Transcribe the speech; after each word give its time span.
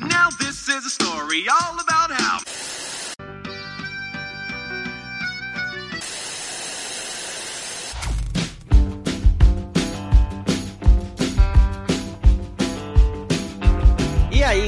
Now 0.00 0.28
this 0.38 0.68
is 0.68 0.86
a 0.86 0.90
story 0.90 1.46
all 1.48 1.80
about 1.80 2.12
how. 2.12 2.55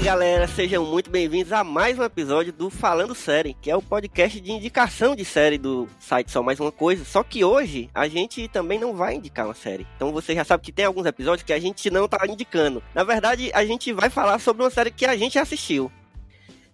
Galera, 0.09 0.49
sejam 0.49 0.87
muito 0.87 1.11
bem-vindos 1.11 1.53
a 1.53 1.63
mais 1.63 1.99
um 1.99 2.03
episódio 2.03 2.51
do 2.51 2.71
Falando 2.71 3.15
Série, 3.15 3.53
que 3.61 3.71
é 3.71 3.77
o 3.77 3.83
podcast 3.83 4.41
de 4.41 4.51
indicação 4.51 5.15
de 5.15 5.23
série 5.23 5.59
do 5.59 5.87
site 6.01 6.33
Só 6.33 6.43
Mais 6.43 6.59
Uma 6.59 6.73
Coisa. 6.73 7.05
Só 7.05 7.23
que 7.23 7.45
hoje 7.45 7.91
a 7.95 8.09
gente 8.09 8.49
também 8.49 8.79
não 8.79 8.97
vai 8.97 9.17
indicar 9.17 9.45
uma 9.45 9.53
série. 9.53 9.87
Então 9.97 10.11
você 10.11 10.35
já 10.35 10.45
sabe 10.45 10.65
que 10.65 10.73
tem 10.73 10.87
alguns 10.87 11.05
episódios 11.05 11.45
que 11.45 11.53
a 11.53 11.61
gente 11.61 11.91
não 11.91 12.09
tá 12.09 12.27
indicando. 12.27 12.83
Na 12.95 13.05
verdade, 13.05 13.51
a 13.53 13.67
gente 13.67 13.93
vai 13.93 14.09
falar 14.09 14.39
sobre 14.39 14.63
uma 14.63 14.71
série 14.71 14.91
que 14.91 15.05
a 15.05 15.15
gente 15.15 15.39
assistiu. 15.39 15.93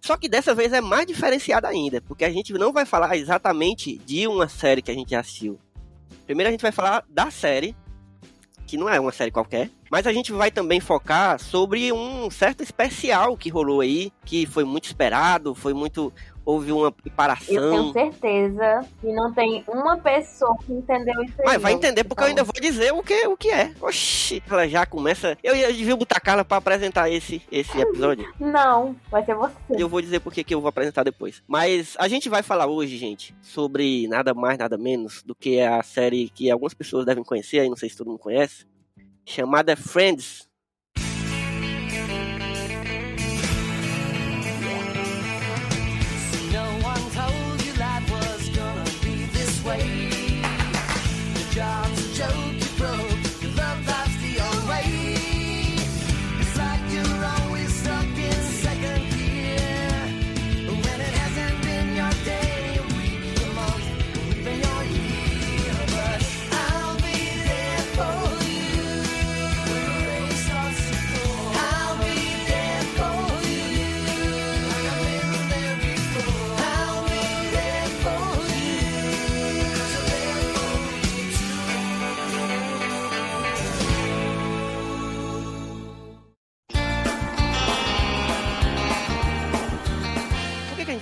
Só 0.00 0.16
que 0.16 0.28
dessa 0.28 0.54
vez 0.54 0.72
é 0.72 0.80
mais 0.80 1.04
diferenciada 1.04 1.66
ainda, 1.66 2.00
porque 2.02 2.24
a 2.24 2.30
gente 2.30 2.52
não 2.52 2.72
vai 2.72 2.86
falar 2.86 3.16
exatamente 3.16 3.98
de 4.06 4.28
uma 4.28 4.48
série 4.48 4.80
que 4.80 4.92
a 4.92 4.94
gente 4.94 5.12
assistiu. 5.12 5.58
Primeiro 6.24 6.50
a 6.50 6.52
gente 6.52 6.62
vai 6.62 6.70
falar 6.70 7.04
da 7.08 7.32
série, 7.32 7.74
que 8.66 8.76
não 8.76 8.88
é 8.88 8.98
uma 8.98 9.12
série 9.12 9.30
qualquer, 9.30 9.70
mas 9.90 10.06
a 10.06 10.12
gente 10.12 10.32
vai 10.32 10.50
também 10.50 10.80
focar 10.80 11.38
sobre 11.38 11.92
um 11.92 12.30
certo 12.30 12.62
especial 12.62 13.36
que 13.36 13.48
rolou 13.48 13.80
aí, 13.80 14.12
que 14.24 14.46
foi 14.46 14.64
muito 14.64 14.84
esperado, 14.84 15.54
foi 15.54 15.72
muito. 15.72 16.12
Houve 16.44 16.72
uma 16.72 16.86
Eu 16.88 16.92
preparação. 16.92 17.92
tenho 17.92 17.92
certeza 17.92 18.86
que 19.00 19.06
não 19.12 19.32
tem 19.32 19.64
uma 19.66 19.96
pessoa 19.96 20.56
que 20.64 20.72
entendeu 20.72 21.22
isso 21.22 21.34
aí. 21.38 21.44
Mas 21.46 21.62
vai 21.62 21.72
entender 21.72 22.04
porque 22.04 22.22
eu 22.22 22.26
ainda 22.26 22.42
Então, 22.42 22.52
vou 22.54 22.60
dizer 22.60 22.92
o 22.92 23.02
que, 23.02 23.26
o 23.26 23.36
que 23.36 23.50
é. 23.50 23.72
Oxi, 23.80 24.42
ela 24.50 24.68
já 24.68 24.84
começa. 24.84 25.38
Eu 25.42 25.56
ia 25.56 25.72
devia 25.72 25.96
botar 25.96 26.16
a 26.18 26.20
Carla 26.20 26.44
pra 26.44 26.58
apresentar 26.58 27.08
esse, 27.10 27.40
esse 27.50 27.78
episódio. 27.80 28.30
Não, 28.38 28.94
vai 29.10 29.24
ser 29.24 29.34
você. 29.34 29.54
Eu 29.70 29.88
vou 29.88 30.00
dizer 30.02 30.20
porque 30.20 30.44
que 30.44 30.54
eu 30.54 30.60
vou 30.60 30.68
apresentar 30.68 31.02
depois. 31.02 31.42
Mas 31.48 31.94
a 31.98 32.08
gente 32.08 32.28
vai 32.28 32.42
falar 32.42 32.66
hoje, 32.66 32.96
gente, 32.96 33.34
sobre 33.40 34.06
nada 34.08 34.34
mais, 34.34 34.58
nada 34.58 34.76
menos 34.76 35.22
do 35.22 35.34
que 35.34 35.60
a 35.60 35.82
série 35.82 36.28
que 36.28 36.50
algumas 36.50 36.74
pessoas 36.74 37.06
devem 37.06 37.24
conhecer, 37.24 37.60
aí 37.60 37.68
não 37.68 37.76
sei 37.76 37.88
se 37.88 37.96
todo 37.96 38.08
mundo 38.08 38.18
conhece, 38.18 38.66
chamada 39.24 39.74
Friends. 39.76 40.46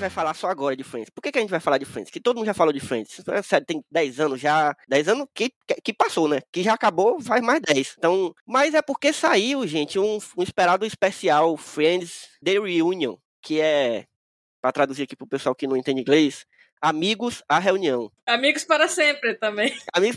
Vai 0.03 0.11
falar 0.11 0.35
só 0.35 0.49
agora 0.49 0.77
de 0.77 0.85
Friends? 0.85 1.11
Por 1.11 1.23
que, 1.23 1.33
que 1.33 1.39
a 1.39 1.41
gente 1.41 1.51
vai 1.51 1.61
falar 1.61 1.79
de 1.79 1.85
Friends? 1.85 2.11
Que 2.11 2.21
todo 2.21 2.37
mundo 2.37 2.47
já 2.47 2.55
falou 2.55 2.73
de 2.73 2.81
Friends. 2.81 3.21
Essa 3.21 3.43
série 3.43 3.65
tem 3.65 3.83
10 3.91 4.21
anos 4.21 4.41
já. 4.41 4.77
10 4.89 5.09
anos 5.09 5.27
que, 5.35 5.53
que, 5.83 5.93
passou, 5.93 6.29
né? 6.29 6.41
Que 6.53 6.63
já 6.63 6.75
acabou, 6.75 7.21
faz 7.21 7.43
mais 7.43 7.61
10. 7.63 7.95
Então, 7.99 8.35
mas 8.47 8.75
é 8.75 8.83
porque 8.83 9.13
saiu, 9.13 9.67
gente, 9.67 9.99
um, 9.99 10.19
um 10.37 10.43
esperado 10.43 10.85
especial 10.85 11.57
Friends 11.57 12.29
The 12.45 12.59
Reunion, 12.59 13.17
que 13.41 13.61
é, 13.61 14.05
pra 14.61 14.73
traduzir 14.73 15.05
aqui 15.05 15.17
pro 15.17 15.27
pessoal 15.27 15.55
que 15.55 15.67
não 15.67 15.77
entende 15.77 16.01
inglês, 16.01 16.47
Amigos 16.81 17.45
à 17.49 17.61
Reunião. 17.61 18.11
Amigos 18.27 18.65
para 18.65 18.89
sempre 18.89 19.35
também. 19.35 19.73
Amigos 19.95 20.17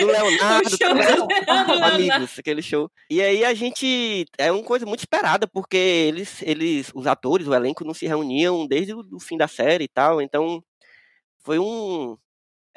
do 0.00 0.06
Leonardo, 0.06 0.70
show 0.76 0.94
do? 0.94 1.26
Leonardo, 1.26 1.84
amigos, 1.84 2.38
aquele 2.38 2.62
show. 2.62 2.90
E 3.10 3.20
aí 3.20 3.44
a 3.44 3.54
gente 3.54 4.26
é 4.38 4.50
uma 4.50 4.62
coisa 4.62 4.86
muito 4.86 5.00
esperada 5.00 5.46
porque 5.46 5.76
eles, 5.76 6.42
eles, 6.42 6.90
os 6.94 7.06
atores, 7.06 7.46
o 7.46 7.54
elenco 7.54 7.84
não 7.84 7.94
se 7.94 8.06
reuniam 8.06 8.66
desde 8.66 8.94
o 8.94 9.20
fim 9.20 9.36
da 9.36 9.48
série 9.48 9.84
e 9.84 9.88
tal. 9.88 10.20
Então 10.20 10.62
foi 11.44 11.58
um 11.58 12.16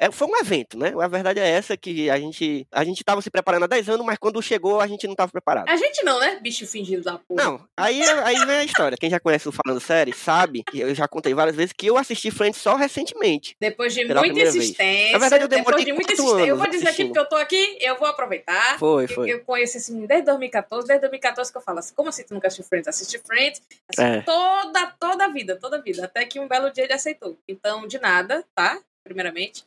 é, 0.02 0.10
foi 0.10 0.26
um 0.26 0.36
evento, 0.38 0.76
né? 0.76 0.92
A 1.00 1.06
verdade 1.06 1.38
é 1.38 1.48
essa 1.48 1.76
que 1.76 2.10
a 2.10 2.18
gente 2.18 2.66
a 2.72 2.82
gente 2.84 3.04
tava 3.04 3.22
se 3.22 3.30
preparando 3.30 3.64
há 3.64 3.66
10 3.68 3.88
anos, 3.90 4.04
mas 4.04 4.18
quando 4.18 4.42
chegou 4.42 4.80
a 4.80 4.86
gente 4.86 5.06
não 5.06 5.14
tava 5.14 5.30
preparado. 5.30 5.68
A 5.68 5.76
gente 5.76 6.02
não, 6.02 6.18
né? 6.18 6.38
Bicho 6.40 6.66
fingido 6.66 7.02
da 7.02 7.18
porra. 7.18 7.42
Não, 7.44 7.64
aí, 7.76 8.02
aí 8.02 8.36
vem 8.44 8.56
a 8.56 8.64
história. 8.64 8.96
Quem 8.98 9.08
já 9.08 9.20
conhece 9.20 9.48
o 9.48 9.52
Falando 9.52 9.80
Série 9.80 10.12
sabe, 10.12 10.64
eu 10.74 10.92
já 10.94 11.06
contei 11.06 11.32
várias 11.34 11.54
vezes, 11.54 11.72
que 11.72 11.86
eu 11.86 11.96
assisti 11.96 12.30
Friends 12.30 12.60
só 12.60 12.74
recentemente. 12.74 13.56
Depois 13.60 13.94
de 13.94 14.04
muita 14.04 14.20
primeira 14.20 14.50
vez. 14.50 14.64
insistência. 14.64 15.12
Na 15.12 15.18
verdade, 15.18 15.44
eu 15.44 15.48
demorei 15.48 15.84
depois 15.84 15.86
de 15.86 15.92
muita 15.92 16.12
insistência. 16.12 16.46
Eu 16.46 16.56
vou 16.56 16.66
dizer 16.66 16.78
aqui 16.78 16.86
assistindo. 16.88 17.06
porque 17.08 17.18
eu 17.20 17.28
tô 17.28 17.36
aqui, 17.36 17.78
eu 17.80 17.96
vou 17.96 18.08
aproveitar. 18.08 18.78
Foi, 18.78 19.06
foi. 19.06 19.30
Eu 19.32 19.40
conheço 19.44 19.76
esse 19.76 19.92
menino 19.92 20.08
desde 20.08 20.26
2014, 20.26 20.86
desde 20.88 21.00
2014 21.02 21.52
que 21.52 21.58
eu 21.58 21.62
falo 21.62 21.78
assim, 21.78 21.94
como 21.94 22.08
assim 22.08 22.24
tu 22.24 22.34
nunca 22.34 22.48
assistiu 22.48 22.64
Friends? 22.68 22.88
Assisti 22.88 23.18
Friends 23.18 23.62
assim, 23.88 24.02
É. 24.02 24.20
toda, 24.22 24.86
toda 24.98 25.24
a 25.26 25.28
vida, 25.28 25.56
toda 25.56 25.76
a 25.76 25.80
vida. 25.80 26.04
Até 26.04 26.24
que 26.24 26.40
um 26.40 26.48
belo 26.48 26.70
dia 26.70 26.84
ele 26.84 26.92
aceitou. 26.92 27.38
Então, 27.46 27.86
de 27.86 27.98
nada, 28.00 28.44
tá? 28.54 28.80
Primeiramente. 29.04 29.64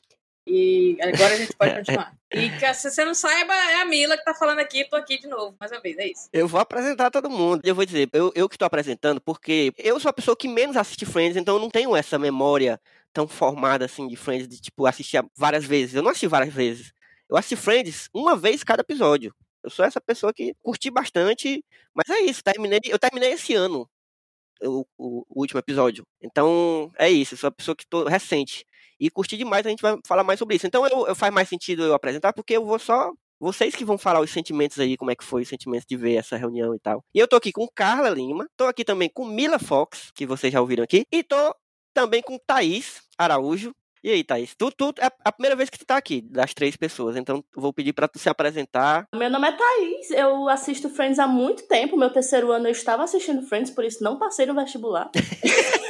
E 0.48 0.98
agora 1.02 1.34
a 1.34 1.38
gente 1.38 1.54
pode 1.56 1.74
continuar. 1.76 2.16
E 2.32 2.74
se 2.76 2.90
você 2.92 3.04
não 3.06 3.14
saiba, 3.14 3.54
é 3.54 3.82
a 3.82 3.86
Mila 3.86 4.18
que 4.18 4.24
tá 4.24 4.34
falando 4.34 4.60
aqui, 4.60 4.84
tô 4.90 4.96
aqui 4.96 5.18
de 5.20 5.28
novo, 5.28 5.56
mais 5.60 5.72
uma 5.72 5.80
vez, 5.82 5.98
é 5.98 6.08
isso. 6.08 6.30
Eu 6.32 6.48
vou 6.48 6.60
apresentar 6.60 7.10
todo 7.10 7.30
mundo. 7.30 7.62
Eu 7.64 7.74
vou 7.74 7.86
dizer, 7.86 8.10
eu, 8.14 8.32
eu 8.36 8.48
que 8.50 8.58
tô 8.58 8.66
apresentando, 8.66 9.20
porque 9.22 9.74
eu 9.78 10.00
sou 10.00 10.10
a 10.10 10.14
pessoa 10.14 10.36
que 10.36 10.48
menos 10.48 10.76
assiste 10.78 11.06
Friends, 11.06 11.36
então 11.38 11.56
eu 11.56 11.62
não 11.62 11.70
tenho 11.70 11.96
essa 11.96 12.20
memória 12.20 12.80
tão 13.14 13.28
formada 13.28 13.86
assim 13.86 14.08
de 14.08 14.16
Friends, 14.16 14.48
de 14.48 14.60
tipo, 14.62 14.86
assistir 14.86 15.24
várias 15.36 15.64
vezes. 15.66 15.96
Eu 15.96 16.04
não 16.04 16.12
assisti 16.12 16.28
várias 16.28 16.54
vezes. 16.54 16.94
Eu 17.30 17.38
assisti 17.38 17.56
Friends 17.56 18.10
uma 18.14 18.36
vez 18.36 18.64
cada 18.64 18.82
episódio. 18.82 19.34
Eu 19.64 19.70
sou 19.72 19.84
essa 19.84 20.00
pessoa 20.00 20.32
que 20.34 20.54
curti 20.62 20.92
bastante, 20.92 21.64
mas 21.94 22.08
é 22.10 22.20
isso, 22.22 22.44
terminei, 22.44 22.80
eu 22.86 23.00
terminei 23.00 23.32
esse 23.32 23.56
ano 23.56 23.90
o, 24.62 24.86
o- 24.98 25.26
o 25.30 25.40
último 25.42 25.60
episódio. 25.60 26.06
Então, 26.22 26.92
é 27.00 27.10
isso, 27.10 27.34
eu 27.34 27.38
sou 27.38 27.48
a 27.48 27.52
pessoa 27.52 27.76
que 27.76 27.86
tô 27.88 28.04
recente. 28.04 28.66
E 29.00 29.10
curti 29.10 29.38
demais, 29.38 29.66
a 29.66 29.70
gente 29.70 29.82
vai 29.82 29.98
falar 30.06 30.24
mais 30.24 30.40
sobre 30.40 30.56
isso. 30.56 30.68
Então, 30.68 30.86
eu, 30.88 31.08
eu 31.08 31.16
faz 31.16 31.34
mais 31.34 31.50
sentido 31.50 31.84
eu 31.84 31.94
apresentar, 31.94 32.34
porque 32.34 32.56
eu 32.56 32.66
vou 32.66 32.80
só 32.80 33.12
vocês 33.40 33.76
que 33.76 33.86
vão 33.86 33.98
falar 33.98 34.22
os 34.22 34.32
sentimentos 34.32 34.80
aí, 34.80 34.98
como 34.98 35.12
é 35.12 35.16
que 35.16 35.24
foi 35.24 35.42
os 35.42 35.48
sentimentos 35.48 35.86
de 35.88 35.98
ver 35.98 36.16
essa 36.16 36.38
reunião 36.38 36.74
e 36.74 36.80
tal. 36.80 37.04
E 37.14 37.20
eu 37.20 37.28
tô 37.28 37.36
aqui 37.36 37.52
com 37.52 37.68
Carla 37.68 38.10
Lima, 38.10 38.48
tô 38.56 38.66
aqui 38.66 38.84
também 38.84 39.10
com 39.14 39.26
Mila 39.26 39.60
Fox, 39.60 40.12
que 40.16 40.26
vocês 40.26 40.52
já 40.52 40.62
ouviram 40.62 40.84
aqui, 40.84 41.06
e 41.12 41.24
tô 41.24 41.54
também 41.94 42.22
com 42.22 42.38
Thaís 42.38 43.02
Araújo. 43.18 43.74
E 44.04 44.12
aí, 44.12 44.24
Thaís? 44.24 44.54
Tu, 44.56 44.72
tu 44.72 44.94
é 45.00 45.10
a 45.24 45.32
primeira 45.32 45.56
vez 45.56 45.68
que 45.68 45.80
tu 45.80 45.86
tá 45.86 45.98
aqui, 45.98 46.22
das 46.22 46.54
três 46.54 46.76
pessoas, 46.76 47.16
então 47.18 47.44
vou 47.56 47.74
pedir 47.74 47.92
pra 47.92 48.08
tu 48.08 48.20
se 48.20 48.30
apresentar. 48.30 49.08
Meu 49.16 49.32
nome 49.32 49.48
é 49.48 49.52
Thaís, 49.52 50.12
eu 50.12 50.48
assisto 50.48 50.90
Friends 50.90 51.18
há 51.18 51.28
muito 51.28 51.68
tempo. 51.68 51.98
Meu 51.98 52.12
terceiro 52.12 52.52
ano 52.52 52.68
eu 52.68 52.72
estava 52.72 53.04
assistindo 53.04 53.42
Friends, 53.48 53.72
por 53.72 53.84
isso 53.84 54.04
não 54.04 54.20
passei 54.20 54.46
no 54.46 54.54
vestibular. 54.54 55.10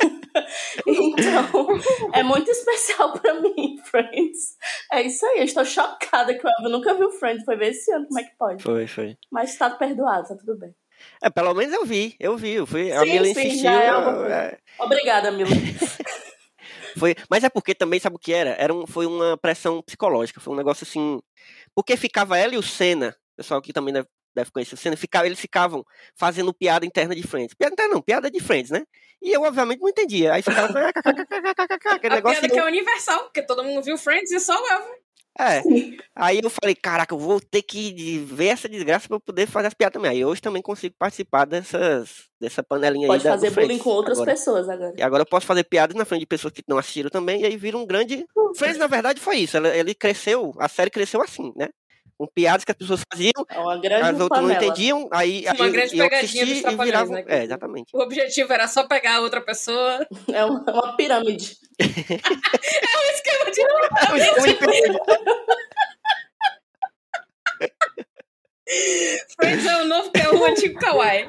então, 0.85 1.79
é 2.13 2.23
muito 2.23 2.49
especial 2.49 3.13
pra 3.13 3.33
mim, 3.41 3.77
Friends. 3.85 4.55
É 4.91 5.01
isso 5.01 5.25
aí, 5.25 5.39
eu 5.39 5.43
estou 5.45 5.65
chocada 5.65 6.33
que 6.37 6.45
o 6.45 6.49
Elvio 6.49 6.69
nunca 6.69 6.93
viu 6.93 7.11
Friends. 7.11 7.43
Foi 7.45 7.55
ver 7.55 7.69
esse 7.71 7.91
ano, 7.91 8.07
como 8.07 8.19
é 8.19 8.23
que 8.23 8.35
pode? 8.37 8.63
Foi, 8.63 8.87
foi. 8.87 9.17
Mas 9.31 9.57
tá 9.57 9.69
perdoado, 9.69 10.27
tá 10.27 10.35
tudo 10.35 10.57
bem. 10.57 10.73
É, 11.21 11.29
pelo 11.29 11.53
menos 11.53 11.73
eu 11.73 11.85
vi, 11.85 12.15
eu 12.19 12.37
vi. 12.37 12.53
Eu 12.53 12.65
fui, 12.65 12.91
a 12.91 13.01
Sim, 13.01 13.11
Mila 13.11 13.25
sim, 13.25 13.31
insistiu. 13.47 13.69
é 13.69 13.89
eu- 13.89 14.03
coisa. 14.03 14.33
é, 14.33 14.57
Obrigada, 14.79 15.31
Mila. 15.31 15.49
Foi, 16.97 17.13
mas 17.29 17.43
é 17.43 17.49
porque 17.49 17.75
também, 17.75 17.99
sabe 17.99 18.15
o 18.15 18.19
que 18.19 18.33
era? 18.33 18.51
era 18.51 18.73
um, 18.73 18.87
foi 18.87 19.05
uma 19.05 19.37
pressão 19.37 19.81
psicológica, 19.81 20.39
foi 20.39 20.53
um 20.53 20.57
negócio 20.57 20.85
assim. 20.85 21.19
Porque 21.73 21.97
ficava 21.97 22.37
ela 22.37 22.55
e 22.55 22.57
o 22.57 22.63
Senna, 22.63 23.09
o 23.33 23.35
pessoal 23.37 23.61
que 23.61 23.73
também 23.73 23.93
deve, 23.93 24.07
deve 24.33 24.51
conhecer 24.51 24.75
o 24.75 24.77
Senna, 24.77 24.95
ficava, 24.95 25.25
eles 25.25 25.39
ficavam 25.39 25.83
fazendo 26.15 26.53
piada 26.53 26.85
interna 26.85 27.13
de 27.13 27.21
Friends. 27.23 27.53
Piada 27.53 27.73
interna 27.73 27.93
não, 27.95 28.01
piada 28.01 28.31
de 28.31 28.39
Friends, 28.39 28.71
né? 28.71 28.83
E 29.25 29.31
eu, 29.35 29.41
obviamente, 29.41 29.81
não 29.81 29.89
entendia. 29.89 30.33
Aí 30.33 30.43
ficava 30.43 30.67
aquele 31.89 32.13
A 32.13 32.15
negócio. 32.17 32.39
piada 32.41 32.53
que 32.53 32.59
é 32.59 32.63
universal, 32.63 33.23
porque 33.23 33.41
todo 33.41 33.63
mundo 33.63 33.81
viu 33.81 33.97
Friends 33.97 34.31
e 34.31 34.39
só 34.39 34.53
o 34.53 34.67
Elvio. 34.67 35.05
É. 35.37 35.61
Aí 36.15 36.39
eu 36.41 36.49
falei, 36.49 36.73
caraca, 36.75 37.13
eu 37.13 37.19
vou 37.19 37.41
ter 37.41 37.61
que 37.61 38.19
ver 38.19 38.47
essa 38.47 38.69
desgraça 38.69 39.07
pra 39.07 39.17
eu 39.17 39.19
poder 39.19 39.47
fazer 39.47 39.67
as 39.67 39.73
piadas 39.73 39.93
também. 39.93 40.11
Aí 40.11 40.23
hoje 40.23 40.41
também 40.41 40.61
consigo 40.61 40.95
participar 40.97 41.43
dessas, 41.45 42.29
dessa 42.39 42.63
panelinha 42.63 43.07
Pode 43.07 43.27
aí 43.27 43.31
da, 43.31 43.35
do 43.35 43.41
fazer 43.41 43.49
bullying 43.49 43.65
Friends 43.67 43.83
com 43.83 43.89
outras 43.89 44.17
agora. 44.19 44.31
pessoas 44.31 44.69
agora. 44.69 44.93
E 44.95 45.01
agora 45.01 45.23
eu 45.23 45.27
posso 45.27 45.45
fazer 45.45 45.63
piadas 45.65 45.95
na 45.95 46.05
frente 46.05 46.21
de 46.21 46.27
pessoas 46.27 46.53
que 46.53 46.63
não 46.69 46.77
assistiram 46.77 47.09
também, 47.09 47.41
e 47.41 47.45
aí 47.45 47.57
vira 47.57 47.77
um 47.77 47.85
grande. 47.85 48.23
Friends, 48.55 48.77
na 48.77 48.87
verdade, 48.87 49.19
foi 49.19 49.37
isso. 49.39 49.57
Ele 49.57 49.93
cresceu, 49.93 50.53
a 50.57 50.69
série 50.69 50.89
cresceu 50.89 51.21
assim, 51.21 51.51
né? 51.57 51.67
Com 52.17 52.27
piadas 52.27 52.63
que 52.63 52.71
as 52.71 52.77
pessoas 52.77 53.01
faziam, 53.11 53.31
É 53.49 53.59
uma 53.59 53.77
grande 53.77 54.03
as 54.03 54.19
outras 54.19 54.43
não 54.43 54.51
entendiam, 54.51 55.07
aí, 55.11 55.45
Uma 55.55 55.65
aí 55.65 55.71
grande 55.71 55.95
iam 55.95 56.09
pegadinha 56.09 56.45
dos 56.45 56.57
e 56.57 56.75
viravam. 56.85 57.13
né, 57.13 57.23
É, 57.27 57.43
exatamente. 57.43 57.89
O 57.93 58.01
objetivo 58.01 58.53
era 58.53 58.67
só 58.67 58.87
pegar 58.87 59.15
a 59.17 59.21
outra 59.21 59.41
pessoa. 59.41 60.05
É 60.31 60.45
uma, 60.45 60.59
uma 60.61 60.95
pirâmide. 60.95 61.57
É 61.77 62.97
um 62.97 63.11
esquema 63.11 63.51
de 63.51 63.61
Friends 69.39 69.65
é 69.65 69.81
o 69.81 69.85
novo 69.85 70.11
que 70.11 70.21
é 70.21 70.29
o 70.33 70.43
antigo 70.45 70.79
Kawaii. 70.79 71.27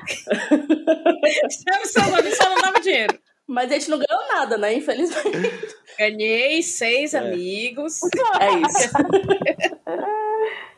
Chama 0.48 1.84
seu 1.84 2.02
nome, 2.10 2.34
só 2.34 2.48
não 2.48 2.60
dava 2.60 2.80
dinheiro. 2.80 3.18
Mas 3.48 3.70
a 3.70 3.74
gente 3.74 3.90
não 3.90 3.98
ganhou 3.98 4.26
nada, 4.28 4.58
né? 4.58 4.74
Infelizmente. 4.74 5.76
Ganhei 5.98 6.62
seis 6.62 7.14
É. 7.14 7.18
amigos. 7.18 8.00
É 8.40 8.50
isso. 8.60 8.90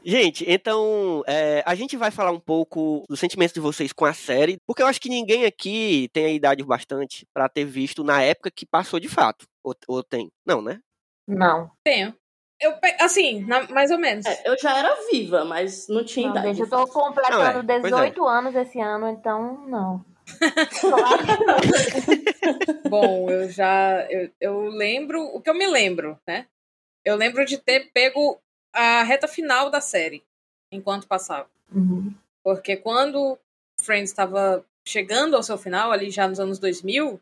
Gente, 0.05 0.44
então 0.49 1.23
é, 1.26 1.62
a 1.67 1.75
gente 1.75 1.97
vai 1.97 2.11
falar 2.11 2.31
um 2.31 2.38
pouco 2.41 3.03
dos 3.09 3.19
sentimentos 3.20 3.53
de 3.53 3.61
vocês 3.61 3.93
com 3.93 4.05
a 4.05 4.12
série, 4.15 4.56
porque 4.67 4.81
eu 4.82 4.87
acho 4.87 5.00
que 5.00 5.09
ninguém 5.09 5.44
aqui 5.44 6.09
tem 6.12 6.25
a 6.25 6.31
idade 6.31 6.62
bastante 6.65 7.26
pra 7.35 7.49
ter 7.49 7.65
visto 7.65 8.03
na 8.05 8.23
época 8.23 8.50
que 8.50 8.65
passou 8.65 8.99
de 9.00 9.09
fato. 9.09 9.44
Ou, 9.62 9.75
ou 9.87 10.03
tem? 10.03 10.31
Não, 10.47 10.62
né? 10.62 10.79
Não. 11.26 11.71
Tenho. 11.85 12.14
Eu, 12.61 12.75
assim, 13.00 13.44
na- 13.44 13.69
mais 13.69 13.91
ou 13.91 13.99
menos. 13.99 14.25
É, 14.25 14.43
eu 14.49 14.56
já 14.59 14.79
era 14.79 14.97
viva, 15.11 15.44
mas 15.44 15.87
não 15.88 16.03
tinha 16.05 16.26
não 16.29 16.32
idade. 16.37 16.49
gente, 16.56 16.61
eu 16.61 16.71
tô 16.71 16.87
completando 16.87 17.62
Não, 17.62 17.75
é, 17.75 17.81
pois 17.81 17.93
é. 17.93 17.97
18 17.97 18.26
anos 18.26 18.55
esse 18.55 18.81
ano, 18.81 19.09
então 19.09 19.67
não. 19.67 20.05
Bom, 22.88 23.30
eu 23.30 23.48
já. 23.50 24.06
Eu, 24.10 24.30
eu 24.40 24.69
lembro. 24.69 25.22
O 25.34 25.40
que 25.40 25.50
eu 25.50 25.54
me 25.54 25.66
lembro, 25.66 26.19
né? 26.26 26.46
Eu 27.04 27.16
lembro 27.16 27.44
de 27.44 27.58
ter 27.58 27.90
pego 27.92 28.40
a 28.72 29.02
reta 29.02 29.26
final 29.26 29.70
da 29.70 29.80
série 29.80 30.22
enquanto 30.70 31.06
passava. 31.06 31.48
Uhum. 31.72 32.14
Porque 32.42 32.76
quando 32.76 33.38
Friends 33.80 34.10
estava 34.10 34.64
chegando 34.86 35.36
ao 35.36 35.42
seu 35.42 35.58
final, 35.58 35.92
ali 35.92 36.10
já 36.10 36.26
nos 36.26 36.40
anos 36.40 36.58
2000, 36.58 37.20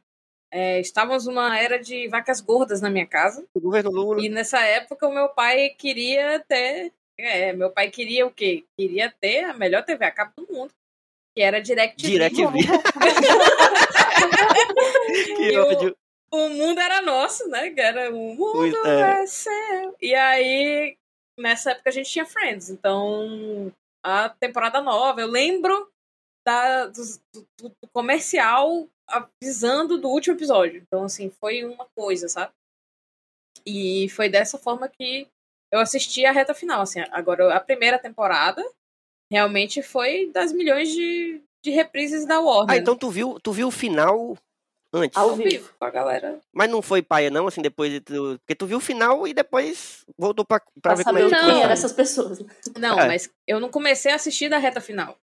é, 0.51 0.81
estávamos 0.81 1.27
numa 1.27 1.59
era 1.59 1.79
de 1.79 2.09
vacas 2.09 2.41
gordas 2.41 2.81
na 2.81 2.91
minha 2.91 3.07
casa. 3.07 3.45
O 3.55 3.61
governo 3.61 3.91
Lula. 3.91 4.23
E 4.23 4.29
nessa 4.29 4.61
época 4.61 5.07
o 5.07 5.13
meu 5.13 5.29
pai 5.29 5.71
queria 5.71 6.41
ter. 6.41 6.93
É, 7.19 7.53
meu 7.53 7.71
pai 7.71 7.91
queria 7.91 8.27
o 8.27 8.31
quê? 8.31 8.65
Queria 8.77 9.11
ter 9.11 9.45
a 9.45 9.55
melhor 9.55 9.85
TV 9.85 10.05
a 10.05 10.11
cabo 10.11 10.33
do 10.37 10.53
mundo. 10.53 10.73
Que 11.37 11.43
era 11.43 11.61
DirecTV. 11.61 12.09
DirecTV. 12.11 12.59
que 15.37 15.43
E 15.53 15.59
o- 15.59 15.67
ódio. 15.69 15.97
O 16.31 16.49
mundo 16.49 16.81
era 16.81 17.01
nosso, 17.03 17.49
né? 17.49 17.73
Era 17.77 18.11
o 18.11 18.35
mundo 18.35 18.53
Pois 18.53 18.75
é. 18.85 19.23
é 19.23 19.27
seu. 19.27 19.97
E 20.03 20.13
aí, 20.15 20.97
nessa 21.39 21.71
época 21.71 21.89
a 21.89 21.93
gente 21.93 22.11
tinha 22.11 22.27
Friends. 22.27 22.69
Então, 22.69 23.73
a 24.05 24.29
temporada 24.29 24.81
nova, 24.83 25.21
eu 25.21 25.29
lembro 25.29 25.89
da, 26.45 26.87
do, 26.87 27.01
do- 27.33 27.69
do 27.69 27.89
comercial 27.93 28.89
avisando 29.09 29.99
do 29.99 30.09
último 30.09 30.35
episódio. 30.37 30.83
Então, 30.85 31.05
assim, 31.05 31.31
foi 31.31 31.65
uma 31.65 31.87
coisa, 31.95 32.29
sabe? 32.29 32.53
E 33.65 34.09
foi 34.11 34.29
dessa 34.29 34.59
forma 34.59 34.89
que 34.89 35.29
eu 35.73 35.79
assisti 35.79 36.27
a 36.27 36.33
reta 36.33 36.55
final. 36.55 36.81
Assim, 36.83 37.01
agora, 37.13 37.55
a 37.55 37.61
primeira 37.61 37.99
temporada 38.01 38.63
realmente 39.31 39.83
foi 39.83 40.31
das 40.33 40.53
milhões 40.53 40.89
de, 40.91 41.41
de 41.63 41.71
reprises 41.71 42.27
da 42.27 42.41
Warner. 42.41 42.75
Ah, 42.75 42.77
então 42.79 42.97
tu 42.97 43.11
viu, 43.11 43.39
tu 43.43 43.53
viu 43.53 43.69
o 43.69 43.73
final 43.73 44.37
antes. 44.93 45.17
Ao 45.17 45.35
vivo. 45.37 45.71
com 45.79 45.85
a 45.85 45.91
galera. 45.91 46.41
Mas 46.53 46.71
não 46.71 46.81
foi 46.81 47.03
paia, 47.03 47.31
não, 47.31 47.47
assim, 47.47 47.61
depois 47.63 47.91
de 47.93 48.01
tu. 48.01 48.39
Porque 48.41 48.55
tu 48.55 48.67
viu 48.67 48.79
o 48.79 48.81
final 48.81 49.27
e 49.29 49.35
depois 49.35 50.05
voltou 50.17 50.45
pra, 50.45 50.61
pra 50.61 50.71
Pra 50.83 50.95
ver 50.95 51.05
como 51.05 51.19
é 51.19 51.23
saber 51.29 51.37
que 51.37 51.43
Não. 51.53 51.61
eram 51.63 51.73
essas 51.73 51.93
pessoas. 51.93 52.39
Não, 52.79 52.99
É. 53.01 53.07
mas 53.07 53.29
eu 53.47 53.61
não 53.61 53.69
comecei 53.69 54.13
a 54.13 54.15
assistir 54.17 54.49
da 54.49 54.59
reta 54.59 54.81
final. 54.81 55.17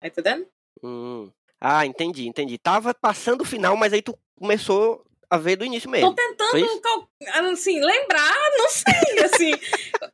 Tá 0.00 0.08
entendendo? 0.08 0.46
Hum. 0.82 1.30
Ah, 1.60 1.86
entendi, 1.86 2.26
entendi. 2.26 2.58
Tava 2.58 2.92
passando 2.92 3.40
o 3.40 3.46
final, 3.46 3.74
mas 3.76 3.92
aí 3.92 4.02
tu 4.02 4.14
começou 4.38 5.02
a 5.30 5.38
ver 5.38 5.56
do 5.56 5.64
início 5.64 5.88
Tô 5.88 5.92
mesmo. 5.92 6.14
Foi 6.14 6.60
tentando, 6.60 7.50
assim, 7.50 7.80
lembrar, 7.80 8.34
não 8.58 8.68
sei, 8.68 9.24
assim. 9.24 9.52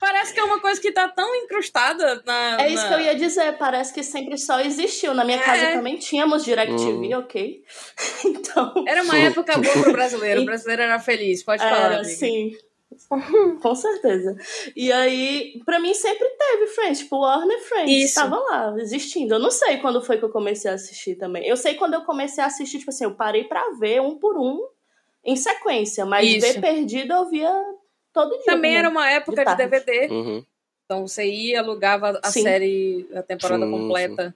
Parece 0.01 0.33
que 0.35 0.41
é 0.41 0.45
uma 0.45 0.59
coisa 0.59 0.81
que 0.81 0.91
tá 0.91 1.07
tão 1.09 1.33
incrustada 1.37 2.23
na. 2.27 2.61
É 2.63 2.69
isso 2.73 2.83
na- 2.83 2.89
que 2.89 2.95
eu 2.95 3.01
ia 3.03 3.15
dizer. 3.15 3.57
Parece 3.59 3.93
que 3.95 4.03
sempre 4.03 4.37
só 4.39 4.59
existiu. 4.61 5.15
Na 5.15 5.25
minha 5.25 5.39
É. 5.39 5.43
casa 5.43 5.67
também 5.75 5.97
tínhamos 5.99 6.43
DirecTV, 6.45 7.15
Hum. 7.15 7.19
ok? 7.19 7.63
Então. 8.25 8.85
Era 8.89 9.03
uma 9.03 9.17
época 9.19 9.57
boa 9.59 9.83
pro 9.83 9.93
brasileiro. 9.93 10.41
O 10.43 10.45
brasileiro 10.47 10.83
era 10.83 10.99
feliz, 10.99 11.43
pode 11.45 11.63
falar. 11.63 11.77
Era, 11.77 11.95
amiga. 11.99 12.05
sim. 12.09 12.57
Com 13.63 13.75
certeza. 13.75 14.37
E 14.75 14.91
aí, 14.91 15.61
pra 15.65 15.79
mim 15.79 15.95
sempre 15.95 16.29
teve 16.29 16.67
Friends, 16.69 16.99
tipo, 17.01 17.19
Warner 17.21 17.61
Friends. 17.61 18.05
Isso. 18.05 18.15
Tava 18.17 18.37
lá, 18.37 18.75
existindo. 18.79 19.35
Eu 19.35 19.39
não 19.39 19.51
sei 19.51 19.79
quando 19.79 20.03
foi 20.03 20.19
que 20.19 20.25
eu 20.25 20.29
comecei 20.31 20.71
a 20.71 20.75
assistir 20.75 21.15
também. 21.15 21.47
Eu 21.47 21.57
sei 21.57 21.75
quando 21.75 21.95
eu 21.95 22.03
comecei 22.03 22.43
a 22.43 22.47
assistir, 22.49 22.79
tipo 22.79 22.91
assim, 22.91 23.05
eu 23.05 23.15
parei 23.15 23.45
pra 23.45 23.63
ver 23.79 24.01
um 24.01 24.17
por 24.19 24.37
um 24.39 24.61
em 25.25 25.37
sequência, 25.37 26.05
mas 26.05 26.27
Isso. 26.29 26.41
ver 26.41 26.61
perdido 26.61 27.13
eu 27.13 27.29
via 27.29 27.53
todo 28.13 28.37
dia. 28.37 28.45
Também 28.47 28.77
era 28.77 28.89
uma 28.89 29.11
época 29.11 29.39
de, 29.39 29.45
tarde. 29.45 29.67
DVD. 29.67 30.09
Uhum. 30.13 30.45
Então 30.85 31.07
você 31.07 31.25
ia, 31.25 31.61
alugava 31.61 32.19
a 32.23 32.31
Sim. 32.31 32.43
série, 32.43 33.09
a 33.15 33.23
temporada 33.23 33.65
Sim, 33.65 33.71
completa 33.71 34.35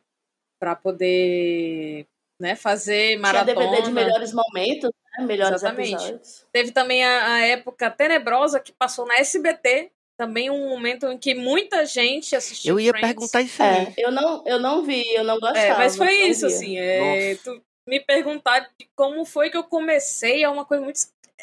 pra 0.58 0.76
poder 0.76 2.06
né, 2.40 2.54
fazer 2.54 3.08
Tinha 3.08 3.18
maratona. 3.18 3.54
DVD 3.54 3.82
de 3.82 3.92
melhores 3.92 4.32
momentos, 4.32 4.90
né? 5.18 5.24
Melhores 5.24 5.62
Exatamente. 5.62 5.94
episódios. 5.94 6.46
Teve 6.52 6.70
também 6.70 7.04
a, 7.04 7.34
a 7.34 7.40
época 7.40 7.90
tenebrosa 7.90 8.60
que 8.60 8.72
passou 8.72 9.06
na 9.06 9.16
SBT. 9.18 9.90
Também 10.16 10.48
um 10.48 10.68
momento 10.68 11.06
em 11.08 11.18
que 11.18 11.34
muita 11.34 11.84
gente 11.84 12.36
assistiu 12.36 12.74
Eu 12.74 12.80
ia 12.80 12.92
Friends. 12.92 13.08
perguntar 13.08 13.42
isso 13.42 13.60
aí. 13.60 13.86
É, 13.86 13.94
eu 13.98 14.12
não, 14.12 14.44
eu 14.46 14.60
não 14.60 14.84
vi, 14.84 15.02
eu 15.12 15.24
não 15.24 15.40
gostava. 15.40 15.58
É, 15.58 15.76
mas 15.76 15.96
foi 15.96 16.14
isso, 16.28 16.46
via. 16.46 16.56
assim. 16.56 16.78
É, 16.78 17.34
tu 17.42 17.60
me 17.84 17.98
perguntar 17.98 18.60
de 18.78 18.88
como 18.94 19.24
foi 19.24 19.50
que 19.50 19.56
eu 19.56 19.64
comecei 19.64 20.44
é 20.44 20.48
uma 20.48 20.64
coisa 20.64 20.84
muito. 20.84 21.00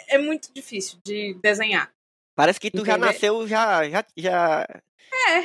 É 0.07 0.17
muito 0.17 0.53
difícil 0.53 0.99
de 1.03 1.33
desenhar. 1.41 1.91
Parece 2.35 2.59
que 2.59 2.71
tu 2.71 2.85
já 2.85 2.93
Entendeu? 2.93 3.07
nasceu, 3.13 3.47
já. 3.47 3.89
já, 3.89 4.05
já... 4.17 4.67
É. 5.29 5.39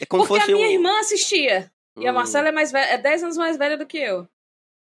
É 0.00 0.06
como 0.08 0.24
porque 0.26 0.40
fosse 0.40 0.52
a 0.52 0.54
minha 0.56 0.68
um... 0.68 0.70
irmã 0.70 1.00
assistia. 1.00 1.72
E 1.98 2.06
a 2.06 2.10
Hum. 2.10 2.14
Marcela 2.14 2.48
é 2.48 2.52
mais 2.52 2.70
velha, 2.72 2.90
é 2.90 2.98
10 2.98 3.24
anos 3.24 3.36
mais 3.36 3.56
velha 3.56 3.76
do 3.76 3.86
que 3.86 3.98
eu. 3.98 4.28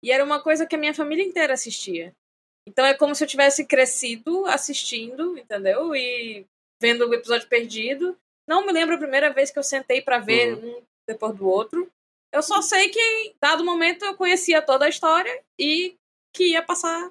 E 0.05 0.11
era 0.11 0.25
uma 0.25 0.41
coisa 0.43 0.67
que 0.67 0.75
a 0.75 0.79
minha 0.79 0.93
família 0.93 1.25
inteira 1.25 1.55
assistia. 1.55 2.13
Então 2.69 2.85
é 2.85 2.93
como 2.95 3.15
se 3.15 3.23
eu 3.25 3.29
tivesse 3.29 3.65
crescido 3.65 4.45
assistindo, 4.47 5.39
entendeu? 5.39 5.95
E 5.97 6.45
vendo 6.81 7.09
o 7.09 7.15
episódio 7.15 7.49
perdido. 7.49 8.17
Não 8.49 8.67
me 8.67 8.73
lembro 8.73 8.97
a 8.97 8.99
primeira 8.99 9.33
vez 9.33 9.51
que 9.51 9.59
eu 9.59 9.63
sentei 9.63 10.03
pra 10.03 10.19
ver 10.19 10.55
Uhum. 10.59 10.79
um 10.79 10.83
depois 11.09 11.35
do 11.37 11.49
outro. 11.49 11.91
Eu 12.33 12.43
só 12.43 12.61
sei 12.63 12.89
que, 12.89 12.99
em 13.01 13.35
dado 13.41 13.65
momento, 13.65 14.05
eu 14.05 14.17
conhecia 14.17 14.61
toda 14.63 14.85
a 14.87 14.89
história 14.89 15.43
e 15.59 15.97
que 16.35 16.51
ia 16.53 16.63
passar 16.63 17.11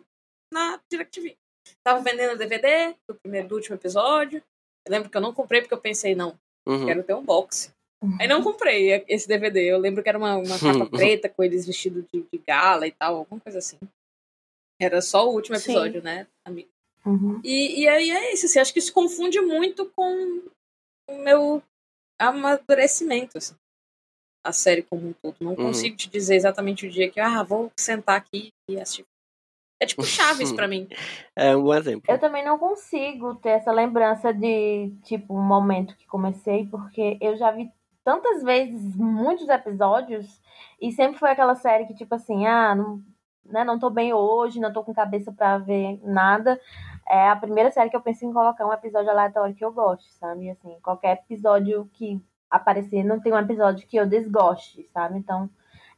na 0.51 0.79
DirecTV. 0.91 1.37
Tava 1.83 2.01
vendendo 2.01 2.37
DVD 2.37 2.95
do 3.07 3.15
primeiro 3.15 3.47
do 3.47 3.55
último 3.55 3.75
episódio. 3.75 4.41
Eu 4.85 4.91
lembro 4.91 5.09
que 5.09 5.17
eu 5.17 5.21
não 5.21 5.33
comprei 5.33 5.61
porque 5.61 5.73
eu 5.73 5.79
pensei, 5.81 6.15
não, 6.15 6.37
Uhum. 6.67 6.85
quero 6.85 7.03
ter 7.03 7.13
um 7.13 7.23
box. 7.23 7.73
Aí 8.19 8.27
não 8.27 8.41
comprei 8.41 9.03
esse 9.07 9.27
DVD. 9.27 9.61
Eu 9.63 9.77
lembro 9.77 10.01
que 10.01 10.09
era 10.09 10.17
uma, 10.17 10.35
uma 10.37 10.57
capa 10.59 10.89
preta 10.89 11.29
com 11.29 11.43
eles 11.43 11.67
vestidos 11.67 12.03
de, 12.11 12.21
de 12.31 12.37
gala 12.39 12.87
e 12.87 12.91
tal, 12.91 13.15
alguma 13.17 13.39
coisa 13.39 13.59
assim. 13.59 13.77
Era 14.79 15.01
só 15.01 15.29
o 15.29 15.33
último 15.33 15.55
Sim. 15.57 15.71
episódio, 15.71 16.01
né? 16.01 16.25
amigo? 16.43 16.69
Uhum. 17.05 17.39
E, 17.43 17.81
e 17.81 17.87
aí 17.87 18.09
é 18.11 18.33
isso, 18.33 18.45
assim, 18.47 18.59
acho 18.59 18.73
que 18.73 18.79
isso 18.79 18.93
confunde 18.93 19.39
muito 19.41 19.85
com 19.95 20.41
o 21.09 21.17
meu 21.17 21.61
amadurecimento, 22.19 23.37
assim. 23.37 23.55
A 24.43 24.51
série 24.51 24.81
como 24.81 25.07
um 25.09 25.13
todo. 25.13 25.35
Não 25.39 25.51
Uhum. 25.51 25.55
consigo 25.67 25.95
te 25.95 26.09
dizer 26.09 26.35
exatamente 26.35 26.87
o 26.87 26.89
dia 26.89 27.11
que, 27.11 27.19
ah, 27.19 27.43
vou 27.43 27.71
sentar 27.77 28.17
aqui 28.17 28.51
e 28.67 28.79
assistir. 28.79 29.05
É 29.81 29.85
tipo 29.87 30.03
Chaves 30.03 30.51
pra 30.53 30.67
mim. 30.67 30.87
É 31.35 31.55
um 31.55 31.63
bom 31.63 31.73
exemplo. 31.73 32.03
Eu 32.07 32.19
também 32.19 32.45
não 32.45 32.59
consigo 32.59 33.33
ter 33.35 33.49
essa 33.49 33.71
lembrança 33.71 34.31
de, 34.31 34.93
tipo, 35.03 35.35
um 35.35 35.41
momento 35.41 35.97
que 35.97 36.05
comecei, 36.05 36.67
porque 36.67 37.17
eu 37.19 37.35
já 37.35 37.49
vi 37.49 37.71
tantas 38.03 38.43
vezes 38.43 38.95
muitos 38.95 39.49
episódios 39.49 40.39
e 40.79 40.91
sempre 40.91 41.17
foi 41.17 41.31
aquela 41.31 41.55
série 41.55 41.85
que, 41.85 41.95
tipo 41.95 42.13
assim, 42.13 42.45
ah, 42.45 42.75
não, 42.75 43.01
né, 43.45 43.63
não 43.63 43.79
tô 43.79 43.89
bem 43.89 44.13
hoje, 44.13 44.59
não 44.59 44.71
tô 44.71 44.83
com 44.83 44.93
cabeça 44.93 45.31
pra 45.31 45.57
ver 45.57 45.99
nada. 46.03 46.59
É 47.09 47.29
a 47.29 47.35
primeira 47.35 47.71
série 47.71 47.89
que 47.89 47.95
eu 47.95 48.01
penso 48.01 48.25
em 48.25 48.33
colocar 48.33 48.67
um 48.67 48.73
episódio 48.73 49.09
aleatório 49.09 49.55
que 49.55 49.65
eu 49.65 49.71
goste, 49.71 50.11
sabe? 50.13 50.49
Assim, 50.51 50.77
qualquer 50.83 51.23
episódio 51.23 51.89
que 51.93 52.21
aparecer, 52.49 53.03
não 53.03 53.19
tem 53.19 53.33
um 53.33 53.39
episódio 53.39 53.87
que 53.87 53.97
eu 53.97 54.05
desgoste, 54.05 54.87
sabe? 54.93 55.17
Então, 55.17 55.49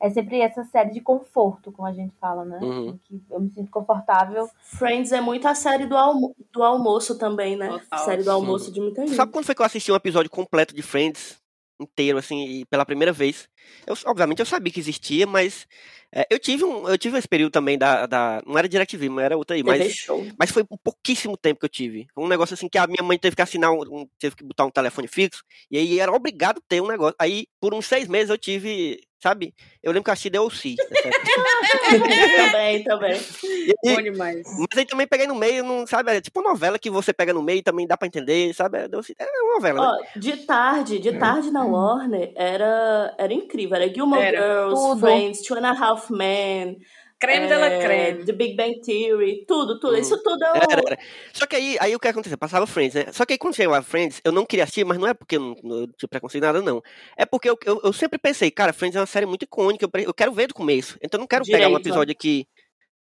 é 0.03 0.09
sempre 0.09 0.41
essa 0.41 0.65
série 0.65 0.91
de 0.91 0.99
conforto, 0.99 1.71
como 1.71 1.87
a 1.87 1.93
gente 1.93 2.13
fala, 2.19 2.43
né? 2.43 2.59
Uhum. 2.61 2.89
Em 2.89 2.97
Que 2.97 3.21
eu 3.33 3.39
me 3.39 3.49
sinto 3.49 3.71
confortável 3.71 4.49
Friends 4.61 5.13
é 5.13 5.21
muito 5.21 5.47
a 5.47 5.55
série 5.55 5.85
do, 5.85 5.95
almo 5.95 6.35
do 6.51 6.61
almoço 6.61 7.17
também, 7.17 7.55
né? 7.55 7.69
Total. 7.69 7.99
Série 8.05 8.21
do 8.21 8.29
almoço 8.29 8.69
de 8.69 8.81
muita 8.81 9.07
gente. 9.07 9.15
Sabe 9.15 9.31
quando 9.31 9.45
foi 9.45 9.55
que 9.55 9.61
eu 9.61 9.65
assisti 9.65 9.91
um 9.93 9.95
episódio 9.95 10.29
completo 10.29 10.75
de 10.75 10.81
Friends? 10.81 11.41
inteiro, 11.79 12.17
assim, 12.17 12.45
e 12.45 12.65
pela 12.65 12.85
primeira 12.85 13.11
vez. 13.11 13.49
Eu, 13.85 13.95
obviamente 14.05 14.39
eu 14.39 14.45
sabia 14.45 14.71
que 14.71 14.79
existia, 14.79 15.25
mas 15.25 15.67
é, 16.11 16.25
eu 16.29 16.39
tive 16.39 16.63
um, 16.63 16.87
eu 16.87 16.97
tive 16.97 17.17
esse 17.17 17.27
período 17.27 17.51
também 17.51 17.77
da, 17.77 18.05
da 18.05 18.41
não 18.45 18.57
era 18.57 18.69
DirecTV, 18.69 19.09
mas 19.09 19.25
era 19.25 19.37
outra 19.37 19.55
aí, 19.55 19.63
mas 19.63 20.05
mas 20.37 20.51
foi 20.51 20.63
um 20.69 20.77
pouquíssimo 20.77 21.35
tempo 21.35 21.59
que 21.59 21.65
eu 21.65 21.69
tive. 21.69 22.07
Um 22.15 22.27
negócio 22.27 22.53
assim 22.53 22.69
que 22.69 22.77
a 22.77 22.87
minha 22.87 23.03
mãe 23.03 23.17
teve 23.17 23.35
que 23.35 23.41
assinar, 23.41 23.71
um, 23.71 23.81
um- 23.81 24.07
teve 24.19 24.35
que 24.35 24.43
botar 24.43 24.65
um 24.65 24.71
telefone 24.71 25.07
fixo, 25.07 25.43
e 25.69 25.77
aí 25.77 25.99
era 25.99 26.11
obrigado 26.11 26.59
a 26.59 26.63
ter 26.67 26.81
um 26.81 26.87
negócio. 26.87 27.15
Aí, 27.19 27.47
por 27.59 27.73
uns 27.73 27.85
seis 27.85 28.07
meses 28.07 28.29
eu 28.29 28.37
tive, 28.37 29.01
sabe? 29.23 29.55
Eu 29.81 29.93
lembro 29.93 30.03
que 30.03 30.09
eu 30.09 30.13
assisti 30.13 30.29
The 30.29 30.39
O.C. 30.41 30.75
também, 32.35 32.83
também. 32.83 33.17
E- 33.43 33.95
Bom 33.95 34.01
demais. 34.01 34.43
mas 34.45 34.77
aí 34.77 34.85
também 34.85 35.07
peguei 35.07 35.25
no 35.25 35.33
meio, 35.35 35.63
não, 35.63 35.87
sabe? 35.87 36.11
É 36.11 36.19
tipo 36.19 36.41
uma 36.41 36.49
novela 36.49 36.77
que 36.77 36.89
você 36.89 37.13
pega 37.13 37.33
no 37.33 37.41
meio 37.41 37.59
e 37.59 37.63
também 37.63 37.87
dá 37.87 37.95
pra 37.95 38.05
entender, 38.07 38.53
sabe? 38.53 38.79
É, 38.79 38.81
é 38.83 39.41
uma 39.41 39.53
novela, 39.55 39.79
né? 39.79 39.87
Ó, 40.15 40.19
de 40.19 40.37
tarde, 40.45 40.99
de 40.99 41.17
tarde 41.17 41.51
na 41.51 41.63
Warner 41.63 42.33
era, 42.35 43.15
era 43.17 43.33
incrível. 43.33 43.77
Era 43.77 43.87
Gilmore 43.93 44.21
Era. 44.21 44.37
Girls, 44.41 44.81
Tudo. 44.81 44.99
Friends, 44.99 45.41
Two 45.41 45.57
and 45.57 45.67
a 45.67 45.71
Half 45.71 46.09
Men, 46.11 46.77
Creme 47.23 47.45
é, 47.45 47.47
de 47.47 47.55
la 47.55 47.69
creme. 47.79 48.25
The 48.25 48.33
Big 48.33 48.55
Bang 48.57 48.81
Theory, 48.81 49.45
tudo, 49.47 49.79
tudo. 49.79 49.93
Uhum. 49.93 50.01
Isso 50.01 50.21
tudo 50.21 50.43
eu... 50.43 50.55
Era, 50.55 50.81
era. 50.85 50.99
Só 51.31 51.47
que 51.47 51.55
aí, 51.55 51.77
aí 51.79 51.95
o 51.95 51.99
que 51.99 52.09
aconteceu? 52.09 52.37
Passava 52.37 52.67
Friends, 52.67 52.95
né? 52.95 53.13
Só 53.13 53.25
que 53.25 53.31
aí 53.31 53.37
quando 53.37 53.55
chegava 53.55 53.81
Friends, 53.81 54.19
eu 54.25 54.33
não 54.33 54.45
queria 54.45 54.65
assistir, 54.65 54.83
mas 54.83 54.97
não 54.97 55.07
é 55.07 55.13
porque 55.13 55.37
eu 55.37 55.39
não, 55.39 55.55
não 55.63 55.77
eu 55.77 55.87
tinha 55.87 56.09
preconceito 56.09 56.43
nada, 56.43 56.61
não. 56.61 56.81
É 57.15 57.25
porque 57.25 57.49
eu, 57.49 57.57
eu, 57.65 57.79
eu 57.81 57.93
sempre 57.93 58.19
pensei, 58.19 58.51
cara, 58.51 58.73
Friends 58.73 58.97
é 58.97 58.99
uma 58.99 59.05
série 59.05 59.25
muito 59.25 59.43
icônica, 59.43 59.85
eu, 59.85 60.01
eu 60.01 60.13
quero 60.13 60.33
ver 60.33 60.47
do 60.47 60.53
começo. 60.53 60.97
Então 61.01 61.17
eu 61.17 61.21
não 61.21 61.27
quero 61.27 61.45
pegar 61.45 61.67
um 61.67 61.69
Direito. 61.69 61.87
episódio 61.87 62.11
aqui, 62.11 62.45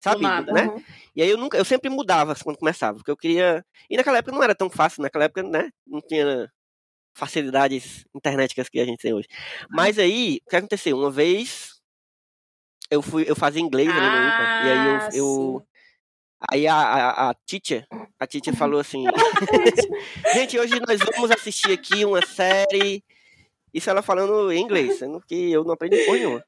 sabe? 0.01 0.23
nada. 0.23 0.53
Né? 0.53 0.69
Uhum. 0.69 0.83
E 1.17 1.23
aí 1.23 1.29
eu 1.29 1.37
nunca, 1.37 1.59
eu 1.59 1.65
sempre 1.65 1.91
mudava 1.91 2.37
quando 2.45 2.59
começava, 2.59 2.99
porque 2.99 3.11
eu 3.11 3.17
queria. 3.17 3.65
E 3.91 3.97
naquela 3.97 4.19
época 4.19 4.37
não 4.37 4.43
era 4.45 4.55
tão 4.55 4.71
fácil, 4.71 5.03
naquela 5.03 5.25
época, 5.25 5.43
né? 5.43 5.69
Não 5.85 6.01
tinha 6.01 6.49
facilidades 7.13 8.05
internéticas 8.15 8.69
que 8.69 8.79
a 8.79 8.85
gente 8.85 9.01
tem 9.01 9.13
hoje. 9.13 9.27
Mas 9.69 9.99
aí, 9.99 10.39
o 10.47 10.51
que 10.51 10.57
aconteceu? 10.57 10.97
Uma 10.97 11.11
vez 11.11 11.72
eu 12.93 13.01
fui, 13.01 13.25
eu 13.27 13.35
fazia 13.35 13.63
inglês 13.63 13.89
ali 13.89 14.01
no 14.01 14.07
IMPA, 14.07 14.43
e 14.43 14.71
aí 14.71 14.79
Ah, 14.79 15.09
eu, 15.13 15.25
eu 15.25 15.61
sim. 15.61 15.67
Aí 16.51 16.67
a, 16.67 16.75
a, 16.75 17.31
a 17.31 17.35
teacher, 17.47 17.87
a 18.19 18.27
teacher 18.27 18.55
falou 18.55 18.81
assim, 18.81 19.05
gente, 20.35 20.59
hoje 20.59 20.81
nós 20.87 21.01
vamos 21.01 21.31
assistir 21.31 21.73
aqui 21.73 22.05
uma 22.05 22.25
série, 22.27 23.03
isso 23.73 23.89
ela 23.89 24.03
falando 24.03 24.53
em 24.53 24.61
inglês, 24.61 24.99
sendo 24.99 25.21
que 25.21 25.53
eu 25.53 25.65
não 25.65 25.73
aprendi 25.73 25.97
porra 26.05 26.19
nenhuma. 26.19 26.45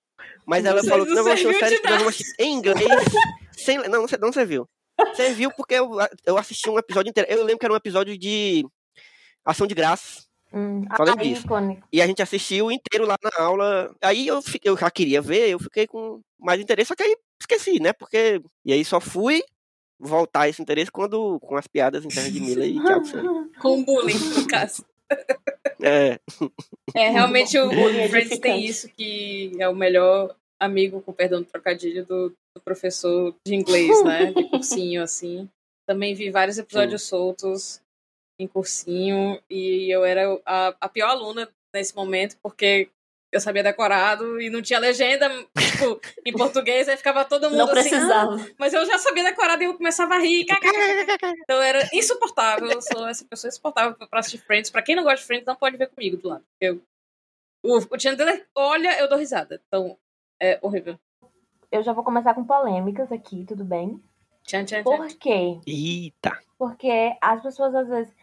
Mas 0.47 0.65
ela 0.65 0.83
Você 0.83 0.89
falou 0.89 1.07
que 1.07 1.15
não 1.15 1.27
assistir 1.27 1.47
uma 1.47 1.59
série 1.59 1.79
que 1.79 1.89
nós 1.89 1.99
vamos 1.99 2.15
assistir 2.15 2.35
em 2.43 2.53
inglês, 2.53 3.05
sem, 3.53 3.79
não, 3.79 4.03
não, 4.03 4.07
não 4.21 4.33
serviu. 4.33 4.69
Serviu 5.15 5.51
porque 5.57 5.75
eu, 5.75 5.91
eu 6.27 6.37
assisti 6.37 6.69
um 6.69 6.79
episódio 6.79 7.11
inteiro, 7.11 7.31
eu 7.31 7.45
lembro 7.45 7.59
que 7.59 7.67
era 7.67 7.73
um 7.73 7.77
episódio 7.77 8.19
de 8.19 8.67
Ação 9.45 9.67
de 9.67 9.75
Graças, 9.75 10.29
Hum. 10.55 10.83
Lembro 11.01 11.13
Ah, 11.21 11.23
disso. 11.23 11.43
icônico. 11.47 11.89
e 11.93 12.01
a 12.01 12.07
gente 12.07 12.23
assistiu 12.23 12.71
inteiro 12.71 13.07
lá 13.07 13.17
na 13.23 13.45
aula. 13.45 13.95
Aí 14.01 14.27
eu, 14.27 14.41
eu 14.63 14.77
já 14.77 14.91
queria 14.91 15.21
ver, 15.21 15.49
eu 15.51 15.59
fiquei 15.59 15.87
com 15.87 16.21
mais 16.39 16.61
interesse, 16.61 16.89
só 16.89 16.95
que 16.95 17.03
aí 17.03 17.17
esqueci, 17.41 17.81
né? 17.81 17.93
Porque. 17.93 18.41
E 18.65 18.73
aí 18.73 18.85
só 18.85 19.01
fui 19.01 19.43
voltar 19.99 20.49
esse 20.49 20.61
interesse 20.63 20.91
quando 20.93 21.39
com 21.41 21.57
as 21.57 21.67
piadas 21.67 22.05
internas 22.05 22.33
de 22.33 22.41
Mila 22.41 22.65
e 22.67 22.81
Thiago 22.81 23.05
Santos. 23.07 23.51
Com 23.61 23.83
bullying, 23.85 24.15
no 24.37 24.47
caso. 24.47 24.85
É, 25.83 26.19
É, 26.95 27.11
realmente 27.11 27.57
o, 27.59 27.69
o 27.69 27.73
Friends 27.73 28.13
edificante. 28.33 28.41
tem 28.41 28.65
isso 28.65 28.89
que 28.89 29.53
é 29.59 29.69
o 29.69 29.75
melhor 29.75 30.35
amigo, 30.61 31.01
com 31.01 31.13
perdão 31.13 31.41
do 31.43 31.47
trocadilho, 31.49 32.05
do, 32.05 32.29
do 32.55 32.61
professor 32.65 33.35
de 33.47 33.55
inglês, 33.55 34.03
né? 34.05 34.33
De 34.33 34.45
cursinho, 34.49 35.03
assim. 35.03 35.49
Também 35.87 36.15
vi 36.15 36.31
vários 36.31 36.59
episódios 36.59 37.03
soltos 37.03 37.81
em 38.39 38.47
cursinho 38.49 39.41
e 39.49 39.95
eu 39.95 40.05
era 40.05 40.41
a, 40.45 40.75
a 40.81 40.89
pior 40.89 41.11
aluna 41.11 41.49
nesse 41.73 41.95
momento, 41.95 42.37
porque 42.43 42.89
eu 43.33 43.41
sabia 43.41 43.63
decorado 43.65 44.41
e 44.41 44.49
não 44.49 44.63
tinha 44.63 44.79
legenda, 44.79 45.29
tipo, 45.59 46.01
em 46.25 46.33
português, 46.33 46.89
aí 46.89 46.97
ficava 46.97 47.25
todo 47.25 47.51
mundo 47.51 47.59
Não 47.59 47.71
assim, 47.73 47.91
precisava. 47.91 48.37
"Ah", 48.37 48.47
mas 48.59 48.73
eu 48.73 48.85
já 48.87 48.97
sabia 48.99 49.25
decorado 49.25 49.63
e 49.63 49.67
eu 49.67 49.75
começava 49.75 50.15
a 50.15 50.19
rir, 50.19 50.47
então 51.43 51.61
era 51.61 51.89
insuportável, 51.93 52.71
eu 52.71 52.81
sou 52.81 53.09
essa 53.09 53.25
pessoa 53.25 53.49
insuportável 53.49 53.95
pra 54.09 54.21
assistir 54.21 54.39
Friends. 54.39 54.71
Pra 54.71 54.83
quem 54.83 54.95
não 54.95 55.03
gosta 55.03 55.19
de 55.21 55.27
Friends, 55.27 55.47
não 55.47 55.57
pode 55.57 55.77
ver 55.77 55.89
comigo 55.89 56.17
do 56.17 56.29
lado, 56.29 56.45
eu, 56.61 56.81
o, 57.63 57.79
o 57.79 57.99
Chandler 58.01 58.47
olha, 58.55 58.99
eu 59.01 59.09
dou 59.09 59.19
risada, 59.19 59.61
então 59.67 59.99
é 60.41 60.59
horrível. 60.63 60.99
Eu 61.73 61.83
já 61.83 61.93
vou 61.93 62.05
começar 62.05 62.35
com 62.35 62.45
polêmicas 62.45 63.11
aqui, 63.11 63.45
tudo 63.45 63.65
bem? 63.65 64.01
Tchan, 64.45 64.65
tchan, 64.65 64.83
tchan. 64.85 64.97
Por 64.97 65.09
quê? 65.19 65.59
eita. 65.67 66.39
Porque 66.57 67.17
as 67.21 67.43
pessoas 67.43 67.75
às 67.75 67.89
vezes. 67.89 68.15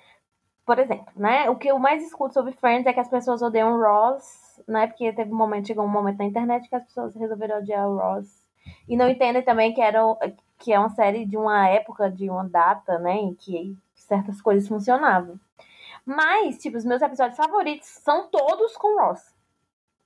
Por 0.72 0.80
exemplo, 0.80 1.12
né? 1.18 1.50
O 1.50 1.58
que 1.58 1.68
eu 1.68 1.78
mais 1.78 2.02
escuto 2.02 2.34
sobre 2.34 2.54
Friends 2.54 2.86
é 2.86 2.94
que 2.94 3.00
as 3.02 3.10
pessoas 3.10 3.42
odeiam 3.42 3.78
Ross, 3.78 4.64
né? 4.66 4.88
Porque 4.88 5.12
teve 5.12 5.30
um 5.30 5.36
momento, 5.36 5.68
chegou 5.68 5.84
um 5.84 5.90
momento 5.90 6.20
na 6.20 6.24
internet 6.24 6.70
que 6.70 6.76
as 6.78 6.86
pessoas 6.86 7.14
resolveram 7.14 7.58
odiar 7.58 7.90
o 7.90 7.98
Ross. 7.98 8.42
E 8.88 8.96
não 8.96 9.10
entendem 9.10 9.44
também 9.44 9.74
que, 9.74 9.82
era, 9.82 10.00
que 10.58 10.72
é 10.72 10.80
uma 10.80 10.88
série 10.88 11.26
de 11.26 11.36
uma 11.36 11.68
época, 11.68 12.10
de 12.10 12.30
uma 12.30 12.48
data, 12.48 12.98
né? 13.00 13.18
Em 13.18 13.34
que 13.34 13.76
certas 13.94 14.42
coisas 14.42 14.66
funcionavam. 14.66 15.38
Mas, 16.06 16.58
tipo, 16.60 16.78
os 16.78 16.86
meus 16.86 17.02
episódios 17.02 17.36
favoritos 17.36 17.90
são 17.90 18.30
todos 18.30 18.78
com 18.78 18.98
Ross. 18.98 19.36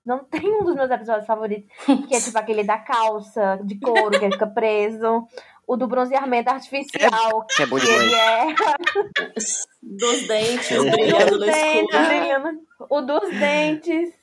Não 0.04 0.24
tem 0.26 0.52
um 0.52 0.64
dos 0.64 0.74
meus 0.74 0.90
episódios 0.90 1.28
favoritos, 1.28 1.70
que 1.86 2.16
é 2.16 2.20
tipo 2.20 2.38
aquele 2.40 2.64
da 2.64 2.80
calça 2.80 3.60
de 3.64 3.80
couro 3.80 4.18
que 4.18 4.26
ele 4.26 4.34
fica 4.34 4.48
preso. 4.48 5.28
O 5.68 5.76
do 5.76 5.88
bronzeamento 5.88 6.50
artificial, 6.50 7.46
Que 7.48 7.64
é 7.64 7.66
bom 7.66 7.78
que 7.80 7.88
ele 7.88 8.10
demais. 8.10 8.60
é 8.60 9.66
Dos 9.82 10.28
dentes 10.28 10.72
É. 10.72 10.90
brilhando 10.92 11.32
no 11.32 11.38
dos 11.38 11.46
dentes, 11.48 11.82
escuro. 11.96 12.06
brilhando. 12.08 12.60
O 12.90 13.02
dos 13.02 13.30
dentes 13.32 14.14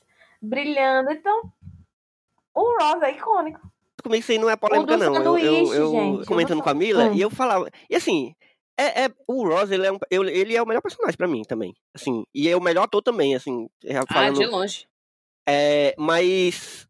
brilhando. 0.40 1.10
Então, 1.10 1.52
o 2.54 2.78
Ross 2.78 3.02
é 3.02 3.12
icônico. 3.12 3.60
Comigo 4.02 4.20
isso 4.20 4.32
aí 4.32 4.38
não 4.38 4.50
é 4.50 4.56
polêmica, 4.56 4.96
não. 4.96 5.14
Eu, 5.14 5.38
eu, 5.38 5.74
eu 5.74 5.90
gente, 5.90 6.20
eu 6.20 6.26
comentando 6.26 6.56
vou 6.56 6.64
com 6.64 6.70
a 6.70 6.74
Mila, 6.74 7.04
Hum. 7.04 7.14
e 7.14 7.20
eu 7.20 7.30
falava. 7.30 7.70
E 7.88 7.94
assim, 7.96 8.34
é, 8.76 9.04
é- 9.04 9.10
o 9.28 9.46
Ross, 9.48 9.70
ele 9.70 9.86
é, 9.86 9.92
um, 9.92 9.98
eu- 10.10 10.24
ele 10.28 10.56
é 10.56 10.62
o 10.62 10.66
melhor 10.66 10.80
personagem 10.80 11.16
pra 11.16 11.28
mim 11.28 11.42
também. 11.42 11.72
Assim, 11.94 12.24
e 12.34 12.48
é 12.48 12.56
o 12.56 12.60
melhor 12.60 12.84
ator 12.84 13.02
também, 13.02 13.34
assim. 13.34 13.68
já 13.84 14.00
Ah, 14.02 14.12
falando- 14.12 14.38
de 14.38 14.46
longe. 14.46 14.86
É, 15.48 15.94
mas. 15.98 16.88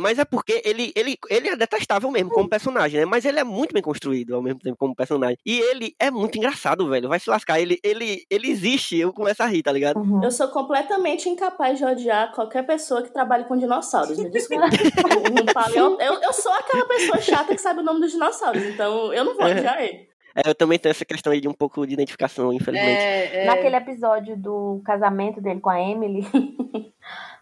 Mas 0.00 0.18
é 0.18 0.24
porque 0.24 0.62
ele, 0.64 0.92
ele, 0.94 1.16
ele 1.28 1.48
é 1.48 1.56
detestável 1.56 2.08
mesmo 2.10 2.30
como 2.30 2.48
personagem, 2.48 3.00
né? 3.00 3.04
Mas 3.06 3.24
ele 3.24 3.40
é 3.40 3.44
muito 3.44 3.72
bem 3.72 3.82
construído 3.82 4.34
ao 4.36 4.42
mesmo 4.42 4.60
tempo 4.60 4.76
como 4.76 4.94
personagem. 4.94 5.36
E 5.44 5.58
ele 5.58 5.92
é 5.98 6.08
muito 6.10 6.38
engraçado, 6.38 6.88
velho. 6.88 7.08
Vai 7.08 7.18
se 7.18 7.28
lascar. 7.28 7.60
Ele, 7.60 7.78
ele, 7.82 8.24
ele 8.30 8.48
existe, 8.48 8.96
eu 8.96 9.12
começo 9.12 9.42
a 9.42 9.46
rir, 9.46 9.62
tá 9.62 9.72
ligado? 9.72 9.98
Uhum. 9.98 10.22
Eu 10.22 10.30
sou 10.30 10.46
completamente 10.48 11.28
incapaz 11.28 11.78
de 11.78 11.84
odiar 11.84 12.32
qualquer 12.32 12.64
pessoa 12.64 13.02
que 13.02 13.12
trabalhe 13.12 13.44
com 13.44 13.56
dinossauros. 13.56 14.16
Me 14.18 14.30
desculpa. 14.30 14.66
Paleo- 15.52 15.98
eu, 16.00 16.14
eu 16.22 16.32
sou 16.32 16.52
aquela 16.52 16.86
pessoa 16.86 17.20
chata 17.20 17.54
que 17.54 17.60
sabe 17.60 17.80
o 17.80 17.82
nome 17.82 18.00
dos 18.00 18.12
dinossauros, 18.12 18.62
então 18.64 19.12
eu 19.12 19.24
não 19.24 19.36
vou 19.36 19.46
odiar 19.46 19.82
ele. 19.82 20.08
É, 20.36 20.48
eu 20.48 20.54
também 20.54 20.78
tenho 20.78 20.92
essa 20.92 21.04
questão 21.04 21.32
aí 21.32 21.40
de 21.40 21.48
um 21.48 21.52
pouco 21.52 21.84
de 21.84 21.92
identificação, 21.94 22.52
infelizmente. 22.52 23.00
É, 23.00 23.42
é, 23.42 23.46
Naquele 23.46 23.74
episódio 23.74 24.36
do 24.36 24.80
casamento 24.84 25.40
dele 25.40 25.58
com 25.58 25.70
a 25.70 25.80
Emily. 25.80 26.24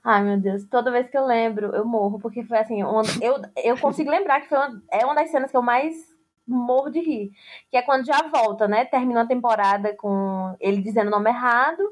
Ai, 0.09 0.23
meu 0.23 0.39
Deus. 0.39 0.65
Toda 0.71 0.93
vez 0.93 1.09
que 1.11 1.19
eu 1.19 1.27
lembro, 1.27 1.75
eu 1.75 1.85
morro. 1.85 2.21
Porque 2.21 2.45
foi 2.45 2.59
assim. 2.59 2.83
uma- 2.85 3.03
eu, 3.21 3.43
eu 3.65 3.77
consigo 3.77 4.09
lembrar 4.09 4.41
que 4.41 4.49
foi 4.49 4.57
uma, 4.57 4.81
é 4.93 5.05
uma 5.05 5.17
das 5.17 5.31
cenas 5.31 5.51
que 5.51 5.57
eu 5.57 5.63
mais 5.63 5.97
morro 6.47 6.89
de 6.91 7.01
rir. 7.01 7.33
Que 7.71 7.77
é 7.77 7.83
quando 7.83 8.07
já 8.07 8.23
volta, 8.33 8.69
né? 8.69 8.85
Terminou 8.85 9.23
a 9.23 9.27
temporada 9.27 9.97
com 9.97 10.55
ele 10.61 10.81
dizendo 10.81 11.09
o 11.09 11.11
nome 11.11 11.29
errado. 11.29 11.83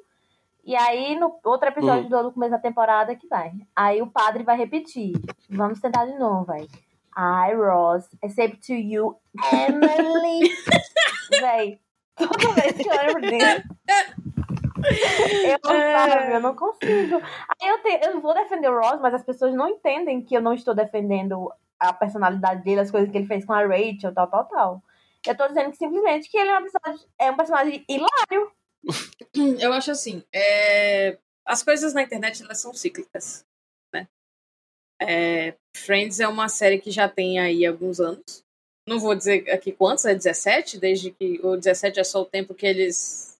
E 0.64 0.76
aí, 0.76 1.16
no 1.18 1.34
outro 1.44 1.68
episódio 1.68 2.08
do 2.08 2.32
começo 2.32 2.52
da 2.52 2.58
temporada 2.58 3.16
que 3.16 3.26
vai. 3.26 3.52
Aí 3.74 4.00
o 4.00 4.06
padre 4.06 4.44
vai 4.44 4.56
repetir. 4.56 5.12
Vamos 5.50 5.80
tentar 5.80 6.06
de 6.06 6.16
novo, 6.16 6.44
vai. 6.44 6.68
I, 7.16 7.54
Ross, 7.54 8.08
except 8.22 8.64
to 8.66 8.72
you, 8.74 9.16
Emily. 9.52 10.50
Véi, 11.40 11.80
toda 12.16 12.52
vez 12.54 12.72
que 12.76 12.88
eu 12.88 12.96
lembro 12.96 13.20
dele. 13.22 13.64
Eu 15.44 15.58
não, 15.62 15.70
sabe, 15.70 16.34
eu 16.34 16.40
não 16.40 16.56
consigo. 16.56 17.16
Aí 17.16 17.68
eu, 17.68 17.82
te, 17.82 18.06
eu 18.06 18.20
vou 18.20 18.34
defender 18.34 18.68
o 18.68 18.78
Ross, 18.78 19.00
mas 19.00 19.14
as 19.14 19.24
pessoas 19.24 19.54
não 19.54 19.68
entendem 19.68 20.22
que 20.22 20.34
eu 20.34 20.40
não 20.40 20.54
estou 20.54 20.74
defendendo 20.74 21.52
a 21.78 21.92
personalidade 21.92 22.62
dele, 22.62 22.80
as 22.80 22.90
coisas 22.90 23.10
que 23.10 23.16
ele 23.18 23.26
fez 23.26 23.44
com 23.44 23.52
a 23.52 23.66
Rachel, 23.66 24.12
tal, 24.14 24.26
tal, 24.26 24.44
tal. 24.46 24.82
Eu 25.26 25.36
tô 25.36 25.48
dizendo 25.48 25.70
que 25.70 25.76
simplesmente 25.76 26.30
que 26.30 26.36
ele 26.36 26.50
é 26.50 26.58
um 26.58 26.62
personagem, 26.62 27.06
é 27.18 27.30
um 27.30 27.36
personagem 27.36 27.84
hilário. 27.88 28.52
Eu 29.58 29.72
acho 29.72 29.90
assim, 29.90 30.22
é, 30.32 31.18
as 31.44 31.62
coisas 31.62 31.94
na 31.94 32.02
internet 32.02 32.42
elas 32.42 32.60
são 32.60 32.74
cíclicas, 32.74 33.44
né? 33.92 34.06
É, 35.00 35.54
Friends 35.76 36.20
é 36.20 36.28
uma 36.28 36.48
série 36.48 36.78
que 36.78 36.90
já 36.90 37.08
tem 37.08 37.38
aí 37.38 37.64
alguns 37.64 38.00
anos. 38.00 38.44
Não 38.86 38.98
vou 38.98 39.14
dizer 39.14 39.50
aqui 39.50 39.72
quantos, 39.72 40.04
é 40.04 40.14
17, 40.14 40.78
desde 40.78 41.10
que 41.10 41.40
o 41.42 41.56
17 41.56 42.00
é 42.00 42.04
só 42.04 42.20
o 42.20 42.26
tempo 42.26 42.54
que 42.54 42.66
eles, 42.66 43.33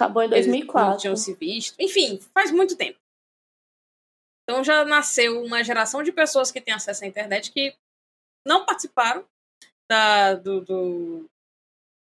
Acabou 0.00 0.22
em 0.22 0.26
eles 0.26 0.46
não 0.46 0.52
2004. 0.52 1.00
tinham 1.00 1.16
se 1.16 1.34
visto. 1.34 1.76
Enfim, 1.78 2.18
faz 2.32 2.50
muito 2.50 2.76
tempo. 2.76 2.98
Então 4.48 4.64
já 4.64 4.84
nasceu 4.84 5.44
uma 5.44 5.62
geração 5.62 6.02
de 6.02 6.10
pessoas 6.10 6.50
que 6.50 6.60
têm 6.60 6.74
acesso 6.74 7.04
à 7.04 7.06
internet 7.06 7.52
que 7.52 7.76
não 8.46 8.64
participaram 8.64 9.24
da, 9.90 10.34
do, 10.34 10.60
do, 10.62 11.26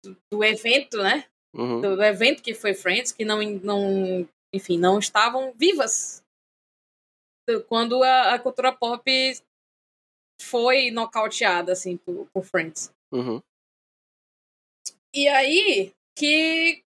do- 0.03 0.17
do 0.31 0.43
evento, 0.43 0.97
né? 1.01 1.27
Uhum. 1.55 1.79
do, 1.79 1.95
do 1.95 2.03
evento 2.03 2.43
que 2.43 2.53
foi 2.53 2.73
Friends, 2.73 3.13
que 3.13 3.23
não, 3.23 3.41
não, 3.41 4.27
enfim, 4.53 4.77
não 4.77 4.99
estavam 4.99 5.53
vivas 5.53 6.21
quando 7.69 8.03
a, 8.03 8.33
a 8.33 8.39
cultura 8.39 8.73
pop 8.75 9.03
foi 10.41 10.91
nocauteada, 10.91 11.71
assim, 11.71 11.95
por, 11.97 12.27
por 12.33 12.43
Friends. 12.43 12.91
Uhum. 13.13 13.41
E 15.13 15.27
aí 15.29 15.93
que 16.17 16.83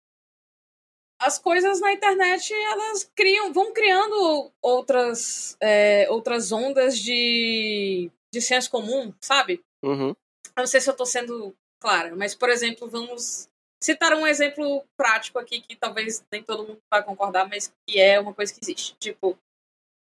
as 1.18 1.38
coisas 1.38 1.80
na 1.80 1.92
internet 1.92 2.52
elas 2.52 3.10
criam, 3.14 3.52
vão 3.52 3.72
criando 3.72 4.52
outras, 4.60 5.56
é, 5.60 6.08
outras 6.10 6.52
ondas 6.52 6.98
de, 6.98 8.10
de 8.32 8.40
senso 8.40 8.70
comum, 8.70 9.12
sabe? 9.20 9.62
Uhum. 9.82 10.10
Eu 10.10 10.60
não 10.60 10.66
sei 10.66 10.80
se 10.80 10.88
eu 10.88 10.96
tô 10.96 11.06
sendo 11.06 11.54
clara, 11.80 12.14
mas, 12.16 12.34
por 12.34 12.48
exemplo, 12.48 12.88
vamos 12.88 13.48
citar 13.82 14.14
um 14.14 14.26
exemplo 14.26 14.84
prático 14.96 15.38
aqui 15.38 15.60
que 15.60 15.76
talvez 15.76 16.24
nem 16.30 16.42
todo 16.42 16.66
mundo 16.66 16.80
vai 16.90 17.02
concordar, 17.02 17.48
mas 17.48 17.72
que 17.86 18.00
é 18.00 18.18
uma 18.18 18.34
coisa 18.34 18.52
que 18.52 18.60
existe. 18.62 18.94
Tipo, 18.96 19.38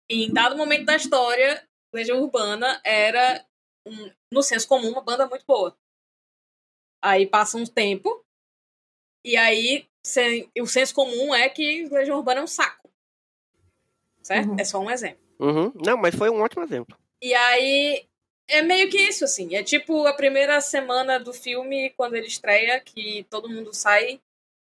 em 0.09 0.33
dado 0.33 0.57
momento 0.57 0.85
da 0.85 0.97
história, 0.97 1.67
Legião 1.93 2.21
Urbana 2.21 2.81
era, 2.85 3.45
um, 3.87 4.11
no 4.33 4.43
senso 4.43 4.69
comum, 4.69 4.91
uma 4.91 5.03
banda 5.03 5.27
muito 5.27 5.45
boa. 5.47 5.77
Aí 7.03 7.27
passa 7.27 7.59
um 7.59 7.65
tempo, 7.65 8.25
e 9.27 9.37
aí 9.37 9.87
se- 10.03 10.49
o 10.61 10.67
senso 10.67 10.95
comum 10.95 11.35
é 11.35 11.49
que 11.49 11.89
Legião 11.91 12.17
Urbana 12.19 12.41
é 12.41 12.45
um 12.45 12.47
saco. 12.47 12.89
Certo? 14.23 14.51
Uhum. 14.51 14.57
É 14.59 14.65
só 14.65 14.79
um 14.81 14.91
exemplo. 14.91 15.19
Uhum. 15.39 15.73
Não, 15.85 15.97
mas 15.97 16.15
foi 16.15 16.31
um 16.31 16.41
ótimo 16.41 16.63
exemplo. 16.65 16.97
E 17.21 17.35
aí 17.35 18.05
é 18.49 18.63
meio 18.63 18.89
que 18.91 18.99
isso, 18.99 19.25
assim. 19.25 19.55
É 19.55 19.63
tipo 19.63 20.07
a 20.07 20.15
primeira 20.15 20.61
semana 20.61 21.19
do 21.19 21.33
filme, 21.33 21.91
quando 21.97 22.15
ele 22.15 22.27
estreia, 22.27 22.81
que 22.81 23.25
todo 23.31 23.49
mundo 23.49 23.73
sai 23.75 24.21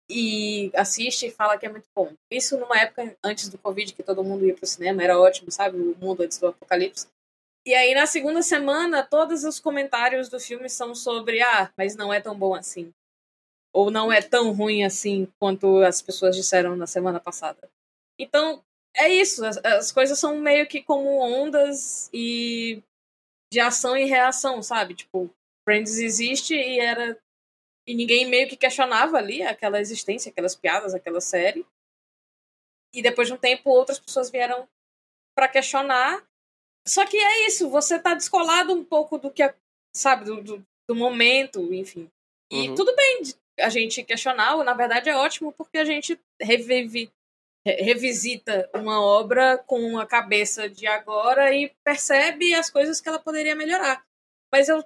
e 0.09 0.69
assiste 0.75 1.27
e 1.27 1.31
fala 1.31 1.57
que 1.57 1.65
é 1.65 1.69
muito 1.69 1.87
bom. 1.95 2.11
Isso 2.31 2.57
numa 2.57 2.77
época 2.79 3.15
antes 3.23 3.47
do 3.49 3.57
Covid, 3.57 3.93
que 3.93 4.03
todo 4.03 4.23
mundo 4.23 4.45
ia 4.45 4.53
pro 4.53 4.65
cinema, 4.65 5.03
era 5.03 5.19
ótimo, 5.19 5.51
sabe? 5.51 5.77
O 5.77 5.95
mundo 5.99 6.23
antes 6.23 6.37
do 6.37 6.47
apocalipse. 6.47 7.07
E 7.65 7.73
aí 7.73 7.93
na 7.95 8.05
segunda 8.05 8.41
semana, 8.41 9.03
todos 9.03 9.43
os 9.45 9.59
comentários 9.59 10.27
do 10.27 10.39
filme 10.39 10.69
são 10.69 10.93
sobre, 10.93 11.41
ah, 11.41 11.71
mas 11.77 11.95
não 11.95 12.13
é 12.13 12.19
tão 12.19 12.37
bom 12.37 12.53
assim. 12.53 12.93
Ou 13.73 13.89
não 13.89 14.11
é 14.11 14.21
tão 14.21 14.51
ruim 14.53 14.83
assim 14.83 15.27
quanto 15.39 15.77
as 15.79 16.01
pessoas 16.01 16.35
disseram 16.35 16.75
na 16.75 16.85
semana 16.85 17.19
passada. 17.19 17.69
Então, 18.19 18.63
é 18.95 19.09
isso. 19.09 19.43
As, 19.43 19.57
as 19.57 19.91
coisas 19.91 20.19
são 20.19 20.37
meio 20.39 20.67
que 20.67 20.81
como 20.83 21.09
ondas 21.19 22.09
e 22.13 22.81
de 23.51 23.59
ação 23.59 23.97
e 23.97 24.05
reação, 24.05 24.61
sabe? 24.61 24.93
Tipo, 24.95 25.29
Friends 25.67 25.97
existe 25.97 26.53
e 26.55 26.79
era. 26.79 27.17
E 27.87 27.93
ninguém 27.95 28.25
meio 28.27 28.47
que 28.47 28.55
questionava 28.55 29.17
ali 29.17 29.41
aquela 29.43 29.79
existência, 29.81 30.29
aquelas 30.29 30.55
piadas, 30.55 30.93
aquela 30.93 31.19
série. 31.19 31.65
E 32.93 33.01
depois 33.01 33.27
de 33.27 33.33
um 33.33 33.37
tempo, 33.37 33.69
outras 33.71 33.99
pessoas 33.99 34.29
vieram 34.29 34.67
pra 35.35 35.47
questionar. 35.47 36.23
Só 36.87 37.05
que 37.05 37.17
é 37.17 37.47
isso, 37.47 37.69
você 37.69 37.97
tá 37.97 38.13
descolado 38.13 38.71
um 38.73 38.83
pouco 38.83 39.17
do 39.17 39.31
que, 39.31 39.41
é- 39.41 39.55
sabe, 39.95 40.25
do, 40.25 40.41
do, 40.43 40.65
do 40.87 40.95
momento, 40.95 41.73
enfim. 41.73 42.09
E 42.51 42.69
Uhum. 42.69 42.75
tudo 42.75 42.95
bem 42.95 43.21
a 43.59 43.69
gente 43.69 44.03
questionar, 44.03 44.55
na 44.63 44.73
verdade 44.73 45.09
é 45.09 45.15
ótimo 45.15 45.51
porque 45.53 45.77
a 45.77 45.85
gente 45.85 46.19
revive, 46.41 47.11
re- 47.65 47.81
revisita 47.81 48.69
uma 48.73 49.01
obra 49.01 49.57
com 49.57 49.97
a 49.99 50.05
cabeça 50.05 50.67
de 50.69 50.87
agora 50.87 51.53
e 51.55 51.71
percebe 51.83 52.53
as 52.53 52.69
coisas 52.69 52.99
que 52.99 53.07
ela 53.09 53.19
poderia 53.19 53.55
melhorar. 53.55 54.03
Mas 54.51 54.69
eu, 54.69 54.83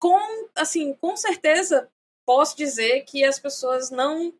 com, 0.00 0.48
assim, 0.56 0.94
com 0.94 1.16
certeza 1.16 1.88
posso 2.26 2.56
dizer 2.56 3.02
que 3.04 3.24
as 3.24 3.38
pessoas 3.38 3.90
não 3.90 4.32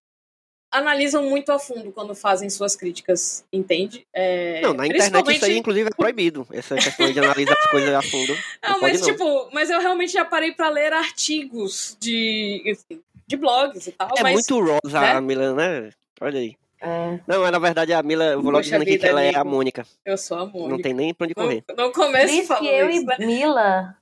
analisam 0.70 1.22
muito 1.24 1.50
a 1.50 1.58
fundo 1.58 1.90
quando 1.92 2.14
fazem 2.14 2.50
suas 2.50 2.76
críticas, 2.76 3.42
entende? 3.50 4.06
É, 4.14 4.60
Não, 4.60 4.74
na 4.74 4.86
internet 4.86 5.06
isso 5.08 5.16
aí, 5.16 5.22
principalmente- 5.24 5.58
inclusive, 5.60 5.88
é 5.88 5.94
proibido. 5.94 6.46
Essa 6.52 6.74
questão 6.74 7.10
de 7.10 7.18
analisar 7.18 7.54
as 7.58 7.70
coisas 7.70 7.94
a 7.94 8.02
fundo. 8.02 8.34
Não, 8.62 8.72
Não 8.72 8.80
mas 8.82 9.00
não. 9.00 9.08
tipo, 9.08 9.48
mas 9.50 9.70
eu 9.70 9.80
realmente 9.80 10.12
já 10.12 10.26
parei 10.26 10.52
pra 10.52 10.68
ler 10.68 10.92
artigos 10.92 11.96
de, 11.98 12.62
enfim, 12.66 13.02
de 13.28 13.36
blogs 13.36 13.86
e 13.86 13.92
tal, 13.92 14.08
É 14.16 14.22
mas 14.22 14.32
muito 14.32 14.58
rosa 14.60 15.00
né? 15.00 15.12
a 15.12 15.20
Mila, 15.20 15.54
né? 15.54 15.90
Olha 16.20 16.40
aí. 16.40 16.56
É. 16.80 17.18
Não, 17.26 17.44
é, 17.46 17.50
na 17.50 17.58
verdade 17.58 17.92
a 17.92 18.02
Mila, 18.02 18.24
eu 18.24 18.40
vou 18.42 18.50
logo 18.52 18.62
dizendo 18.62 18.82
aqui 18.82 18.98
que 18.98 19.06
ela 19.06 19.22
é 19.22 19.34
a. 19.36 19.44
Mônica. 19.44 19.86
eu 20.04 20.16
sou 20.16 20.38
a 20.38 20.46
Mônica. 20.46 20.68
Não 20.68 20.80
tem 20.80 20.94
nem 20.94 21.12
pra 21.12 21.24
onde 21.26 21.34
correr. 21.34 21.62
Não, 21.68 21.76
não 21.86 21.92
comece 21.92 22.40
Diz 22.40 22.48
que 22.48 22.66
eu 22.66 22.88
isso, 22.88 23.04
né? 23.06 23.16
e 23.20 23.26
Mila 23.26 23.96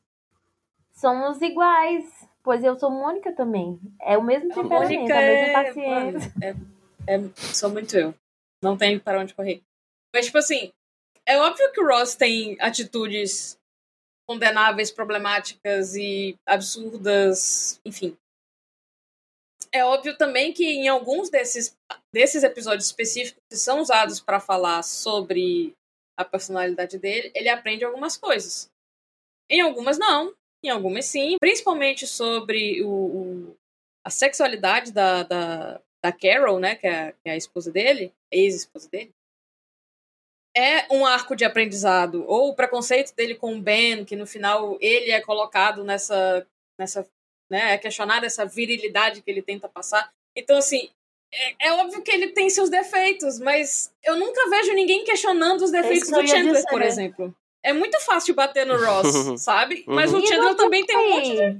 somos 0.94 1.40
iguais. 1.42 2.04
Pois 2.42 2.62
eu 2.62 2.78
sou 2.78 2.90
Mônica 2.90 3.32
também. 3.32 3.80
É 4.00 4.16
o 4.16 4.22
mesmo 4.22 4.52
A 4.52 4.54
temperamento, 4.54 4.92
Mônica 5.00 5.14
a 5.14 5.20
mesma 5.20 5.48
é, 5.48 5.52
paciência. 5.64 6.32
é, 6.40 7.14
é- 7.14 7.30
sou 7.52 7.70
muito 7.70 7.96
eu. 7.96 8.14
Não 8.62 8.76
tem 8.76 8.98
para 8.98 9.18
onde 9.20 9.34
correr. 9.34 9.62
Mas, 10.14 10.26
tipo 10.26 10.38
assim, 10.38 10.70
é 11.26 11.36
óbvio 11.40 11.72
que 11.72 11.80
o 11.80 11.86
Ross 11.88 12.14
tem 12.14 12.56
atitudes 12.60 13.58
condenáveis, 14.28 14.90
problemáticas 14.90 15.94
e 15.96 16.36
absurdas, 16.46 17.80
enfim. 17.84 18.16
É 19.76 19.84
óbvio 19.84 20.16
também 20.16 20.52
que 20.54 20.64
em 20.64 20.88
alguns 20.88 21.28
desses, 21.28 21.76
desses 22.12 22.42
episódios 22.42 22.86
específicos 22.86 23.42
que 23.50 23.56
são 23.58 23.80
usados 23.80 24.20
para 24.20 24.40
falar 24.40 24.82
sobre 24.82 25.74
a 26.18 26.24
personalidade 26.24 26.98
dele, 26.98 27.30
ele 27.34 27.50
aprende 27.50 27.84
algumas 27.84 28.16
coisas. 28.16 28.70
Em 29.50 29.60
algumas 29.60 29.98
não, 29.98 30.34
em 30.64 30.70
algumas 30.70 31.04
sim, 31.04 31.36
principalmente 31.38 32.06
sobre 32.06 32.82
o, 32.82 32.88
o- 32.88 33.56
a 34.04 34.08
sexualidade 34.08 34.92
da, 34.92 35.24
da, 35.24 35.80
da 36.02 36.12
Carol, 36.12 36.58
né, 36.58 36.74
que 36.76 36.86
é, 36.86 37.12
que 37.12 37.28
é 37.28 37.32
a 37.32 37.36
esposa 37.36 37.70
dele, 37.70 38.12
ex-esposa 38.32 38.88
dele. 38.88 39.12
É 40.56 40.90
um 40.90 41.04
arco 41.04 41.36
de 41.36 41.44
aprendizado, 41.44 42.24
ou 42.26 42.48
o 42.48 42.54
preconceito 42.56 43.14
dele 43.14 43.34
com 43.34 43.54
o 43.56 43.60
Ben, 43.60 44.06
que 44.06 44.16
no 44.16 44.26
final 44.26 44.78
ele 44.80 45.10
é 45.10 45.20
colocado 45.20 45.84
nessa, 45.84 46.46
nessa 46.80 47.06
né, 47.50 47.74
é 47.74 47.78
questionado 47.78 48.24
essa 48.26 48.44
virilidade 48.44 49.22
que 49.22 49.30
ele 49.30 49.42
tenta 49.42 49.68
passar. 49.68 50.10
Então, 50.34 50.56
assim, 50.58 50.88
é, 51.32 51.68
é 51.68 51.72
óbvio 51.72 52.02
que 52.02 52.10
ele 52.10 52.28
tem 52.28 52.48
seus 52.50 52.68
defeitos, 52.70 53.38
mas 53.40 53.92
eu 54.04 54.16
nunca 54.16 54.48
vejo 54.50 54.72
ninguém 54.74 55.04
questionando 55.04 55.62
os 55.62 55.70
defeitos 55.70 56.08
que 56.08 56.14
eu 56.14 56.22
do 56.22 56.28
Chandler, 56.28 56.54
dizer. 56.54 56.68
por 56.68 56.82
exemplo. 56.82 57.34
É 57.62 57.72
muito 57.72 57.98
fácil 58.00 58.34
bater 58.34 58.64
no 58.66 58.76
Ross, 58.76 59.06
sabe? 59.42 59.84
Mas 59.88 60.12
Uhum. 60.12 60.20
o 60.20 60.26
Chandler 60.26 60.54
também 60.54 60.84
tem 60.84 60.96
um 60.96 61.10
monte 61.10 61.30
de 61.30 61.36
Joey. 61.36 61.56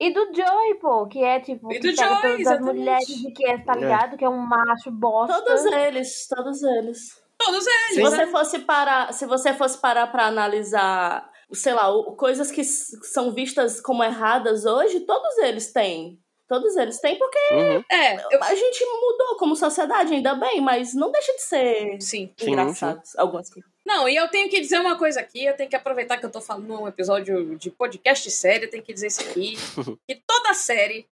E 0.00 0.10
do 0.12 0.34
Joey, 0.34 0.74
pô, 0.80 1.06
que 1.06 1.22
é 1.22 1.38
tipo, 1.38 1.72
E 1.72 1.78
do 1.78 1.94
Joey, 1.94 2.08
todas 2.08 2.24
as 2.32 2.40
exatamente. 2.40 2.76
mulheres 2.76 3.06
que 3.36 3.46
é, 3.46 3.58
tá 3.58 3.72
É. 3.74 3.78
ligado? 3.78 4.16
Que 4.16 4.24
é 4.24 4.28
um 4.28 4.38
macho 4.38 4.90
bosta. 4.90 5.40
Todos 5.42 5.64
eles, 5.66 6.26
todos 6.28 6.62
eles. 6.62 7.22
todos 7.38 7.64
eles. 7.66 7.94
Se 7.94 8.00
você 8.00 8.26
fosse 8.26 8.58
parar, 8.60 9.12
se 9.12 9.26
você 9.26 9.52
fosse 9.54 9.78
parar 9.78 10.06
para 10.08 10.26
analisar, 10.26 11.30
sei 11.54 11.72
lá, 11.74 11.88
o- 11.94 12.14
coisas 12.16 12.50
que 12.50 12.62
são 12.64 13.32
vistas 13.32 13.80
como 13.80 14.02
erradas 14.04 14.64
hoje, 14.64 15.00
todos 15.00 15.36
eles 15.38 15.72
têm. 15.72 16.18
Todos 16.48 16.76
eles 16.76 17.00
têm, 17.00 17.16
porque 17.18 17.38
Uhum. 17.54 17.84
É, 17.90 18.34
eu... 18.34 18.42
a 18.42 18.54
gente 18.54 18.84
mudou 18.84 19.36
como 19.38 19.56
sociedade, 19.56 20.12
ainda 20.12 20.34
bem, 20.34 20.60
mas 20.60 20.92
não 20.92 21.10
deixa 21.10 21.32
de 21.34 21.40
ser 21.42 22.00
sim. 22.02 22.32
Sim, 22.36 22.50
engraçado 22.50 23.00
algumas 23.16 23.48
coisas. 23.48 23.70
Não, 23.86 24.06
e 24.08 24.14
eu 24.14 24.28
tenho 24.28 24.48
que 24.50 24.60
dizer 24.60 24.78
uma 24.78 24.96
coisa 24.98 25.18
aqui, 25.20 25.44
eu 25.44 25.56
tenho 25.56 25.68
que 25.70 25.74
aproveitar 25.76 26.18
que 26.18 26.26
eu 26.26 26.30
tô 26.30 26.40
falando 26.40 26.66
num 26.68 26.86
episódio 26.86 27.56
de 27.56 27.70
podcast 27.70 28.30
série, 28.30 28.66
eu 28.66 28.70
tenho 28.70 28.82
que 28.82 28.92
dizer 28.92 29.06
isso 29.06 29.22
aqui, 29.22 29.54
que 30.06 30.22
toda 30.26 30.52
série, 30.54 31.08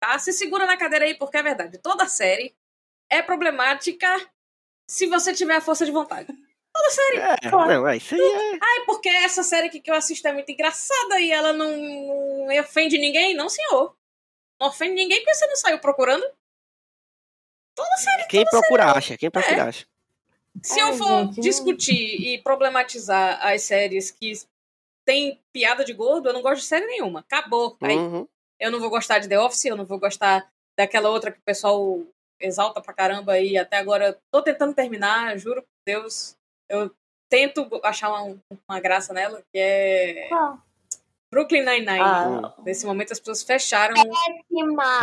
tá? 0.00 0.18
Se 0.18 0.32
segura 0.32 0.64
na 0.66 0.76
cadeira 0.76 1.04
aí, 1.04 1.14
porque 1.14 1.36
é 1.36 1.42
verdade, 1.42 1.78
toda 1.78 2.08
série 2.08 2.54
é 3.10 3.20
problemática 3.22 4.08
se 4.88 5.06
você 5.06 5.32
tiver 5.34 5.56
a 5.56 5.60
força 5.60 5.84
de 5.84 5.92
vontade. 5.92 6.28
Toda 6.82 6.90
série. 6.90 7.16
É, 7.18 7.50
não, 7.50 7.88
é, 7.88 7.96
isso 7.96 8.14
aí 8.14 8.20
é. 8.20 8.58
Ai, 8.60 8.84
porque 8.86 9.08
essa 9.08 9.42
série 9.42 9.68
aqui 9.68 9.80
que 9.80 9.90
eu 9.90 9.94
assisto 9.94 10.26
é 10.26 10.32
muito 10.32 10.50
engraçada 10.50 11.20
e 11.20 11.30
ela 11.30 11.52
não, 11.52 11.76
não 12.46 12.60
ofende 12.60 12.98
ninguém? 12.98 13.34
Não, 13.34 13.48
senhor. 13.48 13.94
Não 14.60 14.68
ofende 14.68 14.94
ninguém 14.94 15.18
porque 15.20 15.34
você 15.34 15.46
não 15.46 15.56
saiu 15.56 15.78
procurando. 15.78 16.24
Toda 17.74 17.96
série. 17.96 18.26
Quem 18.28 18.44
procura 18.44 18.92
acha, 18.92 19.16
quem 19.16 19.30
procura 19.30 19.64
acha. 19.64 19.86
Se 20.62 20.80
Ai, 20.80 20.90
eu 20.90 20.96
for 20.96 21.24
gente, 21.26 21.40
discutir 21.40 21.94
e 22.20 22.38
problematizar 22.42 23.44
as 23.46 23.62
séries 23.62 24.10
que 24.10 24.32
tem 25.04 25.40
piada 25.52 25.84
de 25.84 25.92
gordo, 25.92 26.28
eu 26.28 26.32
não 26.32 26.42
gosto 26.42 26.60
de 26.60 26.66
série 26.66 26.86
nenhuma. 26.86 27.20
Acabou. 27.20 27.76
Aí, 27.80 27.96
Uhum. 27.96 28.28
eu 28.60 28.70
não 28.70 28.78
vou 28.78 28.90
gostar 28.90 29.18
de 29.18 29.28
The 29.28 29.38
Office, 29.40 29.64
eu 29.64 29.76
não 29.76 29.84
vou 29.86 29.98
gostar 29.98 30.46
daquela 30.76 31.08
outra 31.10 31.32
que 31.32 31.38
o 31.38 31.42
pessoal 31.42 32.00
exalta 32.38 32.80
pra 32.82 32.92
caramba 32.92 33.38
e 33.38 33.56
até 33.56 33.76
agora 33.78 34.08
eu 34.08 34.16
tô 34.30 34.42
tentando 34.42 34.74
terminar, 34.74 35.38
juro 35.38 35.62
por 35.62 35.68
Deus. 35.86 36.36
Eu 36.72 36.90
tento 37.28 37.68
achar 37.84 38.08
uma, 38.10 38.36
uma 38.68 38.80
graça 38.80 39.12
nela, 39.12 39.42
que 39.52 39.58
é 39.58 40.26
Qual? 40.28 40.58
Brooklyn 41.30 41.64
Nine-Nine. 41.64 42.00
Ah, 42.00 42.52
Nesse 42.64 42.84
momento 42.84 43.12
as 43.12 43.18
pessoas 43.18 43.42
fecharam. 43.42 43.94
Péssima! 43.94 45.02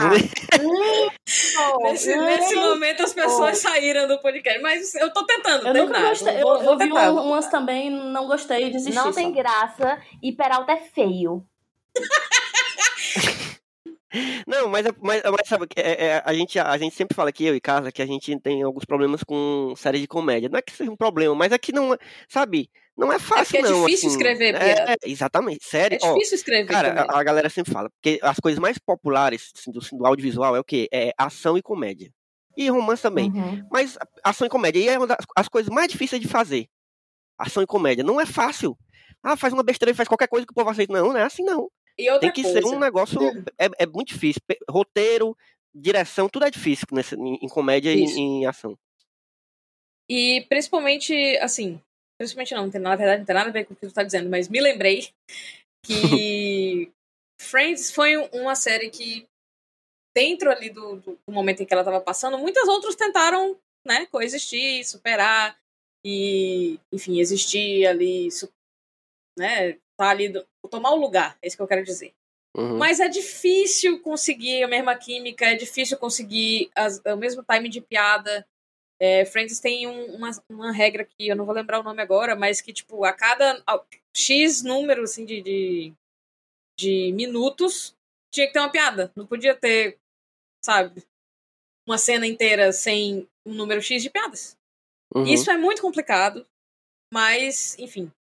Nesse, 1.82 2.16
nesse 2.16 2.56
momento 2.56 3.04
as 3.04 3.14
pessoas 3.14 3.58
saíram 3.60 4.08
do 4.08 4.20
podcast. 4.20 4.60
Mas 4.62 4.94
eu 4.96 5.12
tô 5.14 5.26
tentando 5.26 5.68
eu 5.68 5.74
nunca 5.74 5.94
terminar. 5.94 6.10
gostei. 6.10 6.36
Eu, 6.38 6.42
vou, 6.42 6.58
eu 6.58 6.64
vou 6.66 6.78
vi 6.78 6.88
tentar. 6.88 7.12
um- 7.12 7.28
umas 7.30 7.48
também, 7.50 7.90
não 7.90 8.28
gostei 8.28 8.68
e 8.68 8.72
desisti. 8.72 8.96
Não 8.96 9.06
só. 9.12 9.14
tem 9.14 9.32
graça 9.32 10.00
e 10.22 10.32
Peralta 10.32 10.72
é 10.74 10.78
feio. 10.78 11.44
Não, 14.48 14.68
mas, 14.70 14.86
é- 14.86 14.92
mas, 15.02 15.22
mas 15.24 15.48
sabe, 15.48 15.68
que 15.68 15.80
é, 15.80 16.06
é, 16.06 16.24
a, 16.26 16.34
gente, 16.34 16.58
a 16.60 16.78
gente 16.78 16.96
sempre 16.96 17.16
fala 17.16 17.30
aqui, 17.30 17.46
eu 17.46 17.56
e 17.56 17.62
Carla, 17.62 17.92
que 17.92 18.02
a 18.02 18.06
gente 18.06 18.38
tem 18.40 18.64
alguns 18.64 18.86
problemas 18.86 19.24
com 19.24 19.74
série 19.78 20.00
de 20.00 20.08
comédia. 20.08 20.50
Não 20.50 20.58
é 20.58 20.62
que 20.62 20.72
seja 20.72 20.92
um 20.92 20.96
problema, 20.98 21.36
mas 21.36 21.52
é 21.52 21.58
que 21.58 21.72
não, 21.72 21.94
é- 21.94 21.98
sabe, 22.28 22.70
não 22.98 23.14
é 23.14 23.20
fácil, 23.20 23.46
porque 23.46 23.58
é 23.58 23.62
não. 23.70 23.86
difícil 23.86 24.10
assim. 24.10 24.18
escrever 24.18 24.56
É, 24.56 24.74
piada. 24.76 24.98
exatamente, 25.06 25.66
É 25.66 25.70
sério. 25.70 25.98
ó, 26.02 26.14
difícil 26.14 26.36
escrever 26.36 26.68
Cara, 26.68 27.02
a, 27.04 27.20
a 27.20 27.24
galera 27.24 27.50
sempre 27.50 27.72
fala, 27.72 27.90
porque 27.90 28.20
as 28.22 28.38
coisas 28.40 28.60
mais 28.60 28.78
populares 28.80 29.52
assim, 29.58 29.72
do, 29.72 29.80
do 29.80 30.06
audiovisual 30.06 30.56
é 30.56 30.60
o 30.60 30.64
quê? 30.64 30.88
É 30.92 31.14
ação 31.18 31.58
e 31.58 31.62
comédia. 31.62 32.12
E 32.58 32.70
romance 32.70 33.02
também. 33.02 33.32
Uhum. 33.32 33.66
Mas 33.72 33.98
ação 34.24 34.46
e 34.46 34.50
comédia, 34.50 34.80
e 34.80 34.88
é 34.90 34.98
uma 34.98 35.08
das 35.08 35.18
as 35.36 35.48
coisas 35.48 35.70
mais 35.74 35.88
difíceis 35.90 36.22
de 36.22 36.28
fazer. 36.28 36.68
Ação 37.38 37.64
e 37.64 37.66
comédia. 37.68 38.04
Não 38.04 38.20
é 38.20 38.26
fácil. 38.26 38.78
Ah, 39.24 39.38
faz 39.38 39.54
uma 39.54 39.64
besteira 39.64 39.92
e 39.92 39.96
faz 39.96 40.10
qualquer 40.10 40.28
coisa 40.28 40.46
que 40.46 40.52
o 40.52 40.56
povo 40.56 40.70
aceita. 40.70 40.92
Não, 40.92 41.10
não 41.10 41.18
é 41.18 41.24
assim 41.24 41.44
não. 41.44 41.70
E 42.00 42.20
Tem 42.20 42.32
que 42.32 42.44
coisa, 42.44 42.62
ser 42.62 42.66
um 42.66 42.80
negócio. 42.80 43.20
É, 43.58 43.84
é 43.84 43.86
muito 43.86 44.08
difícil. 44.14 44.42
Roteiro, 44.70 45.36
direção, 45.76 46.30
tudo 46.30 46.46
é 46.46 46.50
difícil 46.50 46.88
nesse, 46.94 47.16
em, 47.16 47.50
comédia 47.50 47.94
e 47.94 48.06
Isso. 48.06 48.18
em 48.18 48.46
ação. 48.46 48.80
E 50.10 50.46
principalmente, 50.48 51.14
assim, 51.40 51.80
principalmente 52.18 52.56
não, 52.56 52.64
não 52.64 52.72
tem, 52.72 52.80
na 52.80 52.96
verdade 52.96 53.20
não 53.20 53.26
tem 53.26 53.36
nada 53.36 53.50
a 53.50 53.54
ver 53.54 53.66
com 53.66 53.74
o 53.74 53.76
que 53.76 53.86
tu 53.86 53.94
tá 53.94 54.02
dizendo, 54.02 54.30
mas 54.30 54.48
me 54.48 54.62
lembrei 54.62 55.10
que 55.86 56.90
Friends 57.40 57.92
foi 57.92 58.18
um- 58.18 58.30
uma 58.32 58.56
série 58.56 58.90
que, 58.90 59.28
dentro 60.16 60.50
ali 60.50 60.70
do, 60.70 60.96
do, 60.96 61.20
do 61.28 61.34
momento 61.34 61.62
em 61.62 61.66
que 61.66 61.74
ela 61.74 61.84
tava 61.84 62.00
passando, 62.02 62.38
muitas 62.40 62.68
outras 62.70 62.96
tentaram, 62.96 63.60
né, 63.86 64.06
coexistir, 64.08 64.86
superar 64.88 65.60
e, 66.04 66.80
enfim, 66.94 67.20
existir 67.20 67.86
ali, 67.86 68.30
né, 69.38 69.78
tá 70.00 70.10
ali, 70.10 70.32
tomar 70.72 70.92
o 70.92 70.96
lugar, 70.96 71.38
é 71.42 71.48
isso 71.48 71.58
que 71.58 71.62
eu 71.62 71.68
quero 71.68 71.84
dizer. 71.84 72.14
Uhum. 72.56 72.78
Mas 72.78 73.00
é 73.02 73.08
difícil 73.10 74.00
conseguir 74.02 74.64
a 74.64 74.68
mesma 74.68 74.96
química, 74.96 75.46
é 75.46 75.56
difícil 75.56 75.98
conseguir 75.98 76.72
as- 76.74 77.02
o 77.06 77.18
mesmo 77.18 77.44
time 77.44 77.68
de 77.68 77.82
piada. 77.82 78.48
É, 79.02 79.26
Friends 79.26 79.60
tem 79.60 79.88
um- 79.88 80.16
uma, 80.16 80.32
uma 80.50 80.72
regra 80.72 81.04
que 81.06 81.28
eu 81.28 81.36
não 81.36 81.46
vou 81.46 81.54
lembrar 81.54 81.80
o 81.80 81.84
nome 81.84 82.02
agora, 82.02 82.36
mas 82.36 82.62
que, 82.62 82.72
tipo, 82.74 83.04
a 83.04 83.12
cada 83.14 83.62
a- 83.68 83.84
X 84.16 84.64
número 84.64 85.04
assim, 85.04 85.26
de, 85.26 85.42
de, 85.42 85.94
de 86.80 87.12
minutos 87.14 87.94
tinha 88.34 88.48
que 88.48 88.54
ter 88.54 88.60
uma 88.60 88.72
piada. 88.72 89.12
Não 89.16 89.28
podia 89.28 89.54
ter, 89.56 89.98
sabe, 90.64 91.04
uma 91.88 91.98
cena 91.98 92.26
inteira 92.26 92.72
sem 92.72 93.28
um 93.46 93.54
número 93.54 93.82
X 93.82 94.02
de 94.02 94.10
piadas. 94.10 94.58
Uhum. 95.14 95.24
Isso 95.26 95.52
é 95.52 95.58
muito 95.58 95.82
complicado, 95.82 96.46
mas, 97.14 97.78
enfim, 97.80 98.12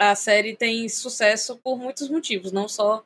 a 0.00 0.14
série 0.14 0.56
tem 0.56 0.88
sucesso 0.88 1.56
por 1.58 1.76
muitos 1.78 2.08
motivos, 2.08 2.52
não 2.52 2.68
só 2.68 3.04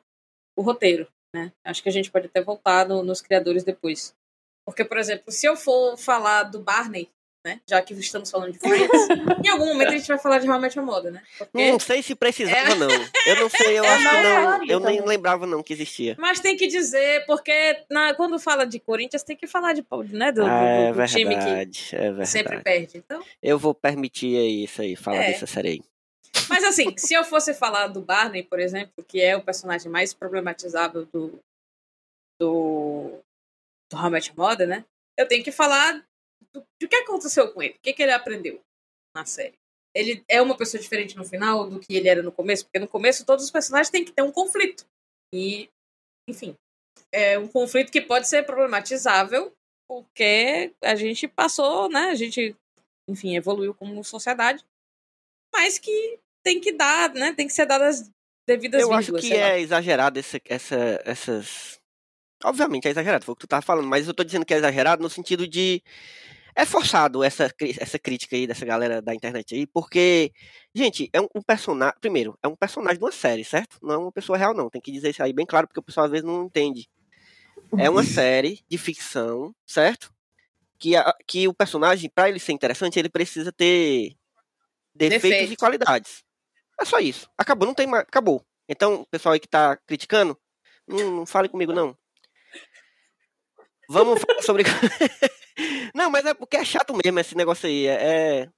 o 0.57 0.61
roteiro, 0.61 1.07
né? 1.35 1.51
Acho 1.63 1.81
que 1.81 1.89
a 1.89 1.91
gente 1.91 2.11
pode 2.11 2.27
até 2.27 2.41
voltar 2.41 2.87
no- 2.87 3.03
nos 3.03 3.21
criadores 3.21 3.63
depois. 3.63 4.13
Porque, 4.65 4.85
por 4.85 4.97
exemplo, 4.97 5.31
se 5.31 5.45
eu 5.45 5.55
for 5.57 5.97
falar 5.97 6.43
do 6.43 6.59
Barney, 6.59 7.09
né? 7.45 7.59
Já 7.69 7.81
que 7.81 7.93
estamos 7.95 8.31
falando 8.31 8.53
de 8.53 8.59
Friends, 8.59 8.89
em 9.45 9.49
algum 9.49 9.65
momento 9.65 9.89
a 9.89 9.97
gente 9.97 10.07
vai 10.07 10.17
falar 10.17 10.37
de 10.39 10.47
Met 10.47 10.77
Your 10.77 10.85
Mother, 10.85 11.11
né? 11.11 11.21
Porque- 11.37 11.71
Não 11.71 11.77
sei 11.77 12.01
se 12.01 12.15
precisava, 12.15 12.71
É. 12.71 12.75
não. 12.75 12.87
Eu 13.25 13.35
não 13.35 13.49
sei, 13.49 13.77
eu 13.79 13.83
Eu 13.83 13.89
acho 13.91 14.03
que 14.09 14.21
não 14.21 14.63
Eu 14.69 14.79
nem 14.79 14.97
também. 14.99 15.01
lembrava, 15.09 15.45
não, 15.45 15.61
que 15.61 15.73
existia. 15.73 16.15
Mas 16.17 16.39
tem 16.39 16.55
que 16.55 16.67
dizer, 16.67 17.25
porque 17.25 17.83
na- 17.89 18.13
quando 18.13 18.39
fala 18.39 18.65
de 18.65 18.79
Corinthians, 18.79 19.23
tem 19.23 19.35
que 19.35 19.45
falar 19.47 19.73
de, 19.73 19.83
né, 20.11 20.31
do, 20.31 20.41
do- 20.41 20.47
é 20.47 20.93
do- 20.93 20.97
do 21.01 21.05
time 21.07 21.25
verdade, 21.35 21.79
é 21.91 21.97
que 21.97 21.97
verdade. 21.97 22.29
sempre 22.29 22.61
perde. 22.61 22.97
Então, 22.99 23.21
Eu 23.41 23.59
vou 23.59 23.73
permitir 23.73 24.37
isso 24.63 24.81
aí, 24.81 24.95
falar 24.95 25.17
É. 25.23 25.31
dessa 25.31 25.45
série 25.47 25.67
aí. 25.69 25.81
Mas 26.49 26.63
assim, 26.63 26.95
se 26.97 27.13
eu 27.13 27.23
fosse 27.23 27.53
falar 27.53 27.87
do 27.87 28.01
Barney, 28.01 28.43
por 28.43 28.59
exemplo, 28.59 29.03
que 29.07 29.21
é 29.21 29.35
o 29.35 29.43
personagem 29.43 29.91
mais 29.91 30.13
problematizável 30.13 31.05
do 31.05 31.39
do, 32.39 33.21
do 33.91 33.97
Your 33.97 34.35
Mother, 34.35 34.67
né? 34.67 34.85
Eu 35.17 35.27
tenho 35.27 35.43
que 35.43 35.51
falar 35.51 36.05
do, 36.53 36.65
do 36.81 36.87
que 36.87 36.95
aconteceu 36.95 37.51
com 37.53 37.61
ele, 37.61 37.75
o 37.75 37.79
que, 37.79 37.93
que 37.93 38.03
ele 38.03 38.11
aprendeu 38.11 38.59
na 39.15 39.25
série. 39.25 39.57
Ele 39.95 40.23
é 40.27 40.41
uma 40.41 40.57
pessoa 40.57 40.81
diferente 40.81 41.15
no 41.15 41.23
final 41.23 41.69
do 41.69 41.79
que 41.79 41.95
ele 41.95 42.09
era 42.09 42.23
no 42.23 42.31
começo, 42.31 42.65
porque 42.65 42.79
no 42.79 42.87
começo 42.87 43.25
todos 43.25 43.45
os 43.45 43.51
personagens 43.51 43.91
têm 43.91 44.03
que 44.03 44.11
ter 44.11 44.23
um 44.23 44.31
conflito. 44.31 44.85
E, 45.33 45.69
enfim, 46.27 46.55
é 47.11 47.37
um 47.37 47.47
conflito 47.47 47.91
que 47.91 48.01
pode 48.01 48.27
ser 48.27 48.43
problematizável, 48.43 49.53
porque 49.87 50.73
a 50.81 50.95
gente 50.95 51.27
passou, 51.27 51.89
né? 51.89 52.09
A 52.09 52.15
gente, 52.15 52.55
enfim, 53.07 53.35
evoluiu 53.35 53.73
como 53.75 54.03
sociedade, 54.03 54.65
mas 55.53 55.77
que 55.77 56.19
tem 56.43 56.59
que 56.59 56.71
dar, 56.73 57.13
né? 57.13 57.33
Tem 57.33 57.47
que 57.47 57.53
ser 57.53 57.65
dadas 57.65 58.09
devidas 58.45 58.81
Eu 58.81 58.91
acho 58.93 59.11
vírgulas, 59.13 59.21
que 59.21 59.27
sei 59.29 59.39
lá. 59.41 59.49
é 59.49 59.59
exagerado 59.61 60.19
esse, 60.19 60.41
essa, 60.45 61.01
essas. 61.05 61.79
Obviamente 62.43 62.87
é 62.87 62.91
exagerado, 62.91 63.23
foi 63.23 63.33
o 63.33 63.35
que 63.35 63.41
tu 63.41 63.47
tava 63.47 63.61
falando, 63.61 63.87
mas 63.87 64.07
eu 64.07 64.13
tô 64.13 64.23
dizendo 64.23 64.45
que 64.45 64.53
é 64.53 64.57
exagerado 64.57 65.01
no 65.01 65.09
sentido 65.09 65.47
de. 65.47 65.81
É 66.55 66.65
forçado 66.67 67.23
essa, 67.23 67.51
essa 67.79 67.97
crítica 67.97 68.35
aí 68.35 68.45
dessa 68.45 68.63
galera 68.63 69.01
da 69.01 69.15
internet 69.15 69.55
aí, 69.55 69.65
porque, 69.65 70.31
gente, 70.75 71.09
é 71.11 71.19
um, 71.19 71.27
um 71.33 71.41
personagem. 71.41 71.95
Primeiro, 71.99 72.37
é 72.43 72.47
um 72.47 72.55
personagem 72.55 72.99
de 72.99 73.03
uma 73.03 73.11
série, 73.11 73.43
certo? 73.43 73.77
Não 73.81 73.93
é 73.95 73.97
uma 73.97 74.11
pessoa 74.11 74.37
real, 74.37 74.53
não. 74.53 74.69
Tem 74.69 74.79
que 74.79 74.91
dizer 74.91 75.09
isso 75.09 75.23
aí 75.23 75.33
bem 75.33 75.47
claro, 75.47 75.65
porque 75.67 75.79
o 75.79 75.83
pessoal 75.83 76.05
às 76.05 76.11
vezes 76.11 76.23
não 76.25 76.43
entende. 76.45 76.87
É 77.75 77.89
uma 77.89 78.03
série 78.05 78.59
de 78.69 78.77
ficção, 78.77 79.55
certo? 79.65 80.13
Que, 80.77 80.95
a- 80.95 81.15
que 81.25 81.47
o 81.47 81.53
personagem, 81.55 82.07
pra 82.13 82.29
ele 82.29 82.37
ser 82.39 82.51
interessante, 82.51 82.99
ele 82.99 83.09
precisa 83.09 83.51
ter 83.51 84.13
defeitos 84.93 85.25
e 85.25 85.31
Defeitos. 85.31 85.55
qualidades. 85.55 86.23
É 86.83 86.85
só 86.85 86.99
isso. 86.99 87.29
Acabou, 87.37 87.65
não 87.65 87.73
tem 87.73 87.87
mais. 87.87 88.03
Acabou. 88.03 88.45
Então, 88.67 89.05
pessoal 89.09 89.31
aí 89.31 89.39
que 89.39 89.47
tá 89.47 89.77
criticando, 89.87 90.37
não, 90.85 91.11
não 91.17 91.25
fale 91.25 91.47
comigo, 91.47 91.71
não. 91.71 91.97
Vamos 93.89 94.21
falar 94.21 94.41
sobre. 94.41 94.63
não, 95.95 96.09
mas 96.09 96.25
é 96.25 96.33
porque 96.33 96.57
é 96.57 96.65
chato 96.65 96.93
mesmo 96.93 97.19
esse 97.19 97.35
negócio 97.37 97.67
aí. 97.67 97.87
É. 97.87 98.41
é- 98.41 98.49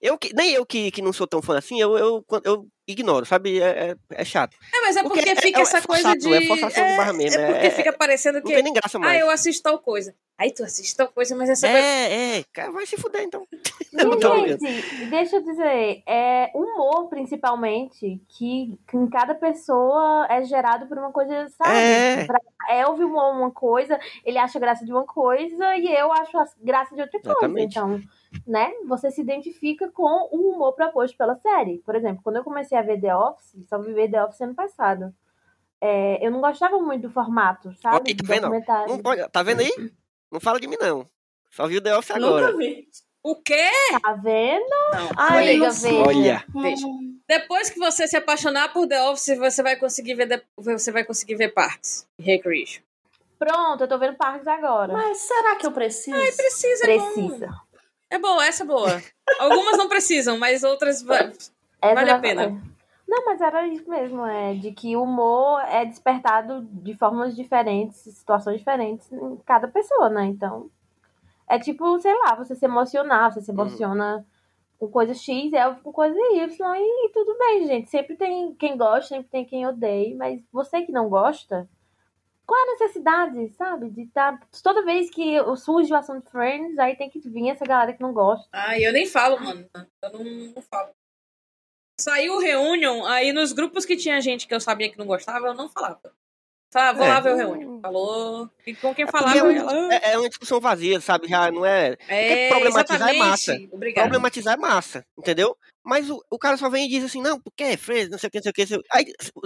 Eu 0.00 0.18
que, 0.18 0.34
nem 0.34 0.52
eu 0.54 0.66
que, 0.66 0.90
que 0.90 1.00
não 1.00 1.12
sou 1.12 1.26
tão 1.26 1.40
fã 1.40 1.56
assim, 1.56 1.80
eu, 1.80 1.96
eu, 1.96 2.24
eu 2.44 2.68
ignoro, 2.86 3.26
sabe? 3.26 3.60
É, 3.60 3.90
é, 3.90 3.96
é 4.10 4.24
chato. 4.24 4.56
É, 4.74 4.80
mas 4.82 4.96
é 4.96 5.02
Porque 5.02 5.18
porque, 5.20 5.30
é- 5.30 5.36
fica 5.42 5.58
é- 5.58 5.62
essa 5.62 5.78
é 5.78 5.82
coisa 5.82 6.02
forçado, 6.02 6.18
de. 6.20 6.34
é 6.34 6.46
forçação 6.46 6.86
de 6.86 6.96
barra 6.96 7.12
mesmo, 7.12 7.40
É 7.40 7.46
porque 7.52 7.66
é- 7.66 7.70
fica 7.70 7.92
parecendo 7.92 8.38
Não 8.38 8.46
que. 8.46 8.52
tem 8.54 8.62
nem 8.62 8.72
graça 8.72 8.96
Ah, 8.98 9.00
mais. 9.00 9.20
eu 9.20 9.30
assisto 9.30 9.62
tal 9.62 9.78
coisa. 9.78 10.14
Aí 10.38 10.52
tu 10.52 10.62
assiste 10.62 10.94
tal 10.94 11.08
coisa, 11.08 11.34
mas 11.34 11.48
essa 11.48 11.66
coisa. 11.66 11.82
É, 11.86 12.38
é, 12.38 12.44
cara, 12.52 12.70
vai 12.70 12.84
se 12.86 12.96
fuder 12.96 13.22
então. 13.22 13.46
E, 13.98 14.04
Não, 14.04 14.46
gente, 14.46 15.06
deixa 15.08 15.36
eu 15.36 15.42
dizer, 15.42 16.02
é 16.06 16.50
humor, 16.54 17.08
principalmente, 17.08 18.20
que, 18.28 18.78
que 18.86 18.94
em 18.96 19.06
cada 19.08 19.34
pessoa 19.34 20.26
é 20.28 20.42
gerado 20.44 20.86
por 20.86 20.98
uma 20.98 21.10
coisa, 21.10 21.48
sabe? 21.56 21.70
É. 21.78 22.24
Pra 22.26 22.38
Elvio 22.70 23.06
uma, 23.08 23.28
uma 23.30 23.50
coisa, 23.50 23.98
ele 24.22 24.36
acha 24.36 24.58
graça 24.58 24.84
de 24.84 24.92
uma 24.92 25.04
coisa 25.06 25.76
e 25.76 25.86
eu 25.94 26.12
acho 26.12 26.36
as- 26.38 26.54
graça 26.60 26.94
de 26.94 27.00
outra 27.00 27.18
coisa. 27.20 27.38
Exatamente. 27.38 27.78
Então, 27.78 28.00
né, 28.46 28.72
você 28.86 29.10
se 29.10 29.20
identifica 29.20 29.88
com 29.90 30.28
o 30.32 30.52
humor 30.52 30.72
proposto 30.74 31.16
pela 31.16 31.36
série. 31.36 31.78
Por 31.84 31.94
exemplo, 31.94 32.20
quando 32.22 32.36
eu 32.36 32.44
comecei 32.44 32.76
a 32.76 32.82
ver 32.82 33.00
The 33.00 33.14
Office, 33.16 33.56
só 33.68 33.78
vi 33.78 33.92
ver 33.92 34.10
The 34.10 34.24
Office 34.24 34.40
ano 34.40 34.54
passado. 34.54 35.14
é, 35.80 36.24
eu 36.26 36.30
não 36.30 36.40
gostava 36.40 36.78
muito 36.78 37.02
do 37.02 37.10
formato, 37.12 37.72
sabe? 37.80 38.14
Tá 38.14 38.22
Do 38.22 38.28
vendo. 38.28 38.50
Não 38.88 38.98
pode, 38.98 39.28
tá 39.30 39.42
vendo 39.42 39.60
aí? 39.60 39.90
Não 40.32 40.40
fala 40.40 40.58
de 40.60 40.66
mim, 40.66 40.76
não. 40.80 41.06
Só 41.50 41.66
viu 41.66 41.80
The 41.82 41.96
Office 41.96 42.16
Nunca 42.16 42.26
agora. 42.26 42.56
vi. 42.56 42.88
O 43.22 43.34
quê? 43.36 43.68
Tá 44.02 44.12
vendo? 44.12 44.64
Não. 44.68 45.10
Ai, 45.16 45.48
Amiga, 45.56 45.66
não 45.66 45.74
veja. 45.74 46.06
Olha. 46.06 46.44
Veja. 46.54 46.86
Hum, 46.86 47.18
Depois 47.28 47.68
que 47.70 47.78
você 47.78 48.06
se 48.06 48.16
apaixonar 48.16 48.72
por 48.72 48.86
The 48.86 49.02
Office, 49.08 49.36
você 49.36 49.62
vai 49.62 49.74
conseguir 49.76 50.14
ver, 50.14 50.26
de- 50.28 50.42
você 50.56 50.92
vai 50.92 51.04
conseguir 51.04 51.34
ver 51.34 51.48
Parks 51.52 52.06
e 52.18 52.22
Recreation. 52.22 52.82
Pronto, 53.38 53.82
eu 53.82 53.88
tô 53.88 53.98
vendo 53.98 54.16
Parques 54.16 54.46
agora. 54.46 54.92
Mas 54.92 55.18
será 55.18 55.56
que 55.56 55.66
eu 55.66 55.72
preciso? 55.72 56.16
Precisa, 56.36 56.90
é 56.90 56.98
bom. 56.98 57.40
É 58.10 58.18
boa, 58.18 58.44
essa 58.46 58.62
é 58.62 58.66
boa. 58.66 59.02
Algumas 59.38 59.76
não 59.76 59.88
precisam, 59.88 60.38
mas 60.38 60.62
outras. 60.62 61.02
Essa 61.08 61.52
Vale 61.94 62.10
a 62.10 62.14
vai- 62.14 62.20
pena. 62.20 62.62
Não, 63.08 63.24
mas 63.24 63.40
era 63.40 63.66
isso 63.68 63.88
mesmo, 63.88 64.26
é 64.26 64.54
de 64.54 64.72
que 64.72 64.96
o 64.96 65.02
humor 65.04 65.60
é 65.68 65.84
despertado 65.84 66.62
de 66.72 66.92
formas 66.94 67.36
diferentes, 67.36 67.98
situações 67.98 68.58
diferentes 68.58 69.10
em 69.12 69.36
cada 69.46 69.68
pessoa, 69.68 70.08
né? 70.08 70.24
Então, 70.24 70.68
é 71.48 71.56
tipo, 71.58 71.98
sei 72.00 72.12
lá, 72.18 72.34
você 72.34 72.56
se 72.56 72.64
emocionar, 72.64 73.32
você 73.32 73.40
se 73.42 73.52
Uhum. 73.52 73.60
emociona 73.60 74.26
com 74.78 74.88
coisa 74.88 75.14
X, 75.14 75.52
é 75.52 75.70
com 75.82 75.92
coisa 75.92 76.18
Y, 76.34 76.76
e, 76.76 77.10
tudo 77.12 77.36
bem, 77.38 77.66
gente. 77.66 77.88
Sempre 77.88 78.16
tem 78.16 78.52
quem 78.54 78.76
gosta, 78.76 79.14
sempre 79.14 79.28
tem 79.30 79.44
quem 79.44 79.64
odeia, 79.66 80.16
mas 80.16 80.40
você 80.52 80.82
que 80.82 80.90
não 80.92 81.08
gosta, 81.08 81.68
qual 82.46 82.58
é 82.60 82.62
a 82.68 82.72
necessidade, 82.72 83.48
sabe? 83.56 83.90
De 83.90 84.02
estar. 84.02 84.38
Toda 84.62 84.84
vez 84.84 85.10
que 85.10 85.36
surge 85.56 85.92
o 85.92 85.96
assunto 85.96 86.30
Friends, 86.30 86.78
aí 86.78 86.96
tem 86.96 87.10
que 87.10 87.18
vir 87.20 87.50
essa 87.50 87.64
galera 87.64 87.92
que 87.92 88.00
não 88.02 88.12
gosta. 88.12 88.46
Ai, 88.52 88.86
eu 88.86 88.92
nem 88.92 89.06
falo, 89.06 89.38
mano. 89.42 89.68
Eu 90.02 90.12
não, 90.12 90.24
não 90.54 90.62
falo. 90.62 90.90
Saiu 91.98 92.34
o 92.34 92.40
Reunion, 92.40 93.04
aí 93.06 93.32
nos 93.32 93.52
grupos 93.52 93.84
que 93.86 93.96
tinha 93.96 94.20
gente 94.20 94.46
que 94.46 94.54
eu 94.54 94.60
sabia 94.60 94.90
que 94.90 94.98
não 94.98 95.06
gostava, 95.06 95.46
eu 95.46 95.54
não 95.54 95.68
falava. 95.68 96.12
Falava, 96.70 96.98
vou 96.98 97.06
É. 97.06 97.08
lá 97.10 97.20
ver 97.20 97.32
o 97.32 97.36
Reunion. 97.36 97.80
Falou. 97.80 98.50
E 98.66 98.74
com 98.74 98.94
quem 98.94 99.06
Porque 99.06 99.18
falava, 99.18 99.36
é, 99.50 99.56
ela. 99.56 99.72
uma, 99.72 99.94
é- 99.94 100.12
é 100.12 100.18
uma 100.18 100.28
discussão 100.28 100.60
vazia, 100.60 101.00
sabe? 101.00 101.26
Já 101.26 101.50
não 101.50 101.64
é. 101.64 101.96
É, 102.06 102.48
problematizar 102.50 103.08
é 103.08 103.12
exatamente. 103.14 103.18
massa. 103.18 103.68
Obrigada. 103.72 104.08
Problematizar 104.08 104.54
é 104.54 104.56
massa, 104.58 105.06
entendeu? 105.16 105.56
Mas 105.86 106.10
o, 106.10 106.20
o 106.30 106.38
cara 106.38 106.56
só 106.56 106.68
vem 106.68 106.86
e 106.86 106.88
diz 106.88 107.04
assim, 107.04 107.22
não, 107.22 107.40
porque 107.40 107.62
é 107.62 107.76
Friends, 107.76 108.10
não 108.10 108.18
sei 108.18 108.26
o 108.26 108.30
que, 108.32 108.38
não 108.38 108.42
sei 108.42 108.50
o 108.50 108.52
que. 108.52 108.62
não 108.62 108.66
sei 108.68 108.78
o- 108.78 108.82
Aí 108.92 109.04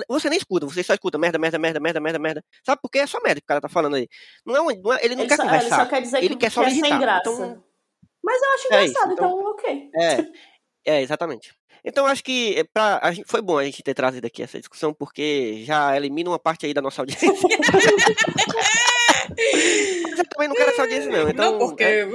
você 0.09 0.31
nem 0.31 0.39
escuta, 0.39 0.65
você 0.67 0.83
só 0.83 0.95
escuta 0.95 1.19
merda, 1.19 1.39
merda, 1.39 1.59
merda, 1.59 1.79
merda, 1.79 2.01
merda, 2.01 2.19
merda. 2.19 2.43
Sabe 2.65 2.81
por 2.81 2.91
quê? 2.91 3.01
É 3.01 3.07
só 3.07 3.21
merda 3.21 3.41
que 3.43 3.45
o 3.45 3.47
cara 3.47 3.61
tá 3.61 3.69
falando 3.69 3.97
aí. 3.97 4.09
Não 4.47 4.57
é, 4.57 4.61
um- 4.63 4.81
não 4.83 4.93
é- 4.95 5.05
ele 5.05 5.15
não 5.17 5.25
Ele 5.25 5.29
quer 5.29 5.37
só, 5.37 5.43
é, 5.43 5.47
ele 5.47 5.55
conversar. 5.57 5.85
só 5.85 5.91
quer 5.91 6.01
dizer 6.03 6.19
Ele 6.19 6.29
que, 6.31 6.37
quer 6.37 6.51
só 6.51 6.63
que 6.63 6.69
é 6.69 6.71
irritar. 6.73 6.89
sem 6.89 6.99
graça. 6.99 7.31
Então- 7.31 7.65
Mas 8.25 8.43
eu 8.43 8.51
acho 8.53 8.73
É 8.75 8.85
isso, 8.85 8.91
engraçado, 8.93 9.13
então- 9.13 9.39
então 9.39 9.51
ok. 9.51 9.91
É, 10.85 10.95
é, 10.97 11.03
exatamente. 11.03 11.53
Então 11.85 12.07
acho 12.07 12.23
que 12.25 12.55
é 12.59 12.65
pra, 12.65 12.99
a 13.03 13.13
gente, 13.13 13.27
foi 13.27 13.41
bom 13.43 13.57
a 13.59 13.65
gente 13.65 13.83
ter 13.83 13.95
trazido 13.95 14.27
aqui 14.27 14.43
essa 14.43 14.59
discussão, 14.59 14.93
porque 14.95 15.63
já 15.65 15.95
elimina 15.97 16.29
uma 16.31 16.39
parte 16.39 16.65
aí 16.67 16.73
da 16.75 16.81
nossa 16.83 17.01
audiência. 17.03 17.29
Mas 20.11 20.19
eu 20.19 20.25
também 20.29 20.49
não 20.49 20.55
quero 20.57 20.71
essa 20.71 20.83
audiência, 20.83 21.11
não. 21.11 21.29
Então, 21.29 21.53
não, 21.53 21.59
porque. 21.59 21.85
É, 21.85 22.07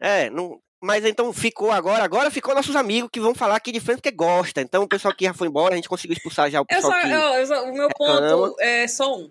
é, 0.00 0.30
não, 0.30 0.60
mas 0.82 1.04
então 1.04 1.32
ficou 1.32 1.70
agora, 1.70 2.04
agora 2.04 2.30
ficou 2.30 2.54
nossos 2.54 2.76
amigos 2.76 3.10
que 3.12 3.20
vão 3.20 3.34
falar 3.34 3.56
aqui 3.56 3.72
de 3.72 3.80
frente 3.80 3.96
porque 3.98 4.10
gosta. 4.10 4.60
Então 4.60 4.82
o 4.84 4.88
pessoal 4.88 5.14
que 5.14 5.24
já 5.24 5.34
foi 5.34 5.48
embora, 5.48 5.74
a 5.74 5.76
gente 5.76 5.88
conseguiu 5.88 6.16
expulsar 6.16 6.50
já 6.50 6.60
o 6.60 6.62
Eu 6.62 6.66
pessoal 6.66 6.92
só, 6.92 7.00
que. 7.00 7.12
eu- 7.12 7.18
eu 7.34 7.46
só- 7.46 7.64
o 7.64 7.72
meu 7.72 7.88
reclama. 7.88 8.28
ponto 8.48 8.60
é 8.60 8.86
só 8.88 9.16
um. 9.16 9.30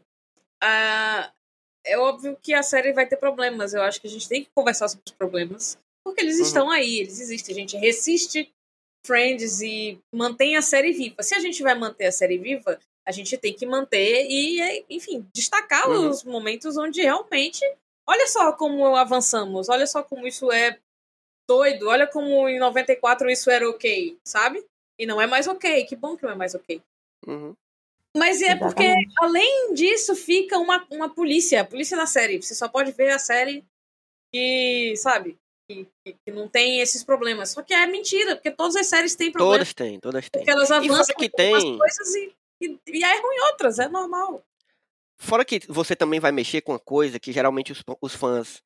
Ah, 0.62 1.32
é 1.86 1.98
óbvio 1.98 2.38
que 2.42 2.54
a 2.54 2.64
série 2.64 2.92
vai 2.94 3.06
ter 3.06 3.18
problemas. 3.18 3.74
Eu 3.74 3.82
acho 3.82 4.02
que 4.02 4.08
a 4.08 4.10
gente 4.10 4.28
tem 4.28 4.44
que 4.44 4.50
conversar 4.54 4.88
sobre 4.90 5.04
os 5.06 5.14
problemas. 5.14 5.78
Porque 6.04 6.22
eles 6.22 6.38
Uhum. 6.38 6.44
estão 6.44 6.70
aí, 6.72 7.00
eles 7.00 7.20
existem. 7.20 7.54
A 7.56 7.60
gente 7.60 7.78
resiste 7.78 8.52
Friends 9.06 9.62
e 9.62 10.00
mantém 10.14 10.58
a 10.58 10.62
série 10.62 10.92
viva. 10.92 11.22
Se 11.24 11.34
a 11.36 11.40
gente 11.40 11.62
vai 11.64 11.76
manter 11.76 12.08
a 12.08 12.12
série 12.12 12.38
viva, 12.38 12.78
a 13.08 13.12
gente 13.12 13.38
tem 13.38 13.54
que 13.54 13.66
manter 13.66 14.26
e, 14.30 14.60
é, 14.62 14.84
enfim, 14.90 15.26
destacar 15.34 15.90
Uhum. 15.90 16.10
os 16.10 16.24
momentos 16.26 16.76
onde 16.78 17.02
realmente. 17.02 17.60
Olha 18.06 18.28
só 18.28 18.52
como 18.54 18.96
avançamos, 18.96 19.70
olha 19.70 19.86
só 19.88 20.02
como 20.04 20.28
isso 20.28 20.52
é 20.52 20.78
doido, 21.48 21.88
olha 21.88 22.06
como 22.08 22.48
em 22.50 22.60
94 22.60 23.30
isso 23.30 23.50
era 23.50 23.68
ok, 23.70 24.18
sabe? 24.24 24.64
E 25.00 25.06
não 25.06 25.22
é 25.22 25.28
mais 25.28 25.48
ok, 25.48 25.86
que 25.86 25.96
bom 25.96 26.18
que 26.18 26.24
não 26.24 26.32
é 26.32 26.36
mais 26.36 26.54
ok. 26.56 26.82
Uhum. 27.26 27.56
Mas 28.16 28.42
é 28.42 28.56
porque, 28.56 28.84
Exatamente. 28.84 29.14
além 29.20 29.74
disso, 29.74 30.16
fica 30.16 30.58
uma, 30.58 30.86
uma 30.90 31.08
polícia. 31.10 31.62
A 31.62 31.66
polícia 31.66 31.96
na 31.96 32.08
série. 32.08 32.42
Você 32.42 32.56
só 32.56 32.68
pode 32.68 32.92
ver 32.92 33.12
a 33.12 33.20
série 33.20 33.64
que, 34.34 34.96
sabe, 34.98 35.38
que, 35.70 35.88
que- 36.04 36.16
que 36.26 36.32
não 36.32 36.48
tem 36.50 36.80
esses 36.82 37.04
problemas. 37.04 37.52
Só 37.52 37.62
que 37.62 37.74
é 37.76 37.86
mentira, 37.86 38.36
porque 38.36 38.50
todas 38.50 38.76
as 38.76 38.88
séries 38.88 39.14
têm 39.16 39.32
problemas. 39.32 39.58
Todas 39.58 39.74
têm, 39.74 40.00
todas 40.00 40.30
têm. 40.30 40.42
Porque 40.42 40.52
elas 40.52 40.72
avançam 40.72 41.16
que 41.16 41.30
tem- 41.30 41.78
coisas 41.78 42.16
e, 42.16 42.34
e, 42.62 42.80
e 42.88 43.04
erram 43.04 43.34
em 43.34 43.40
outras. 43.52 43.78
É 43.78 43.88
normal. 43.88 44.44
Fora 45.20 45.46
que 45.46 45.60
você 45.68 45.96
também 45.96 46.20
vai 46.20 46.32
mexer 46.32 46.62
com 46.62 46.72
uma 46.72 46.80
coisa 46.80 47.20
que 47.20 47.32
geralmente 47.32 47.72
os, 47.72 47.84
os 48.02 48.16
fãs 48.16 48.64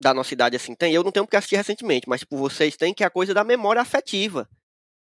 da 0.00 0.14
nossa 0.14 0.32
idade 0.32 0.56
assim 0.56 0.74
têm. 0.74 0.94
Eu 0.94 1.02
não 1.02 1.12
tenho 1.12 1.24
porque 1.24 1.36
assistir 1.36 1.56
recentemente, 1.56 2.08
mas 2.08 2.20
tipo, 2.20 2.36
vocês 2.36 2.76
têm 2.76 2.94
que 2.94 3.02
é 3.02 3.06
a 3.06 3.10
coisa 3.10 3.34
da 3.34 3.44
memória 3.44 3.82
afetiva. 3.82 4.48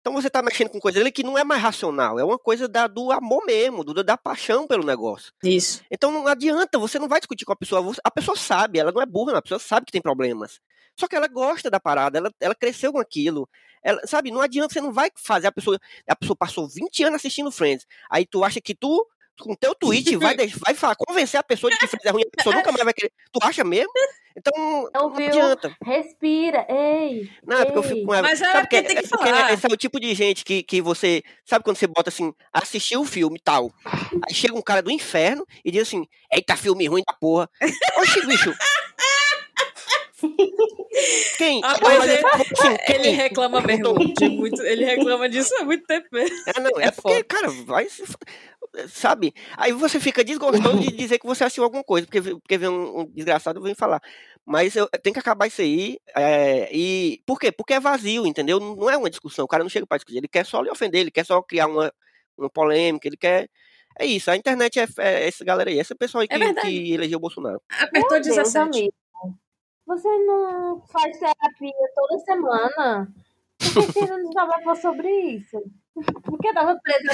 Então 0.01 0.13
você 0.13 0.29
tá 0.29 0.43
mexendo 0.43 0.69
com 0.69 0.79
coisa 0.79 0.99
ali 0.99 1.11
que 1.11 1.23
não 1.23 1.35
é 1.35 1.43
mais 1.43 1.59
racional, 1.59 2.19
é 2.19 2.23
uma 2.23 2.37
coisa 2.37 2.67
da, 2.67 2.85
do 2.85 3.11
amor 3.11 3.43
mesmo, 3.43 3.83
do, 3.83 4.03
da 4.03 4.15
paixão 4.15 4.67
pelo 4.67 4.85
negócio. 4.85 5.33
Isso. 5.43 5.81
Então 5.89 6.11
não 6.11 6.27
adianta, 6.27 6.77
você 6.77 6.99
não 6.99 7.07
vai 7.07 7.19
discutir 7.19 7.43
com 7.43 7.53
a 7.53 7.55
pessoa. 7.55 7.91
A 8.03 8.11
pessoa 8.11 8.37
sabe, 8.37 8.77
ela 8.77 8.91
não 8.91 9.01
é 9.01 9.05
burra, 9.05 9.35
a 9.35 9.41
pessoa 9.41 9.59
sabe 9.59 9.87
que 9.87 9.91
tem 9.91 10.01
problemas. 10.01 10.59
Só 10.95 11.07
que 11.07 11.15
ela 11.15 11.27
gosta 11.27 11.71
da 11.71 11.79
parada, 11.79 12.19
ela, 12.19 12.31
ela 12.39 12.53
cresceu 12.53 12.93
com 12.93 12.99
aquilo. 12.99 13.49
Ela, 13.83 13.99
sabe, 14.05 14.29
não 14.31 14.41
adianta, 14.41 14.73
você 14.73 14.81
não 14.81 14.93
vai 14.93 15.09
fazer 15.15 15.47
a 15.47 15.51
pessoa. 15.51 15.79
A 16.07 16.15
pessoa 16.15 16.37
passou 16.37 16.67
20 16.67 17.03
anos 17.03 17.15
assistindo 17.15 17.51
Friends. 17.51 17.85
Aí 18.09 18.25
tu 18.25 18.43
acha 18.43 18.61
que 18.61 18.75
tu, 18.75 19.07
com 19.39 19.55
teu 19.55 19.75
tweet, 19.75 20.15
vai, 20.15 20.35
vai 20.35 20.73
falar, 20.73 20.95
convencer 20.95 21.39
a 21.39 21.43
pessoa 21.43 21.71
de 21.71 21.77
que 21.77 21.87
Friends 21.87 22.05
é 22.05 22.09
ruim, 22.11 22.23
a 22.23 22.37
pessoa 22.37 22.55
nunca 22.55 22.71
mais 22.71 22.83
vai 22.83 22.93
querer. 22.93 23.11
Tu 23.31 23.39
acha 23.43 23.63
mesmo? 23.63 23.91
Então, 24.37 24.89
não 24.93 25.03
Ouviu? 25.05 25.27
adianta. 25.27 25.73
Respira, 25.83 26.65
ei. 26.69 27.29
Não, 27.45 27.57
é 27.57 27.63
porque 27.65 27.77
eu 27.79 27.83
fico 27.83 28.05
com 28.05 28.13
ela. 28.13 28.27
Mas 28.27 28.41
é 28.41 28.45
Sabe 28.45 28.59
porque 28.61 28.81
tem 28.81 28.95
que 28.97 29.05
é 29.05 29.07
porque 29.07 29.29
falar. 29.29 29.53
Esse 29.53 29.65
é 29.65 29.73
o 29.73 29.77
tipo 29.77 29.97
de 29.99 30.13
gente 30.13 30.43
que, 30.43 30.61
que 30.61 30.81
você. 30.81 31.23
Sabe 31.45 31.63
quando 31.63 31.77
você 31.77 31.87
bota 31.87 32.09
assim, 32.09 32.33
assistiu 32.51 32.99
o 33.01 33.05
filme 33.05 33.37
e 33.39 33.41
tal. 33.41 33.71
Aí 34.27 34.33
chega 34.33 34.53
um 34.53 34.61
cara 34.61 34.81
do 34.81 34.91
inferno 34.91 35.45
e 35.63 35.71
diz 35.71 35.83
assim: 35.83 36.05
Eita, 36.31 36.57
filme 36.57 36.85
ruim 36.87 37.03
da 37.07 37.13
porra. 37.13 37.49
Oxi, 37.97 38.25
bicho. 38.27 38.53
Quem? 41.37 41.61
Ah, 41.63 41.77
Não, 41.81 41.89
mas 41.89 42.09
é. 42.09 42.21
falo 42.21 42.43
assim, 42.57 42.77
Ele 42.87 43.03
quem? 43.03 43.13
reclama 43.13 43.61
mesmo. 43.61 43.93
Muito, 44.31 44.61
ele 44.63 44.85
reclama 44.85 45.27
disso 45.29 45.53
há 45.59 45.65
muito 45.65 45.85
tempo 45.85 46.07
mesmo. 46.11 46.35
É, 46.47 46.59
não, 46.59 46.79
é, 46.79 46.85
É 46.85 46.91
porque, 46.91 47.01
foda. 47.15 47.23
cara, 47.25 47.49
vai. 47.65 47.87
Sabe? 48.89 49.33
Aí 49.57 49.71
você 49.71 49.99
fica 49.99 50.23
desgostoso 50.23 50.79
de 50.79 50.91
dizer 50.95 51.19
que 51.19 51.25
você 51.25 51.43
assistiu 51.43 51.63
alguma 51.63 51.83
coisa, 51.83 52.07
porque, 52.07 52.21
porque 52.21 52.57
vem 52.57 52.69
um, 52.69 53.01
um 53.01 53.05
desgraçado 53.05 53.61
vem 53.61 53.75
falar. 53.75 54.01
Mas 54.45 54.75
eu, 54.75 54.87
tem 55.01 55.11
que 55.13 55.19
acabar 55.19 55.47
isso 55.47 55.61
aí. 55.61 55.97
é, 56.15 56.69
e 56.75 57.21
por 57.25 57.39
quê? 57.39 57.51
Porque 57.51 57.73
é 57.73 57.79
vazio, 57.79 58.25
entendeu? 58.27 58.59
Não 58.59 58.89
é 58.89 58.97
uma 58.97 59.09
discussão. 59.09 59.45
O 59.45 59.47
cara 59.47 59.63
não 59.63 59.69
chega 59.69 59.87
pra 59.87 59.97
discutir. 59.97 60.17
Ele 60.17 60.27
quer 60.27 60.45
só 60.45 60.61
lhe 60.61 60.69
ofender, 60.69 61.01
ele 61.01 61.11
quer 61.11 61.25
só 61.25 61.41
criar 61.41 61.67
uma, 61.67 61.91
uma 62.37 62.49
polêmica, 62.49 63.07
ele 63.07 63.17
quer. 63.17 63.49
É 63.97 64.05
isso. 64.05 64.29
A 64.29 64.35
internet 64.35 64.79
é, 64.79 64.85
é 64.99 65.27
essa 65.27 65.43
galera 65.45 65.69
aí, 65.69 65.79
esse 65.79 65.95
pessoal 65.95 66.21
aí 66.21 66.27
É 66.29 66.37
que, 66.37 66.43
verdade. 66.45 66.67
que 66.69 66.93
elegeu 66.93 67.17
o 67.17 67.21
Bolsonaro. 67.21 67.61
Apertou 67.69 68.11
Meu 68.11 68.21
Deus, 68.21 68.35
17. 68.35 68.57
amigo. 68.77 68.93
Você 69.87 70.07
não 70.25 70.81
faz 70.87 71.17
terapia 71.19 71.71
toda 71.95 72.19
semana? 72.19 73.13
Por 73.73 73.85
que 73.85 73.91
você 73.93 74.05
não 74.07 74.27
desabafou 74.27 74.75
sobre 74.75 75.09
isso? 75.09 75.61
Por 76.23 76.37
que 76.39 76.53
tava 76.53 76.77
presa 76.83 77.09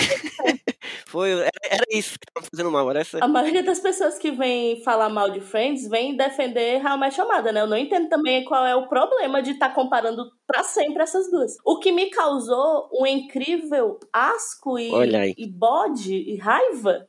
Foi, 1.05 1.31
era, 1.31 1.51
era 1.69 1.83
isso 1.91 2.17
que 2.17 2.25
tava 2.33 2.47
fazendo 2.51 2.71
mal. 2.71 2.89
Era 2.89 3.01
essa, 3.01 3.23
A 3.23 3.27
maioria 3.27 3.61
das 3.61 3.79
pessoas 3.79 4.17
que 4.17 4.31
vem 4.31 4.81
falar 4.83 5.09
mal 5.09 5.29
de 5.29 5.39
Friends 5.39 5.87
vem 5.87 6.17
defender 6.17 6.83
How 6.83 6.97
I 7.03 7.09
Your 7.15 7.27
Mother, 7.27 7.53
né? 7.53 7.61
Eu 7.61 7.67
não 7.67 7.77
entendo 7.77 8.09
também 8.09 8.43
qual 8.43 8.65
é 8.65 8.75
o 8.75 8.87
problema 8.87 9.41
de 9.41 9.51
estar 9.51 9.69
comparando 9.69 10.31
pra 10.47 10.63
sempre 10.63 11.03
essas 11.03 11.29
duas. 11.29 11.55
O 11.63 11.77
que 11.77 11.91
me 11.91 12.09
causou 12.09 12.89
um 12.91 13.05
incrível 13.05 13.99
asco 14.11 14.79
e, 14.79 14.91
e 15.37 15.47
bode 15.47 16.15
e 16.15 16.37
raiva 16.37 17.07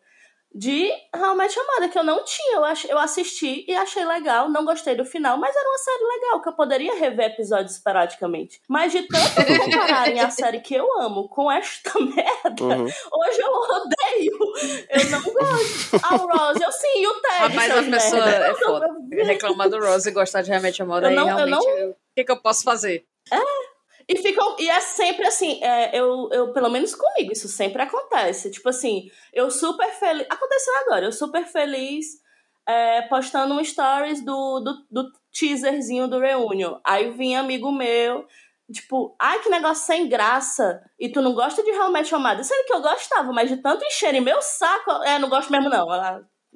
de 0.55 0.91
How 1.17 1.33
I 1.33 1.37
Met 1.37 1.57
Your 1.59 1.67
Mother, 1.67 1.91
que 1.91 1.99
eu 1.99 2.05
não 2.05 2.23
tinha. 2.25 2.57
Eu, 2.57 2.65
ach, 2.65 2.85
eu 2.88 2.99
assisti 2.99 3.65
e 3.67 3.75
achei 3.75 4.05
legal, 4.05 4.49
não 4.51 4.65
gostei 4.65 4.95
do 4.95 5.05
final, 5.05 5.37
mas 5.38 5.55
era 5.57 5.69
uma 5.69 5.79
série 5.79 6.05
legal, 6.05 6.43
que 6.43 6.49
eu 6.49 6.53
poderia 6.53 6.95
rever 6.99 7.27
episódios 7.27 7.73
esporadicamente. 7.73 8.61
Mas 8.69 8.93
de 8.93 9.03
tanto 9.09 9.35
compararem 9.65 10.21
a 10.21 10.31
série 10.31 10.61
que 10.61 10.75
eu 10.75 11.01
amo 11.01 11.29
com 11.29 11.51
esta 11.51 11.93
merda, 12.01 12.62
Uhum. 12.62 12.85
Hoje 12.85 13.41
eu 13.41 13.53
odeio. 13.53 14.38
Eu 14.91 15.11
não 15.11 15.23
gosto. 15.23 15.97
A 16.03 16.17
Rose, 16.17 16.62
eu 16.62 16.73
sim, 16.73 17.03
e 17.03 17.07
o 17.07 17.15
Ted. 17.15 17.35
Rapaz, 17.38 17.71
a 17.71 17.83
pessoa 17.91 18.25
merda. 18.27 18.47
é 18.47 18.55
foda. 18.55 18.87
Reclamar 19.25 19.69
do 19.71 19.79
Rose 19.81 20.09
e 20.09 20.12
gostar 20.12 20.43
de 20.43 20.51
Remédio 20.51 20.85
à 20.85 20.87
Moda 20.88 21.07
Eu 21.07 21.11
aí 21.11 21.17
não- 21.17 21.29
eu 21.29 21.37
realmente. 21.37 21.65
não- 21.67 21.79
eu- 21.79 21.91
O 21.91 21.97
que, 22.15 22.25
que 22.25 22.33
eu 22.33 22.37
posso 22.37 22.62
fazer? 22.62 23.05
E, 24.12 24.18
ficam, 24.20 24.57
e 24.59 24.68
é 24.68 24.79
sempre 24.81 25.27
assim, 25.27 25.59
é, 25.64 25.98
eu, 25.98 26.29
eu, 26.31 26.53
pelo 26.53 26.68
menos 26.68 26.94
comigo, 26.94 27.33
isso 27.33 27.48
sempre 27.48 27.81
acontece. 27.81 28.51
Tipo 28.51 28.68
assim, 28.68 29.11
eu 29.33 29.51
super 29.51 29.88
feliz. 29.92 30.27
Aconteceu 30.29 30.75
agora, 30.81 31.07
eu 31.07 31.12
super 31.12 31.46
feliz 31.46 32.20
é, 32.66 33.03
postando 33.03 33.55
um 33.55 33.64
stories 33.64 34.22
do, 34.22 34.61
do, 34.61 34.87
do 34.90 35.12
teaserzinho 35.33 36.07
do 36.07 36.18
Reunion. 36.18 36.79
Aí 36.85 37.11
vinha 37.11 37.40
amigo 37.40 37.72
meu, 37.72 38.27
tipo, 38.70 39.16
ai 39.18 39.38
que 39.40 39.48
negócio 39.48 39.87
sem 39.87 40.07
graça. 40.07 40.85
E 41.01 41.09
tu 41.09 41.22
não 41.22 41.33
gosta 41.33 41.62
de 41.62 41.70
realmente 41.70 42.14
amada? 42.14 42.44
Sendo 42.44 42.66
que 42.66 42.75
eu 42.75 42.83
gostava, 42.83 43.33
mas 43.33 43.48
de 43.48 43.57
tanto 43.57 43.83
encherem 43.83 44.20
meu 44.20 44.42
saco, 44.42 44.90
é, 45.05 45.18
não 45.18 45.31
gosto 45.31 45.51
mesmo 45.51 45.70
não. 45.70 45.88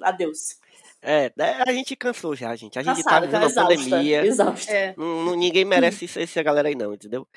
Adeus. 0.03 0.59
É, 1.01 1.31
é, 1.37 1.61
a 1.69 1.71
gente 1.71 1.95
cansou 1.95 2.35
já, 2.35 2.55
gente. 2.55 2.77
A 2.79 2.83
gente 2.83 3.03
tá 3.03 3.21
Cansada, 3.21 3.25
vivendo 3.27 3.41
uma 3.41 3.49
exausta. 3.49 3.75
pandemia. 3.75 4.25
Exausta. 4.25 4.71
É. 4.71 4.93
Não, 4.97 5.35
ninguém 5.35 5.63
merece 5.65 6.05
isso, 6.05 6.19
essa 6.19 6.43
galera 6.43 6.67
aí, 6.67 6.75
não, 6.75 6.93
entendeu? 6.93 7.27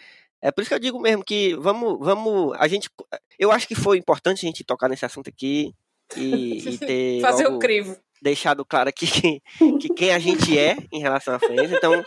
É 0.43 0.51
por 0.51 0.63
isso 0.63 0.71
que 0.71 0.75
eu 0.75 0.79
digo 0.79 0.99
mesmo 1.01 1.23
que 1.25 1.55
vamos, 1.57 1.99
vamos. 2.01 2.57
A 2.59 2.67
gente. 2.67 2.89
Eu 3.39 3.53
acho 3.53 3.69
que 3.69 3.75
foi 3.75 3.99
importante 3.99 4.45
a 4.45 4.49
gente 4.49 4.65
tocar 4.65 4.89
nesse 4.89 5.05
assunto 5.05 5.29
aqui 5.29 5.75
e, 6.17 6.59
e 6.67 6.79
ter 6.79 7.21
Fazer 7.21 7.47
o 7.47 7.59
crivo. 7.59 7.97
deixado 8.23 8.65
claro 8.65 8.89
aqui 8.89 9.07
que, 9.07 9.43
que 9.79 9.89
quem 9.95 10.13
a 10.13 10.19
gente 10.19 10.59
é 10.59 10.77
em 10.91 11.01
relação 11.01 11.35
à 11.35 11.39
Friends. 11.39 11.71
Então, 11.71 12.03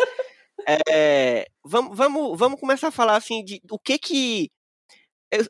é, 0.89 1.45
vamos, 1.63 1.95
vamos, 1.95 2.37
vamos 2.39 2.59
começar 2.59 2.87
a 2.87 2.91
falar 2.91 3.15
assim 3.17 3.43
de 3.43 3.61
o 3.69 3.77
que 3.77 3.99
que. 3.99 4.51
Eu, 5.31 5.45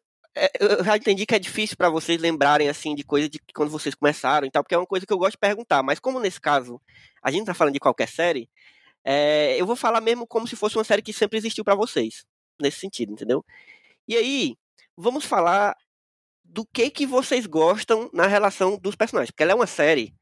eu 0.60 0.84
já 0.84 0.98
entendi 0.98 1.26
que 1.26 1.36
é 1.36 1.40
difícil 1.40 1.78
para 1.78 1.90
vocês 1.90 2.20
lembrarem 2.20 2.70
assim 2.70 2.96
de 2.96 3.04
coisa 3.04 3.30
de 3.30 3.40
quando 3.54 3.70
vocês 3.70 3.94
começaram 3.96 4.48
e 4.48 4.52
tal, 4.52 4.64
porque 4.64 4.76
é 4.76 4.78
uma 4.78 4.88
coisa 4.88 5.06
que 5.06 5.14
eu 5.14 5.18
gosto 5.18 5.34
de 5.34 5.38
perguntar. 5.38 5.84
Mas 5.84 6.00
como 6.00 6.20
nesse 6.20 6.42
caso 6.42 6.82
a 7.22 7.30
gente 7.32 7.46
tá 7.46 7.54
falando 7.54 7.74
de 7.74 7.80
qualquer 7.80 8.08
série, 8.08 8.50
é, 9.04 9.60
eu 9.60 9.66
vou 9.66 9.76
falar 9.76 10.02
mesmo 10.02 10.26
como 10.28 10.48
se 10.48 10.56
fosse 10.56 10.78
uma 10.78 10.84
série 10.84 11.02
que 11.02 11.14
sempre 11.14 11.38
existiu 11.38 11.64
para 11.64 11.76
vocês, 11.76 12.26
nesse 12.60 12.80
sentido, 12.80 13.12
entendeu? 13.14 13.46
E 14.08 14.16
aí, 14.16 14.56
vamos 14.98 15.26
falar 15.26 15.76
do 16.44 16.66
que 16.66 16.90
que 16.90 17.06
vocês 17.06 17.46
gostam 17.48 18.10
na 18.14 18.28
relação 18.28 18.78
dos 18.78 18.96
personagens, 18.96 19.32
porque 19.32 19.44
ela 19.44 19.54
é 19.54 19.56
uma 19.56 19.68
série. 19.68 20.14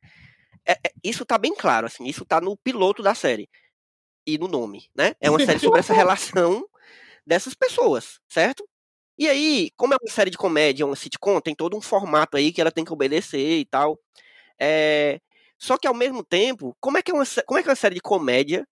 é- 0.65 0.73
é- 0.73 0.91
isso 1.03 1.25
tá 1.25 1.37
bem 1.39 1.55
claro, 1.55 1.87
assim, 1.87 2.05
isso 2.05 2.23
tá 2.25 2.39
no 2.39 2.55
piloto 2.57 3.01
da 3.01 3.15
série 3.15 3.49
e 4.27 4.37
no 4.37 4.47
nome, 4.47 4.89
né? 4.95 5.15
É 5.19 5.29
uma 5.29 5.39
série 5.45 5.59
sobre 5.59 5.79
essa 5.79 5.93
relação 5.93 6.63
dessas 7.25 7.55
pessoas, 7.55 8.19
certo? 8.29 8.67
E 9.21 9.29
aí, 9.29 9.69
como 9.77 9.93
é 9.93 9.97
uma 10.01 10.11
série 10.11 10.31
de 10.31 10.37
comédia, 10.37 10.83
uma 10.83 10.95
sitcom, 10.95 11.39
tem 11.39 11.53
todo 11.53 11.77
um 11.77 11.81
formato 11.81 12.37
aí 12.37 12.51
que 12.51 12.59
ela 12.59 12.71
tem 12.71 12.83
que 12.83 12.91
obedecer 12.91 13.59
e 13.59 13.65
tal. 13.65 13.99
É, 14.59 15.19
Só 15.59 15.77
que 15.77 15.87
ao 15.87 15.93
mesmo 15.93 16.23
tempo, 16.23 16.75
como 16.79 16.97
é 16.97 17.03
que 17.03 17.11
é 17.11 17.13
uma, 17.13 17.23
como 17.45 17.59
é 17.59 17.61
que 17.61 17.69
é 17.69 17.71
uma 17.71 17.75
série 17.75 17.93
de 17.93 18.01
comédia, 18.01 18.67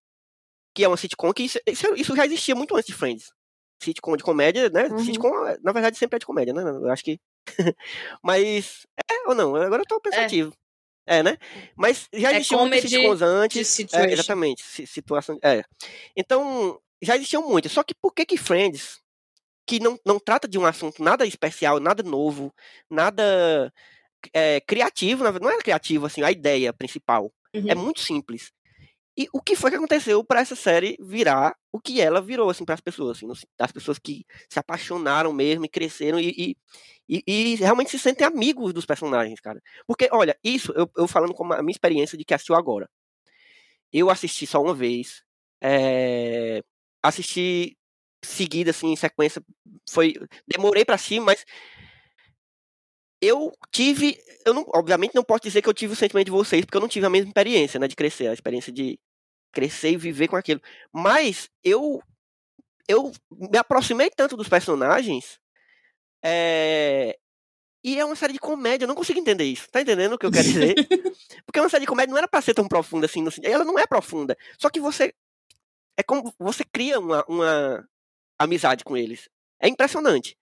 que 0.73 0.83
é 0.83 0.87
uma 0.87 0.97
sitcom, 0.97 1.31
que 1.31 1.43
isso, 1.43 1.59
isso, 1.67 2.15
já 2.15 2.25
existia 2.25 2.55
muito 2.55 2.75
antes 2.75 2.87
de 2.87 2.95
Friends. 2.95 3.31
sitcom 3.79 4.17
de 4.17 4.23
comédia, 4.23 4.69
né? 4.71 4.85
Uhum. 4.87 4.97
Sitcom, 4.97 5.29
na 5.61 5.71
verdade, 5.71 5.99
sempre 5.99 6.15
é 6.15 6.19
de 6.19 6.25
comédia, 6.25 6.51
né? 6.51 6.63
Eu 6.63 6.89
acho 6.89 7.03
que. 7.03 7.19
Mas. 8.23 8.87
É 9.07 9.29
ou 9.29 9.35
não? 9.35 9.55
Agora 9.55 9.83
eu 9.83 9.87
tô 9.87 10.01
pensativo. 10.01 10.51
É, 11.05 11.21
né? 11.21 11.37
Mas 11.75 12.07
já 12.11 12.31
É 12.31 12.37
existiam 12.37 12.61
muitos 12.61 12.81
comedy 12.81 12.89
sitcoms 12.89 13.21
antes. 13.21 13.79
É, 13.93 14.11
exatamente. 14.13 14.63
si- 14.63 14.87
Situação. 14.87 15.37
É. 15.43 15.63
Então, 16.17 16.79
já 17.01 17.15
existiam 17.15 17.47
muitos. 17.47 17.71
Só 17.71 17.83
que 17.83 17.93
por 18.01 18.13
que 18.15 18.25
que 18.25 18.35
Friends, 18.37 18.99
que 19.69 19.79
não, 19.79 19.99
não 20.03 20.19
trata 20.19 20.47
de 20.47 20.57
um 20.57 20.65
assunto 20.65 21.03
nada 21.03 21.27
especial, 21.27 21.79
nada 21.79 22.01
novo, 22.01 22.51
nada 22.89 23.71
é, 24.33 24.59
criativo, 24.61 25.23
não 25.39 25.51
é 25.51 25.59
criativo, 25.59 26.07
assim, 26.07 26.23
a 26.23 26.31
ideia 26.31 26.73
principal. 26.73 27.31
Uhum. 27.53 27.69
É 27.69 27.75
muito 27.75 27.99
simples. 27.99 28.51
E 29.15 29.27
o 29.31 29.39
que 29.39 29.55
foi 29.55 29.69
que 29.69 29.77
aconteceu 29.77 30.23
para 30.23 30.39
essa 30.41 30.55
série 30.55 30.97
virar 30.99 31.55
o 31.71 31.79
que 31.79 32.01
ela 32.01 32.19
virou, 32.19 32.49
assim, 32.49 32.65
para 32.65 32.73
as 32.73 32.81
pessoas, 32.81 33.17
assim, 33.17 33.27
das 33.59 33.71
pessoas 33.71 33.99
que 33.99 34.25
se 34.49 34.57
apaixonaram 34.57 35.31
mesmo 35.31 35.65
e 35.65 35.69
cresceram 35.69 36.19
e, 36.19 36.57
e, 37.07 37.23
e- 37.27 37.55
realmente 37.55 37.91
se 37.91 37.99
sentem 37.99 38.25
amigos 38.25 38.73
dos 38.73 38.87
personagens, 38.87 39.39
cara. 39.39 39.61
Porque, 39.85 40.09
olha, 40.11 40.35
isso, 40.43 40.73
eu, 40.75 40.89
eu 40.97 41.07
falando 41.07 41.35
como 41.35 41.53
a 41.53 41.61
minha 41.61 41.73
experiência 41.73 42.17
de 42.17 42.25
que 42.25 42.33
assistiu 42.33 42.55
agora. 42.55 42.89
Eu 43.93 44.09
assisti 44.09 44.47
só 44.47 44.61
uma 44.63 44.73
vez, 44.73 45.23
é, 45.61 46.63
assisti 47.03 47.77
seguida, 48.23 48.71
assim, 48.71 48.91
em 48.91 48.95
sequência, 48.95 49.41
foi, 49.89 50.13
demorei 50.47 50.85
para 50.85 50.95
assistir, 50.95 51.19
mas 51.19 51.45
eu 53.21 53.51
tive, 53.71 54.17
eu 54.45 54.53
não, 54.53 54.65
obviamente 54.73 55.15
não 55.15 55.23
posso 55.23 55.43
dizer 55.43 55.61
que 55.61 55.69
eu 55.69 55.73
tive 55.73 55.93
o 55.93 55.95
sentimento 55.95 56.25
de 56.25 56.31
vocês, 56.31 56.65
porque 56.65 56.77
eu 56.77 56.81
não 56.81 56.87
tive 56.87 57.05
a 57.05 57.09
mesma 57.09 57.29
experiência, 57.29 57.79
né, 57.79 57.87
de 57.87 57.95
crescer, 57.95 58.27
a 58.27 58.33
experiência 58.33 58.71
de 58.71 58.99
crescer 59.51 59.91
e 59.91 59.97
viver 59.97 60.27
com 60.27 60.35
aquilo. 60.35 60.61
Mas 60.93 61.49
eu 61.63 62.01
eu 62.87 63.11
me 63.31 63.57
aproximei 63.57 64.09
tanto 64.09 64.35
dos 64.35 64.49
personagens, 64.49 65.39
é, 66.23 67.17
e 67.83 67.97
é 67.97 68.03
uma 68.03 68.15
série 68.15 68.33
de 68.33 68.39
comédia, 68.39 68.83
eu 68.83 68.87
não 68.87 68.95
consigo 68.95 69.19
entender 69.19 69.45
isso. 69.45 69.69
Tá 69.69 69.81
entendendo 69.81 70.13
o 70.13 70.17
que 70.17 70.25
eu 70.25 70.31
quero 70.31 70.43
dizer? 70.43 70.75
Porque 71.45 71.59
uma 71.59 71.69
série 71.69 71.81
de 71.81 71.87
comédia 71.87 72.11
não 72.11 72.17
era 72.17 72.27
pra 72.27 72.41
ser 72.41 72.53
tão 72.53 72.67
profunda 72.67 73.05
assim, 73.05 73.21
no, 73.21 73.31
ela 73.41 73.63
não 73.63 73.79
é 73.79 73.87
profunda. 73.87 74.37
Só 74.57 74.69
que 74.69 74.79
você 74.79 75.13
é 75.97 76.03
como 76.03 76.33
você 76.37 76.63
cria 76.63 76.99
uma, 76.99 77.23
uma 77.27 77.87
amizade 78.39 78.83
com 78.83 78.95
eles. 78.95 79.29
É 79.59 79.67
impressionante. 79.67 80.37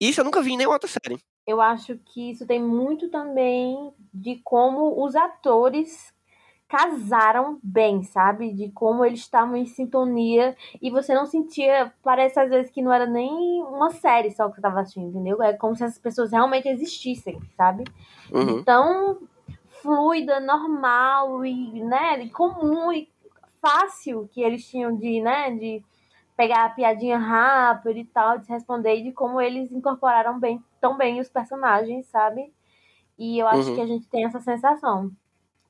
Isso 0.00 0.20
eu 0.20 0.24
nunca 0.24 0.40
vi 0.40 0.52
em 0.52 0.56
nenhuma 0.56 0.76
outra 0.76 0.88
série. 0.88 1.20
Eu 1.46 1.60
acho 1.60 1.98
que 1.98 2.30
isso 2.30 2.46
tem 2.46 2.62
muito 2.62 3.10
também 3.10 3.92
de 4.14 4.36
como 4.44 5.04
os 5.04 5.16
atores 5.16 6.12
casaram 6.68 7.58
bem, 7.62 8.02
sabe? 8.02 8.52
De 8.52 8.70
como 8.70 9.04
eles 9.04 9.20
estavam 9.20 9.56
em 9.56 9.64
sintonia 9.64 10.54
e 10.80 10.90
você 10.90 11.14
não 11.14 11.24
sentia, 11.24 11.92
parece 12.02 12.38
às 12.38 12.50
vezes 12.50 12.70
que 12.70 12.82
não 12.82 12.92
era 12.92 13.06
nem 13.06 13.62
uma 13.62 13.90
série 13.90 14.30
só 14.30 14.48
que 14.48 14.56
você 14.56 14.60
tava 14.60 14.80
assistindo, 14.80 15.08
entendeu? 15.08 15.42
É 15.42 15.54
como 15.54 15.74
se 15.74 15.82
essas 15.82 15.98
pessoas 15.98 16.30
realmente 16.30 16.68
existissem, 16.68 17.40
sabe? 17.56 17.84
Uhum. 18.30 18.62
tão 18.62 19.18
fluida, 19.80 20.40
normal 20.40 21.44
e, 21.46 21.82
né, 21.82 22.28
comum 22.28 22.92
e 22.92 23.08
fácil 23.60 24.28
que 24.30 24.42
eles 24.42 24.68
tinham 24.68 24.94
de, 24.94 25.20
né, 25.22 25.50
de 25.52 25.82
pegar 26.38 26.66
a 26.66 26.70
piadinha 26.70 27.18
rápida 27.18 27.98
e 28.00 28.06
tal, 28.06 28.38
de 28.38 28.48
responder 28.48 28.96
e 28.96 29.04
de 29.04 29.12
como 29.12 29.42
eles 29.42 29.72
incorporaram 29.72 30.40
bem, 30.40 30.64
tão 30.80 30.96
bem 30.96 31.20
os 31.20 31.28
personagens, 31.28 32.06
sabe? 32.08 32.54
E 33.18 33.38
eu 33.38 33.48
acho 33.48 33.70
Uhum. 33.70 33.74
que 33.74 33.80
a 33.82 33.86
gente 33.86 34.08
tem 34.08 34.24
essa 34.26 34.40
sensação. 34.40 35.12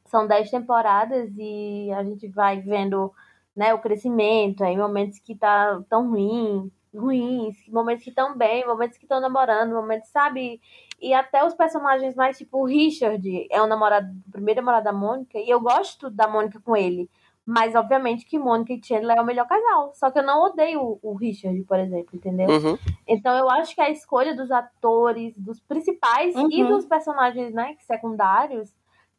São 0.07 0.27
dez 0.27 0.51
temporadas 0.51 1.31
e 1.37 1.91
a 1.93 2.05
gente 2.05 2.29
vai 2.29 2.61
vendo, 2.61 3.13
né, 3.57 3.75
o 3.75 3.81
crescimento, 3.81 4.65
aí 4.65 4.77
momentos 4.77 5.19
que 5.21 5.35
tá 5.37 5.83
tão 5.89 6.11
ruim, 6.11 6.73
ruins, 6.95 7.57
momentos 7.69 8.05
que 8.05 8.11
estão 8.11 8.37
bem, 8.37 8.67
momentos 8.67 8.99
que 8.99 9.05
estão 9.05 9.21
namorando, 9.21 9.75
momentos, 9.75 10.11
sabe? 10.11 10.61
E 11.01 11.15
até 11.15 11.45
os 11.45 11.55
personagens 11.55 12.15
mais, 12.15 12.39
tipo, 12.39 12.59
o 12.59 12.67
Richard 12.67 13.49
é 13.51 13.63
o 13.63 13.67
namorado, 13.67 14.09
o 14.29 14.33
primeiro 14.33 14.61
namorado 14.61 14.85
da 14.85 14.93
Mônica, 14.93 15.39
e 15.39 15.49
eu 15.51 15.61
gosto 15.61 16.11
da 16.11 16.29
Mônica 16.29 16.61
com 16.61 16.77
ele. 16.77 17.11
Mas, 17.51 17.75
obviamente, 17.75 18.27
que 18.27 18.39
Mônica 18.39 18.75
e 18.75 18.81
Chandler 18.85 19.17
é 19.17 19.23
o 19.23 19.25
melhor 19.25 19.47
casal. 19.49 19.91
Só 19.95 20.11
que 20.11 20.19
eu 20.19 20.23
não 20.23 20.43
odeio 20.43 20.83
o- 20.83 20.99
o 21.03 21.15
Richard, 21.15 21.59
por 21.65 21.79
exemplo, 21.79 22.11
entendeu? 22.15 22.47
Uhum. 22.51 22.77
Então 23.07 23.35
eu 23.39 23.49
acho 23.49 23.75
que 23.75 23.81
a 23.81 23.89
escolha 23.89 24.37
dos 24.37 24.51
atores, 24.51 25.33
dos 25.35 25.59
principais 25.59 26.35
e 26.37 26.63
Uhum. 26.63 26.69
dos 26.69 26.85
personagens, 26.85 27.55
né, 27.55 27.75
secundários, 27.87 28.71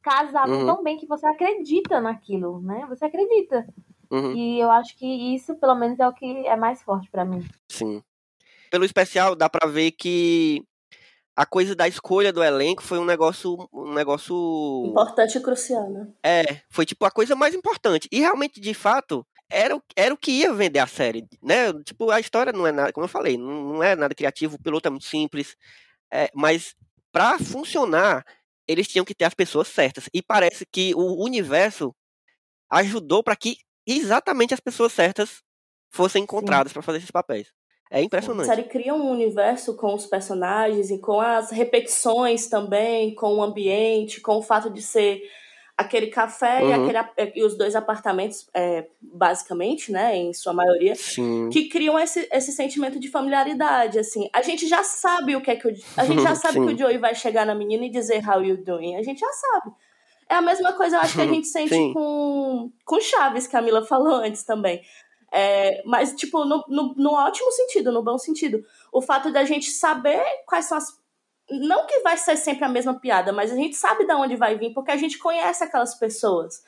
casavam 0.04 0.60
Uhum. 0.60 0.65
tão 0.68 0.84
bem 0.84 0.96
que 0.98 1.08
você 1.08 1.26
acredita 1.26 2.00
naquilo, 2.00 2.62
né? 2.62 2.86
Você 2.88 3.06
acredita. 3.06 3.68
Uhum. 4.12 4.34
E 4.36 4.60
eu 4.60 4.70
acho 4.70 4.96
que 4.96 5.08
isso, 5.34 5.56
pelo 5.56 5.74
menos, 5.74 6.00
é 6.00 6.08
o 6.08 6.13
que 6.13 6.46
é 6.46 6.56
mais 6.56 6.84
forte 6.84 7.10
pra 7.10 7.26
mim. 7.26 7.44
Sim. 7.68 8.04
Pelo 8.70 8.86
especial, 8.86 9.36
dá 9.36 9.50
pra 9.50 9.68
ver 9.68 9.89
que 9.94 10.63
a 11.41 11.45
coisa 11.45 11.73
da 11.75 11.88
escolha 11.88 12.34
do 12.34 12.43
elenco 12.43 12.84
foi 12.84 12.99
um 12.99 13.06
negócio. 13.06 13.56
Um 13.71 13.93
negócio. 13.93 14.36
Importante 14.88 15.38
e 15.38 15.41
crucial, 15.41 15.89
né? 15.89 16.08
É, 16.23 16.62
foi 16.69 16.86
tipo 16.86 17.06
a 17.06 17.12
coisa 17.12 17.36
mais 17.36 17.56
importante. 17.56 18.08
E 18.12 18.19
realmente, 18.19 18.60
de 18.60 18.73
fato, 18.73 19.25
era, 19.49 19.75
o- 19.75 19.82
era 19.95 20.13
o 20.13 20.17
que 20.17 20.32
ia 20.32 20.54
vender 20.54 20.80
a 20.80 20.88
série, 20.88 21.25
né? 21.41 21.71
Tipo, 21.84 22.12
a 22.12 22.19
história 22.19 22.52
não 22.52 22.67
é 22.67 22.71
nada, 22.71 22.91
como 22.91 23.06
eu 23.06 23.10
falei, 23.10 23.38
não, 23.38 23.82
é 23.82 23.95
nada 23.95 24.13
criativo, 24.13 24.56
o 24.58 24.62
piloto 24.62 24.88
é 24.88 24.91
muito 24.91 25.06
simples. 25.06 25.56
É, 26.12 26.30
mas 26.36 26.75
pra 27.12 27.39
funcionar, 27.39 28.25
eles 28.67 28.88
tinham 28.88 29.06
que 29.06 29.15
ter 29.15 29.25
as 29.25 29.34
pessoas 29.34 29.67
certas. 29.69 30.10
E 30.13 30.21
parece 30.21 30.65
que 30.65 30.93
o 30.95 31.23
universo 31.23 31.95
ajudou 32.69 33.23
pra 33.23 33.36
que 33.36 33.58
exatamente 33.88 34.54
as 34.54 34.60
pessoas 34.60 34.91
certas 34.93 35.41
fossem 35.91 36.23
encontradas 36.23 36.71
pra 36.73 36.82
fazer 36.82 36.99
esses 36.99 37.12
papéis. 37.12 37.47
É 37.91 37.97
A 37.99 38.02
impressionante. 38.04 38.45
série 38.45 38.63
cria 38.63 38.93
um 38.93 39.10
universo 39.10 39.75
com 39.75 39.93
os 39.95 40.06
personagens 40.06 40.91
e 40.91 40.99
com 40.99 41.19
as 41.19 41.49
repetições 41.52 42.47
também, 42.47 43.15
com 43.15 43.36
o 43.36 43.41
ambiente, 43.43 44.21
com 44.21 44.38
o 44.38 44.41
fato 44.43 44.69
de 44.69 44.82
ser 44.82 45.21
aquele 45.75 46.08
café 46.08 46.62
e, 46.62 46.65
Uhum. 46.65 46.84
aquele, 46.84 46.97
ap- 46.97 47.32
e 47.36 47.41
os 47.43 47.58
dois 47.58 47.73
apartamentos, 47.73 48.47
é, 48.54 48.86
basicamente, 49.02 49.91
né, 49.93 50.15
em 50.15 50.34
sua 50.34 50.52
maioria, 50.54 50.93
Sim. 50.93 51.49
que 51.52 51.69
criam 51.69 51.97
esse, 51.97 52.28
esse 52.32 52.52
sentimento 52.52 52.99
de 52.99 53.08
familiaridade, 53.10 53.97
assim. 53.97 54.30
A 54.34 54.41
gente 54.41 54.67
já 54.67 54.84
sabe 54.84 55.36
o 55.38 55.41
que 55.41 55.49
é 55.49 55.56
que 55.56 55.67
o, 55.67 55.73
a 55.95 56.04
gente 56.06 56.21
já 56.21 56.36
sabe 56.36 56.56
Sim. 56.60 56.67
que 56.67 56.73
o 56.73 56.78
Joey 56.78 56.97
vai 56.97 57.15
chegar 57.15 57.45
na 57.45 57.56
menina 57.56 57.86
e 57.86 57.89
dizer 57.89 58.21
how 58.28 58.43
you 58.43 58.58
doing. 58.58 58.97
A 58.97 59.04
gente 59.04 59.19
já 59.21 59.32
sabe. 59.32 59.73
É 60.30 60.36
a 60.36 60.41
mesma 60.41 60.73
coisa, 60.73 60.97
eu 60.97 60.99
acho 60.99 61.15
que 61.15 61.21
a 61.21 61.25
gente 61.34 61.47
sente 61.47 61.69
Sim. 61.73 61.93
com 61.93 62.69
com 62.86 62.99
Chaves, 62.99 63.47
que 63.47 63.56
a 63.56 63.62
Mila 63.62 63.84
falou 63.86 64.15
antes 64.15 64.43
também. 64.43 64.82
É, 65.32 65.82
mas, 65.86 66.13
tipo, 66.15 66.44
no, 66.46 66.63
no, 66.68 66.94
no 66.96 67.13
ótimo 67.13 67.52
sentido, 67.52 67.92
no 67.92 68.04
bom 68.04 68.18
sentido. 68.18 68.63
O 68.92 69.02
fato 69.02 69.32
da 69.32 69.44
gente 69.46 69.70
saber 69.72 70.24
quais 70.46 70.65
são 70.65 70.78
as. 70.78 70.98
Não 71.52 71.86
que 71.88 72.00
vai 72.00 72.15
ser 72.18 72.36
sempre 72.38 72.63
a 72.65 72.70
mesma 72.70 73.00
piada, 73.00 73.34
mas 73.34 73.52
a 73.52 73.56
gente 73.56 73.76
sabe 73.76 74.06
de 74.06 74.13
onde 74.13 74.36
vai 74.36 74.56
vir, 74.58 74.74
porque 74.74 74.92
a 74.92 74.98
gente 74.98 75.18
conhece 75.18 75.63
aquelas 75.63 75.96
pessoas. 75.96 76.62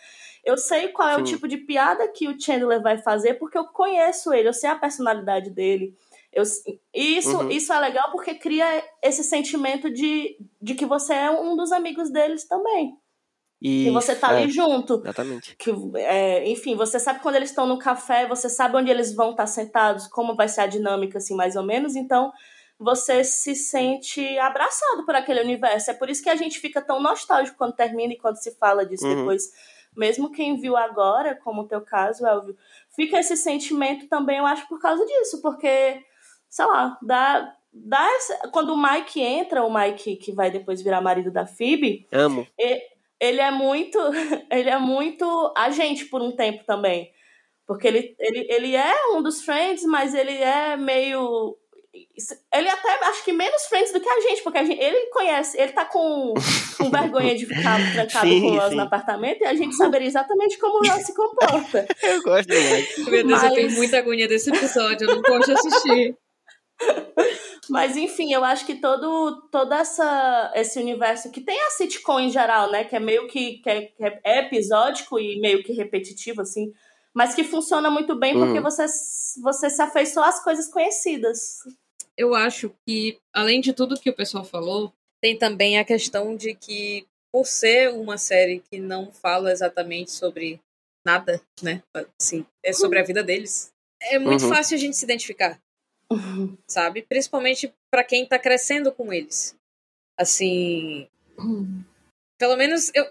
Eu 0.44 0.58
sei 0.58 0.88
qual 0.88 1.08
é 1.10 1.18
o 1.18 1.24
tipo 1.24 1.48
de 1.48 1.58
piada 1.58 2.08
que 2.08 2.28
o 2.28 2.40
Chandler 2.40 2.82
vai 2.82 2.98
fazer, 2.98 3.36
porque 3.36 3.56
eu 3.58 3.66
conheço 3.66 4.34
ele, 4.34 4.48
eu 4.50 4.54
sei 4.54 4.72
a 4.72 4.76
personalidade 4.76 5.52
dele. 5.52 5.96
Eu, 6.34 6.44
e 6.96 7.18
isso, 7.18 7.38
Uhum. 7.38 7.52
isso 7.52 7.72
é 7.72 7.80
legal 7.80 8.10
porque 8.12 8.34
cria 8.34 8.84
esse 9.04 9.24
sentimento 9.24 9.88
de, 9.92 10.36
de 10.60 10.74
que 10.74 10.86
você 10.86 11.14
é 11.14 11.30
um 11.30 11.56
dos 11.56 11.72
amigos 11.72 12.10
deles 12.10 12.48
também. 12.48 12.98
E 13.62 13.92
você 13.92 14.16
tá 14.16 14.30
ali 14.30 14.46
é, 14.46 14.48
junto 14.50 15.02
Exatamente. 15.04 15.56
que 15.56 15.72
é, 15.98 16.50
enfim, 16.50 16.76
você 16.76 17.00
sabe 17.00 17.20
quando 17.20 17.36
eles 17.36 17.50
estão 17.50 17.68
no 17.68 17.78
café, 17.78 18.28
você 18.28 18.50
sabe 18.50 18.76
onde 18.76 18.90
eles 18.90 19.14
vão 19.14 19.32
estar 19.32 19.46
sentados, 19.46 20.08
como 20.08 20.36
vai 20.36 20.48
ser 20.48 20.62
a 20.62 20.68
dinâmica, 20.68 21.20
assim, 21.20 21.36
mais 21.36 21.56
ou 21.56 21.64
menos. 21.64 21.96
Então, 21.96 22.32
você 22.80 23.24
se 23.24 23.54
sente 23.54 24.40
abraçado 24.40 25.06
por 25.06 25.14
aquele 25.14 25.42
universo. 25.42 25.92
É 25.92 25.94
por 25.94 26.10
isso 26.10 26.24
que 26.24 26.30
a 26.30 26.36
gente 26.36 26.60
fica 26.60 26.82
tão 26.82 27.00
nostálgico 27.00 27.56
quando 27.58 27.76
termina 27.76 28.14
e 28.14 28.18
quando 28.18 28.38
se 28.38 28.56
fala 28.56 28.84
disso 28.84 29.06
Uhum. 29.06 29.18
depois. 29.18 29.44
Mesmo 29.96 30.32
quem 30.32 30.58
viu 30.60 30.76
agora, 30.76 31.36
como 31.36 31.62
o 31.62 31.68
teu 31.68 31.82
caso, 31.82 32.26
Elvio, 32.26 32.56
fica 32.96 33.20
esse 33.20 33.38
sentimento 33.38 34.08
também, 34.08 34.38
eu 34.40 34.46
acho, 34.46 34.68
por 34.68 34.80
causa 34.80 35.06
disso, 35.06 35.40
porque, 35.42 36.02
sei 36.50 36.66
lá, 36.66 36.98
dá. 37.04 37.54
dá 37.72 38.10
essa... 38.16 38.50
Quando 38.52 38.74
o 38.74 38.82
Mike 38.82 39.22
entra, 39.22 39.64
o 39.64 39.72
Mike 39.72 40.16
que 40.16 40.32
vai 40.32 40.50
depois 40.50 40.82
virar 40.82 41.02
marido 41.02 41.30
da 41.30 41.46
Phoebe, 41.46 42.08
Amo. 42.12 42.48
Ele 43.22 43.40
é 43.40 43.52
muito 43.52 43.98
ele 44.52 44.70
é 44.70 44.80
muito 44.80 45.54
agente 45.56 46.06
por 46.06 46.22
um 46.22 46.36
tempo 46.36 46.66
também 46.66 47.12
porque 47.68 47.88
ele, 47.88 48.16
ele, 48.20 48.48
ele 48.50 48.76
é 48.76 48.94
um 49.14 49.22
dos 49.22 49.46
friends 49.46 49.84
mas 49.86 50.14
ele 50.14 50.34
é 50.34 50.76
meio 50.76 51.56
ele 52.54 52.70
até 52.70 53.06
acho 53.06 53.24
que 53.26 53.34
menos 53.34 53.64
friends 53.64 53.92
do 53.92 54.00
que 54.00 54.10
a 54.10 54.20
gente 54.22 54.42
porque 54.42 54.58
a 54.58 54.64
gente, 54.64 54.82
ele 54.82 55.08
conhece 55.12 55.60
ele 55.60 55.74
tá 55.74 55.86
com, 55.86 56.34
com 56.78 56.90
vergonha 56.90 57.36
de 57.36 57.46
ficar 57.46 57.78
trancado 57.94 58.28
Sim, 58.28 58.42
com 58.42 58.48
o 58.48 58.60
Ross 58.60 58.74
no 58.74 58.82
apartamento 58.82 59.42
e 59.42 59.46
a 59.46 59.54
gente 59.54 59.76
saberia 59.76 60.08
exatamente 60.08 60.58
como 60.58 60.80
o 60.80 60.88
Ross 60.90 61.06
se 61.06 61.14
comporta 61.14 61.86
Eu 62.02 62.22
gosto 62.24 62.50
demais. 62.50 62.98
Meu 62.98 63.28
Deus, 63.28 63.44
eu 63.44 63.50
Mas- 63.50 63.54
tenho 63.54 63.72
muita 63.72 63.98
agonia 64.00 64.28
desse 64.28 64.50
episódio, 64.50 65.10
eu 65.10 65.22
não 65.22 65.40
de 65.40 65.52
assistir. 65.52 66.18
Mas 67.72 67.96
enfim, 67.98 68.34
eu 68.34 68.44
acho 68.44 68.66
que 68.66 68.76
todo, 68.76 69.42
todo 69.50 69.74
essa, 69.74 70.52
esse 70.56 70.80
universo 70.80 71.32
que 71.32 71.42
tem 71.42 71.60
a 71.62 71.70
sitcom 71.72 72.20
em 72.20 72.30
geral, 72.30 72.70
né? 72.72 72.84
Que 72.84 72.96
é 72.96 73.00
meio 73.00 73.28
que, 73.28 73.60
que 73.60 73.70
é, 73.70 73.82
que 73.84 74.04
é 74.24 74.40
episódico 74.40 75.20
e 75.20 75.40
meio 75.40 75.64
que 75.64 75.74
repetitivo, 75.74 76.42
assim. 76.42 76.74
mas 77.14 77.34
que 77.36 77.44
funciona 77.44 77.90
muito 77.90 78.16
bem 78.16 78.34
porque 78.34 78.60
Hum. 78.60 78.64
você, 78.64 78.86
você 79.42 79.70
se 79.70 79.82
afeiçoa 79.82 80.28
às 80.28 80.42
coisas 80.44 80.68
conhecidas. 80.70 81.58
Eu 82.18 82.34
acho 82.36 82.74
que, 82.88 83.18
além 83.34 83.60
de 83.62 83.74
tudo 83.74 84.00
que 84.00 84.10
o 84.10 84.16
pessoal 84.16 84.44
falou, 84.44 84.94
tem 85.22 85.38
também 85.38 85.78
a 85.80 85.84
questão 85.86 86.36
de 86.36 86.54
que, 86.56 87.06
por 87.32 87.46
ser 87.46 87.90
uma 87.94 88.18
série 88.18 88.62
que 88.70 88.80
não 88.80 89.12
fala 89.12 89.52
exatamente 89.52 90.12
sobre 90.12 90.60
nada, 91.06 91.42
né? 91.62 91.82
Assim, 92.20 92.46
é 92.64 92.72
sobre 92.74 93.00
a 93.00 93.04
vida 93.04 93.24
deles. 93.24 93.72
É 94.02 94.18
muito 94.20 94.44
Uhum. 94.44 94.50
fácil 94.50 94.76
a 94.76 94.80
gente 94.80 94.96
se 94.98 95.04
identificar, 95.06 95.60
sabe? 96.68 97.04
Principalmente 97.04 97.74
pra 97.92 98.04
quem 98.04 98.26
tá 98.26 98.40
crescendo 98.40 98.92
com 98.92 99.12
eles. 99.12 99.56
Assim, 100.18 101.08
pelo 102.38 102.56
menos 102.56 102.92
eu. 102.94 103.06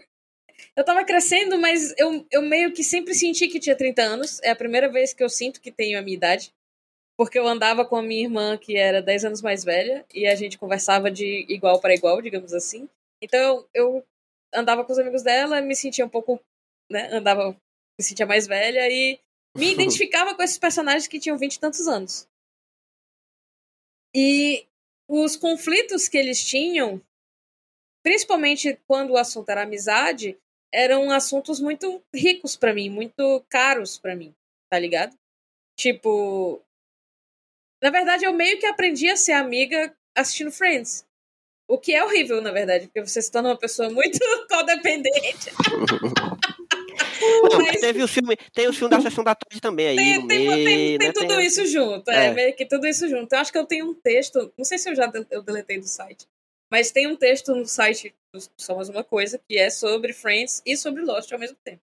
Eu 0.76 0.84
tava 0.84 1.05
crescendo, 1.05 1.59
mas 1.59 1.94
eu, 1.98 2.24
eu 2.30 2.42
meio 2.42 2.72
que 2.72 2.84
sempre 2.84 3.14
senti 3.14 3.48
que 3.48 3.59
tinha 3.59 3.74
30 3.74 4.03
anos. 4.03 4.40
É 4.42 4.51
a 4.51 4.57
primeira 4.57 4.88
vez 4.90 5.12
que 5.12 5.22
eu 5.22 5.28
sinto 5.28 5.61
que 5.61 5.72
tenho 5.72 5.98
a 5.98 6.03
minha 6.03 6.16
idade. 6.16 6.53
Porque 7.16 7.38
eu 7.38 7.46
andava 7.46 7.84
com 7.84 7.96
a 7.96 8.03
minha 8.03 8.22
irmã, 8.22 8.57
que 8.57 8.76
era 8.76 9.03
10 9.03 9.24
anos 9.26 9.42
mais 9.42 9.64
velha, 9.64 10.07
e 10.14 10.26
a 10.26 10.34
gente 10.34 10.59
conversava 10.59 11.11
de 11.11 11.44
igual 11.48 11.80
para 11.80 11.94
igual, 11.94 12.22
digamos 12.22 12.53
assim. 12.55 12.88
Então 13.22 13.38
eu, 13.38 13.68
eu 13.74 14.05
andava 14.55 14.84
com 14.84 14.92
os 14.92 14.98
amigos 14.98 15.22
dela, 15.22 15.61
me 15.61 15.74
sentia 15.74 16.05
um 16.05 16.09
pouco. 16.09 16.40
Né, 16.90 17.09
andava. 17.12 17.51
Me 17.98 18.05
sentia 18.05 18.26
mais 18.26 18.46
velha 18.46 18.88
e 18.90 19.18
me 19.57 19.72
identificava 19.72 20.34
com 20.34 20.42
esses 20.42 20.59
personagens 20.59 21.09
que 21.09 21.20
tinham 21.20 21.38
20 21.38 21.55
e 21.55 21.61
tantos 21.61 21.86
anos. 21.88 22.26
E 24.14 24.66
os 25.08 25.36
conflitos 25.36 26.08
que 26.08 26.16
eles 26.16 26.44
tinham, 26.44 27.00
principalmente 28.02 28.78
quando 28.86 29.11
o 29.11 29.16
assunto 29.16 29.48
era 29.48 29.62
amizade, 29.62 30.38
eram 30.72 31.11
assuntos 31.11 31.61
muito 31.61 32.02
ricos 32.14 32.56
pra 32.56 32.72
mim, 32.72 32.88
muito 32.88 33.44
caros 33.48 33.98
pra 33.98 34.14
mim, 34.14 34.34
tá 34.70 34.78
ligado? 34.78 35.16
Tipo, 35.76 36.62
na 37.82 37.90
verdade 37.90 38.24
eu 38.24 38.32
meio 38.32 38.58
que 38.58 38.66
aprendi 38.66 39.08
a 39.08 39.16
ser 39.16 39.32
amiga 39.32 39.94
assistindo 40.16 40.52
Friends. 40.52 41.06
O 41.68 41.78
que 41.78 41.94
é 41.94 42.04
horrível, 42.04 42.40
na 42.40 42.50
verdade, 42.50 42.86
porque 42.86 43.00
você 43.00 43.22
se 43.22 43.30
torna 43.30 43.50
uma 43.50 43.58
pessoa 43.58 43.90
muito 43.90 44.18
codependente. 44.50 45.50
Não, 47.20 47.58
Mas- 47.58 47.80
teve 47.80 48.02
o 48.02 48.08
filme, 48.08 48.36
tem 48.54 48.68
o 48.68 48.72
filme 48.72 48.90
da 48.90 49.00
sessão 49.00 49.22
da 49.24 49.34
tarde 49.34 49.60
também 49.60 49.88
aí 49.88 49.96
Tem, 49.96 50.18
no 50.20 50.28
tem, 50.28 50.38
meio, 50.48 50.50
tem, 50.64 50.98
tem 50.98 51.08
né? 51.08 51.12
tudo 51.12 51.28
Tem- 51.28 51.46
isso 51.46 51.66
junto, 51.66 52.10
é, 52.10 52.26
É. 52.26 52.32
meio 52.32 52.56
que 52.56 52.66
tudo 52.66 52.86
isso 52.86 53.08
junto. 53.08 53.32
Eu 53.32 53.38
acho 53.38 53.52
que 53.52 53.58
eu 53.58 53.66
tenho 53.66 53.90
um 53.90 53.94
texto, 53.94 54.52
não 54.56 54.64
sei 54.64 54.78
se 54.78 54.88
eu 54.90 54.94
já 54.94 55.06
de- 55.06 55.26
eu 55.30 55.42
deletei 55.42 55.78
do 55.78 55.86
site, 55.86 56.26
mas 56.70 56.90
tem 56.90 57.06
um 57.06 57.16
texto 57.16 57.54
no 57.54 57.66
site 57.66 58.14
do 58.34 58.40
Somos 58.56 58.88
Uma 58.88 59.04
Coisa 59.04 59.40
que 59.48 59.58
é 59.58 59.68
sobre 59.70 60.12
Friends 60.12 60.62
e 60.64 60.76
sobre 60.76 61.02
Lost 61.02 61.30
ao 61.32 61.38
mesmo 61.38 61.56
tempo. 61.64 61.80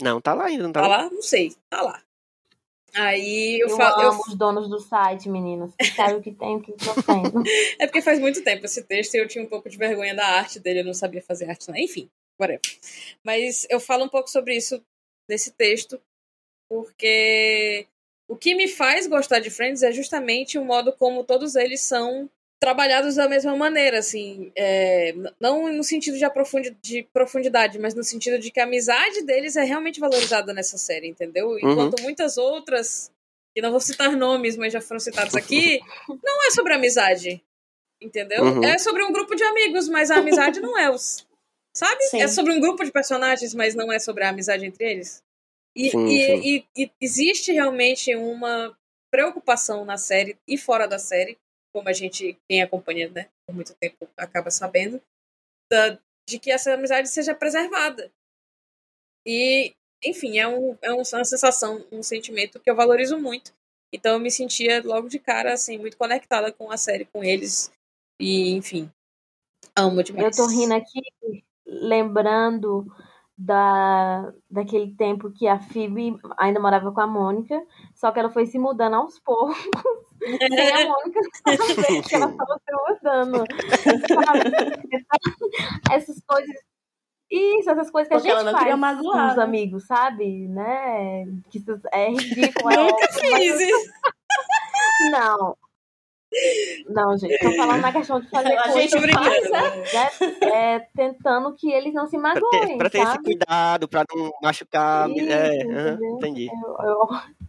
Não, 0.00 0.20
tá 0.20 0.32
lá 0.34 0.44
ainda, 0.46 0.62
não 0.64 0.72
tá, 0.72 0.82
Tá 0.82 0.86
lá. 0.88 0.96
lá? 1.04 1.10
Não 1.10 1.22
sei, 1.22 1.54
tá 1.68 1.82
lá. 1.82 2.02
Aí 2.94 3.60
eu 3.60 3.68
Eu, 3.68 3.76
falo. 3.76 4.02
eu- 4.02 4.08
amo 4.12 4.22
os 4.26 4.34
donos 4.34 4.68
do 4.68 4.80
site, 4.80 5.28
meninas. 5.28 5.72
Que 5.78 5.84
sabe 5.94 6.14
o 6.14 6.22
que 6.22 6.32
tem, 6.32 6.56
o 6.56 6.60
que 6.60 6.70
não 6.70 6.94
tem. 6.94 7.22
É 7.78 7.86
porque 7.86 8.00
faz 8.00 8.18
muito 8.18 8.42
tempo 8.42 8.64
esse 8.64 8.82
texto 8.82 9.14
e 9.14 9.18
eu 9.18 9.28
tinha 9.28 9.44
um 9.44 9.48
pouco 9.48 9.68
de 9.68 9.76
vergonha 9.76 10.14
da 10.14 10.26
arte 10.26 10.58
dele, 10.58 10.80
eu 10.80 10.84
não 10.84 10.94
sabia 10.94 11.22
fazer 11.22 11.48
arte, 11.50 11.70
né? 11.70 11.80
Enfim, 11.80 12.08
whatever. 12.38 12.60
Mas 13.22 13.66
eu 13.68 13.80
falo 13.80 14.04
um 14.04 14.08
pouco 14.08 14.30
sobre 14.30 14.56
isso 14.56 14.82
nesse 15.28 15.52
texto, 15.52 16.00
porque 16.68 17.86
o 18.28 18.36
que 18.36 18.54
me 18.54 18.68
faz 18.68 19.06
gostar 19.06 19.40
de 19.40 19.50
Friends 19.50 19.82
é 19.82 19.92
justamente 19.92 20.58
o 20.58 20.64
modo 20.64 20.92
como 20.92 21.24
todos 21.24 21.56
eles 21.56 21.80
são 21.80 22.28
trabalhados 22.60 23.14
da 23.14 23.28
mesma 23.28 23.54
maneira, 23.54 24.00
assim, 24.00 24.50
é, 24.56 25.14
não 25.38 25.72
no 25.72 25.84
sentido 25.84 26.18
de, 26.18 26.24
aprofundi- 26.24 26.76
de 26.82 27.04
profundidade, 27.12 27.78
mas 27.78 27.94
no 27.94 28.02
sentido 28.02 28.36
de 28.36 28.50
que 28.50 28.58
a 28.58 28.64
amizade 28.64 29.22
deles 29.22 29.54
é 29.54 29.62
realmente 29.62 30.00
valorizada 30.00 30.52
nessa 30.52 30.76
série, 30.76 31.06
entendeu? 31.06 31.56
Enquanto 31.58 32.02
muitas 32.02 32.36
outras, 32.36 33.12
que 33.54 33.62
não 33.62 33.70
vou 33.70 33.78
citar 33.80 34.10
nomes, 34.16 34.56
mas 34.56 34.72
já 34.72 34.80
foram 34.80 34.98
citados 34.98 35.36
aqui, 35.36 35.80
não 36.08 36.46
é 36.48 36.50
sobre 36.50 36.74
amizade, 36.74 37.40
entendeu? 38.02 38.42
Uhum. 38.42 38.64
É 38.64 38.76
sobre 38.76 39.04
um 39.04 39.12
grupo 39.12 39.36
de 39.36 39.44
amigos, 39.44 39.88
mas 39.88 40.10
a 40.10 40.16
amizade 40.16 40.60
não 40.60 40.76
é 40.76 40.90
os. 40.90 41.24
Sabe? 41.74 42.02
Sim. 42.04 42.22
É 42.22 42.28
sobre 42.28 42.52
um 42.52 42.60
grupo 42.60 42.84
de 42.84 42.90
personagens, 42.90 43.54
mas 43.54 43.74
não 43.74 43.92
é 43.92 43.98
sobre 43.98 44.24
a 44.24 44.30
amizade 44.30 44.64
entre 44.66 44.90
eles. 44.90 45.22
E, 45.76 45.90
Sim, 45.90 46.06
e- 46.06 46.24
sim. 46.26 46.64
e- 46.76 46.82
e 46.84 46.92
existe 47.00 47.52
realmente 47.52 48.14
uma 48.16 48.76
preocupação 49.12 49.84
na 49.84 49.96
série 49.96 50.36
e 50.46 50.58
fora 50.58 50.86
da 50.88 50.98
série, 50.98 51.38
como 51.72 51.88
a 51.88 51.92
gente, 51.92 52.36
quem 52.48 52.62
acompanha 52.62 53.08
né, 53.10 53.28
por 53.46 53.54
muito 53.54 53.74
tempo, 53.74 54.08
acaba 54.16 54.50
sabendo, 54.50 55.00
da- 55.70 55.98
de 56.28 56.38
que 56.38 56.50
essa 56.50 56.74
amizade 56.74 57.08
seja 57.08 57.34
preservada. 57.34 58.10
E, 59.26 59.74
enfim, 60.04 60.38
é, 60.38 60.48
um, 60.48 60.76
é 60.82 60.92
um- 60.92 60.96
uma 61.02 61.24
sensação, 61.24 61.86
um 61.92 62.02
sentimento 62.02 62.58
que 62.60 62.70
eu 62.70 62.74
valorizo 62.76 63.18
muito. 63.18 63.54
Então 63.92 64.14
eu 64.14 64.20
me 64.20 64.30
sentia 64.30 64.82
logo 64.82 65.08
de 65.08 65.18
cara, 65.18 65.54
assim, 65.54 65.78
muito 65.78 65.96
conectada 65.96 66.52
com 66.52 66.70
a 66.70 66.76
série, 66.76 67.04
com 67.06 67.22
eles. 67.24 67.70
E, 68.20 68.50
enfim, 68.52 68.90
amo 69.76 70.02
demais. 70.02 70.36
Eu 70.36 70.44
tô 70.44 70.50
rindo 70.50 70.74
aqui, 70.74 71.00
lembrando 71.68 72.86
da, 73.36 74.32
daquele 74.50 74.94
tempo 74.96 75.30
que 75.30 75.46
a 75.46 75.60
Phoebe 75.60 76.16
ainda 76.36 76.58
morava 76.58 76.90
com 76.90 77.00
a 77.00 77.06
Mônica, 77.06 77.62
só 77.94 78.10
que 78.10 78.18
ela 78.18 78.30
foi 78.30 78.46
se 78.46 78.58
mudando 78.58 78.94
aos 78.94 79.20
poucos, 79.20 79.56
sem 80.18 80.72
a 80.72 80.88
Mônica 80.88 81.20
saber 81.46 82.02
que 82.02 82.14
ela 82.16 82.30
estava 82.30 82.58
se 82.58 82.72
mudando. 82.74 83.44
sabe? 84.08 84.50
Essas 85.92 86.20
coisas. 86.26 86.68
Isso, 87.30 87.70
essas 87.70 87.90
coisas 87.90 88.08
que 88.08 88.14
Porque 88.14 88.30
a 88.30 88.42
gente 88.42 88.50
faz 88.52 88.70
com 88.70 88.76
magoar, 88.78 89.30
os 89.32 89.36
né? 89.36 89.44
amigos, 89.44 89.86
sabe? 89.86 90.48
Né? 90.48 91.26
Que 91.50 91.62
é 91.92 92.08
ridículo. 92.10 92.70
é 92.72 92.76
Nunca 92.76 93.12
fiz 93.12 93.60
isso. 93.60 93.92
Não. 95.12 95.56
Não, 96.88 97.16
gente, 97.16 97.38
tô 97.38 97.50
falando 97.56 97.80
na 97.80 97.92
questão 97.92 98.20
de 98.20 98.28
fazer 98.28 98.52
A 98.58 98.62
coisas, 98.64 98.90
gente 98.90 99.00
brincando. 99.00 99.50
né? 99.50 100.10
É, 100.42 100.78
tentando 100.94 101.54
que 101.54 101.70
eles 101.72 101.94
não 101.94 102.06
se 102.06 102.18
Pra 102.18 102.34
ter, 102.34 102.40
magoem, 102.40 102.78
pra 102.78 102.90
ter 102.90 102.98
esse 102.98 103.18
cuidado, 103.22 103.88
pra 103.88 104.04
não 104.14 104.30
machucar. 104.42 105.08
Isso, 105.10 105.30
é, 105.30 105.56
entendeu? 105.56 106.16
entendi. 106.16 106.48
Eu, 106.48 106.86
eu, 106.86 107.08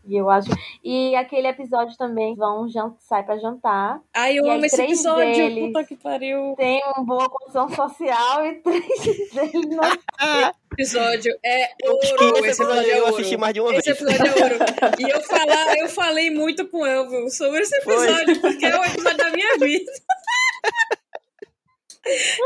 e 0.10 0.18
eu 0.18 0.30
acho. 0.30 0.50
E 0.84 1.16
aquele 1.16 1.48
episódio 1.48 1.96
também 1.98 2.36
vão 2.36 2.68
sai 3.00 3.24
pra 3.24 3.38
jantar. 3.38 4.02
Ai, 4.16 4.40
eu 4.40 4.46
aí, 4.46 4.52
amo 4.56 4.66
esse 4.66 4.82
episódio. 4.82 5.36
deles- 5.36 5.68
Puta 5.68 5.84
que 5.84 5.96
pariu. 5.96 6.56
Tem 6.58 6.82
uma 6.96 7.04
boa 7.06 7.30
condição 7.30 7.70
social 7.70 8.46
e 8.46 8.56
três 8.56 8.84
deles 9.34 9.66
não. 9.70 10.52
Episódio 10.74 11.34
é 11.44 11.72
eu, 11.86 11.92
ouro. 11.92 12.46
esse 12.46 12.62
episódio 12.62 12.92
é 12.92 12.98
eu 13.00 13.04
ouro. 13.04 13.16
assisti 13.16 13.38
mais 13.38 13.54
de 13.54 13.62
uma 13.62 13.76
Esse 13.76 13.94
vez. 13.94 14.02
episódio 14.02 14.28
é 14.28 14.44
ouro. 14.44 14.56
E 15.00 15.10
eu, 15.10 15.22
falar, 15.22 15.78
eu 15.78 15.90
falei 15.90 16.30
muito 16.32 16.68
com 16.68 16.80
o 16.80 16.86
Elvio 16.86 17.30
sobre 17.30 17.62
esse 17.62 17.80
Foi. 17.82 17.94
episódio, 18.08 18.42
porque 18.42 18.66
é 18.66 18.80
o 18.80 18.84
episódio 18.86 19.18
da 19.18 19.30
minha 19.32 19.58
vida. 19.58 19.92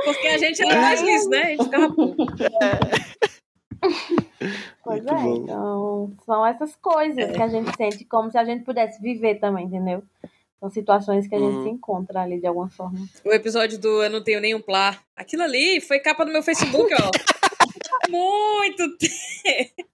Porque 0.04 0.28
a 0.28 0.38
gente 0.38 0.62
era 0.62 0.82
mais 0.82 1.02
nisso, 1.02 1.30
né? 1.30 1.42
A 1.42 1.46
gente 1.48 1.64
ficava. 1.64 1.96
Pois 4.84 5.04
Muito 5.04 5.14
é, 5.14 5.24
bom. 5.24 5.36
então 5.36 6.12
são 6.26 6.46
essas 6.46 6.76
coisas 6.76 7.32
que 7.32 7.42
a 7.42 7.48
gente 7.48 7.76
sente 7.76 8.06
como 8.06 8.32
se 8.32 8.38
a 8.38 8.44
gente 8.46 8.64
pudesse 8.64 9.02
viver 9.02 9.36
também, 9.36 9.66
entendeu? 9.66 10.04
São 10.60 10.70
situações 10.70 11.28
que 11.28 11.36
a 11.36 11.40
gente 11.40 11.56
Uhum. 11.56 11.64
se 11.64 11.70
encontra 11.70 12.22
ali 12.22 12.40
de 12.40 12.48
alguma 12.48 12.70
forma. 12.70 12.98
O 13.26 13.34
episódio 13.34 13.78
do 13.78 14.02
Eu 14.04 14.10
Não 14.10 14.24
Tenho 14.24 14.40
Nenhum 14.40 14.62
Plá. 14.62 14.98
Aquilo 15.16 15.44
ali 15.44 15.82
foi 15.82 16.00
capa 16.00 16.24
do 16.26 16.32
meu 16.32 16.42
Facebook, 16.44 16.90
ó. 16.94 17.12
Muito 18.10 18.98
tempo. 18.98 19.90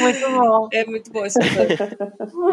Muito 0.00 0.30
bom. 0.30 0.68
É 0.72 0.84
muito 0.86 1.10
bom 1.12 1.24
esse 1.26 1.38
episódio. 1.38 1.76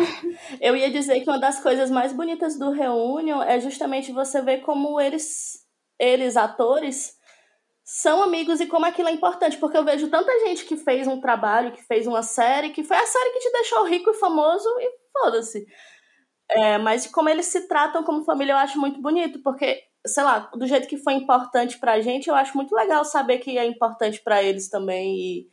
Eu 0.59 0.75
ia 0.75 0.91
dizer 0.91 1.21
que 1.21 1.29
uma 1.29 1.39
das 1.39 1.59
coisas 1.61 1.89
mais 1.89 2.11
bonitas 2.11 2.57
do 2.59 2.69
Reunion 2.71 3.41
é 3.41 3.59
justamente 3.59 4.11
você 4.11 4.41
ver 4.41 4.57
como 4.61 4.99
eles, 4.99 5.65
eles 5.97 6.35
atores, 6.35 7.15
são 7.93 8.23
amigos 8.23 8.61
e 8.61 8.67
como 8.67 8.85
aquilo 8.85 9.09
é 9.09 9.11
importante. 9.11 9.57
Porque 9.57 9.75
eu 9.75 9.83
vejo 9.83 10.09
tanta 10.09 10.31
gente 10.45 10.63
que 10.63 10.77
fez 10.77 11.07
um 11.07 11.19
trabalho, 11.19 11.73
que 11.73 11.83
fez 11.83 12.07
uma 12.07 12.23
série, 12.23 12.69
que 12.69 12.85
foi 12.85 12.95
a 12.95 13.05
série 13.05 13.31
que 13.31 13.39
te 13.39 13.51
deixou 13.51 13.83
rico 13.85 14.11
e 14.11 14.13
famoso 14.13 14.69
e 14.79 14.91
foda-se. 15.11 15.65
É, 16.49 16.77
mas 16.77 17.05
como 17.07 17.27
eles 17.27 17.47
se 17.47 17.67
tratam 17.67 18.01
como 18.03 18.23
família, 18.23 18.53
eu 18.53 18.57
acho 18.57 18.79
muito 18.79 19.01
bonito, 19.01 19.41
porque, 19.43 19.83
sei 20.07 20.23
lá, 20.23 20.39
do 20.55 20.65
jeito 20.65 20.87
que 20.87 20.97
foi 20.97 21.13
importante 21.15 21.77
pra 21.79 21.99
gente, 21.99 22.29
eu 22.29 22.35
acho 22.35 22.55
muito 22.55 22.73
legal 22.73 23.03
saber 23.03 23.39
que 23.39 23.57
é 23.57 23.65
importante 23.65 24.21
pra 24.23 24.41
eles 24.41 24.69
também 24.69 25.17
e 25.17 25.47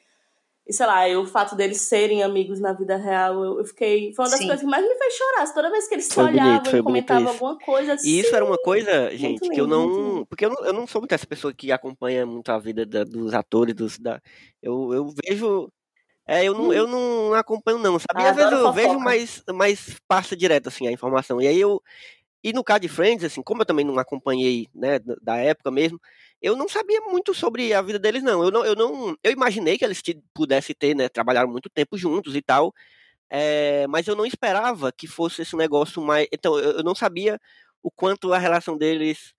e 0.68 0.72
sei 0.72 0.84
lá, 0.86 1.08
o 1.18 1.24
fato 1.24 1.56
deles 1.56 1.80
serem 1.80 2.22
amigos 2.22 2.60
na 2.60 2.74
vida 2.74 2.96
real, 2.96 3.42
eu, 3.42 3.58
eu 3.60 3.64
fiquei. 3.64 4.12
Foi 4.14 4.26
uma 4.26 4.30
das 4.30 4.38
Sim. 4.38 4.46
coisas 4.46 4.60
que 4.62 4.70
mais 4.70 4.86
me 4.86 4.94
fez 4.96 5.14
chorar. 5.14 5.54
Toda 5.54 5.70
vez 5.70 5.88
que 5.88 5.94
eles 5.94 6.04
se 6.04 6.20
olhavam 6.20 6.76
e 6.78 6.82
comentavam 6.82 7.28
alguma 7.28 7.58
coisa 7.58 7.94
assim. 7.94 8.08
E 8.08 8.20
isso 8.20 8.36
era 8.36 8.44
uma 8.44 8.58
coisa, 8.58 9.10
gente, 9.16 9.40
que 9.40 9.58
eu 9.58 9.64
lindo, 9.64 9.66
não. 9.68 9.86
lindo. 9.86 10.26
Porque 10.26 10.44
eu 10.44 10.50
não, 10.50 10.66
eu 10.66 10.72
não 10.74 10.86
sou 10.86 11.00
muito 11.00 11.12
essa 11.14 11.26
pessoa 11.26 11.54
que 11.54 11.72
acompanha 11.72 12.26
muito 12.26 12.52
a 12.52 12.58
vida 12.58 12.84
da- 12.84 13.04
dos 13.04 13.32
atores, 13.32 13.74
dos. 13.74 13.98
Da, 13.98 14.20
eu, 14.62 14.92
eu 14.92 15.08
vejo. 15.24 15.72
É, 16.26 16.44
eu 16.44 16.52
não, 16.52 16.70
eu 16.70 16.86
não 16.86 17.32
acompanho, 17.32 17.78
não, 17.78 17.98
sabe? 17.98 18.22
Ah, 18.22 18.30
às 18.30 18.36
vezes 18.36 18.52
eu 18.52 18.58
adoro 18.58 18.74
vejo, 18.74 18.88
fofoca. 18.88 19.04
mas, 19.04 19.42
mas 19.54 19.96
passa 20.06 20.36
direto, 20.36 20.68
assim, 20.68 20.86
a 20.86 20.92
informação. 20.92 21.40
E 21.40 21.46
aí 21.46 21.58
eu. 21.58 21.82
E 22.44 22.52
no 22.52 22.62
caso 22.62 22.80
de 22.80 22.88
Friends, 22.88 23.24
assim, 23.24 23.42
como 23.42 23.62
eu 23.62 23.66
também 23.66 23.84
não 23.84 23.98
acompanhei, 23.98 24.68
né, 24.74 24.98
da 25.22 25.36
época 25.38 25.70
mesmo, 25.70 25.98
eu 26.42 26.56
não 26.56 26.68
sabia 26.68 27.00
muito 27.02 27.34
sobre 27.34 27.72
a 27.72 27.82
vida 27.82 27.98
deles, 27.98 28.22
não. 28.22 28.42
Eu 28.44 28.50
não, 28.50 28.64
eu 28.64 28.76
não, 28.76 29.16
eu 29.22 29.32
imaginei 29.32 29.78
que 29.78 29.84
eles 29.84 30.02
pudessem 30.34 30.74
ter, 30.78 30.94
né, 30.94 31.08
trabalharam 31.08 31.50
muito 31.50 31.68
tempo 31.70 31.96
juntos 31.98 32.34
e 32.36 32.42
tal, 32.42 32.74
é, 33.30 33.86
mas 33.88 34.06
eu 34.06 34.16
não 34.16 34.26
esperava 34.26 34.92
que 34.92 35.06
fosse 35.06 35.42
esse 35.42 35.56
negócio 35.56 36.02
mais. 36.02 36.28
Então, 36.32 36.58
eu, 36.58 36.78
eu 36.78 36.84
não 36.84 36.94
sabia 36.94 37.40
o 37.82 37.90
quanto 37.90 38.32
a 38.32 38.38
relação 38.38 38.76
deles 38.76 39.34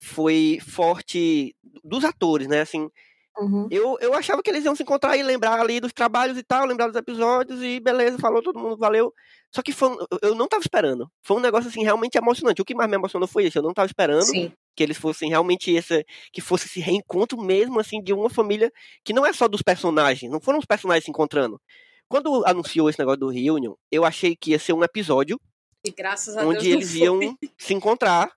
foi 0.00 0.58
forte 0.60 1.56
dos 1.84 2.04
atores, 2.04 2.48
né? 2.48 2.60
Assim, 2.62 2.90
Uhum. 3.36 3.66
eu, 3.70 3.96
eu 4.00 4.14
achava 4.14 4.42
que 4.42 4.48
eles 4.50 4.64
iam 4.64 4.76
se 4.76 4.82
encontrar 4.84 5.16
e 5.16 5.22
lembrar 5.22 5.58
ali 5.60 5.80
dos 5.80 5.92
trabalhos 5.92 6.38
e 6.38 6.42
tal, 6.42 6.64
lembrar 6.66 6.86
dos 6.86 6.96
episódios 6.96 7.62
e 7.62 7.80
beleza, 7.80 8.18
falou, 8.18 8.42
todo 8.42 8.58
mundo 8.58 8.76
valeu. 8.76 9.12
Só 9.52 9.62
que 9.62 9.72
foi, 9.72 9.96
eu- 10.22 10.34
não 10.34 10.46
tava 10.48 10.60
esperando. 10.62 11.10
Foi 11.22 11.36
um 11.36 11.40
negócio 11.40 11.68
assim 11.68 11.82
realmente 11.82 12.16
emocionante. 12.16 12.60
O 12.62 12.64
que 12.64 12.74
mais 12.74 12.88
me 12.90 12.96
emocionou 12.96 13.26
foi 13.28 13.46
isso. 13.46 13.58
Eu 13.58 13.62
não 13.62 13.72
tava 13.74 13.86
esperando 13.86 14.22
Sim. 14.24 14.52
que 14.76 14.82
eles 14.82 14.96
fossem 14.96 15.28
realmente 15.28 15.70
esse, 15.72 16.04
que 16.32 16.40
fosse 16.40 16.66
esse 16.66 16.80
reencontro 16.80 17.40
mesmo 17.40 17.78
assim 17.80 18.00
de 18.02 18.12
uma 18.12 18.28
família 18.30 18.70
que 19.04 19.12
não 19.12 19.24
é 19.26 19.32
só 19.32 19.46
dos 19.48 19.62
personagens, 19.62 20.30
não 20.30 20.40
foram 20.40 20.58
os 20.58 20.64
personagens 20.64 21.04
se 21.04 21.10
encontrando. 21.10 21.60
Quando 22.08 22.44
anunciou 22.46 22.88
esse 22.90 22.98
negócio 22.98 23.20
do 23.20 23.28
reunion, 23.30 23.74
eu 23.90 24.04
achei 24.04 24.36
que 24.36 24.50
ia 24.50 24.58
ser 24.58 24.72
um 24.74 24.84
episódio 24.84 25.40
E 25.84 25.90
graças 25.90 26.36
a 26.36 26.40
Deus 26.42 26.54
onde 26.56 26.68
não 26.68 26.76
eles 26.76 26.94
iam 26.94 27.18
se 27.58 27.74
encontrar 27.74 28.30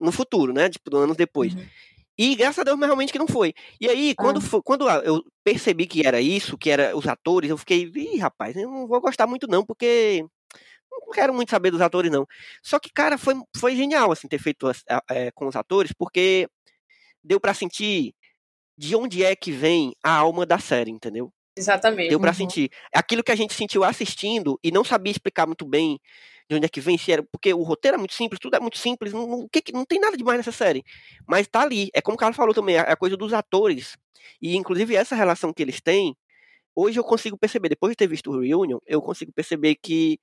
no 0.00 0.12
futuro, 0.12 0.52
né? 0.52 0.68
Tipo, 0.70 0.96
anos 0.96 1.16
depois. 1.16 1.54
Uhum. 1.54 1.66
E 2.18 2.34
graças 2.34 2.58
a 2.58 2.64
Deus, 2.64 2.78
realmente 2.80 3.12
que 3.12 3.18
não 3.18 3.28
foi. 3.28 3.54
E 3.80 3.88
aí, 3.88 4.14
quando, 4.14 4.40
fo- 4.40 4.62
quando 4.62 4.88
eu 4.90 5.22
percebi 5.44 5.86
que 5.86 6.06
era 6.06 6.20
isso, 6.20 6.58
que 6.58 6.70
era 6.70 6.96
os 6.96 7.06
atores, 7.06 7.48
eu 7.50 7.56
fiquei, 7.58 7.90
ih, 7.94 8.18
rapaz, 8.18 8.56
eu 8.56 8.68
não 8.70 8.88
vou 8.88 9.00
gostar 9.00 9.26
muito 9.26 9.46
não, 9.46 9.64
porque 9.64 10.24
não 10.90 11.10
quero 11.12 11.34
muito 11.34 11.50
saber 11.50 11.70
dos 11.70 11.80
atores, 11.80 12.10
não. 12.10 12.26
Só 12.62 12.78
que, 12.80 12.90
cara, 12.92 13.18
foi, 13.18 13.34
foi 13.56 13.76
genial, 13.76 14.12
assim, 14.12 14.28
ter 14.28 14.38
feito 14.40 14.70
é, 15.10 15.30
com 15.32 15.46
os 15.48 15.56
atores, 15.56 15.92
porque 15.96 16.48
deu 17.24 17.40
pra 17.40 17.54
sentir 17.54 18.14
de 18.78 18.96
onde 18.96 19.24
é 19.24 19.36
que 19.36 19.52
vem 19.52 19.94
a 20.04 20.12
alma 20.16 20.46
da 20.46 20.58
série, 20.58 20.90
entendeu? 20.90 21.32
Exatamente. 21.56 22.08
Deu 22.10 22.20
pra 22.20 22.30
Uhum. 22.30 22.34
sentir. 22.36 22.70
Aquilo 22.94 23.22
que 23.24 23.32
a 23.32 23.36
gente 23.36 23.54
sentiu 23.54 23.84
assistindo 23.84 24.58
e 24.62 24.70
não 24.70 24.84
sabia 24.84 25.10
explicar 25.10 25.46
muito 25.46 25.66
bem 25.66 25.98
de 26.48 26.56
onde 26.56 26.66
é 26.66 26.68
que 26.68 26.80
vem, 26.80 26.96
se 26.96 27.12
era. 27.12 27.22
Porque 27.22 27.52
o 27.52 27.62
roteiro 27.62 27.96
é 27.96 27.98
muito 27.98 28.14
simples, 28.14 28.40
tudo 28.40 28.56
é 28.56 28.60
muito 28.60 28.78
simples, 28.78 29.12
não, 29.12 29.26
não, 29.26 29.48
que 29.48 29.72
não 29.72 29.84
tem 29.84 30.00
nada 30.00 30.16
demais 30.16 30.38
nessa 30.38 30.52
série. 30.52 30.84
Mas 31.26 31.46
tá 31.46 31.62
ali. 31.62 31.90
É 31.94 32.00
como 32.00 32.14
o 32.16 32.18
Carlos 32.18 32.36
falou 32.36 32.54
também, 32.54 32.78
a, 32.78 32.82
a 32.82 32.96
coisa 32.96 33.16
dos 33.16 33.32
atores. 33.32 33.96
E 34.40 34.56
inclusive 34.56 34.94
essa 34.94 35.14
relação 35.14 35.52
que 35.52 35.62
eles 35.62 35.80
têm, 35.80 36.16
hoje 36.74 36.98
eu 36.98 37.04
consigo 37.04 37.36
perceber, 37.38 37.68
depois 37.68 37.92
de 37.92 37.96
ter 37.96 38.06
visto 38.08 38.30
o 38.30 38.40
Reunion, 38.40 38.78
eu 38.86 39.02
consigo 39.02 39.32
perceber 39.32 39.76
que 39.76 40.18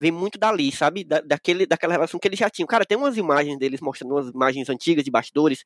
vem 0.00 0.12
muito 0.12 0.38
dali, 0.38 0.70
sabe? 0.72 1.04
Da, 1.04 1.20
daquele, 1.20 1.66
daquela 1.66 1.94
relação 1.94 2.20
que 2.20 2.28
eles 2.28 2.38
já 2.38 2.50
tinham. 2.50 2.66
Cara, 2.66 2.84
tem 2.84 2.96
umas 2.98 3.16
imagens 3.16 3.58
deles 3.58 3.80
mostrando 3.80 4.12
umas 4.14 4.28
imagens 4.28 4.68
antigas 4.68 5.04
de 5.04 5.10
bastidores, 5.10 5.64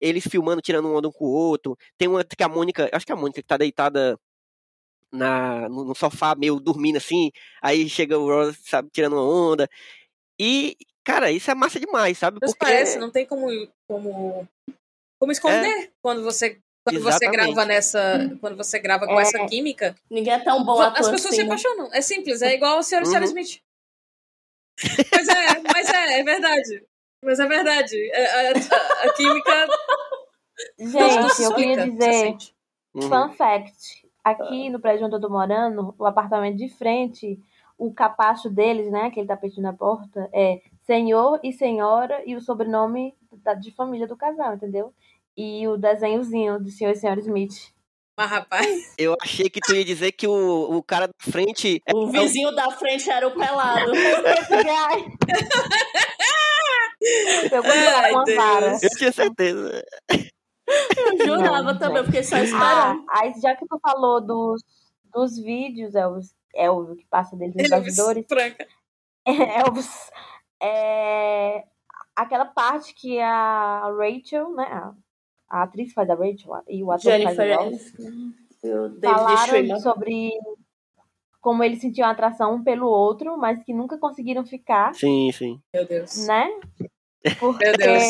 eles 0.00 0.26
filmando, 0.26 0.60
tirando 0.60 0.92
onda 0.92 1.08
um 1.08 1.12
com 1.12 1.24
o 1.26 1.30
outro. 1.30 1.76
Tem 1.96 2.08
uma 2.08 2.24
que 2.24 2.42
a 2.42 2.48
Mônica, 2.48 2.88
acho 2.92 3.06
que 3.06 3.12
é 3.12 3.14
a 3.14 3.18
Mônica 3.18 3.40
que 3.40 3.46
tá 3.46 3.56
deitada 3.56 4.18
na, 5.12 5.68
no, 5.68 5.84
no 5.84 5.94
sofá, 5.94 6.34
meio 6.34 6.60
dormindo 6.60 6.96
assim, 6.96 7.30
aí 7.62 7.88
chega 7.88 8.18
o 8.18 8.26
Ross, 8.26 8.56
sabe, 8.64 8.88
tirando 8.92 9.14
uma 9.14 9.22
onda. 9.24 9.68
E, 10.40 10.76
cara, 11.04 11.30
isso 11.30 11.50
é 11.50 11.54
massa 11.54 11.80
demais, 11.80 12.18
sabe? 12.18 12.38
Deus 12.40 12.52
Porque 12.52 12.64
parece, 12.66 12.98
não 12.98 13.10
tem 13.10 13.26
como, 13.26 13.46
como, 13.88 14.46
como 15.20 15.32
esconder 15.32 15.92
quando 16.02 16.22
você. 16.22 16.58
Quando 16.86 17.00
você 17.02 17.24
É. 17.24 17.28
Exatamente. 17.28 17.52
grava 17.54 17.64
nessa. 17.66 18.36
Quando 18.40 18.56
você 18.56 18.78
grava 18.78 19.06
com 19.06 19.18
É. 19.18 19.22
essa 19.22 19.44
química, 19.46 19.94
Ninguém 20.10 20.32
é 20.32 20.38
tão 20.38 20.64
bom 20.64 20.80
ator 20.80 21.00
as 21.00 21.08
pessoas 21.10 21.20
se 21.22 21.28
assim, 21.28 21.36
né? 21.38 21.44
apaixonam. 21.44 21.90
É 21.92 22.00
simples, 22.00 22.40
é 22.40 22.54
igual 22.54 22.78
o 22.78 22.82
Sr. 22.82 23.02
Uhum. 23.04 23.24
Smith. 23.24 23.60
Mas 25.12 25.28
é, 25.28 25.60
mas 25.74 25.88
é, 25.90 26.20
é 26.20 26.24
verdade. 26.24 26.84
Mas 27.22 27.40
é 27.40 27.46
verdade. 27.46 28.10
É, 28.12 28.26
A, 28.26 28.52
a- 28.52 29.04
a 29.08 29.12
química. 29.12 29.66
Gente, 30.78 31.42
eu 31.42 31.54
queria 31.54 31.76
você 31.76 31.90
dizer. 31.90 32.36
Uhum. 32.94 33.02
fun 33.02 33.32
fact, 33.34 34.07
aqui 34.30 34.70
no 34.70 34.80
prédio 34.80 35.06
onde 35.06 35.16
eu 35.16 35.20
tô 35.20 35.28
morando, 35.28 35.94
o 35.98 36.06
apartamento 36.06 36.56
de 36.56 36.68
frente, 36.68 37.38
o 37.76 37.92
capacho 37.92 38.50
deles, 38.50 38.90
né, 38.90 39.06
aquele 39.06 39.26
tapetinho 39.26 39.62
na 39.62 39.72
porta, 39.72 40.28
é 40.32 40.60
senhor 40.82 41.38
e 41.42 41.52
senhora 41.52 42.22
e 42.26 42.34
o 42.34 42.40
sobrenome 42.40 43.14
da- 43.44 43.54
de 43.54 43.70
família 43.70 44.06
do 44.06 44.16
casal, 44.16 44.54
entendeu? 44.54 44.92
E 45.36 45.66
o 45.68 45.76
desenhozinho 45.76 46.58
do 46.58 46.70
senhor 46.70 46.92
e 46.92 46.96
senhora 46.96 47.20
Smith. 47.20 47.72
Mas, 48.18 48.30
rapaz, 48.30 48.94
Eu 48.98 49.14
achei 49.22 49.48
que 49.48 49.60
tu 49.60 49.76
ia 49.76 49.84
dizer 49.84 50.10
que 50.10 50.26
o, 50.26 50.76
o 50.76 50.82
cara 50.82 51.06
da 51.06 51.12
frente. 51.20 51.80
é 51.86 51.94
O 51.94 52.08
vizinho 52.08 52.50
da 52.50 52.68
frente 52.72 53.08
era 53.08 53.28
o 53.28 53.30
pelado. 53.30 53.92
Eu 57.52 57.62
vou 57.62 57.72
Ai, 57.72 58.12
uma 58.12 58.24
vara. 58.24 58.78
Eu 58.82 58.90
tinha 58.90 59.12
certeza. 59.12 59.84
Eu 60.96 61.18
jurava 61.18 61.72
Não, 61.72 61.78
também, 61.78 62.04
fiquei 62.04 62.22
só 62.22 62.36
Ah, 62.36 62.42
esperando. 62.44 63.04
aí 63.10 63.32
já 63.40 63.56
que 63.56 63.66
tu 63.66 63.78
falou 63.80 64.20
dos, 64.20 64.62
dos 65.12 65.36
vídeos, 65.38 65.94
Elvis, 65.94 66.34
Elvis, 66.54 66.96
que 66.98 67.06
passa 67.06 67.36
deles 67.36 67.54
nos 67.54 67.70
Elvis 67.70 67.96
bastidores, 67.96 68.26
Franca. 68.28 68.66
Elvis, 69.26 70.10
é, 70.60 71.64
aquela 72.14 72.44
parte 72.46 72.94
que 72.94 73.18
a 73.20 73.90
Rachel, 73.96 74.54
né, 74.54 74.64
a, 74.64 74.92
a 75.48 75.62
atriz 75.62 75.92
faz 75.92 76.08
a 76.10 76.14
Rachel 76.14 76.54
a- 76.54 76.62
e 76.68 76.82
o 76.82 76.90
ator 76.90 77.12
faz 77.22 77.38
o 77.38 77.42
Jennifer 77.42 77.50
Elvis, 77.50 77.94
Aniston. 77.94 78.32
O 78.64 78.88
David 78.88 79.14
falaram 79.14 79.80
sobre 79.80 80.30
como 81.40 81.62
eles 81.62 81.80
sentiam 81.80 82.08
atração 82.08 82.56
um 82.56 82.64
pelo 82.64 82.88
outro, 82.88 83.36
mas 83.38 83.62
que 83.64 83.72
nunca 83.72 83.96
conseguiram 83.96 84.44
ficar, 84.44 84.92
Sim, 84.94 85.30
sim. 85.32 85.60
Meu 85.72 85.86
Deus. 85.86 86.26
né? 86.26 86.48
Porque 87.38 87.64
Meu 87.64 87.76
Deus. 87.76 88.02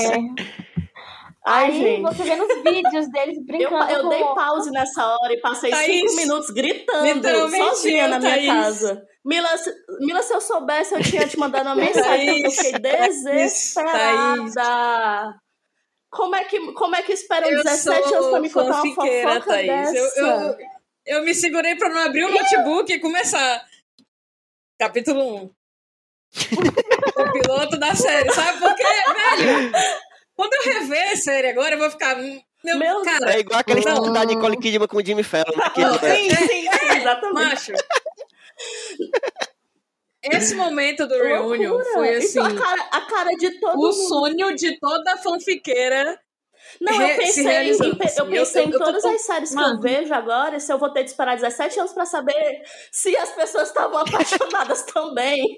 Ai, 1.46 1.66
aí 1.66 1.72
gente. 1.80 2.02
você 2.02 2.22
vê 2.24 2.36
nos 2.36 2.62
vídeos 2.62 3.10
deles 3.10 3.38
Eu, 3.38 3.44
brincando 3.44 3.90
eu 3.90 4.02
com 4.02 4.08
dei 4.10 4.22
pause 4.22 4.70
nessa 4.70 5.06
hora 5.06 5.32
e 5.32 5.40
passei 5.40 5.70
Thaís, 5.70 6.10
cinco 6.10 6.16
minutos 6.16 6.50
gritando 6.50 7.48
sozinha 7.56 8.04
eu, 8.04 8.08
na 8.10 8.18
minha 8.18 8.32
Thaís. 8.34 8.46
casa. 8.48 9.02
Mila, 9.24 9.56
se- 9.56 9.74
Mila, 10.00 10.22
se 10.22 10.32
eu 10.34 10.40
soubesse, 10.40 10.94
eu 10.94 11.02
tinha 11.02 11.26
te 11.26 11.38
mandado 11.38 11.66
uma 11.66 11.74
mensagem, 11.76 12.42
porque 12.42 12.46
eu 12.46 12.50
fiquei 12.50 12.80
desesperada. 14.28 15.34
Como 16.10 16.34
é 16.34 16.44
que, 16.44 16.72
como 16.72 16.96
é 16.96 17.02
que 17.02 17.12
esperam 17.12 17.50
Eu 17.50 17.62
17 17.62 18.08
sou 18.08 18.16
anos 18.16 18.30
pra 18.30 18.40
me 18.40 18.50
contar 18.50 18.82
uma 18.82 18.94
fofoca 18.94 19.40
Thaís. 19.46 19.66
dessa? 19.92 20.20
Eu, 20.20 20.26
eu, 20.26 20.56
eu 21.06 21.22
me 21.24 21.34
segurei 21.34 21.76
pra 21.76 21.88
não 21.90 21.98
abrir 22.02 22.24
o 22.24 22.30
notebook 22.32 22.90
e 22.92 22.98
começar. 23.00 23.62
Capítulo 24.78 25.36
1. 25.44 25.50
o 27.16 27.32
piloto 27.32 27.78
da 27.78 27.94
série. 27.94 28.30
Sabe 28.32 28.58
por 28.58 28.74
quê, 28.74 28.82
velho? 28.82 29.72
Quando 30.38 30.54
eu 30.54 30.62
rever 30.72 31.12
a 31.12 31.16
série 31.16 31.48
agora, 31.48 31.74
eu 31.74 31.78
vou 31.80 31.90
ficar. 31.90 32.16
hum, 32.16 32.40
Meu, 32.64 32.78
Meu 32.78 33.02
cara, 33.02 33.34
É 33.34 33.40
igual 33.40 33.58
aquele 33.60 33.80
Não. 33.80 33.92
estudo 33.94 34.12
da 34.12 34.24
Nicole 34.24 34.56
Kidman 34.56 34.86
com 34.88 34.96
o 34.98 35.04
Jimmy 35.04 35.22
Fallon. 35.24 35.56
né, 35.56 35.70
que 35.74 35.80
ele- 35.80 35.98
Sim, 36.30 36.46
sim, 36.46 36.70
sim, 36.70 36.96
exatamente. 36.96 37.34
macho. 37.34 37.72
Esse 40.22 40.54
momento 40.56 41.06
do 41.06 41.14
reunion 41.14 41.80
foi 41.92 42.16
assim. 42.16 42.38
a 42.40 42.54
cara, 42.54 42.82
a 42.90 43.00
cara 43.02 43.30
de 43.36 43.58
todo 43.60 43.74
O 43.78 43.82
mundo. 43.82 43.92
sonho 43.92 44.54
de 44.56 44.78
toda 44.78 45.16
fanfiqueira. 45.18 46.20
Não, 46.80 47.00
eu 47.00 47.16
pensei, 47.16 47.44
em, 47.44 47.46
realizando, 47.46 47.84
eu 47.84 47.90
assim. 48.04 48.28
pensei 48.28 48.62
Eu- 48.62 48.66
em 48.68 48.70
tô 48.72 48.78
todas 48.78 49.02
com- 49.02 49.08
as 49.14 49.22
séries 49.22 49.48
que 49.50 49.54
Mano. 49.54 49.76
eu 49.76 49.80
vejo 49.80 50.12
agora, 50.12 50.60
se 50.60 50.70
eu 50.72 50.78
vou 50.78 50.90
ter 50.92 51.04
de 51.04 51.10
esperar 51.10 51.36
17 51.36 51.78
anos 51.80 51.92
pra 51.92 52.04
saber 52.04 52.62
se 52.92 53.16
as 53.16 53.30
pessoas 53.30 53.68
estavam 53.68 53.98
apaixonadas 54.52 54.82
também. 54.82 55.56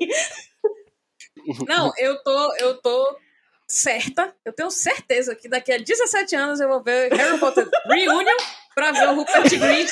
Não, 1.66 1.90
eu 1.98 2.22
tô, 2.22 2.54
eu 2.56 2.80
tô 2.80 3.16
certa, 3.70 4.34
eu 4.44 4.52
tenho 4.52 4.70
certeza 4.70 5.34
que 5.34 5.48
daqui 5.48 5.72
a 5.72 5.78
17 5.78 6.34
anos 6.36 6.60
eu 6.60 6.68
vou 6.68 6.82
ver 6.82 7.12
Harry 7.14 7.38
Potter 7.38 7.68
Reunion 7.86 8.36
pra 8.74 8.90
ver 8.92 9.08
o 9.08 9.14
Rupert 9.14 9.48
Grint 9.58 9.90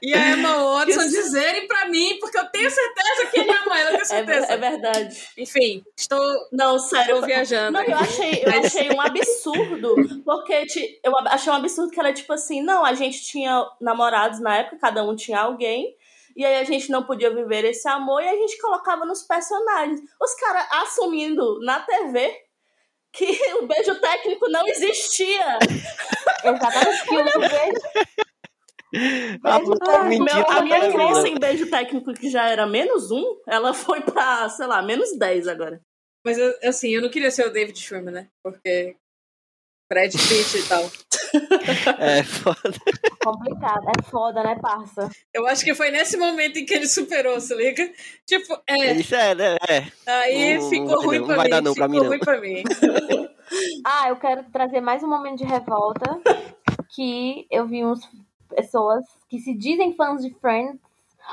e 0.00 0.14
a 0.14 0.30
Emma 0.30 0.56
Watson 0.62 1.02
Isso. 1.02 1.08
dizerem 1.10 1.66
pra 1.66 1.86
mim, 1.86 2.18
porque 2.20 2.38
eu 2.38 2.46
tenho 2.50 2.70
certeza 2.70 3.26
que 3.32 3.40
ele 3.40 3.50
ama 3.50 3.80
ela, 3.80 3.90
eu 3.90 3.94
tenho 3.94 4.02
É, 4.02 4.04
certeza. 4.04 4.46
é 4.46 4.56
verdade. 4.56 5.28
Enfim, 5.36 5.82
estou, 5.96 6.48
Não, 6.52 6.78
sério. 6.78 7.14
estou 7.14 7.26
viajando. 7.26 7.72
Não, 7.72 7.80
aí. 7.80 7.90
eu 7.90 7.96
achei, 7.98 8.42
eu 8.46 8.60
achei 8.64 8.90
um 8.92 9.00
absurdo, 9.00 9.96
porque 10.24 10.66
eu 11.02 11.12
achei 11.26 11.52
um 11.52 11.56
absurdo 11.56 11.90
que 11.90 11.98
ela, 11.98 12.12
tipo 12.12 12.32
assim, 12.32 12.62
não, 12.62 12.84
a 12.84 12.94
gente 12.94 13.20
tinha 13.24 13.66
namorados 13.80 14.38
na 14.38 14.58
época, 14.58 14.78
cada 14.80 15.02
um 15.02 15.16
tinha 15.16 15.40
alguém, 15.40 15.96
e 16.38 16.46
aí 16.46 16.56
a 16.60 16.64
gente 16.64 16.88
não 16.90 17.02
podia 17.02 17.34
viver 17.34 17.64
esse 17.64 17.86
amor, 17.88 18.22
e 18.22 18.28
a 18.28 18.34
gente 18.36 18.56
colocava 18.58 19.04
nos 19.04 19.22
personagens. 19.24 20.00
Os 20.22 20.34
caras 20.36 20.66
assumindo 20.70 21.58
na 21.60 21.80
TV 21.80 22.32
que 23.12 23.26
o 23.60 23.66
beijo 23.66 23.94
técnico 24.00 24.48
não 24.48 24.66
existia. 24.68 25.58
Exatamente, 26.44 27.04
que 27.08 27.14
o 27.16 27.24
beijo, 27.40 27.80
Ah, 29.44 29.58
beijo 29.58 29.78
tá 29.78 30.02
mentindo, 30.04 30.24
Meu- 30.24 30.50
a 30.50 30.62
minha 30.62 30.80
tá 30.80 30.92
crença 30.92 31.28
em 31.28 31.38
beijo 31.38 31.68
técnico, 31.68 32.14
que 32.14 32.30
já 32.30 32.48
era 32.48 32.66
menos 32.66 33.10
um, 33.10 33.24
ela 33.46 33.74
foi 33.74 34.00
pra, 34.00 34.48
sei 34.48 34.66
lá, 34.66 34.80
menos 34.80 35.18
10 35.18 35.46
agora. 35.48 35.80
Mas 36.24 36.38
assim, 36.64 36.90
eu 36.94 37.02
não 37.02 37.10
queria 37.10 37.30
ser 37.30 37.46
o 37.46 37.52
David 37.52 37.78
Schwimmer, 37.78 38.12
né? 38.12 38.28
Porque 38.42 38.96
Brad 39.88 40.12
Pitt 40.12 40.58
e 40.58 40.62
tal. 40.68 40.90
É, 41.98 42.22
foda. 42.22 42.72
complicado. 43.22 43.84
É 43.98 44.02
foda, 44.10 44.42
né, 44.42 44.56
parça? 44.62 45.10
Eu 45.34 45.46
acho 45.46 45.62
que 45.62 45.74
foi 45.74 45.90
nesse 45.90 46.16
momento 46.16 46.58
em 46.58 46.64
que 46.64 46.72
ele 46.72 46.86
superou, 46.86 47.38
se 47.40 47.54
liga? 47.54 47.90
Tipo, 48.26 48.58
é, 48.66 48.92
Isso 48.94 49.14
é, 49.14 49.34
né? 49.34 49.56
É. 49.68 49.82
aí 50.10 50.58
Não- 50.58 50.70
ficou 50.70 50.86
não- 50.88 51.02
ruim 51.02 51.18
não 51.18 51.26
pra 51.26 51.36
vai 51.36 51.44
mim. 51.44 51.50
dar 51.50 51.62
não 51.62 51.74
pra 51.74 51.86
ficou 51.86 51.88
mim, 51.88 51.98
não. 52.02 52.08
ruim 52.08 52.18
pra 52.20 52.40
mim. 52.40 52.62
Ah, 53.84 54.08
eu 54.10 54.16
quero 54.16 54.44
trazer 54.52 54.80
mais 54.80 55.02
um 55.02 55.08
momento 55.08 55.38
de 55.38 55.44
revolta. 55.44 56.20
Que 56.94 57.46
eu 57.50 57.66
vi 57.66 57.82
umas 57.84 58.00
pessoas 58.54 59.04
que 59.28 59.38
se 59.38 59.54
dizem 59.54 59.94
fãs 59.94 60.22
de 60.22 60.34
Friends, 60.40 60.78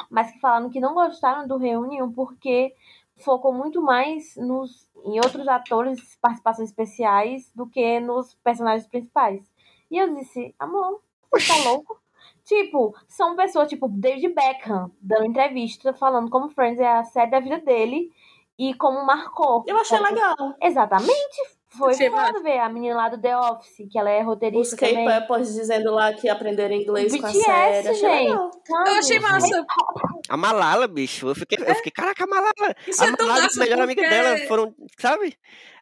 mas 0.09 0.31
que 0.31 0.39
falaram 0.39 0.69
que 0.69 0.79
não 0.79 0.93
gostaram 0.93 1.45
do 1.47 1.57
Reunion 1.57 2.11
porque 2.11 2.73
focou 3.17 3.53
muito 3.53 3.81
mais 3.81 4.35
nos, 4.35 4.87
em 5.03 5.17
outros 5.17 5.47
atores, 5.47 6.17
participações 6.21 6.69
especiais, 6.69 7.51
do 7.55 7.67
que 7.67 7.99
nos 7.99 8.33
personagens 8.35 8.87
principais. 8.87 9.43
E 9.89 9.97
eu 9.97 10.13
disse, 10.13 10.53
amor, 10.59 11.01
você 11.31 11.47
tá 11.47 11.69
louco? 11.69 11.99
Tipo, 12.43 12.95
são 13.07 13.35
pessoas 13.35 13.67
tipo 13.67 13.87
David 13.87 14.33
Beckham 14.33 14.91
dando 15.01 15.25
entrevista 15.25 15.93
falando 15.93 16.29
como 16.29 16.49
Friends 16.49 16.79
é 16.79 16.87
a 16.87 17.03
série 17.03 17.31
da 17.31 17.39
vida 17.39 17.59
dele 17.59 18.11
e 18.57 18.73
como 18.75 19.05
marcou. 19.05 19.63
Eu 19.67 19.77
achei 19.77 19.97
Sabe? 19.97 20.13
legal. 20.13 20.35
Exatamente. 20.61 21.54
Foi 21.77 21.93
Achei 21.93 22.09
foda 22.09 22.41
ver 22.41 22.59
a 22.59 22.69
menina 22.69 22.95
lá 22.95 23.09
do 23.09 23.19
The 23.21 23.37
Office, 23.37 23.87
que 23.91 23.97
ela 23.99 24.09
é 24.09 24.21
Os 24.21 24.25
roteirista 24.25 24.77
também. 24.77 25.05
K-Peppers 25.05 25.53
dizendo 25.53 25.91
lá 25.93 26.13
que 26.13 26.27
aprenderam 26.29 26.75
inglês 26.75 27.11
com 27.19 27.25
a 27.25 27.29
BTS, 27.29 27.43
série. 27.45 27.87
Achei 27.89 28.09
gente. 28.27 28.37
sabe? 28.67 28.89
Eu 28.89 28.95
achei 28.95 29.19
massa. 29.19 29.65
A 30.29 30.37
Malala, 30.37 30.87
bicho. 30.87 31.27
Eu 31.27 31.35
fiquei, 31.35 31.57
eu 31.63 31.75
fiquei 31.75 31.91
caraca, 31.91 32.23
a 32.23 32.27
Malala. 32.27 32.53
Isso 32.87 33.03
a 33.03 33.07
é 33.07 33.15
tão 33.15 33.27
Malala 33.27 33.39
e 33.39 33.41
a 33.41 33.43
massa 33.45 33.59
melhor 33.59 33.81
amiga 33.81 34.01
porque- 34.01 34.15
dela 34.15 34.37
foram, 34.47 34.75
sabe? 34.99 35.37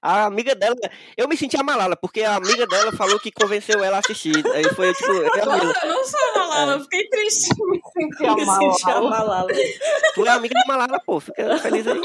A 0.06 0.26
amiga 0.26 0.54
dela. 0.54 0.76
Eu 1.16 1.30
me 1.30 1.38
senti 1.38 1.56
a 1.56 1.64
Malala, 1.64 1.96
porque 1.96 2.24
a 2.24 2.36
amiga 2.36 2.68
dela 2.68 2.92
falou 2.92 3.18
que 3.22 3.32
convenceu 3.32 3.82
ela 3.82 3.96
a 3.96 4.00
assistir. 4.02 4.36
Aí 4.54 4.66
foi 4.76 4.94
tipo, 4.94 5.12
eu. 5.14 5.46
Nossa, 5.46 5.86
eu 5.86 5.90
não 5.94 6.04
sou 6.04 6.20
a 6.20 6.38
Malala, 6.40 6.74
eu 6.74 6.80
fiquei 6.82 7.08
triste. 7.08 7.48
Senti 7.94 8.26
a 8.26 8.36
Me 8.36 8.46
senti 8.46 8.84
a 8.92 9.00
Malala. 9.00 9.10
Malala. 9.10 9.48
Tu 10.14 10.26
é 10.26 10.30
amiga 10.30 10.54
da 10.60 10.66
Malala, 10.68 11.00
pô. 11.06 11.22
Fica 11.22 11.58
feliz 11.60 11.88
aí. 11.88 12.02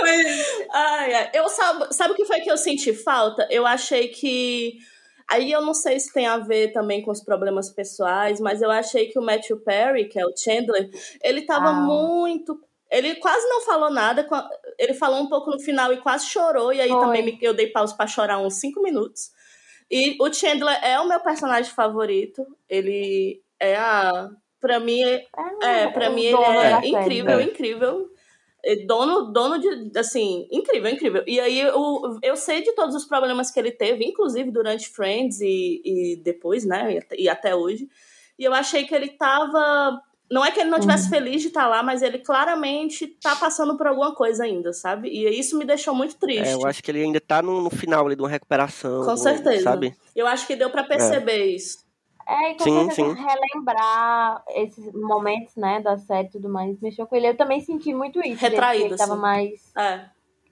Mas, 0.00 0.26
Ai, 0.72 1.14
ai. 1.14 1.30
Eu 1.34 1.48
sabe, 1.48 1.92
sabe 1.92 2.12
o 2.12 2.16
que 2.16 2.24
foi 2.24 2.40
que 2.40 2.50
eu 2.50 2.56
senti 2.56 2.92
falta? 2.94 3.46
Eu 3.50 3.66
achei 3.66 4.06
que. 4.08 4.78
Aí 5.30 5.52
eu 5.52 5.60
não 5.60 5.74
sei 5.74 5.98
se 6.00 6.10
tem 6.12 6.26
a 6.26 6.38
ver 6.38 6.72
também 6.72 7.02
com 7.02 7.10
os 7.10 7.22
problemas 7.22 7.68
pessoais, 7.68 8.40
mas 8.40 8.62
eu 8.62 8.70
achei 8.70 9.08
que 9.08 9.18
o 9.18 9.22
Matthew 9.22 9.58
Perry, 9.58 10.06
que 10.08 10.18
é 10.18 10.24
o 10.24 10.32
Chandler, 10.34 10.88
ele 11.22 11.42
tava 11.42 11.68
Ah. 11.68 11.72
muito. 11.74 12.58
Ele 12.90 13.16
quase 13.16 13.46
não 13.48 13.60
falou 13.62 13.90
nada. 13.90 14.26
Ele 14.78 14.94
falou 14.94 15.20
um 15.20 15.28
pouco 15.28 15.50
no 15.50 15.58
final 15.60 15.92
e 15.92 15.98
quase 15.98 16.26
chorou. 16.26 16.72
E 16.72 16.80
aí 16.80 16.88
Foi. 16.88 17.00
também 17.00 17.22
me- 17.24 17.38
eu 17.42 17.52
dei 17.54 17.66
pausa 17.68 17.94
pra 17.94 18.06
chorar 18.06 18.38
uns 18.38 18.54
cinco 18.54 18.82
minutos. 18.82 19.30
E 19.90 20.16
o 20.20 20.32
Chandler 20.32 20.78
é 20.84 20.98
o 21.00 21.08
meu 21.08 21.20
personagem 21.20 21.72
favorito. 21.72 22.46
Ele 22.68 23.42
é 23.60 23.76
a. 23.76 24.30
Pra 24.60 24.80
mim, 24.80 25.02
é, 25.02 25.86
pra 25.88 26.10
o 26.10 26.14
mim 26.14 26.24
ele 26.24 26.36
é 26.36 26.70
série. 26.80 26.88
incrível, 26.88 27.38
É. 27.38 27.42
incrível. 27.44 28.10
É 28.64 28.74
Dono, 28.86 29.32
dono 29.32 29.58
de, 29.60 29.96
assim, 29.96 30.48
incrível, 30.50 30.90
incrível. 30.90 31.22
E 31.28 31.38
aí 31.38 31.60
eu, 31.60 32.18
eu 32.20 32.36
sei 32.36 32.60
de 32.62 32.72
todos 32.72 32.96
os 32.96 33.04
problemas 33.04 33.52
que 33.52 33.60
ele 33.60 33.70
teve, 33.70 34.04
inclusive 34.04 34.50
durante 34.50 34.88
Friends 34.88 35.40
e, 35.40 35.80
e 35.84 36.16
depois, 36.16 36.64
né, 36.64 36.94
e 36.94 36.98
até- 36.98 37.16
e 37.16 37.28
até 37.28 37.54
hoje. 37.54 37.88
E 38.36 38.42
eu 38.44 38.52
achei 38.52 38.84
que 38.84 38.92
ele 38.94 39.10
tava... 39.10 40.02
Não 40.30 40.44
é 40.44 40.50
que 40.50 40.60
ele 40.60 40.68
não 40.68 40.78
tivesse 40.78 41.04
Uhum. 41.04 41.10
feliz 41.10 41.40
de 41.40 41.48
estar 41.48 41.66
lá, 41.66 41.82
mas 41.82 42.02
ele 42.02 42.18
claramente 42.18 43.06
tá 43.20 43.34
passando 43.36 43.76
por 43.78 43.86
alguma 43.86 44.14
coisa 44.14 44.44
ainda, 44.44 44.72
sabe? 44.74 45.08
E 45.08 45.26
isso 45.38 45.56
me 45.56 45.64
deixou 45.64 45.94
muito 45.94 46.16
triste. 46.16 46.48
É, 46.48 46.54
eu 46.54 46.66
acho 46.66 46.82
que 46.82 46.90
ele 46.90 47.02
ainda 47.02 47.18
tá 47.20 47.40
no, 47.40 47.62
no 47.62 47.70
final 47.70 48.04
ali 48.06 48.14
de 48.14 48.20
uma 48.22 48.28
recuperação. 48.28 49.04
Com 49.04 49.16
certeza. 49.16 49.62
Sabe? 49.62 49.96
Eu 50.14 50.26
acho 50.26 50.46
que 50.46 50.54
deu 50.54 50.68
pra 50.68 50.84
perceber 50.84 51.46
isso. 51.46 51.78
É, 52.28 52.50
e 52.52 52.54
com 52.58 52.64
Sim, 52.64 52.90
sim. 52.90 53.14
relembrar 53.14 54.42
esses 54.50 54.92
momentos, 54.92 55.56
né, 55.56 55.80
da 55.80 55.96
série 55.96 56.28
e 56.28 56.30
tudo 56.30 56.48
mais, 56.50 56.78
mexeu 56.78 57.06
com 57.06 57.16
ele. 57.16 57.28
Eu 57.28 57.36
também 57.36 57.60
senti 57.60 57.94
muito 57.94 58.18
isso. 58.18 58.28
dele, 58.28 58.34
Retraído, 58.50 58.84
Ele 58.86 58.96
tava 58.96 59.12
assim. 59.14 59.22
mais 59.22 59.72
É. 59.74 60.04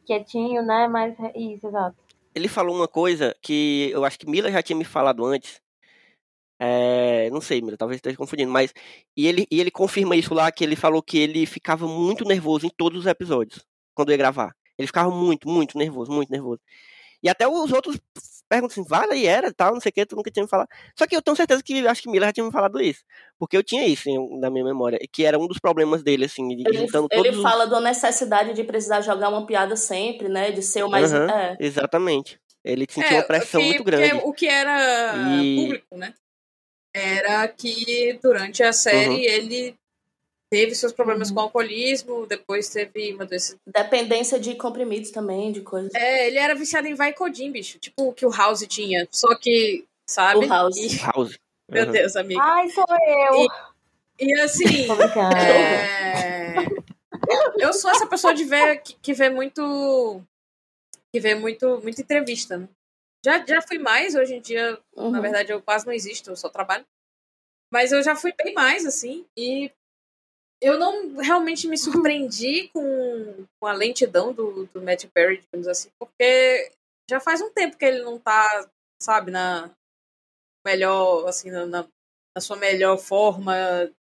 quietinho, 0.06 0.62
né, 0.62 0.88
mais... 0.88 1.14
Isso, 1.34 1.66
exato. 1.66 1.96
Ele 2.34 2.48
falou 2.48 2.74
uma 2.74 2.88
coisa 2.88 3.36
que 3.42 3.90
eu 3.92 4.04
acho 4.06 4.18
que 4.18 4.28
Mila 4.28 4.50
já 4.50 4.62
tinha 4.62 4.76
me 4.76 4.84
falado 4.84 5.24
antes. 5.24 5.60
É, 6.58 7.28
não 7.30 7.40
sei, 7.40 7.60
Mila, 7.60 7.76
talvez 7.76 7.98
esteja 7.98 8.16
confundindo, 8.16 8.50
mas. 8.50 8.72
E 9.16 9.26
ele, 9.26 9.46
e 9.50 9.60
ele 9.60 9.70
confirma 9.70 10.16
isso 10.16 10.32
lá, 10.32 10.50
que 10.50 10.64
ele 10.64 10.76
falou 10.76 11.02
que 11.02 11.18
ele 11.18 11.44
ficava 11.46 11.86
muito 11.86 12.24
nervoso 12.24 12.66
em 12.66 12.70
todos 12.70 13.00
os 13.00 13.06
episódios, 13.06 13.64
quando 13.94 14.10
ia 14.10 14.16
gravar. 14.16 14.54
Ele 14.78 14.86
ficava 14.86 15.10
muito, 15.10 15.48
muito 15.48 15.76
nervoso, 15.78 16.10
muito 16.12 16.30
nervoso. 16.30 16.60
E 17.22 17.28
até 17.28 17.48
os 17.48 17.72
outros 17.72 17.98
perguntam 18.48 18.72
assim, 18.72 18.88
vale, 18.88 19.16
e 19.18 19.26
era, 19.26 19.52
tal, 19.52 19.72
não 19.74 19.80
sei 19.80 19.90
o 19.90 19.92
que, 19.92 20.06
tu 20.06 20.14
nunca 20.14 20.30
tinha 20.30 20.44
me 20.44 20.48
falado. 20.48 20.68
Só 20.96 21.06
que 21.06 21.16
eu 21.16 21.22
tenho 21.22 21.36
certeza 21.36 21.62
que 21.62 21.86
acho 21.86 22.02
que 22.02 22.10
Mila 22.10 22.26
já 22.26 22.32
tinha 22.32 22.44
me 22.46 22.52
falado 22.52 22.80
isso. 22.80 23.00
Porque 23.38 23.56
eu 23.56 23.62
tinha 23.64 23.86
isso 23.86 24.08
na 24.38 24.48
minha 24.50 24.64
memória, 24.64 24.98
que 25.12 25.24
era 25.24 25.38
um 25.38 25.46
dos 25.48 25.58
problemas 25.58 26.02
dele, 26.04 26.26
assim, 26.26 26.46
de- 26.48 26.62
Ele, 26.68 26.78
juntando 26.78 27.08
ele 27.10 27.22
todos 27.24 27.36
os- 27.38 27.42
fala 27.42 27.66
da 27.66 27.80
necessidade 27.80 28.52
de 28.52 28.62
precisar 28.64 29.00
jogar 29.00 29.30
uma 29.30 29.44
piada 29.46 29.74
sempre, 29.76 30.28
né? 30.28 30.52
De 30.52 30.62
ser 30.62 30.84
o 30.84 30.90
mais. 30.90 31.12
Aham. 31.12 31.28
É. 31.30 31.56
Exatamente. 31.58 32.38
Ele 32.62 32.86
sentia 32.88 33.16
uma 33.18 33.22
pressão 33.24 33.60
É, 33.60 33.64
que- 33.64 33.68
muito 33.70 33.84
grande. 33.84 34.10
porque 34.10 34.26
o 34.28 34.32
que 34.32 34.46
era 34.46 35.16
E- 35.42 35.56
público, 35.56 35.96
né? 35.96 36.14
Era 36.98 37.46
que 37.48 38.18
durante 38.22 38.62
a 38.62 38.72
série 38.72 39.08
Uhum. 39.08 39.16
ele 39.18 39.76
teve 40.50 40.74
seus 40.74 40.92
problemas 40.92 41.28
Uhum. 41.28 41.34
com 41.34 41.40
alcoolismo, 41.42 42.26
depois 42.26 42.68
teve 42.68 43.12
uma 43.14 43.26
doença. 43.26 43.56
Dependência 43.66 44.38
de 44.40 44.54
comprimidos 44.54 45.10
também, 45.10 45.52
de 45.52 45.60
coisas. 45.60 45.92
É, 45.94 46.28
ele 46.28 46.38
era 46.38 46.54
viciado 46.54 46.86
em 46.86 46.94
Vicodin, 46.94 47.50
bicho. 47.52 47.78
Tipo 47.78 48.08
o 48.08 48.12
que 48.12 48.24
o 48.24 48.30
House 48.30 48.64
tinha. 48.68 49.06
Só 49.10 49.34
que, 49.36 49.84
sabe? 50.08 50.46
O 50.46 50.48
House. 50.48 50.76
E- 50.76 50.96
House. 51.04 51.38
meu 51.70 51.82
Aham. 51.82 51.92
Deus, 51.92 52.16
amigo. 52.16 52.40
Ai, 52.40 52.68
sou 52.70 52.84
eu! 52.88 53.46
E 54.18 54.40
assim. 54.40 54.86
Tô 54.86 54.94
brincando. 54.96 55.36
É... 55.36 56.64
Eu 57.58 57.72
sou 57.72 57.90
essa 57.90 58.06
pessoa 58.06 58.32
de 58.32 58.44
ver 58.44 58.80
que, 58.82 58.94
que 59.02 59.12
vê 59.12 59.28
muito 59.28 60.22
que 61.12 61.18
vê 61.20 61.34
muito 61.34 61.80
muita 61.82 62.00
entrevista, 62.02 62.56
né? 62.56 62.68
Já, 63.24 63.44
já 63.44 63.60
fui 63.62 63.78
mais, 63.78 64.14
hoje 64.14 64.34
em 64.34 64.40
dia, 64.40 64.78
Uhum. 64.96 65.10
na 65.10 65.20
verdade, 65.20 65.52
eu 65.52 65.60
quase 65.62 65.86
não 65.86 65.92
existo, 65.92 66.30
eu 66.30 66.36
só 66.36 66.48
trabalho. 66.48 66.84
Mas 67.72 67.92
eu 67.92 68.02
já 68.02 68.14
fui 68.14 68.32
bem 68.32 68.54
mais, 68.54 68.86
assim, 68.86 69.26
e 69.36 69.70
eu 70.62 70.78
não 70.78 71.16
realmente 71.16 71.66
me 71.66 71.76
surpreendi 71.76 72.68
com, 72.72 73.46
com 73.60 73.66
a 73.66 73.72
lentidão 73.72 74.32
do, 74.32 74.66
do 74.66 74.80
Matt 74.80 75.06
Perry, 75.12 75.38
digamos 75.38 75.66
assim, 75.68 75.90
porque 75.98 76.70
já 77.10 77.20
faz 77.20 77.40
um 77.40 77.50
tempo 77.50 77.76
que 77.76 77.84
ele 77.84 78.02
não 78.02 78.18
tá, 78.18 78.68
sabe, 79.00 79.30
na 79.30 79.70
melhor, 80.64 81.26
assim, 81.28 81.50
na, 81.50 81.66
na 81.66 82.40
sua 82.40 82.56
melhor 82.56 82.98
forma 82.98 83.54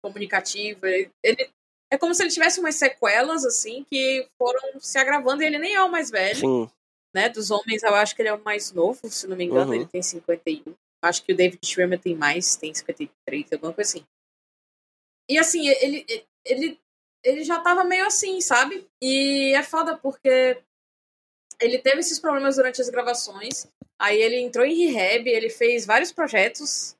comunicativa. 0.01 0.87
Ele 0.87 1.49
é 1.91 1.97
como 1.97 2.13
se 2.13 2.23
ele 2.23 2.31
tivesse 2.31 2.59
umas 2.59 2.75
sequelas 2.75 3.45
assim 3.45 3.85
que 3.89 4.27
foram 4.37 4.79
se 4.79 4.97
agravando 4.97 5.43
e 5.43 5.45
ele 5.45 5.59
nem 5.59 5.75
é 5.75 5.83
o 5.83 5.91
mais 5.91 6.09
velho, 6.09 6.39
Sim. 6.39 6.71
Né? 7.13 7.29
Dos 7.29 7.51
homens, 7.51 7.83
eu 7.83 7.93
acho 7.95 8.15
que 8.15 8.21
ele 8.21 8.29
é 8.29 8.33
o 8.33 8.43
mais 8.43 8.71
novo, 8.71 9.07
se 9.09 9.27
não 9.27 9.35
me 9.37 9.45
engano, 9.45 9.67
Uhum. 9.69 9.75
ele 9.75 9.85
tem 9.85 10.01
51. 10.01 10.73
Acho 11.01 11.23
que 11.23 11.33
o 11.33 11.35
David 11.35 11.59
Schwimmer 11.65 11.99
tem 11.99 12.15
mais, 12.15 12.55
tem 12.55 12.73
53, 12.73 13.53
alguma 13.53 13.73
coisa 13.73 13.89
assim. 13.97 14.05
E 15.29 15.37
assim, 15.37 15.67
ele 15.67 16.05
ele 16.45 16.79
ele 17.23 17.43
já 17.43 17.59
tava 17.61 17.83
meio 17.85 18.05
assim, 18.05 18.41
sabe? 18.41 18.85
E 19.01 19.53
é 19.55 19.63
foda 19.63 19.97
porque 19.97 20.61
ele 21.61 21.77
teve 21.77 21.99
esses 21.99 22.19
problemas 22.19 22.57
durante 22.57 22.81
as 22.81 22.89
gravações. 22.89 23.67
Aí 23.99 24.21
ele 24.21 24.37
entrou 24.37 24.65
em 24.65 24.91
rehab, 24.91 25.29
ele 25.29 25.49
fez 25.49 25.85
vários 25.85 26.11
projetos 26.11 26.95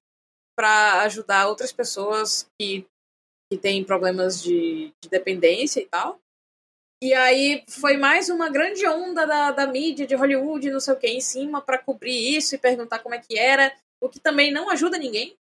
para 0.58 1.02
ajudar 1.02 1.48
outras 1.48 1.74
pessoas 1.74 2.48
que, 2.58 2.86
que 3.52 3.58
têm 3.58 3.84
problemas 3.84 4.42
de, 4.42 4.94
de 5.02 5.10
dependência 5.10 5.82
e 5.82 5.86
tal. 5.88 6.20
E 7.04 7.14
aí 7.14 7.66
foi 7.68 7.98
mais 7.98 8.30
uma 8.30 8.50
grande 8.50 8.88
onda 8.88 9.28
da, 9.28 9.52
da 9.52 9.68
mídia 9.68 10.08
de 10.08 10.16
Hollywood, 10.16 10.72
não 10.72 10.80
sei 10.80 10.94
o 10.94 10.98
que, 10.98 11.08
em 11.08 11.20
cima 11.20 11.62
para 11.62 11.78
cobrir 11.78 12.38
isso 12.38 12.56
e 12.56 12.58
perguntar 12.58 13.00
como 13.00 13.14
é 13.14 13.20
que 13.20 13.38
era, 13.38 13.76
o 14.02 14.08
que 14.08 14.22
também 14.22 14.54
não 14.54 14.70
ajuda 14.70 14.98
ninguém. 14.98 15.36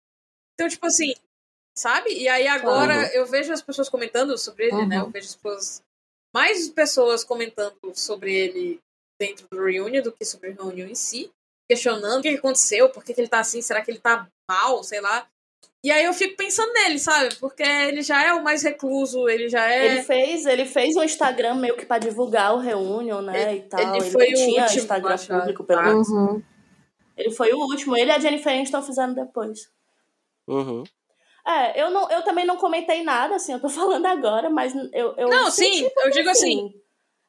Então, 0.55 0.67
tipo 0.67 0.87
assim, 0.87 1.13
sabe? 1.77 2.11
E 2.13 2.27
aí 2.27 2.47
agora 2.47 2.95
Uhum. 2.95 3.09
eu 3.13 3.25
vejo 3.27 3.53
as 3.53 3.61
pessoas 3.61 3.89
comentando 3.89 4.35
sobre 4.39 4.69
ele, 4.69 4.87
né? 4.87 4.97
Uhum. 4.97 5.05
Eu 5.05 5.11
vejo 5.11 5.27
as 5.27 5.35
pessoas, 5.35 5.83
mais 6.33 6.67
pessoas 6.67 7.23
comentando 7.23 7.77
sobre 7.93 8.33
ele 8.33 8.79
dentro 9.19 9.47
do 9.51 9.63
Reunion 9.63 10.01
do 10.01 10.11
que 10.11 10.25
sobre 10.25 10.49
o 10.49 10.55
Reunion 10.55 10.87
em 10.87 10.95
si 10.95 11.31
questionando 11.69 12.19
o 12.19 12.21
que 12.23 12.31
que 12.31 12.39
aconteceu, 12.39 12.89
por 12.89 13.03
que, 13.03 13.13
que 13.13 13.21
ele 13.21 13.29
tá 13.29 13.39
assim, 13.39 13.61
será 13.61 13.81
que 13.83 13.91
ele 13.91 13.99
tá 13.99 14.27
mal, 14.49 14.83
sei 14.83 14.99
lá. 14.99 15.25
E 15.83 15.89
aí 15.89 16.05
eu 16.05 16.13
fico 16.13 16.35
pensando 16.37 16.71
nele, 16.73 16.99
sabe? 16.99 17.33
Porque 17.35 17.63
ele 17.63 18.03
já 18.03 18.23
é 18.23 18.33
o 18.33 18.43
mais 18.43 18.61
recluso, 18.61 19.27
ele 19.27 19.49
já 19.49 19.67
é. 19.67 19.85
Ele 19.87 20.03
fez, 20.03 20.45
ele 20.45 20.65
fez 20.65 20.95
um 20.95 21.03
Instagram 21.03 21.55
meio 21.55 21.75
que 21.75 21.85
pra 21.87 21.97
divulgar 21.97 22.53
o 22.53 22.59
Reunion, 22.59 23.21
né? 23.21 23.41
Ele- 23.53 23.57
e 23.59 23.61
tal. 23.63 23.79
ele 23.79 23.97
Ele, 23.97 24.11
foi 24.11 24.27
o 24.29 24.33
tinha 24.35 24.61
último, 24.63 24.79
Instagram 24.79 25.13
acho, 25.15 25.27
público, 25.27 25.63
pelo 25.63 25.79
a- 25.79 25.83
menos. 25.83 26.07
Uhum. 26.09 26.41
Ele 27.17 27.31
foi 27.31 27.51
o 27.53 27.57
último. 27.59 27.97
Ele 27.97 28.11
e 28.11 28.13
a 28.13 28.19
Jennifer 28.19 28.53
Aniston 28.53 28.81
fizeram 28.83 29.13
depois. 29.13 29.69
Uhum. 30.47 30.83
É, 31.47 31.81
eu, 31.81 31.89
não, 31.89 32.09
eu 32.11 32.21
também 32.21 32.45
não 32.45 32.57
comentei 32.57 33.01
nada, 33.03 33.35
assim, 33.35 33.53
eu 33.53 33.59
tô 33.59 33.67
falando 33.69 34.05
agora, 34.05 34.49
mas 34.51 34.73
eu. 34.93 35.15
eu 35.17 35.29
Não, 35.29 35.49
senti 35.49 35.77
sim, 35.79 35.89
eu 35.97 36.11
digo 36.11 36.29
assim, 36.29 36.73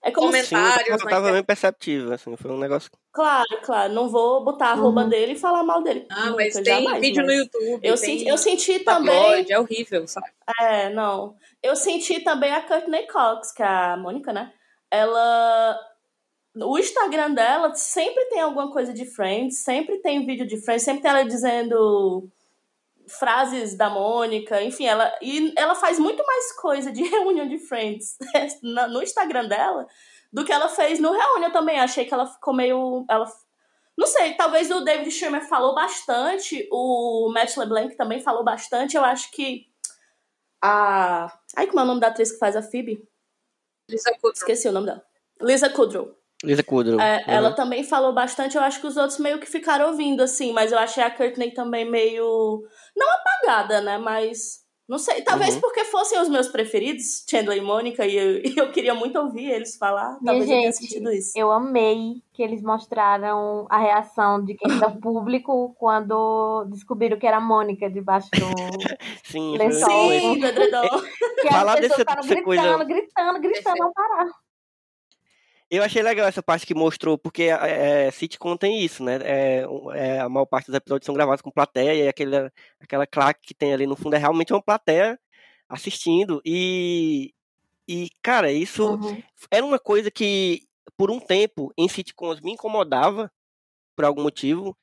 É 0.04 0.10
como 0.10 0.32
se, 0.32 0.42
Sim, 0.46 0.56
comentários 0.56 0.88
eu 0.88 0.92
na 0.92 0.98
tava 0.98 1.10
internet. 1.20 1.32
bem 1.34 1.44
perceptível, 1.44 2.12
assim, 2.12 2.36
foi 2.36 2.50
um 2.50 2.58
negócio. 2.58 2.90
Claro, 3.12 3.60
claro, 3.62 3.92
não 3.92 4.08
vou 4.08 4.42
botar 4.44 4.68
a 4.68 4.72
arroba 4.72 5.02
Uhum. 5.02 5.08
dele 5.08 5.32
e 5.32 5.38
falar 5.38 5.62
mal 5.62 5.82
dele. 5.82 6.06
Ah, 6.10 6.26
Nunca, 6.26 6.36
mas 6.36 6.54
tem 6.54 6.64
jamais, 6.64 7.00
vídeo 7.00 7.24
mas 7.24 7.26
no 7.26 7.32
YouTube. 7.42 7.80
Eu 7.86 7.96
senti, 7.96 8.26
eu 8.26 8.36
senti 8.38 8.78
também. 8.80 9.46
é 9.48 9.58
horrível, 9.58 10.06
sabe? 10.08 10.26
É, 10.60 10.90
não. 10.90 11.36
Eu 11.62 11.76
senti 11.76 12.20
também 12.20 12.52
a 12.52 12.62
Courtney 12.62 13.06
Cox, 13.06 13.52
que 13.52 13.62
é 13.62 13.66
a 13.66 13.96
Mônica, 13.96 14.32
né? 14.32 14.52
Ela. 14.90 15.78
o 16.56 16.78
Instagram 16.78 17.30
dela 17.32 17.72
sempre 17.74 18.24
tem 18.26 18.40
alguma 18.40 18.70
coisa 18.72 18.92
de 18.92 19.04
Friends, 19.06 19.58
sempre 19.58 19.98
tem 19.98 20.26
vídeo 20.26 20.46
de 20.46 20.60
Friends, 20.60 20.82
sempre 20.82 21.02
tem 21.02 21.10
ela 21.10 21.24
dizendo 21.24 22.28
frases 23.18 23.76
da 23.76 23.88
Mônica, 23.88 24.62
enfim, 24.62 24.86
ela 24.86 25.12
e 25.20 25.52
ela 25.56 25.74
faz 25.74 25.98
muito 25.98 26.24
mais 26.24 26.52
coisa 26.56 26.90
de 26.92 27.02
reunião 27.08 27.46
de 27.46 27.58
Friends 27.58 28.16
no 28.62 29.02
Instagram 29.02 29.48
dela 29.48 29.86
do 30.32 30.44
que 30.44 30.52
ela 30.52 30.68
fez 30.68 30.98
no 30.98 31.12
reunião 31.12 31.50
também. 31.50 31.78
Achei 31.78 32.04
que 32.04 32.14
ela 32.14 32.26
ficou 32.26 32.54
meio 32.54 33.04
ela 33.08 33.26
não 33.96 34.06
sei, 34.06 34.34
talvez 34.34 34.70
o 34.70 34.80
David 34.80 35.10
Schwimmer 35.10 35.46
falou 35.46 35.74
bastante, 35.74 36.66
o 36.72 37.30
Matt 37.32 37.56
LeBlanc 37.56 37.94
também 37.94 38.20
falou 38.20 38.42
bastante. 38.42 38.96
Eu 38.96 39.04
acho 39.04 39.30
que 39.30 39.66
a 40.62 41.38
ai 41.56 41.66
como 41.66 41.80
é 41.80 41.82
o 41.82 41.86
nome 41.86 42.00
da 42.00 42.08
atriz 42.08 42.32
que 42.32 42.38
faz 42.38 42.56
a 42.56 42.62
Phoebe? 42.62 43.06
Lisa 43.90 44.12
Kudrow. 44.12 44.32
Esqueci 44.32 44.68
o 44.68 44.72
nome 44.72 44.86
dela. 44.86 45.04
Lisa 45.40 45.68
Kudrow. 45.68 46.16
Lisa 46.42 46.62
Kudrow. 46.62 47.00
É, 47.00 47.18
Uhum. 47.18 47.22
Ela 47.26 47.52
também 47.52 47.84
falou 47.84 48.12
bastante, 48.12 48.56
eu 48.56 48.62
acho 48.62 48.80
que 48.80 48.86
os 48.86 48.96
outros 48.96 49.18
meio 49.18 49.38
que 49.38 49.46
ficaram 49.46 49.88
ouvindo, 49.88 50.22
assim, 50.22 50.52
mas 50.52 50.72
eu 50.72 50.78
achei 50.78 51.02
a 51.02 51.10
Courtney 51.10 51.52
também 51.52 51.88
meio. 51.88 52.62
Não 52.96 53.06
apagada, 53.14 53.80
né? 53.80 53.98
Mas. 53.98 54.60
Não 54.88 54.98
sei, 54.98 55.22
talvez 55.22 55.54
Uhum. 55.54 55.60
porque 55.60 55.84
fossem 55.84 56.20
os 56.20 56.28
meus 56.28 56.48
preferidos, 56.48 57.24
Chandler 57.30 57.56
e 57.56 57.60
Mônica, 57.62 58.04
e 58.04 58.14
eu, 58.16 58.42
e 58.44 58.58
eu 58.58 58.70
queria 58.72 58.92
muito 58.92 59.16
ouvir 59.18 59.48
eles 59.50 59.76
falar. 59.76 60.18
Minha 60.20 60.32
Talvez 60.32 60.42
eu 60.42 60.48
tenha 60.56 60.62
gente, 60.72 60.76
sentido 60.76 61.12
isso. 61.12 61.32
Eu 61.36 61.50
amei 61.52 62.14
que 62.34 62.42
eles 62.42 62.60
mostraram 62.60 63.64
a 63.70 63.78
reação 63.78 64.44
de 64.44 64.54
quem 64.54 64.78
tá 64.80 64.90
público 64.90 65.74
quando 65.78 66.64
descobriram 66.68 67.16
que 67.18 67.26
era 67.26 67.36
a 67.38 67.40
Mônica 67.40 67.88
debaixo 67.88 68.28
do. 68.32 68.38
Sim, 69.24 69.56
Lençol. 69.56 69.88
Sim, 70.10 70.40
do 70.40 70.46
edredom. 70.46 70.88
Que 71.40 71.48
Falar 71.48 71.74
as 71.74 71.80
pessoas 71.80 71.98
ficaram 72.00 72.22
dessa 72.22 72.34
gritando, 72.34 72.44
coisa- 72.44 72.84
gritando, 72.84 73.40
gritando, 73.40 73.78
não 73.78 73.92
parar. 73.92 74.26
Eu 75.74 75.82
achei 75.82 76.02
legal 76.02 76.26
essa 76.28 76.42
parte 76.42 76.66
que 76.66 76.74
mostrou, 76.74 77.16
porque 77.16 77.44
é, 77.44 78.10
sitcom 78.10 78.58
tem 78.58 78.84
isso, 78.84 79.02
né? 79.02 79.18
É, 79.22 79.64
é, 79.94 80.20
a 80.20 80.28
maior 80.28 80.44
parte 80.44 80.66
dos 80.66 80.74
episódios 80.74 81.06
são 81.06 81.14
gravados 81.14 81.40
com 81.40 81.50
plateia, 81.50 81.94
e 81.94 82.06
aquele, 82.08 82.36
aquela 82.78 83.06
claque 83.06 83.40
que 83.40 83.54
tem 83.54 83.72
ali 83.72 83.86
no 83.86 83.96
fundo 83.96 84.14
é 84.14 84.18
realmente 84.18 84.52
uma 84.52 84.60
plateia 84.62 85.18
assistindo. 85.66 86.42
E, 86.44 87.32
e 87.88 88.10
cara, 88.22 88.52
isso 88.52 88.84
Uhum. 88.96 89.22
era 89.50 89.64
uma 89.64 89.78
coisa 89.78 90.10
que, 90.10 90.68
por 90.94 91.10
um 91.10 91.18
tempo, 91.18 91.72
em 91.78 91.88
sitcoms 91.88 92.42
me 92.42 92.52
incomodava, 92.52 93.32
por 93.96 94.04
algum 94.04 94.22
motivo. 94.22 94.76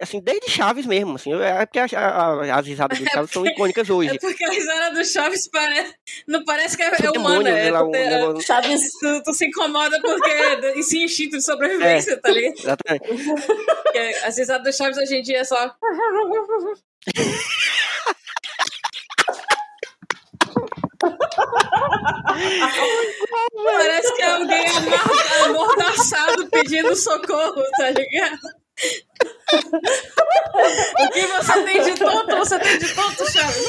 Assim, 0.00 0.20
desde 0.20 0.50
Chaves 0.50 0.86
mesmo, 0.86 1.14
assim, 1.14 1.32
é 1.40 1.64
porque 1.64 1.78
a- 1.78 1.86
a- 1.98 2.58
as 2.58 2.66
risadas 2.66 2.98
do 2.98 3.04
Chaves 3.08 3.30
são 3.30 3.46
icônicas 3.46 3.88
hoje. 3.88 4.10
É 4.10 4.18
porque 4.18 4.44
a 4.44 4.50
risada 4.50 4.90
do 4.94 5.04
Chaves 5.04 5.48
parece, 5.48 5.94
não 6.26 6.44
parece 6.44 6.76
que 6.76 6.82
é, 6.82 6.86
é 6.88 7.10
humana. 7.18 7.48
É, 7.48 7.62
sei 7.62 7.70
lá, 7.70 7.82
um 7.84 7.90
tu, 7.90 7.92
negócio- 7.92 8.40
Chaves. 8.46 8.90
tu, 8.98 9.22
tu 9.22 9.32
se 9.32 9.46
incomoda 9.46 10.00
porque 10.00 10.28
é 10.30 10.78
esse 10.78 10.98
instinto 11.02 11.36
de 11.38 11.44
sobrevivência, 11.44 12.20
tá 12.20 12.28
ligado? 12.30 12.58
Exatamente. 12.58 13.06
Porque 13.84 13.98
as 14.24 14.36
risadas 14.36 14.64
do 14.64 14.76
Chaves 14.76 14.98
hoje 14.98 15.14
em 15.16 15.22
dia 15.22 15.38
é 15.38 15.44
só. 15.44 15.74
Parece 23.64 24.14
que 24.14 24.22
é 24.22 24.30
alguém 24.32 24.64
amordaçado 25.44 26.46
pedindo 26.48 26.94
socorro, 26.96 27.62
tá 27.76 27.90
ligado? 27.90 28.38
O 29.54 31.10
que 31.10 31.26
você 31.26 31.62
tem 31.64 31.82
de 31.82 31.94
tonto, 31.94 32.36
você 32.36 32.58
tem 32.58 32.78
de 32.78 32.94
tonto, 32.94 33.32
Chaves. 33.32 33.68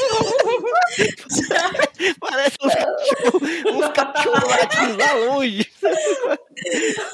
Parece 2.20 2.56
uns 2.62 2.74
cachorros 2.74 3.42
uns 3.66 3.88
cachorro 3.88 4.48
latindo 4.48 4.96
lá 4.98 5.12
longe. 5.14 5.70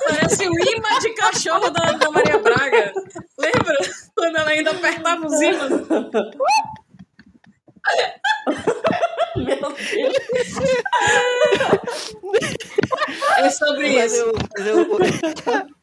Parece 0.08 0.48
o 0.48 0.52
imã 0.52 0.98
de 1.00 1.14
cachorro 1.14 1.70
da 1.70 1.88
Ana 1.88 2.10
Maria 2.10 2.38
Braga. 2.38 2.92
Lembra? 3.38 3.78
Quando 4.14 4.36
ela 4.36 4.50
ainda 4.50 4.70
apertava 4.72 5.26
os 5.26 5.40
ímãs. 5.40 5.70
Meu 9.36 9.56
Deus. 9.56 10.16
É 13.38 13.50
sobre 13.50 13.94
Mas 13.94 14.12
isso. 14.12 14.22
eu, 14.22 14.32
mas 14.56 14.66
eu, 14.66 14.86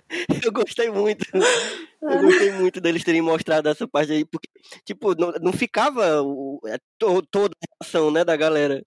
eu 0.46 0.52
gostei 0.52 0.90
muito. 0.90 1.26
Eu 2.02 2.20
gostei 2.22 2.52
muito 2.52 2.82
deles 2.82 3.04
terem 3.04 3.22
mostrado 3.22 3.70
essa 3.70 3.88
parte 3.88 4.12
aí, 4.12 4.26
porque, 4.26 4.48
tipo, 4.86 5.14
não, 5.20 5.32
não 5.42 5.54
ficava 5.54 6.22
o, 6.22 6.60
é, 6.66 6.78
to- 6.98 7.22
toda 7.30 7.54
a 7.56 7.84
reação, 7.84 8.10
né, 8.12 8.24
da 8.26 8.36
galera. 8.36 8.82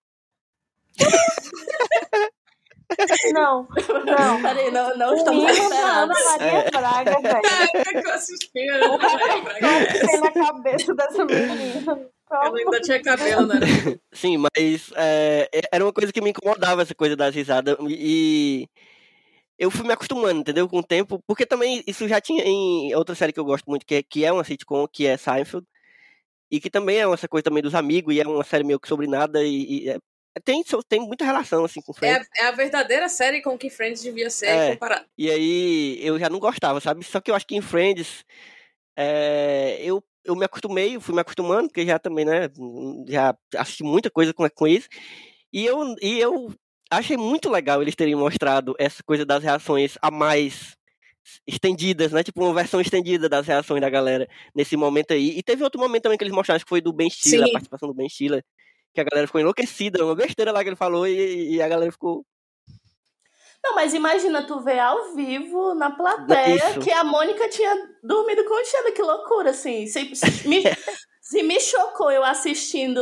Não, 3.32 3.66
não. 4.04 4.42
Peraí, 4.42 4.70
não, 4.70 4.96
não 4.98 5.12
O 5.12 5.16
estamos 5.16 5.44
da 5.70 6.02
Ana. 6.02 6.14
Maria 6.14 6.70
Braga, 6.70 7.20
velho. 7.20 7.42
Caraca, 7.42 7.84
que 8.02 8.06
eu 8.06 8.12
assisti 8.12 8.68
a 8.68 8.74
Ana 8.76 8.98
Maria 8.98 9.42
Braga. 9.42 10.06
Tem 10.06 10.20
na 10.20 10.30
cabeça 10.32 10.94
dessa 10.94 11.24
menina? 11.24 12.10
Ela 12.30 12.58
ainda 12.58 12.80
tinha 12.80 13.02
cabelo, 13.02 13.46
né? 13.46 13.54
Sim, 14.12 14.36
mas 14.38 14.90
é, 14.96 15.48
é- 15.54 15.62
era 15.72 15.84
uma 15.84 15.92
coisa 15.92 16.12
que 16.12 16.20
me 16.20 16.30
incomodava, 16.30 16.82
essa 16.82 16.94
coisa 16.94 17.16
das 17.16 17.34
risadas. 17.34 17.76
E 17.88 18.68
eu 19.62 19.70
fui 19.70 19.86
me 19.86 19.92
acostumando, 19.92 20.40
entendeu? 20.40 20.68
Com 20.68 20.80
o 20.80 20.82
tempo. 20.82 21.22
Porque 21.24 21.46
também 21.46 21.84
isso 21.86 22.08
já 22.08 22.20
tinha 22.20 22.42
em 22.44 22.92
outra 22.96 23.14
série 23.14 23.32
que 23.32 23.38
eu 23.38 23.44
gosto 23.44 23.64
muito, 23.68 23.86
que 23.86 23.94
é, 23.94 24.02
que 24.02 24.24
é 24.24 24.32
uma 24.32 24.42
sitcom, 24.42 24.88
que 24.88 25.06
é 25.06 25.16
Seinfeld. 25.16 25.64
E 26.50 26.60
que 26.60 26.68
também 26.68 26.96
é 26.98 27.10
essa 27.12 27.28
coisa 27.28 27.44
também 27.44 27.62
dos 27.62 27.74
amigos, 27.74 28.12
e 28.12 28.20
é 28.20 28.26
uma 28.26 28.42
série 28.42 28.64
meio 28.64 28.80
que 28.80 28.88
sobre 28.88 29.06
nada. 29.06 29.40
E, 29.44 29.84
e 29.84 29.88
é- 29.88 29.98
tem, 30.44 30.64
tem 30.88 31.00
muita 31.00 31.24
relação, 31.24 31.64
assim, 31.64 31.80
com 31.80 31.92
É 31.92 31.96
Friends. 31.96 32.28
a, 32.40 32.44
é 32.44 32.48
a 32.48 32.50
verdadeira 32.50 33.08
série 33.08 33.40
com 33.40 33.56
que 33.56 33.70
Friends 33.70 34.02
devia 34.02 34.28
ser 34.28 34.48
É. 34.48 34.72
comparada. 34.72 35.06
E 35.16 35.30
aí 35.30 35.98
eu 36.04 36.18
já 36.18 36.28
não 36.28 36.40
gostava, 36.40 36.80
sabe? 36.80 37.04
Só 37.04 37.20
que 37.20 37.30
eu 37.30 37.34
acho 37.36 37.46
que 37.46 37.54
em 37.54 37.62
Friends 37.62 38.24
é, 38.96 39.78
eu, 39.80 40.02
eu 40.24 40.34
me 40.34 40.44
acostumei, 40.44 40.98
fui 40.98 41.14
me 41.14 41.20
acostumando, 41.20 41.68
porque 41.68 41.86
já 41.86 42.00
também, 42.00 42.24
né? 42.24 42.48
Já 43.06 43.32
assisti 43.56 43.84
muita 43.84 44.10
coisa 44.10 44.34
com, 44.34 44.48
com 44.50 44.66
isso. 44.66 44.88
E 45.52 45.64
eu, 45.64 45.94
e 46.02 46.18
eu 46.18 46.52
achei 46.98 47.16
muito 47.16 47.50
legal 47.50 47.80
eles 47.80 47.94
terem 47.94 48.14
mostrado 48.14 48.74
essa 48.78 49.02
coisa 49.02 49.24
das 49.24 49.42
reações 49.42 49.96
a 50.00 50.10
mais 50.10 50.76
estendidas, 51.46 52.12
né? 52.12 52.22
Tipo 52.22 52.44
uma 52.44 52.54
versão 52.54 52.80
estendida 52.80 53.28
das 53.28 53.46
reações 53.46 53.80
da 53.80 53.88
galera 53.88 54.28
nesse 54.54 54.76
momento 54.76 55.12
aí. 55.12 55.38
E 55.38 55.42
teve 55.42 55.62
outro 55.62 55.80
momento 55.80 56.02
também 56.02 56.18
que 56.18 56.24
eles 56.24 56.34
mostraram, 56.34 56.60
que 56.60 56.68
foi 56.68 56.80
do 56.80 56.92
Ben 56.92 57.08
Stiller, 57.08 57.44
Sim. 57.44 57.50
a 57.50 57.52
participação 57.52 57.88
do 57.88 57.94
Ben 57.94 58.08
Stiller, 58.08 58.44
que 58.94 59.00
a 59.00 59.04
galera 59.04 59.26
ficou 59.26 59.40
enlouquecida, 59.40 60.04
uma 60.04 60.14
besteira 60.14 60.52
lá 60.52 60.62
que 60.62 60.68
ele 60.68 60.76
falou 60.76 61.06
e, 61.06 61.54
e 61.54 61.62
a 61.62 61.68
galera 61.68 61.90
ficou 61.92 62.24
Não, 63.64 63.74
mas 63.74 63.94
imagina 63.94 64.46
tu 64.46 64.60
ver 64.60 64.78
ao 64.78 65.14
vivo 65.14 65.74
na 65.74 65.90
plateia 65.90 66.70
Isso. 66.70 66.80
que 66.80 66.90
a 66.90 67.04
Mônica 67.04 67.48
tinha 67.48 67.74
dormido 68.02 68.44
com 68.44 68.60
o 68.60 68.64
Chandler. 68.64 68.94
Que 68.94 69.02
loucura, 69.02 69.50
assim. 69.50 69.86
Me, 70.46 70.62
se 71.32 71.42
me 71.42 71.58
chocou 71.58 72.10
eu 72.10 72.22
assistindo 72.22 73.00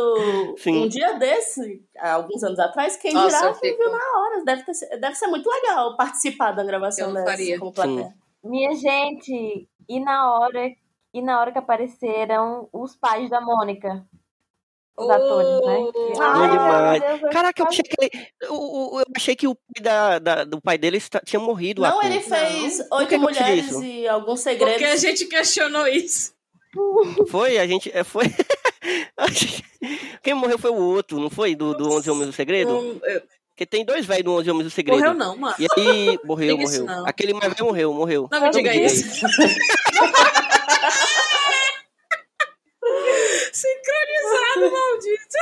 Sim. 0.58 0.84
um 0.84 0.88
dia 0.88 1.14
desse, 1.18 1.82
há 1.98 2.12
alguns 2.12 2.42
anos 2.44 2.58
atrás, 2.60 2.96
quem 2.96 3.12
Nossa, 3.12 3.36
dirá 3.36 3.48
eu 3.50 3.54
quem 3.58 3.76
viu 3.76 3.90
na 3.90 3.98
hora. 3.98 4.44
Deve, 4.44 4.62
ter, 4.64 4.98
deve 5.00 5.14
ser 5.16 5.26
muito 5.26 5.48
legal 5.50 5.96
participar 5.96 6.52
da 6.52 6.62
gravação 6.62 7.08
Eu 7.08 7.14
dessa 7.14 7.26
faria. 7.30 7.58
como 7.58 7.72
plateia. 7.72 8.14
Minha 8.44 8.72
gente, 8.76 9.68
e 9.88 10.00
na 10.00 10.32
hora, 10.32 10.70
e 11.12 11.20
na 11.20 11.40
hora 11.40 11.50
que 11.50 11.58
apareceram 11.58 12.68
os 12.72 12.94
pais 12.96 13.28
da 13.28 13.40
Mônica? 13.40 14.06
Os 14.96 15.08
atores, 15.10 15.66
né? 15.66 15.78
Oh, 15.78 15.92
Que- 15.92 16.20
Ai, 16.20 16.50
demais. 16.50 17.00
meu 17.00 17.08
Deus, 17.08 17.22
eu 17.22 17.30
Caraca, 17.30 17.62
eu 17.62 17.66
achei 17.66 17.82
que 17.82 17.96
ele, 18.00 18.26
o- 18.50 18.96
o- 18.96 19.00
eu 19.00 19.04
achei 19.16 19.34
que 19.36 19.48
o 19.48 19.54
pai 19.54 19.82
da, 19.82 20.18
da- 20.18 20.44
do 20.44 20.60
pai 20.60 20.78
dele 20.78 20.98
tinha 21.24 21.40
morrido. 21.40 21.82
Não, 21.82 22.02
ele 22.02 22.20
fez 22.20 22.80
Oito 22.92 23.14
eu 23.14 23.18
Mulheres 23.20 23.70
e 23.80 24.06
Alguns 24.06 24.44
Porque 24.44 24.62
a 24.64 24.68
Segredos. 24.68 25.00
gente 25.00 25.26
questionou 25.26 25.86
isso. 25.88 26.34
Foi, 27.28 27.58
a 27.58 27.66
gente. 27.66 27.90
é, 27.92 28.04
Foi. 28.04 28.24
Quem 30.22 30.34
morreu 30.34 30.58
foi 30.58 30.70
o 30.70 30.74
outro, 30.76 31.18
não 31.18 31.30
foi? 31.30 31.54
Do, 31.54 31.74
do 31.74 31.90
11 31.90 32.10
Homens 32.10 32.26
do 32.28 32.32
Segredo? 32.32 32.70
Não, 32.70 33.00
eu- 33.08 33.22
Porque 33.50 33.64
tem 33.66 33.84
dois 33.84 34.04
velhos 34.06 34.24
do 34.24 34.32
11 34.32 34.50
Homens 34.50 34.64
do 34.64 34.70
Segredo. 34.70 34.98
morreu 34.98 35.14
não, 35.14 35.36
mano. 35.36 35.54
E 35.58 35.66
aí, 35.78 36.18
morreu, 36.24 36.58
isso 36.58 36.82
morreu. 36.84 36.96
não. 36.96 37.06
Aquele 37.08 37.32
mais 37.34 37.52
velho 37.52 37.64
morreu, 37.66 37.92
morreu. 37.94 38.28
Não 38.30 38.40
me 38.42 38.50
diga 38.50 38.74
isso. 38.74 39.04
Sincronizado, 43.52 44.72
maldito. 44.72 45.36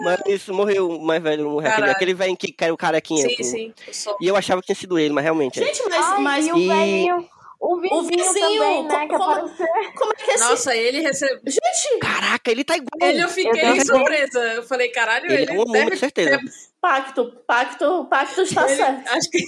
Mas 0.04 0.48
morreu 0.48 0.88
o 0.90 1.00
mais 1.04 1.22
velho, 1.22 1.44
morreu. 1.50 1.58
Aquele, 1.68 1.74
Caralho. 1.76 1.92
aquele 1.92 2.14
velho 2.14 2.36
que 2.36 2.52
caiu 2.52 2.76
carequinha. 2.76 3.28
Sim, 3.28 3.36
com- 3.36 3.42
sim. 3.44 3.74
Eu. 4.06 4.16
E 4.20 4.26
eu 4.28 4.36
achava 4.36 4.60
que 4.60 4.66
tinha 4.66 4.76
sido 4.76 4.98
ele, 4.98 5.12
mas 5.12 5.22
realmente. 5.24 5.60
é. 5.62 5.66
Gente, 5.66 5.82
mas, 5.88 6.04
Ai, 6.06 6.20
mas 6.22 6.46
e 6.46 6.52
o 6.52 6.56
E- 6.56 6.68
velhinho, 6.68 7.28
o 7.60 7.80
vizinho, 7.80 8.08
vizinho, 8.08 8.58
também, 8.62 8.84
né? 8.84 9.00
Que 9.00 9.08
como- 9.08 9.22
apareceu. 9.32 9.66
como 9.96 10.12
é 10.12 10.16
que 10.16 10.30
esse. 10.30 10.44
Nossa, 10.44 10.76
ele 10.76 11.00
recebeu. 11.00 11.40
Gente, 11.46 11.98
Caraca, 12.00 12.50
ele 12.50 12.64
tá 12.64 12.76
igual. 12.76 12.88
Ele 13.10 13.22
eu 13.22 13.28
fiquei 13.28 13.60
também. 13.60 13.80
surpresa. 13.84 14.38
Eu 14.54 14.62
falei, 14.62 14.88
caralho, 14.90 15.26
Ele 15.26 15.42
ele, 15.42 15.60
é 15.60 15.64
deve 15.72 15.90
com 15.90 15.96
certeza. 15.96 16.38
ter- 16.38 16.50
pacto, 16.80 17.32
pacto, 17.46 18.04
pacto 18.08 18.42
está 18.42 18.66
ele- 18.66 18.76
certo. 18.76 19.08
Acho 19.08 19.30
que 19.30 19.42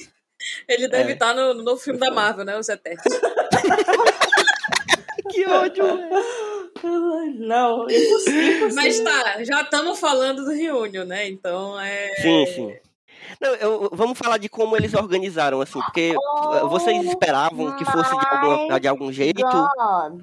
ele 0.69 0.89
deve 0.89 1.11
É. 1.11 1.13
estar 1.15 1.35
no, 1.35 1.55
no 1.55 1.77
filme 1.77 1.99
da 2.01 2.11
Marvel, 2.11 2.45
né? 2.45 2.59
Os 2.59 2.69
Eternos. 2.71 3.05
Que 5.31 5.47
ódio. 5.47 5.85
Não, 7.39 7.89
impossível. 7.91 8.75
Mas 8.75 9.01
tá, 9.01 9.45
já 9.45 9.61
estamos 9.63 9.99
falando 10.01 10.45
do 10.45 10.51
Reunion, 10.51 11.05
né? 11.05 11.29
Então 11.29 11.79
é. 11.81 12.15
Sim, 12.17 12.47
sim. 12.47 12.77
Não, 13.41 13.55
eu- 13.57 13.91
vamos 13.93 14.19
falar 14.19 14.39
de 14.39 14.49
como 14.49 14.77
eles 14.77 14.95
organizaram, 14.95 15.61
assim, 15.61 15.81
porque 15.81 16.15
Oh, 16.17 16.69
vocês 16.69 17.05
esperavam 17.07 17.77
que 17.77 17.85
fosse 17.85 18.11
de, 18.11 18.27
alguma- 18.27 18.81
de 18.81 18.89
algum 18.89 19.13
jeito. 19.13 19.41
God. 19.43 20.23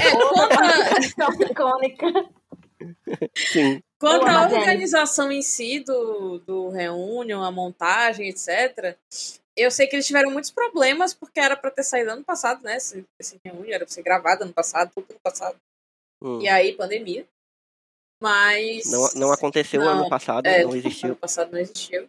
É, 0.00 0.10
conta, 0.28 0.56
Outra 1.30 1.50
icônica. 1.52 2.06
Sim. 3.34 3.82
Quanto 3.98 4.26
à 4.26 4.42
organização 4.42 5.32
em 5.32 5.40
si 5.42 5.80
do, 5.80 6.38
do 6.40 6.68
Reunion, 6.70 7.42
a 7.42 7.50
montagem, 7.50 8.28
etc., 8.28 8.96
eu 9.56 9.70
sei 9.70 9.86
que 9.86 9.94
eles 9.96 10.06
tiveram 10.06 10.30
muitos 10.30 10.50
problemas, 10.50 11.14
porque 11.14 11.38
era 11.40 11.56
pra 11.56 11.70
ter 11.70 11.84
saído 11.84 12.10
ano 12.10 12.24
passado, 12.24 12.62
né? 12.62 12.76
Esse, 12.76 13.04
esse 13.20 13.40
Reunion 13.44 13.72
era 13.72 13.84
pra 13.86 13.94
ser 13.94 14.02
gravado 14.02 14.42
ano 14.42 14.52
passado, 14.52 14.90
tudo 14.94 15.06
ano 15.10 15.20
passado. 15.22 15.56
Hum. 16.22 16.40
E 16.40 16.48
aí, 16.48 16.72
pandemia. 16.72 17.24
Mas. 18.20 18.90
Não, 18.90 19.08
não 19.14 19.32
aconteceu 19.32 19.80
Não, 19.80 19.88
ano 19.88 20.08
passado, 20.08 20.46
é, 20.46 20.62
não 20.62 20.70
Ano 20.70 20.76
existiu. 20.78 21.16
passado 21.16 21.52
não 21.52 21.58
existiu. 21.58 22.06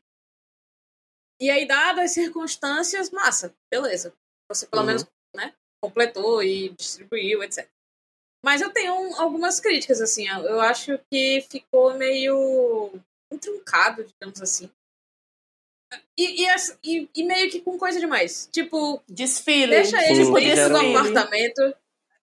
E 1.39 1.49
aí, 1.49 1.67
dadas 1.67 2.05
as 2.05 2.11
circunstâncias, 2.11 3.09
massa, 3.11 3.53
beleza. 3.71 4.13
Você 4.49 4.65
pelo 4.67 4.81
Uhum. 4.81 4.87
menos 4.87 5.05
né, 5.35 5.53
completou 5.83 6.41
e 6.43 6.69
distribuiu, 6.69 7.43
etc. 7.43 7.67
Mas 8.43 8.61
eu 8.61 8.71
tenho 8.71 8.93
um- 8.93 9.15
algumas 9.19 9.59
críticas, 9.59 9.99
assim. 10.01 10.27
Eu 10.27 10.61
acho 10.61 10.99
que 11.11 11.45
ficou 11.49 11.93
meio 11.95 12.93
truncado, 13.41 14.03
digamos 14.05 14.41
assim. 14.41 14.69
E, 16.17 16.45
e, 16.45 16.47
e- 16.83 17.09
e 17.15 17.23
meio 17.23 17.49
que 17.51 17.59
com 17.61 17.77
coisa 17.77 17.99
demais. 17.99 18.47
Tipo, 18.51 19.01
Desfile. 19.07 19.67
deixa 19.71 19.97
eles 20.05 20.27
Sim, 20.27 20.33
dentro 20.33 20.69
do 20.69 20.77
fizeram- 20.79 20.97
apartamento. 20.97 21.75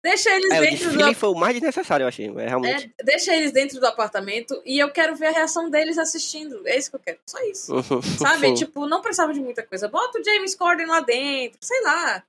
Deixa 0.05 0.29
eles 0.29 0.51
É, 0.51 0.59
o 0.59 0.61
dentro 0.61 0.85
do 0.85 0.91
desfile 0.97 1.15
foi 1.15 1.29
o 1.29 1.33
mais 1.33 1.53
desnecessário, 1.55 2.03
eu 2.03 2.07
achei. 2.07 2.27
É, 2.37 2.47
realmente. 2.47 2.93
é, 2.95 3.03
deixa 3.03 3.35
eles 3.35 3.51
dentro 3.51 3.79
do 3.79 3.87
apartamento 3.87 4.61
e 4.63 4.77
eu 4.77 4.91
quero 4.91 5.15
ver 5.15 5.25
a 5.27 5.31
reação 5.31 5.67
deles 5.67 5.97
assistindo. 5.97 6.61
É 6.67 6.77
isso 6.77 6.91
que 6.91 6.95
eu 6.97 6.99
quero. 6.99 7.17
Só 7.25 7.39
isso. 7.45 7.73
Sabe? 8.21 8.53
Tipo, 8.53 8.85
não 8.87 9.01
precisava 9.01 9.33
de 9.33 9.39
muita 9.39 9.63
coisa. 9.63 9.87
Bota 9.87 10.19
o 10.19 10.23
James 10.23 10.53
Corden 10.53 10.85
lá 10.85 10.99
dentro, 10.99 11.57
sei 11.59 11.81
lá. 11.81 12.21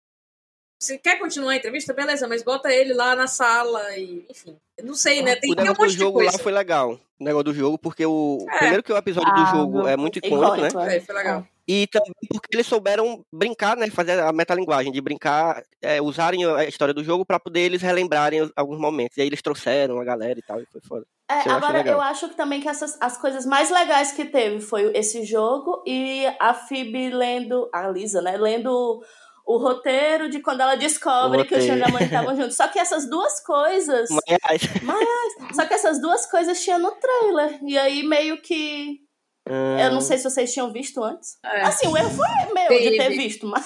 Se 0.83 0.97
quer 0.99 1.19
continuar 1.19 1.53
a 1.53 1.57
entrevista, 1.57 1.93
beleza, 1.93 2.27
mas 2.27 2.43
bota 2.43 2.73
ele 2.73 2.95
lá 2.95 3.15
na 3.15 3.27
sala 3.27 3.95
e, 3.99 4.25
enfim. 4.31 4.57
Não 4.83 4.95
sei, 4.95 5.21
né? 5.23 5.37
Tem, 5.37 5.53
o 5.53 5.55
tem 5.55 5.65
um 5.65 5.69
negócio 5.69 5.75
do 5.75 5.83
monte 5.83 5.93
de 5.93 5.99
jogo 5.99 6.19
coisa. 6.19 6.33
lá 6.33 6.39
foi 6.39 6.53
legal. 6.53 7.01
O 7.21 7.25
negócio 7.25 7.45
do 7.45 7.55
jogo, 7.55 7.77
porque 7.79 8.07
o. 8.07 8.47
É. 8.51 8.59
Primeiro 8.59 8.83
que 8.83 8.93
o 8.93 8.97
episódio 8.97 9.35
do 9.35 9.41
Ah, 9.41 9.53
jogo 9.55 9.79
não. 9.81 9.89
é 9.89 9.97
muito 9.99 10.19
icônico, 10.19 10.57
né? 10.79 10.95
É. 10.95 10.97
É, 10.97 11.01
foi 11.01 11.15
legal. 11.15 11.47
E 11.69 11.87
também 11.89 12.13
porque 12.31 12.55
eles 12.55 12.67
souberam 12.67 13.25
brincar, 13.33 13.77
né? 13.77 13.91
Fazer 13.91 14.21
a 14.21 14.33
metalinguagem, 14.33 14.93
de 14.93 15.01
brincar, 15.01 15.63
é, 15.83 16.01
usarem 16.01 16.45
a 16.45 16.65
história 16.65 16.95
do 16.95 17.03
jogo 17.03 17.25
pra 17.25 17.41
poder 17.41 17.61
eles 17.61 17.83
relembrarem 17.83 18.51
alguns 18.55 18.79
momentos. 18.79 19.17
E 19.17 19.23
aí 19.23 19.27
eles 19.27 19.43
trouxeram 19.43 19.99
a 19.99 20.05
galera 20.05 20.39
e 20.39 20.43
tal, 20.43 20.61
e 20.61 20.67
foi 20.67 20.81
foda. 20.81 21.07
É, 21.29 21.49
eu 21.49 21.53
agora, 21.53 21.89
eu 21.89 22.01
acho 22.01 22.29
que 22.29 22.37
também 22.37 22.61
que 22.61 22.69
essas, 22.69 22.97
as 23.01 23.17
coisas 23.17 23.45
mais 23.45 23.69
legais 23.69 24.13
que 24.13 24.25
teve 24.25 24.61
foi 24.61 24.93
esse 24.95 25.25
jogo 25.25 25.83
e 25.85 26.25
a 26.39 26.55
Phoebe 26.55 27.11
lendo, 27.11 27.69
a 27.73 27.89
Lisa, 27.89 28.23
né? 28.23 28.37
Lendo 28.37 29.03
o 29.47 29.59
roteiro 29.59 30.29
de 30.29 30.41
quando 30.41 30.61
ela 30.61 30.75
descobre 30.75 31.45
que 31.45 31.55
o 31.55 31.61
Xande 31.61 31.79
e 31.79 31.85
a 31.85 31.89
mãe 31.89 32.05
estavam 32.05 32.35
juntos. 32.37 32.57
Só 32.57 32.67
que 32.67 32.81
essas 32.81 33.09
duas 33.09 33.41
coisas. 33.45 34.09
Mas, 34.83 35.55
Só 35.55 35.65
que 35.65 35.75
essas 35.75 36.01
duas 36.01 36.27
coisas 36.27 36.61
tinha 36.61 36.79
no 36.79 36.91
trailer. 36.93 37.61
E 37.63 37.79
aí 37.79 38.03
meio 38.03 38.43
que. 38.43 39.06
Ah, 39.49 39.81
Eu 39.83 39.93
não 39.93 40.01
sei 40.01 40.19
se 40.19 40.25
vocês 40.25 40.53
tinham 40.53 40.73
visto 40.73 41.03
antes. 41.03 41.39
É. 41.45 41.63
Assim, 41.63 41.87
o 41.89 41.97
erro 41.97 42.11
foi 42.11 42.27
meu 42.53 42.69
de 42.81 42.97
ter 42.97 43.11
visto, 43.11 43.47
mas. 43.47 43.65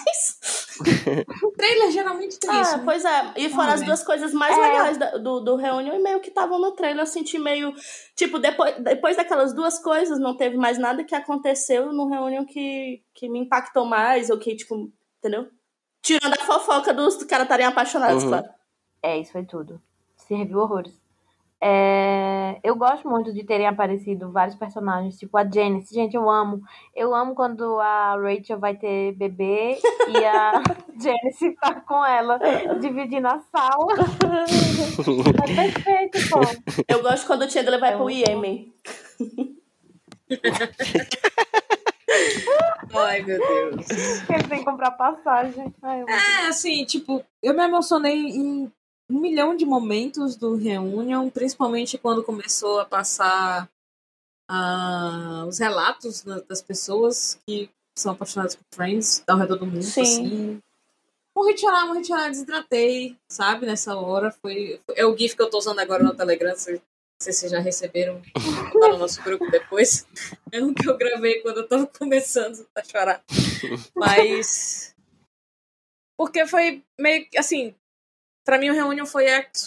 O 1.43 1.51
trailer 1.57 1.91
geralmente 1.91 2.39
tem 2.39 2.51
isso. 2.61 2.75
Ah, 2.75 2.77
né? 2.79 2.83
pois 2.85 3.05
é. 3.05 3.33
E 3.37 3.49
foram 3.49 3.71
as 3.73 3.81
né? 3.81 3.87
duas 3.87 4.03
coisas 4.05 4.33
mais 4.33 4.57
É. 4.57 4.61
legais 4.61 4.99
do, 5.23 5.41
do 5.41 5.57
Reunion 5.57 5.95
e 5.95 5.99
meio 5.99 6.21
que 6.21 6.29
estavam 6.29 6.59
no 6.61 6.73
trailer. 6.73 7.03
Eu 7.03 7.07
senti 7.07 7.39
meio. 7.39 7.73
Tipo, 8.15 8.39
depois, 8.39 8.77
depois 8.79 9.17
daquelas 9.17 9.53
duas 9.55 9.79
coisas, 9.79 10.19
não 10.19 10.37
teve 10.37 10.57
mais 10.57 10.79
nada 10.79 11.03
que 11.05 11.15
aconteceu 11.15 11.93
no 11.93 12.09
Reunion 12.09 12.45
que, 12.45 13.03
que 13.15 13.29
me 13.29 13.39
impactou 13.41 13.85
mais, 13.87 14.29
ou 14.31 14.39
que, 14.39 14.55
tipo, 14.57 14.91
entendeu? 15.19 15.49
Tirando 16.03 16.35
a 16.35 16.45
fofoca 16.45 16.93
dos 16.95 17.17
do 17.17 17.27
caras 17.27 17.45
estarem 17.45 17.67
apaixonados, 17.67 18.23
Uhum. 18.25 18.31
claro. 18.31 18.49
É, 19.03 19.19
isso 19.19 19.33
foi 19.33 19.45
tudo. 19.45 19.81
Serviu 20.17 20.59
horrores. 20.59 20.93
É, 21.63 22.59
eu 22.65 22.75
gosto 22.75 23.07
muito 23.07 23.35
de 23.35 23.45
terem 23.45 23.67
aparecido 23.67 24.33
vários 24.33 24.57
personagens, 24.57 25.19
tipo 25.19 25.37
a 25.37 25.45
Janice. 25.45 25.95
Gente, 25.95 26.17
eu 26.17 26.31
amo. 26.31 26.63
Eu 26.97 27.15
amo 27.15 27.35
quando 27.35 27.79
a 27.79 28.17
Rachel 28.17 28.59
vai 28.59 28.75
ter 28.75 29.13
bebê 29.13 29.79
e 30.09 30.25
a 30.25 30.63
Janice 30.99 31.55
tá 31.61 31.75
com 31.83 32.05
ela, 32.05 32.39
dividindo 32.81 33.29
a 33.29 33.41
sala. 33.41 33.93
É 35.47 35.71
perfeito, 35.73 36.19
pô. 36.31 36.41
Eu 36.89 37.03
gosto 37.03 37.27
quando 37.27 37.43
o 37.43 37.51
Chandler 37.51 37.79
vai 37.79 37.93
Eu 37.93 37.99
pro 37.99 38.07
amo. 38.07 38.11
Iêmen. 38.11 38.73
Ai, 42.93 43.23
meu 43.23 43.39
Deus. 43.39 43.87
Ele 44.29 44.49
tem 44.49 44.59
que 44.61 44.65
comprar 44.65 44.93
passagem. 44.93 45.73
Ai. 45.83 46.05
É, 46.09 46.47
assim, 46.49 46.85
tipo, 46.85 47.23
eu 47.43 47.55
me 47.55 47.63
emocionei 47.63 48.17
em 48.17 48.73
um 49.11 49.21
milhão 49.21 49.57
de 49.57 49.65
momentos 49.67 50.37
do 50.37 50.55
Reunion, 50.57 51.29
principalmente 51.31 51.99
quando 51.99 52.23
começou 52.23 52.79
a 52.81 52.85
passar 52.85 53.69
ah, 54.49 55.45
os 55.49 55.59
relatos 55.59 56.23
da- 56.23 56.41
das 56.41 56.61
pessoas 56.63 57.39
que 57.47 57.71
são 57.97 58.13
apaixonadas 58.13 58.57
por 58.57 58.65
Friends 58.75 59.23
ao 59.27 59.37
redor 59.39 59.57
do 59.57 59.67
mundo, 59.67 59.83
Sim. 59.83 60.01
assim. 60.03 60.63
Morri 61.37 61.55
de 61.55 61.61
chorar, 61.61 61.87
morri 61.87 62.01
de 62.03 62.09
chorar, 62.09 62.29
desidratei, 62.31 63.17
sabe, 63.31 63.65
nessa 63.67 63.95
hora. 63.97 64.31
Foi, 64.33 64.81
é 64.97 65.07
o 65.07 65.17
GIF 65.17 65.37
que 65.37 65.43
eu 65.43 65.49
tô 65.51 65.59
usando 65.59 65.79
agora 65.79 66.03
no 66.03 66.15
Telegram, 66.17 66.55
se- 66.57 66.73
não 66.73 66.81
sei 67.23 67.33
se 67.33 67.41
vocês 67.41 67.53
já 67.53 67.61
receberam 67.61 68.21
tá 68.33 68.89
no 68.89 68.99
nosso 68.99 69.23
grupo 69.23 69.49
depois. 69.51 70.07
É 70.53 70.61
um 70.61 70.75
que 70.75 70.89
eu 70.89 70.97
gravei 70.97 71.41
quando 71.43 71.59
eu 71.59 71.69
tava 71.69 71.87
começando 71.87 72.67
a 72.75 72.83
chorar. 72.83 73.23
Mas. 73.95 74.97
Porque 76.19 76.45
foi 76.45 76.83
meio 76.99 77.25
que, 77.31 77.39
assim, 77.39 77.73
pra 78.51 78.59
mim 78.59 78.69
o 78.71 78.75
Reunion 78.75 79.07
foi, 79.07 79.27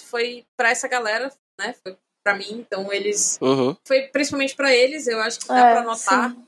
foi 0.10 0.46
pra 0.58 0.70
essa 0.72 0.90
galera, 0.90 1.32
né? 1.58 1.74
Foi 1.82 1.96
pra 2.22 2.36
mim, 2.36 2.52
então 2.52 2.92
eles. 2.92 3.40
Uhum. 3.42 3.74
Foi 3.88 4.02
principalmente 4.10 4.56
pra 4.58 4.76
eles, 4.76 5.08
eu 5.08 5.22
acho 5.22 5.40
que 5.40 5.48
dá 5.48 5.70
É, 5.70 5.72
pra 5.74 5.84
notar 5.84 6.32
sim. 6.32 6.46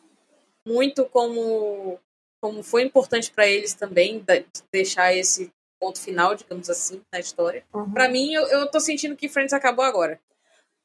muito 0.68 1.06
como, 1.06 1.98
como 2.44 2.62
foi 2.62 2.84
importante 2.84 3.32
pra 3.32 3.48
eles 3.48 3.74
também 3.74 4.20
de 4.20 4.46
deixar 4.70 5.14
esse 5.14 5.50
ponto 5.82 5.98
final, 6.02 6.36
digamos 6.36 6.70
assim, 6.70 7.02
na 7.14 7.22
história. 7.22 7.64
Uhum. 7.74 7.90
Pra 7.94 8.10
mim, 8.10 8.34
eu, 8.34 8.44
eu 8.48 8.68
tô 8.70 8.82
sentindo 8.82 9.16
que 9.16 9.30
Friends 9.30 9.54
acabou 9.54 9.86
agora. 9.86 10.20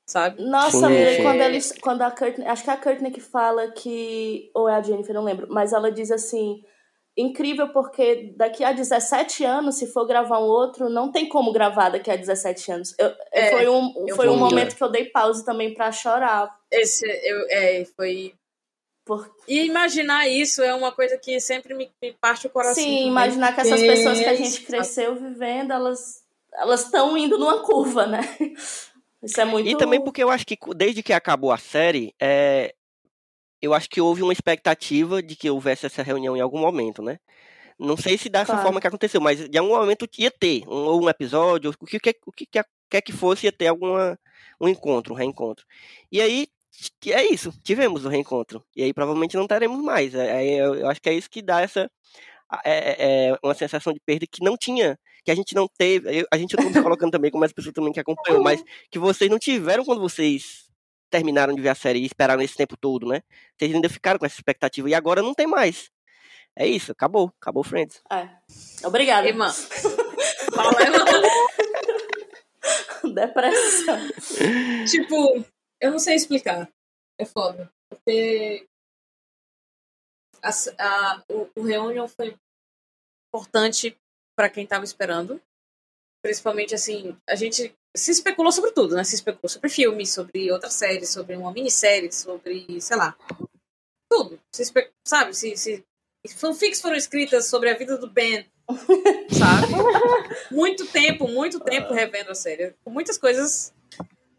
Sabe? 0.08 0.40
Nossa, 0.44 0.78
Sim, 0.78 0.84
amiga, 0.86 1.16
sim. 1.16 1.22
quando 1.22 1.40
eles. 1.40 1.72
Quando 1.80 2.02
a 2.02 2.10
Courtney. 2.12 2.46
Acho 2.46 2.62
que 2.62 2.70
é 2.70 2.72
a 2.72 2.76
Courtney 2.76 3.10
que 3.10 3.20
fala 3.20 3.72
que. 3.72 4.50
Ou 4.54 4.68
é 4.68 4.74
a 4.76 4.82
Jennifer, 4.82 5.14
não 5.14 5.24
lembro. 5.24 5.48
Mas 5.50 5.72
ela 5.72 5.90
diz 5.90 6.10
assim. 6.12 6.64
Incrível 7.16 7.68
porque 7.68 8.32
daqui 8.36 8.62
a 8.62 8.72
17 8.72 9.44
anos, 9.44 9.76
se 9.76 9.86
for 9.86 10.06
gravar 10.06 10.38
um 10.38 10.46
outro, 10.46 10.88
não 10.88 11.10
tem 11.10 11.28
como 11.28 11.52
gravar 11.52 11.90
daqui 11.90 12.10
a 12.10 12.16
17 12.16 12.72
anos. 12.72 12.94
Eu, 12.98 13.12
É, 13.32 13.50
foi 13.50 13.68
um, 13.68 14.04
eu 14.06 14.16
foi 14.16 14.28
um 14.28 14.36
momento 14.36 14.76
que 14.76 14.82
eu 14.82 14.88
dei 14.88 15.06
pause 15.06 15.44
também 15.44 15.74
pra 15.74 15.92
chorar. 15.92 16.54
Esse, 16.70 17.04
eu, 17.06 17.46
é, 17.50 17.84
foi. 17.96 18.34
Por... 19.04 19.28
E 19.48 19.66
imaginar 19.66 20.28
isso 20.28 20.62
é 20.62 20.72
uma 20.74 20.92
coisa 20.92 21.18
que 21.18 21.40
sempre 21.40 21.74
me, 21.74 21.90
me 22.00 22.12
parte 22.12 22.46
o 22.46 22.50
coração. 22.50 22.82
Sim, 22.82 22.90
também, 22.90 23.08
imaginar 23.08 23.54
que 23.54 23.60
essas 23.60 23.80
pessoas 23.80 24.18
que 24.18 24.26
a 24.26 24.34
gente 24.36 24.62
cresceu 24.62 25.16
vivendo, 25.16 25.72
elas 25.72 26.20
elas 26.54 26.84
estão 26.84 27.16
indo 27.16 27.38
numa 27.38 27.62
curva, 27.62 28.06
né? 28.06 28.20
Isso 29.22 29.40
é 29.40 29.44
muito. 29.44 29.68
E 29.68 29.76
também 29.76 30.02
porque 30.02 30.22
eu 30.22 30.30
acho 30.30 30.46
que 30.46 30.56
desde 30.74 31.02
que 31.02 31.12
acabou 31.12 31.52
a 31.52 31.58
série, 31.58 32.14
é, 32.20 32.74
eu 33.62 33.74
acho 33.74 33.88
que 33.88 34.00
houve 34.00 34.22
uma 34.22 34.32
expectativa 34.32 35.22
de 35.22 35.36
que 35.36 35.50
houvesse 35.50 35.86
essa 35.86 36.02
reunião 36.02 36.36
em 36.36 36.40
algum 36.40 36.58
momento, 36.58 37.02
né? 37.02 37.18
Não 37.78 37.96
sei 37.96 38.18
se 38.18 38.28
dessa 38.28 38.46
Claro. 38.52 38.62
forma 38.62 38.80
que 38.80 38.86
aconteceu, 38.86 39.20
mas 39.20 39.48
de 39.48 39.56
algum 39.58 39.74
momento 39.76 40.06
ia 40.18 40.30
ter, 40.30 40.62
um, 40.68 40.72
ou 40.86 41.02
um 41.04 41.08
episódio, 41.08 41.72
o 41.80 41.86
que, 41.86 41.98
quer- 41.98 42.16
o 42.26 42.32
que 42.32 42.44
quer, 42.46 42.66
quer 42.90 43.00
que 43.00 43.12
fosse, 43.12 43.46
ia 43.46 43.52
ter 43.52 43.68
alguma, 43.68 44.18
um 44.60 44.68
encontro, 44.68 45.14
um 45.14 45.16
reencontro. 45.16 45.64
E 46.12 46.20
aí, 46.20 46.46
é 47.06 47.24
isso, 47.32 47.52
tivemos 47.64 48.04
o 48.04 48.08
reencontro. 48.08 48.62
E 48.76 48.82
aí 48.82 48.92
provavelmente 48.92 49.36
não 49.36 49.46
teremos 49.46 49.82
mais. 49.82 50.14
É- 50.14 50.32
Aí 50.32 50.52
eu, 50.58 50.88
acho 50.88 51.00
que 51.00 51.08
é 51.08 51.14
isso 51.14 51.30
que 51.30 51.40
dá 51.42 51.60
essa. 51.62 51.90
É, 52.64 53.28
é- 53.28 53.28
é 53.30 53.38
uma 53.42 53.54
sensação 53.54 53.92
de 53.92 54.00
perda 54.00 54.26
que 54.30 54.42
não 54.44 54.56
tinha, 54.56 54.98
que 55.24 55.30
a 55.30 55.34
gente 55.34 55.54
não 55.54 55.66
teve. 55.78 56.26
a 56.32 56.36
gente 56.36 56.56
não 56.56 56.72
se 56.72 56.82
colocando 56.82 57.12
também 57.12 57.30
como 57.30 57.44
as 57.44 57.52
pessoas 57.52 57.72
também 57.74 57.92
que 57.92 58.00
acompanham, 58.00 58.42
mas 58.42 58.62
que 58.90 58.98
vocês 58.98 59.30
não 59.30 59.38
tiveram 59.38 59.84
quando 59.84 60.00
vocês 60.00 60.68
terminaram 61.10 61.54
de 61.54 61.60
ver 61.60 61.68
a 61.70 61.74
série 61.74 61.98
e 62.00 62.06
esperaram 62.06 62.40
esse 62.42 62.56
tempo 62.56 62.76
todo, 62.76 63.06
né? 63.08 63.22
Vocês 63.58 63.74
ainda 63.74 63.88
ficaram 63.88 64.18
com 64.18 64.26
essa 64.26 64.36
expectativa 64.36 64.88
e 64.88 64.94
agora 64.94 65.20
não 65.22 65.34
tem 65.34 65.46
mais. 65.46 65.90
É 66.56 66.66
isso, 66.66 66.92
acabou, 66.92 67.32
acabou 67.40 67.62
Friends. 67.62 68.02
É. 68.10 68.28
Obrigada. 68.86 69.26
Irmã. 69.28 69.50
Fala, 70.54 70.82
irmã. 70.82 71.04
Depressão. 73.14 73.98
tipo, 74.90 75.44
eu 75.80 75.90
não 75.90 75.98
sei 75.98 76.14
explicar. 76.16 76.68
É 77.18 77.24
foda. 77.24 77.70
Porque 77.88 78.66
a, 80.42 80.50
a- 80.78 81.22
o, 81.28 81.48
o 81.56 81.62
Reunion 81.62 82.06
foi 82.08 82.36
importante 83.28 83.96
pra 84.36 84.48
quem 84.50 84.66
tava 84.66 84.84
esperando. 84.84 85.40
Principalmente, 86.22 86.74
assim, 86.74 87.16
a 87.28 87.34
gente 87.34 87.74
se 87.96 88.10
especulou 88.10 88.52
sobre 88.52 88.72
tudo, 88.72 88.94
né? 88.94 89.04
Se 89.04 89.14
especulou 89.14 89.48
sobre 89.48 89.68
filmes, 89.70 90.12
sobre 90.12 90.50
outras 90.52 90.74
séries, 90.74 91.08
sobre 91.10 91.34
uma 91.36 91.52
minissérie, 91.52 92.12
sobre, 92.12 92.80
sei 92.80 92.96
lá. 92.96 93.16
tudo. 94.10 94.38
Se 94.54 94.62
espe- 94.62 94.90
sabe, 95.06 95.34
se, 95.34 95.56
se 95.56 95.84
fanfics 96.36 96.80
foram 96.80 96.96
escritas 96.96 97.46
sobre 97.48 97.70
a 97.70 97.74
vida 97.76 97.96
do 97.96 98.08
Ben, 98.10 98.44
sabe? 99.30 99.72
muito 100.54 100.86
tempo, 100.86 101.26
muito 101.26 101.58
tempo 101.60 101.92
revendo 101.94 102.30
a 102.30 102.34
série. 102.34 102.74
Muitas 102.86 103.16
coisas 103.16 103.72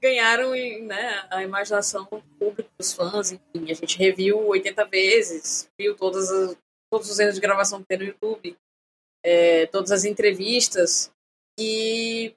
ganharam 0.02 0.52
né, 0.52 1.28
a 1.30 1.44
imaginação 1.44 2.08
do 2.12 2.22
público, 2.40 2.70
dos 2.78 2.94
fãs, 2.94 3.32
enfim. 3.32 3.72
A 3.72 3.74
gente 3.74 3.98
reviu 3.98 4.38
80 4.48 4.86
vezes, 4.86 5.68
viu 5.80 5.96
todas 5.96 6.30
as- 6.30 6.56
todos 6.92 7.10
os 7.10 7.20
erros 7.20 7.36
de 7.36 7.42
gravação 7.42 7.80
que 7.80 7.88
tem 7.88 7.98
no 7.98 8.04
YouTube, 8.04 8.56
é, 9.24 9.66
todas 9.68 9.92
as 9.92 10.04
entrevistas. 10.06 11.12
E 11.64 12.36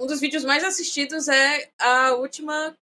um 0.00 0.06
dos 0.06 0.20
vídeos 0.20 0.44
mais 0.44 0.62
assistidos 0.62 1.26
é 1.26 1.68
a 1.80 2.12
última 2.14 2.76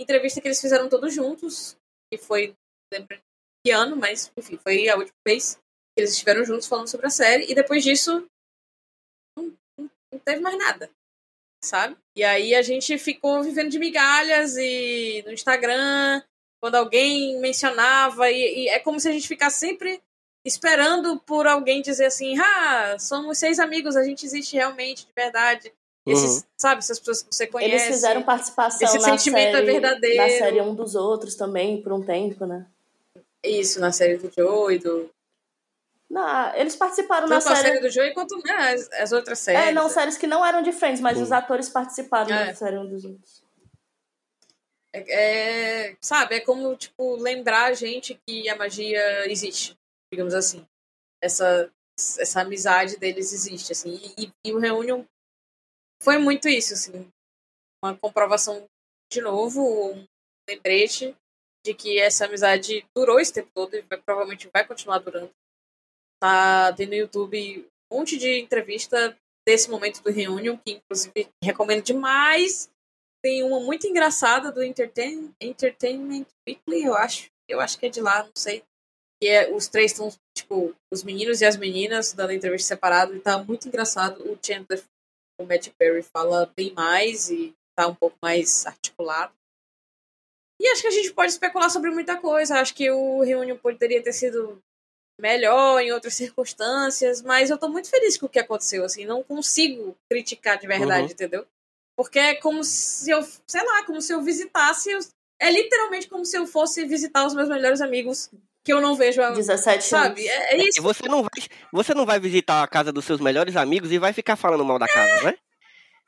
entrevista 0.00 0.40
que 0.40 0.48
eles 0.48 0.60
fizeram 0.60 0.88
todos 0.88 1.12
juntos, 1.12 1.76
que 2.10 2.16
foi, 2.16 2.48
não 2.90 2.98
lembro 2.98 3.20
que 3.64 3.70
ano, 3.70 3.96
mas 3.96 4.32
enfim, 4.36 4.56
foi 4.56 4.88
a 4.88 4.96
última 4.96 5.16
vez 5.26 5.56
que 5.56 6.00
eles 6.00 6.12
estiveram 6.12 6.44
juntos 6.44 6.66
falando 6.66 6.88
sobre 6.88 7.06
a 7.06 7.10
série, 7.10 7.50
e 7.50 7.54
depois 7.54 7.84
disso 7.84 8.26
não, 9.36 9.54
não- 9.78 9.90
teve 10.24 10.40
mais 10.40 10.56
nada, 10.56 10.90
sabe? 11.62 11.96
E 12.16 12.24
aí 12.24 12.54
a 12.54 12.62
gente 12.62 12.96
ficou 12.96 13.42
vivendo 13.42 13.70
de 13.70 13.78
migalhas 13.78 14.56
e 14.56 15.22
no 15.26 15.32
Instagram, 15.32 16.22
quando 16.62 16.76
alguém 16.76 17.38
mencionava, 17.40 18.30
e, 18.30 18.64
e 18.64 18.68
é 18.68 18.80
como 18.80 18.98
se 18.98 19.08
a 19.08 19.12
gente 19.12 19.28
ficasse 19.28 19.58
sempre 19.58 20.02
esperando 20.44 21.18
por 21.20 21.46
alguém 21.46 21.80
dizer 21.80 22.06
assim, 22.06 22.38
ah, 22.38 22.96
somos 22.98 23.38
seis 23.38 23.58
amigos, 23.58 23.96
a 23.96 24.04
gente 24.04 24.26
existe 24.26 24.54
realmente, 24.56 25.06
de 25.06 25.12
verdade. 25.14 25.72
Esses, 26.06 26.44
Sabe, 26.54 26.80
essas 26.80 26.98
pessoas 26.98 27.22
que 27.22 27.34
você 27.34 27.46
conhece. 27.46 27.72
Eles 27.72 27.86
fizeram 27.86 28.22
participação 28.22 28.86
Esse 28.86 28.98
na 28.98 29.04
sentimento 29.16 29.48
é 29.56 29.60
série, 29.60 29.66
verdadeiro. 29.72 30.16
na 30.18 30.28
série 30.28 30.60
um 30.60 30.74
dos 30.74 30.94
outros 30.94 31.34
também, 31.34 31.80
por 31.80 31.92
um 31.94 32.02
tempo, 32.02 32.44
né? 32.44 32.66
Isso, 33.42 33.80
na 33.80 33.90
série 33.90 34.18
do 34.18 34.30
Joe 34.30 34.74
e 34.74 34.78
do. 34.78 35.10
Não, 36.10 36.54
eles 36.54 36.76
participaram 36.76 37.26
na 37.26 37.38
Tanto 37.38 37.52
a 37.52 37.56
série. 37.56 37.68
série 37.68 37.80
do 37.80 37.90
Joe 37.90 38.12
quanto 38.12 38.36
né, 38.44 38.52
as, 38.74 38.92
as 38.92 39.12
outras 39.12 39.38
séries. 39.38 39.68
É, 39.68 39.72
não, 39.72 39.88
séries 39.88 40.18
que 40.18 40.26
não 40.26 40.44
eram 40.44 40.62
de 40.62 40.72
Friends, 40.72 41.00
mas 41.00 41.18
os 41.18 41.32
atores 41.32 41.70
participaram 41.70 42.30
É. 42.34 42.46
da 42.48 42.54
série 42.54 42.76
um 42.78 42.86
dos 42.86 43.04
outros. 43.06 43.42
É, 44.92 45.88
é, 45.88 45.96
sabe, 46.00 46.36
é 46.36 46.40
como, 46.40 46.76
tipo, 46.76 47.16
lembrar 47.16 47.64
a 47.64 47.72
gente 47.74 48.20
que 48.26 48.48
a 48.48 48.56
magia 48.56 49.28
existe, 49.30 49.76
digamos 50.14 50.34
assim. 50.34 50.64
Essa, 51.22 51.70
essa 52.18 52.40
amizade 52.40 52.96
deles 52.96 53.32
existe, 53.32 53.72
assim. 53.72 54.00
E, 54.16 54.30
e 54.44 54.52
o 54.52 54.58
Reunion 54.58 55.04
foi 56.02 56.18
muito 56.18 56.48
isso, 56.48 56.74
assim. 56.74 57.08
Uma 57.82 57.96
comprovação, 57.96 58.66
de 59.12 59.20
novo, 59.20 59.92
um 59.92 60.04
lembrete 60.48 61.16
de 61.64 61.74
que 61.74 61.98
essa 61.98 62.26
amizade 62.26 62.86
durou 62.94 63.18
esse 63.18 63.32
tempo 63.32 63.50
todo 63.54 63.74
e 63.74 63.80
vai- 63.82 64.00
provavelmente 64.00 64.48
vai 64.52 64.66
continuar 64.66 64.98
durando. 64.98 65.30
Tá 66.20 66.72
tendo 66.74 66.90
no 66.90 66.96
YouTube 66.96 67.66
um 67.90 67.98
monte 67.98 68.16
de 68.16 68.38
entrevista 68.40 69.16
desse 69.46 69.70
momento 69.70 70.02
do 70.02 70.10
Reunion, 70.10 70.56
que 70.58 70.72
inclusive 70.72 71.28
recomendo 71.42 71.82
demais. 71.82 72.70
Tem 73.22 73.42
uma 73.42 73.60
muito 73.60 73.86
engraçada 73.86 74.52
do 74.52 74.62
Entertain, 74.62 75.34
Entertainment 75.40 76.26
Weekly, 76.46 76.84
eu 76.84 76.94
acho. 76.94 77.30
Eu 77.48 77.60
acho 77.60 77.78
que 77.78 77.86
é 77.86 77.88
de 77.90 78.00
lá, 78.00 78.22
não 78.24 78.32
sei. 78.36 78.62
Que 79.24 79.28
é, 79.30 79.50
os 79.50 79.68
três 79.68 79.92
estão, 79.92 80.12
tipo, 80.36 80.76
os 80.92 81.02
meninos 81.02 81.40
e 81.40 81.46
as 81.46 81.56
meninas 81.56 82.12
dando 82.12 82.34
entrevista 82.34 82.68
separado 82.68 83.16
e 83.16 83.20
tá 83.20 83.42
muito 83.42 83.66
engraçado. 83.66 84.22
O 84.30 84.38
Chandler, 84.44 84.84
o 85.40 85.46
Matt 85.46 85.70
Perry 85.78 86.02
fala 86.02 86.52
bem 86.54 86.74
mais 86.74 87.30
e 87.30 87.54
tá 87.74 87.86
um 87.86 87.94
pouco 87.94 88.18
mais 88.20 88.66
articulado. 88.66 89.32
E 90.60 90.68
acho 90.68 90.82
que 90.82 90.88
a 90.88 90.90
gente 90.90 91.10
pode 91.14 91.32
especular 91.32 91.70
sobre 91.70 91.90
muita 91.90 92.18
coisa. 92.18 92.60
Acho 92.60 92.74
que 92.74 92.90
o 92.90 93.22
Reunion 93.22 93.56
poderia 93.56 94.02
ter 94.02 94.12
sido 94.12 94.62
melhor 95.18 95.80
em 95.80 95.90
outras 95.90 96.12
circunstâncias, 96.14 97.22
mas 97.22 97.48
eu 97.48 97.56
tô 97.56 97.70
muito 97.70 97.88
feliz 97.88 98.18
com 98.18 98.26
o 98.26 98.28
que 98.28 98.38
aconteceu, 98.38 98.84
assim, 98.84 99.06
não 99.06 99.22
consigo 99.22 99.96
criticar 100.10 100.58
de 100.58 100.66
verdade, 100.66 101.06
Uhum. 101.06 101.12
entendeu? 101.12 101.46
Porque 101.96 102.18
é 102.18 102.34
como 102.34 102.62
se 102.62 103.10
eu, 103.10 103.22
sei 103.46 103.64
lá, 103.64 103.86
como 103.86 104.02
se 104.02 104.12
eu 104.12 104.20
visitasse, 104.20 104.94
os- 104.94 105.08
é 105.40 105.50
literalmente 105.50 106.08
como 106.08 106.26
se 106.26 106.36
eu 106.36 106.46
fosse 106.46 106.84
visitar 106.84 107.24
os 107.26 107.32
meus 107.34 107.48
melhores 107.48 107.80
amigos 107.80 108.28
que 108.64 108.72
eu 108.72 108.80
não 108.80 108.94
vejo 108.96 109.20
há, 109.22 109.30
17 109.30 109.84
sabe? 109.84 110.26
anos. 110.28 110.42
É, 110.42 110.54
é 110.54 110.58
E 110.58 110.68
isso. 110.68 110.82
você 110.82 111.06
não 111.08 111.22
vai, 111.22 111.30
você 111.72 111.94
não 111.94 112.06
vai 112.06 112.18
visitar 112.18 112.62
a 112.62 112.66
casa 112.68 112.90
dos 112.92 113.04
seus 113.04 113.20
melhores 113.20 113.54
amigos 113.56 113.92
e 113.92 113.98
vai 113.98 114.12
ficar 114.12 114.36
falando 114.36 114.64
mal 114.64 114.78
da 114.78 114.88
casa, 114.88 115.22
né? 115.24 115.34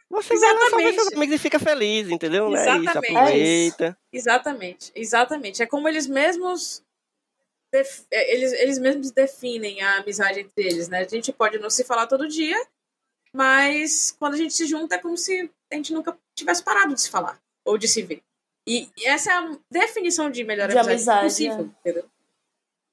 Você 0.09 0.39
vai 0.39 0.53
lá 0.55 0.61
só 0.61 0.77
ver 0.77 0.83
Exatamente. 0.83 0.95
seus 1.03 1.13
amigos 1.15 1.35
e 1.35 1.39
fica 1.39 1.59
feliz, 1.59 2.09
entendeu? 2.09 2.49
Não 2.49 2.57
É 2.57 2.63
isso, 2.63 2.79
Exatamente. 2.83 3.17
aproveita. 3.17 3.99
Exatamente, 4.13 4.93
exatamente. 4.95 5.63
É 5.63 5.67
como 5.67 5.89
eles 5.89 6.07
mesmos 6.07 6.83
def- 7.73 8.05
é, 8.11 8.33
eles, 8.35 8.53
eles 8.53 8.79
mesmos 8.79 9.11
definem 9.11 9.83
a 9.83 9.97
amizade 9.99 10.41
entre 10.41 10.65
eles, 10.65 10.89
né? 10.89 11.01
A 11.01 11.09
gente 11.09 11.33
pode 11.33 11.59
não 11.59 11.69
se 11.69 11.83
falar 11.85 12.07
todo 12.07 12.29
dia, 12.29 12.57
mas 13.33 14.15
quando 14.19 14.35
a 14.35 14.39
gente 14.39 14.55
se 14.55 14.65
junta 14.67 14.95
é 14.95 14.99
como 14.99 15.17
se 15.17 15.51
a 15.73 15.75
gente 15.75 15.93
nunca 15.93 16.17
tivesse 16.35 16.63
parado 16.63 16.95
de 16.95 17.01
se 17.01 17.11
falar 17.11 17.39
ou 17.65 17.77
de 17.77 17.89
se 17.89 18.01
ver. 18.03 18.23
E 18.67 18.89
essa 19.05 19.31
é 19.31 19.35
a 19.35 19.59
definição 19.71 20.31
de 20.31 20.43
melhor 20.45 20.69
De 20.69 20.79
amizade, 20.79 20.91
amizade, 21.21 21.25
possível, 21.25 21.71
entendeu? 21.81 22.05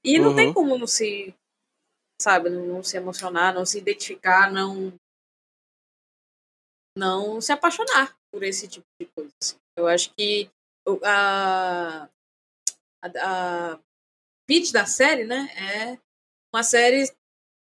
E 0.05 0.19
não 0.19 0.35
tem 0.35 0.47
Uhum. 0.47 0.53
como 0.53 0.77
não 0.77 0.87
se, 0.87 1.33
sabe, 2.21 2.49
não, 2.49 2.83
se 2.83 2.97
emocionar, 2.97 3.53
não 3.53 3.65
se 3.65 3.77
identificar, 3.77 4.51
não 4.51 4.93
não 6.97 7.41
se 7.41 7.51
apaixonar 7.51 8.15
por 8.31 8.43
esse 8.43 8.67
tipo 8.67 8.85
de 8.99 9.07
coisa. 9.07 9.31
assim. 9.41 9.57
Eu 9.77 9.87
acho 9.87 10.13
que 10.13 10.49
a, 11.03 12.07
a, 13.01 13.71
a 13.73 13.79
pitch 14.47 14.71
da 14.71 14.85
série, 14.85 15.25
né, 15.25 15.47
é 15.57 15.99
uma 16.53 16.63
série 16.63 17.11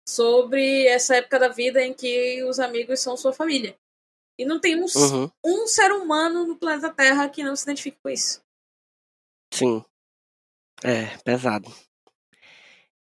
sobre 0.09 0.87
essa 0.87 1.16
época 1.16 1.39
da 1.39 1.49
vida 1.49 1.83
em 1.83 1.95
que 1.95 2.43
os 2.45 2.59
amigos 2.61 3.01
são 3.01 3.16
sua 3.16 3.33
família. 3.33 3.77
E 4.39 4.45
não 4.45 4.61
tem 4.61 4.77
um, 4.77 4.85
Uhum, 4.95 5.31
um 5.45 5.66
ser 5.66 5.93
humano 5.93 6.47
no 6.47 6.59
planeta 6.59 6.93
Terra 6.93 7.29
que 7.29 7.43
não 7.43 7.57
se 7.57 7.64
identifique 7.64 7.99
com 8.03 8.11
isso. 8.11 8.41
sim. 9.53 9.85
É, 10.85 11.16
pesado. 11.24 11.68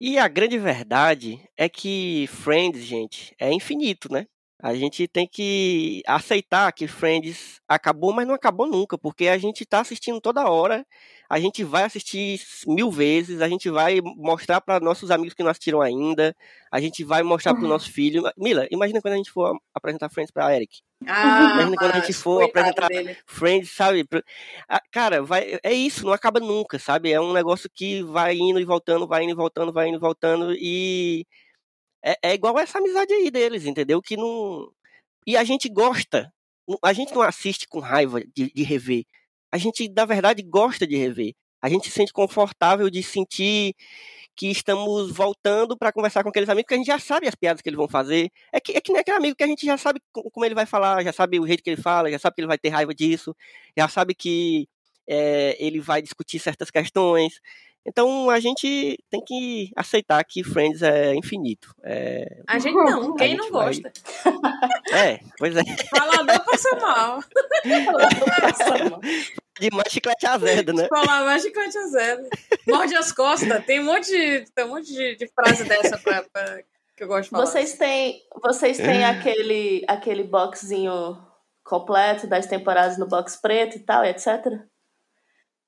E 0.00 0.18
a 0.18 0.28
grande 0.28 0.58
verdade 0.58 1.40
é 1.56 1.68
que 1.68 2.26
Friends, 2.28 2.82
gente, 2.82 3.34
é 3.38 3.52
infinito, 3.52 4.12
né? 4.12 4.26
A 4.60 4.74
gente 4.74 5.06
tem 5.06 5.26
que 5.28 6.02
aceitar 6.06 6.72
que 6.72 6.86
Friends 6.88 7.60
acabou, 7.68 8.12
mas 8.12 8.26
não 8.26 8.34
acabou 8.34 8.66
nunca, 8.66 8.98
porque 8.98 9.28
a 9.28 9.38
gente 9.38 9.64
tá 9.66 9.80
assistindo 9.80 10.20
toda 10.20 10.48
hora, 10.50 10.86
a 11.28 11.40
gente 11.40 11.64
vai 11.64 11.84
assistir 11.84 12.40
mil 12.66 12.90
vezes, 12.90 13.40
a 13.40 13.48
gente 13.48 13.70
vai 13.70 14.00
mostrar 14.02 14.60
para 14.60 14.78
nossos 14.80 15.10
amigos 15.10 15.34
que 15.34 15.42
não 15.42 15.50
assistiram 15.50 15.80
ainda, 15.80 16.34
a 16.70 16.80
gente 16.80 17.02
vai 17.04 17.22
mostrar 17.22 17.54
pro 17.54 17.66
nosso 17.68 17.90
filho. 17.90 18.22
Mila, 18.36 18.66
imagina 18.70 19.00
quando 19.00 19.14
a 19.14 19.16
gente 19.16 19.30
for 19.30 19.56
apresentar 19.74 20.08
Friends 20.10 20.30
pra 20.30 20.54
Eric. 20.54 20.80
Ah, 21.06 21.52
Imagina 21.54 21.76
quando 21.76 21.90
a 21.92 22.00
gente 22.00 22.12
for 22.12 22.42
apresentar- 22.44 22.88
dele. 22.88 23.16
Friends, 23.26 23.70
sabe? 23.72 24.06
Cara, 24.90 25.22
vai, 25.22 25.58
é 25.62 25.72
isso, 25.72 26.04
não 26.06 26.12
acaba 26.12 26.40
nunca, 26.40 26.78
sabe? 26.78 27.12
É 27.12 27.20
um 27.20 27.32
negócio 27.32 27.68
que 27.72 28.02
vai 28.02 28.34
indo 28.36 28.60
e 28.60 28.64
voltando, 28.64 29.06
vai 29.06 29.22
indo 29.24 29.32
e 29.32 29.34
voltando, 29.34 29.72
vai 29.72 29.88
indo 29.88 29.96
e 29.96 30.00
voltando, 30.00 30.54
e 30.54 31.26
é, 32.04 32.16
é 32.22 32.34
igual 32.34 32.58
essa 32.58 32.78
amizade 32.78 33.12
aí 33.12 33.30
deles, 33.30 33.64
entendeu? 33.66 34.00
Que 34.02 34.16
não. 34.16 34.70
E 35.26 35.36
a 35.36 35.44
gente 35.44 35.68
gosta. 35.68 36.32
A 36.82 36.92
gente 36.92 37.14
não 37.14 37.20
assiste 37.22 37.66
com 37.68 37.78
raiva 37.80 38.20
de, 38.34 38.50
de 38.52 38.62
rever. 38.62 39.04
A 39.54 39.58
gente, 39.58 39.88
na 39.94 40.04
verdade, 40.04 40.42
gosta 40.42 40.84
de 40.84 40.96
rever. 40.96 41.32
A 41.62 41.68
gente 41.68 41.84
se 41.86 41.92
sente 41.92 42.12
confortável 42.12 42.90
de 42.90 43.02
sentir 43.04 43.72
que 44.36 44.50
estamos 44.50 45.12
voltando 45.12 45.76
para 45.78 45.92
conversar 45.92 46.24
com 46.24 46.28
aqueles 46.28 46.48
amigos, 46.48 46.66
que 46.68 46.74
a 46.74 46.76
gente 46.76 46.88
já 46.88 46.98
sabe 46.98 47.28
as 47.28 47.36
piadas 47.36 47.62
que 47.62 47.68
eles 47.68 47.76
vão 47.78 47.86
fazer. 47.88 48.30
É 48.52 48.58
que, 48.60 48.72
é 48.72 48.80
que 48.80 48.90
nem 48.92 49.00
aquele 49.00 49.16
amigo 49.16 49.36
que 49.36 49.44
a 49.44 49.46
gente 49.46 49.64
já 49.64 49.78
sabe 49.78 50.00
co- 50.12 50.28
como 50.32 50.44
ele 50.44 50.56
vai 50.56 50.66
falar, 50.66 51.04
já 51.04 51.12
sabe 51.12 51.38
o 51.38 51.46
jeito 51.46 51.62
que 51.62 51.70
ele 51.70 51.80
fala, 51.80 52.10
já 52.10 52.18
sabe 52.18 52.34
que 52.34 52.40
ele 52.40 52.48
vai 52.48 52.58
ter 52.58 52.70
raiva 52.70 52.92
disso, 52.92 53.34
já 53.78 53.86
sabe 53.88 54.12
que 54.14 54.68
é, 55.06 55.56
ele 55.64 55.78
vai 55.80 56.02
discutir 56.02 56.40
certas 56.40 56.68
questões. 56.70 57.40
Então 57.86 58.28
a 58.30 58.40
gente 58.40 58.98
tem 59.08 59.22
que 59.24 59.70
aceitar 59.76 60.24
que 60.24 60.42
Friends 60.42 60.82
é 60.82 61.14
infinito. 61.14 61.72
É, 61.84 62.40
A 62.48 62.58
gente 62.58 62.74
não, 62.74 63.14
quem 63.14 63.28
gente 63.28 63.38
não 63.38 63.50
vai- 63.52 63.66
gosta? 63.66 63.92
é, 64.92 65.20
pois 65.38 65.54
é. 65.56 65.62
Falador 65.90 66.44
passa 66.44 66.76
mal. 66.76 67.20
De 69.60 69.70
mais 69.72 69.92
chiclete 69.92 70.26
azedo, 70.26 70.72
né? 70.72 70.88
Falar 70.88 71.24
mais 71.24 71.42
chiclete 71.42 71.78
a 71.78 71.86
zero. 71.86 72.28
Morde 72.66 72.94
as 72.96 73.12
costas. 73.12 73.64
Tem 73.64 73.80
um 73.80 73.84
monte 73.84 74.06
de, 74.10 74.50
tem 74.52 74.64
um 74.64 74.68
monte 74.68 74.92
de, 74.92 75.16
de 75.16 75.28
frase 75.28 75.64
dessa 75.64 75.96
pra, 75.98 76.22
pra- 76.32 76.62
que 76.96 77.02
eu 77.04 77.08
gosto 77.08 77.24
de 77.24 77.30
falar. 77.30 77.46
Vocês 77.46 77.74
têm, 77.78 78.22
vocês 78.42 78.76
têm 78.76 79.02
É. 79.02 79.06
aquele, 79.06 79.84
aquele 79.88 80.24
boxzinho 80.24 81.18
completo 81.62 82.26
das 82.26 82.46
temporadas 82.46 82.98
no 82.98 83.06
box 83.06 83.36
preto 83.40 83.76
e 83.76 83.80
tal, 83.80 84.04
etc. 84.04 84.26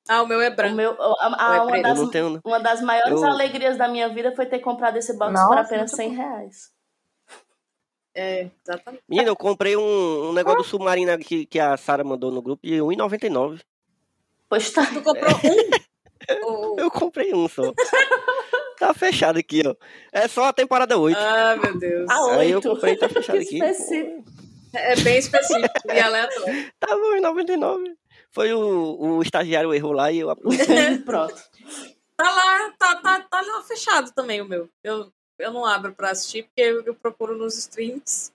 Ah, 0.08 0.22
o 0.22 0.26
meu 0.26 0.40
é 0.40 0.48
O 0.50 0.54
branco. 0.56 0.74
meu, 0.76 0.90
a- 1.00 1.52
a- 1.52 1.56
é 1.56 1.60
uma? 1.60 1.76
Eu 1.78 1.82
das, 1.82 1.98
não 1.98 2.10
tenho. 2.10 2.30
não. 2.30 2.40
uma 2.44 2.60
das 2.60 2.80
maiores 2.80 3.20
Eu- 3.22 3.24
alegrias 3.28 3.76
da 3.76 3.88
minha 3.88 4.08
vida 4.08 4.32
foi 4.36 4.46
ter 4.46 4.58
comprado 4.60 4.96
esse 4.96 5.16
box 5.16 5.32
Nossa, 5.32 5.46
por 5.48 5.58
apenas 5.58 5.90
muito 5.92 5.96
100 5.96 6.14
reais. 6.14 6.70
É, 8.14 8.48
exatamente. 8.64 9.02
Menina, 9.08 9.28
eu 9.28 9.36
comprei 9.36 9.76
um, 9.76 10.28
um 10.30 10.32
negócio 10.32 10.58
do 10.58 10.64
submarino 10.64 11.16
que, 11.18 11.44
que 11.44 11.58
a 11.60 11.76
Sara 11.76 12.02
mandou 12.02 12.30
no 12.30 12.40
grupo 12.40 12.66
de 12.66 12.74
R$1,99. 12.74 13.60
Pois 14.48 14.70
tá. 14.70 14.86
Tu 14.86 15.02
comprou 15.02 15.30
um? 15.32 15.86
O- 16.44 16.76
Eu 16.80 16.90
comprei 16.90 17.32
um 17.32 17.46
só. 17.48 17.72
tá 18.78 18.92
fechado 18.92 19.38
aqui, 19.38 19.62
ó. 19.64 19.74
É 20.12 20.26
só 20.26 20.46
a 20.46 20.52
temporada 20.52 20.98
8. 20.98 21.16
Ah, 21.16 21.56
meu 21.56 21.78
Deus. 21.78 22.10
A 22.10 22.36
Aí 22.40 22.50
eu 22.50 22.60
comprei, 22.60 22.96
tá 22.96 23.08
fechado 23.08 23.38
aqui. 23.38 23.56
Específico. 23.62 24.24
É 24.74 24.96
bem 24.96 25.18
específico 25.18 25.70
e 25.92 26.00
aleatório. 26.00 26.72
Tava 26.80 27.00
em 27.16 27.20
99. 27.20 27.94
Foi 28.32 28.52
o, 28.52 28.96
o 29.18 29.22
estagiário 29.22 29.72
errou 29.72 29.92
lá 29.92 30.10
e 30.10 30.18
eu 30.18 30.30
aproveitei. 30.30 30.98
Pronto. 31.06 31.34
Tá 32.16 32.24
lá, 32.30 32.72
tá, 32.78 32.96
tá, 32.96 33.20
tá 33.30 33.40
lá 33.42 33.62
fechado 33.62 34.10
também 34.12 34.40
o 34.40 34.48
meu. 34.48 34.68
Eu, 34.82 35.12
eu 35.38 35.52
não 35.52 35.64
abro 35.64 35.94
pra 35.94 36.10
assistir 36.10 36.42
porque 36.44 36.60
eu, 36.62 36.82
eu 36.84 36.94
procuro 36.94 37.36
nos 37.36 37.56
streams. 37.56 38.32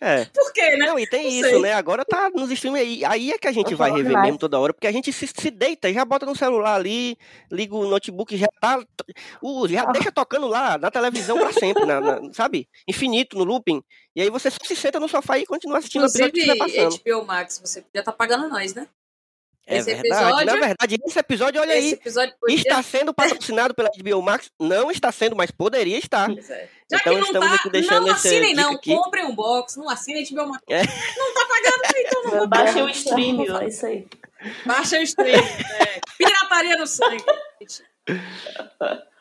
É. 0.00 0.24
Por 0.26 0.52
quê, 0.52 0.76
né? 0.76 0.86
Não, 0.86 0.98
e 0.98 1.06
tem 1.06 1.24
Não 1.24 1.30
isso, 1.30 1.48
sei. 1.50 1.60
né? 1.62 1.72
Agora 1.72 2.04
tá 2.04 2.30
nos 2.30 2.50
streams 2.50 2.80
aí. 2.80 3.04
Aí 3.04 3.32
é 3.32 3.38
que 3.38 3.48
a 3.48 3.52
gente 3.52 3.74
vai 3.74 3.90
rever 3.90 4.20
mesmo 4.20 4.38
toda 4.38 4.58
hora, 4.58 4.72
porque 4.74 4.86
a 4.86 4.92
gente 4.92 5.12
se, 5.12 5.26
se 5.26 5.50
deita, 5.50 5.92
já 5.92 6.04
bota 6.04 6.26
no 6.26 6.36
celular 6.36 6.74
ali, 6.74 7.16
liga 7.50 7.74
o 7.74 7.86
notebook, 7.86 8.36
já 8.36 8.46
tá. 8.60 8.84
Uh, 9.42 9.66
já 9.68 9.84
deixa 9.86 10.12
tocando 10.12 10.46
lá 10.46 10.76
na 10.78 10.90
televisão 10.90 11.38
pra 11.38 11.52
sempre, 11.52 11.84
na- 11.86 12.00
na- 12.00 12.32
sabe? 12.32 12.68
Infinito, 12.86 13.38
no 13.38 13.44
looping. 13.44 13.82
E 14.14 14.22
aí 14.22 14.30
você 14.30 14.50
só 14.50 14.58
se 14.64 14.76
senta 14.76 15.00
no 15.00 15.08
sofá 15.08 15.38
e 15.38 15.46
continua 15.46 15.78
assistindo 15.78 16.02
o 16.02 16.06
episódio 16.06 16.32
que 16.32 16.38
estiver 16.40 16.54
Inclusive, 16.56 16.82
passando. 16.84 17.02
HBO 17.02 17.26
Max, 17.26 17.58
você 17.64 17.80
podia 17.82 18.00
estar 18.00 18.12
pagando 18.12 18.48
nós, 18.48 18.74
né? 18.74 18.86
É 19.66 19.78
esse 19.78 19.86
verdade. 19.94 20.08
episódio- 20.08 20.46
Na 20.46 20.52
verdade, 20.66 20.98
esse 21.04 21.18
episódio, 21.18 21.60
olha 21.60 21.76
Esse 21.76 21.86
aí, 21.88 21.92
episódio 21.94 22.34
podia... 22.40 22.56
está 22.56 22.82
sendo 22.82 23.12
patrocinado 23.12 23.74
pela 23.74 23.90
HBO 23.98 24.22
Max. 24.22 24.50
Não 24.60 24.90
está 24.92 25.10
sendo, 25.10 25.34
mas 25.34 25.50
poderia 25.50 25.98
estar. 25.98 26.30
É. 26.30 26.68
Já 26.88 26.98
Então 26.98 27.14
que 27.14 27.18
não 27.20 27.26
estamos 27.26 27.48
tá, 27.48 27.54
aqui 27.56 27.70
deixando 27.70 28.06
não 28.06 28.14
assinem 28.14 28.54
não. 28.54 28.72
aqui. 28.74 28.94
Comprem 28.94 29.24
um 29.24 29.34
box, 29.34 29.76
não 29.76 29.88
assinem 29.88 30.24
HBO 30.30 30.46
Max. 30.48 30.62
É. 30.68 30.82
Não 30.82 31.34
tá 31.34 31.46
pagando, 31.48 31.98
então 31.98 32.22
não 32.22 32.30
vou 32.30 32.46
Baixa 32.46 32.84
o 32.84 32.88
stream, 32.90 33.44
ó. 33.50 33.60
É 33.60 33.66
isso 33.66 33.86
aí. 33.86 34.06
Baixa 34.64 34.98
o 34.98 35.02
stream. 35.02 35.40
É. 35.40 36.00
Pirataria 36.16 36.76
no 36.76 36.86
sangue. 36.86 37.24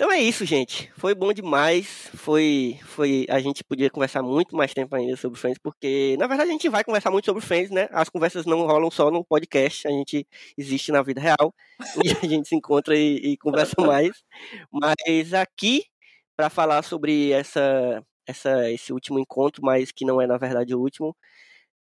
Então 0.00 0.12
é 0.12 0.20
isso, 0.20 0.44
gente. 0.44 0.90
Foi 0.96 1.12
bom 1.12 1.32
demais. 1.32 2.08
Foi, 2.14 2.78
foi. 2.84 3.26
A 3.28 3.40
gente 3.40 3.64
podia 3.64 3.90
conversar 3.90 4.22
muito 4.22 4.54
mais 4.56 4.72
tempo 4.72 4.94
ainda 4.94 5.16
sobre 5.16 5.38
Friends, 5.40 5.58
porque 5.60 6.16
na 6.18 6.28
verdade 6.28 6.50
a 6.50 6.52
gente 6.52 6.68
vai 6.68 6.84
conversar 6.84 7.10
muito 7.10 7.24
sobre 7.24 7.42
Friends, 7.44 7.70
né? 7.70 7.88
As 7.90 8.08
conversas 8.08 8.46
não 8.46 8.64
rolam 8.64 8.90
só 8.92 9.10
no 9.10 9.24
podcast, 9.24 9.88
a 9.88 9.90
gente 9.90 10.24
existe 10.56 10.92
na 10.92 11.02
vida 11.02 11.20
real 11.20 11.52
e 12.04 12.10
a 12.24 12.28
gente 12.28 12.48
se 12.48 12.54
encontra 12.54 12.96
e, 12.96 13.32
e 13.32 13.36
conversa 13.38 13.74
mais. 13.80 14.22
Mas 14.72 15.34
aqui 15.34 15.84
para 16.36 16.48
falar 16.48 16.82
sobre 16.82 17.32
essa, 17.32 18.00
essa, 18.26 18.70
esse 18.70 18.92
último 18.92 19.18
encontro, 19.18 19.60
mas 19.64 19.90
que 19.90 20.04
não 20.04 20.20
é 20.22 20.26
na 20.28 20.38
verdade 20.38 20.74
o 20.76 20.80
último. 20.80 21.16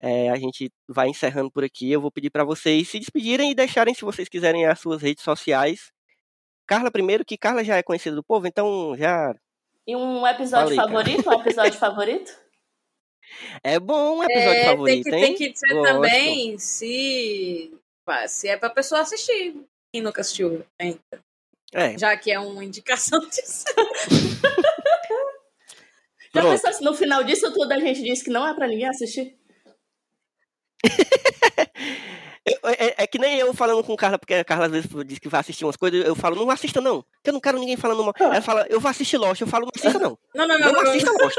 é, 0.02 0.30
a 0.32 0.36
gente 0.38 0.72
vai 0.90 1.10
encerrando 1.10 1.52
por 1.52 1.64
aqui. 1.64 1.92
Eu 1.92 2.02
vou 2.02 2.12
pedir 2.12 2.30
para 2.32 2.44
vocês 2.44 2.90
se 2.90 3.00
despedirem 3.00 3.52
e 3.52 3.56
deixarem, 3.56 3.94
se 3.94 4.02
vocês 4.04 4.30
quiserem, 4.30 4.66
as 4.66 4.80
suas 4.80 5.02
redes 5.02 5.24
sociais. 5.24 5.92
Carla 6.72 6.90
primeiro, 6.90 7.26
que 7.26 7.38
Carla 7.38 7.66
já 7.66 7.76
é 7.76 7.84
conhecida 7.84 8.16
do 8.16 8.24
povo, 8.24 8.48
então 8.48 8.96
já 8.98 9.36
E 9.86 9.94
um 9.94 10.26
episódio 10.26 10.74
Fala 10.74 10.88
aí, 10.88 10.94
favorito? 11.04 11.30
Um 11.30 11.42
episódio 11.42 11.78
favorito? 11.78 12.32
é 13.62 13.78
bom 13.78 14.20
um 14.20 14.24
episódio 14.24 14.62
É, 14.62 14.66
favorito, 14.68 15.04
tem, 15.04 15.12
que, 15.12 15.18
hein? 15.20 15.22
tem 15.26 15.36
que 15.36 15.50
dizer 15.52 15.74
Gosto. 15.74 15.92
também 15.92 16.58
se, 16.58 17.78
se 18.30 18.48
é 18.48 18.56
pra 18.56 18.70
pessoa 18.70 19.02
assistir. 19.02 19.54
Quem 19.92 20.02
nunca 20.02 20.22
assistiu 20.22 20.66
ainda. 20.80 21.02
É, 21.74 21.98
Já 21.98 22.16
que 22.16 22.32
é 22.32 22.40
uma 22.40 22.64
indicação 22.64 23.20
disso. 23.28 23.66
Já 26.34 26.40
Pronto. 26.42 26.52
pensou 26.52 26.72
se 26.72 26.82
no 26.86 26.94
final 26.94 27.22
disso 27.26 27.52
tudo 27.52 27.70
a 27.74 27.80
gente 27.80 28.02
disse 28.02 28.24
que 28.24 28.30
não 28.30 28.48
é 28.48 28.54
pra 28.56 28.66
ninguém 28.66 28.88
assistir? 28.88 29.38
eu- 32.46 32.60
é, 32.70 32.96
é 33.04 33.08
que 33.08 33.20
nem 33.20 33.38
eu 33.40 33.54
falando 33.54 33.84
com 33.84 33.96
Carla, 33.96 34.18
porque 34.18 34.34
a 34.34 34.44
Carla 34.44 34.66
às 34.66 34.72
vezes 34.72 34.90
diz 35.06 35.20
que 35.20 35.30
vai 35.30 35.40
assistir 35.42 35.64
umas 35.66 35.76
coisas, 35.76 36.06
eu 36.06 36.16
falo, 36.16 36.36
não 36.36 36.50
assista 36.50 36.82
não, 36.82 37.04
que 37.24 37.30
eu 37.30 37.34
não 37.34 37.40
quero 37.40 37.60
ninguém 37.60 37.78
falando 37.78 38.04
mal. 38.04 38.14
Ela 38.20 38.42
fala, 38.42 38.66
eu 38.70 38.80
vou 38.80 38.90
assistir 38.90 39.18
Lost, 39.18 39.42
eu 39.42 39.48
falo, 39.48 39.66
não 39.66 39.72
assista 39.76 40.00
não, 40.00 40.18
Não, 40.36 40.48
não, 40.48 40.58
não. 40.60 40.72
não 40.74 40.84
não, 40.84 40.90
assista 40.92 41.12
Lost. 41.12 41.38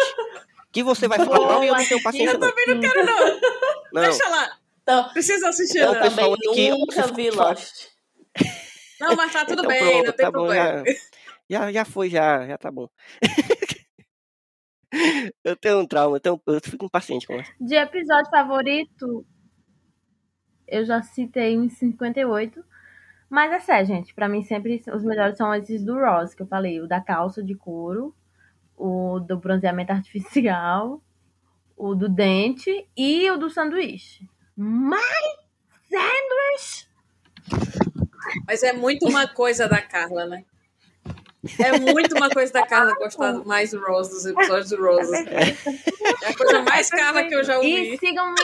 Que 0.73 0.83
você 0.83 1.07
vai 1.09 1.19
falar 1.25 1.39
mal 1.41 1.65
e 1.65 1.69
eu 1.69 1.75
não 1.75 1.85
tenho 1.87 2.03
paciência 2.03 2.35
Eu 2.35 2.39
não. 2.39 2.49
também 2.49 2.67
não 2.67 2.81
quero, 2.81 3.05
não. 3.05 3.41
Não, 3.93 4.03
Deixa 4.03 4.29
lá. 4.29 4.59
Então, 4.83 5.09
Precisa 5.13 5.49
assistir, 5.49 5.79
eu 5.79 5.91
Então, 5.91 6.03
não. 6.03 6.11
também 6.11 6.35
aqui, 6.51 6.71
nunca 6.71 7.07
vi 7.09 7.31
Lost. 7.31 7.89
Não, 9.01 9.15
mas 9.17 9.33
tá 9.33 9.45
tudo 9.45 9.61
Então, 9.65 9.69
bem, 9.69 9.79
pronto, 9.81 10.07
não 10.07 10.13
tem 10.13 10.25
tá 10.27 10.31
bom, 10.31 10.39
problema. 10.39 10.85
já, 11.51 11.67
já, 11.67 11.73
já 11.73 11.85
foi, 11.85 12.09
já, 12.09 12.47
já 12.47 12.57
tá 12.59 12.71
bom. 12.71 12.89
eu 15.45 15.57
tenho 15.57 15.79
um 15.81 15.87
trauma, 15.87 16.17
eu, 16.17 16.21
tenho, 16.21 16.41
eu 16.47 16.61
fico 16.63 16.85
impaciente 16.87 17.27
com 17.27 17.35
isso. 17.41 17.51
De 17.61 17.75
episódio 17.75 18.31
favorito, 18.31 19.27
eu 20.73 20.85
já 20.85 21.03
citei 21.03 21.59
uns 21.59 21.75
58. 21.75 22.65
Mas 23.29 23.53
é 23.53 23.61
sério, 23.61 23.87
gente. 23.87 24.15
Pra 24.15 24.29
mim, 24.29 24.43
sempre 24.43 24.83
os 24.93 25.05
melhores 25.05 25.37
são 25.37 25.55
esses 25.55 25.85
do 25.85 25.95
Ross, 25.99 26.35
que 26.35 26.43
eu 26.43 26.47
falei. 26.47 26.81
O 26.81 26.89
da 26.89 27.01
calça 27.01 27.43
de 27.43 27.55
couro, 27.55 28.15
o 28.77 29.21
do 29.21 29.37
bronzeamento 29.39 29.93
artificial, 29.93 31.01
o 31.77 31.95
do 31.95 32.09
dente 32.09 32.89
e 32.97 33.31
o 33.31 33.37
do 33.37 33.51
sanduíche. 33.51 34.29
Mas 34.57 35.37
sanduíche! 35.89 36.89
Mas 38.47 38.63
é 38.63 38.73
muito 38.73 39.07
uma 39.07 39.27
coisa 39.27 39.69
da 39.69 39.81
Carla, 39.83 40.27
né? 40.27 40.45
É 41.59 41.79
muito 41.79 42.17
uma 42.17 42.31
coisa 42.31 42.53
da 42.53 42.65
Carla 42.65 42.95
gostar 42.95 43.33
mais 43.45 43.73
do 43.73 43.85
Rose, 43.85 44.11
dos 44.11 44.25
episódios 44.25 44.71
do 44.71 44.77
Rose. 44.77 45.13
É 45.15 46.29
a 46.29 46.37
coisa 46.37 46.63
mais 46.63 46.89
Carla 46.89 47.25
que 47.25 47.35
eu 47.35 47.43
já 47.43 47.57
ouvi. 47.57 47.95
E 47.95 47.99
sigam-me 47.99 48.41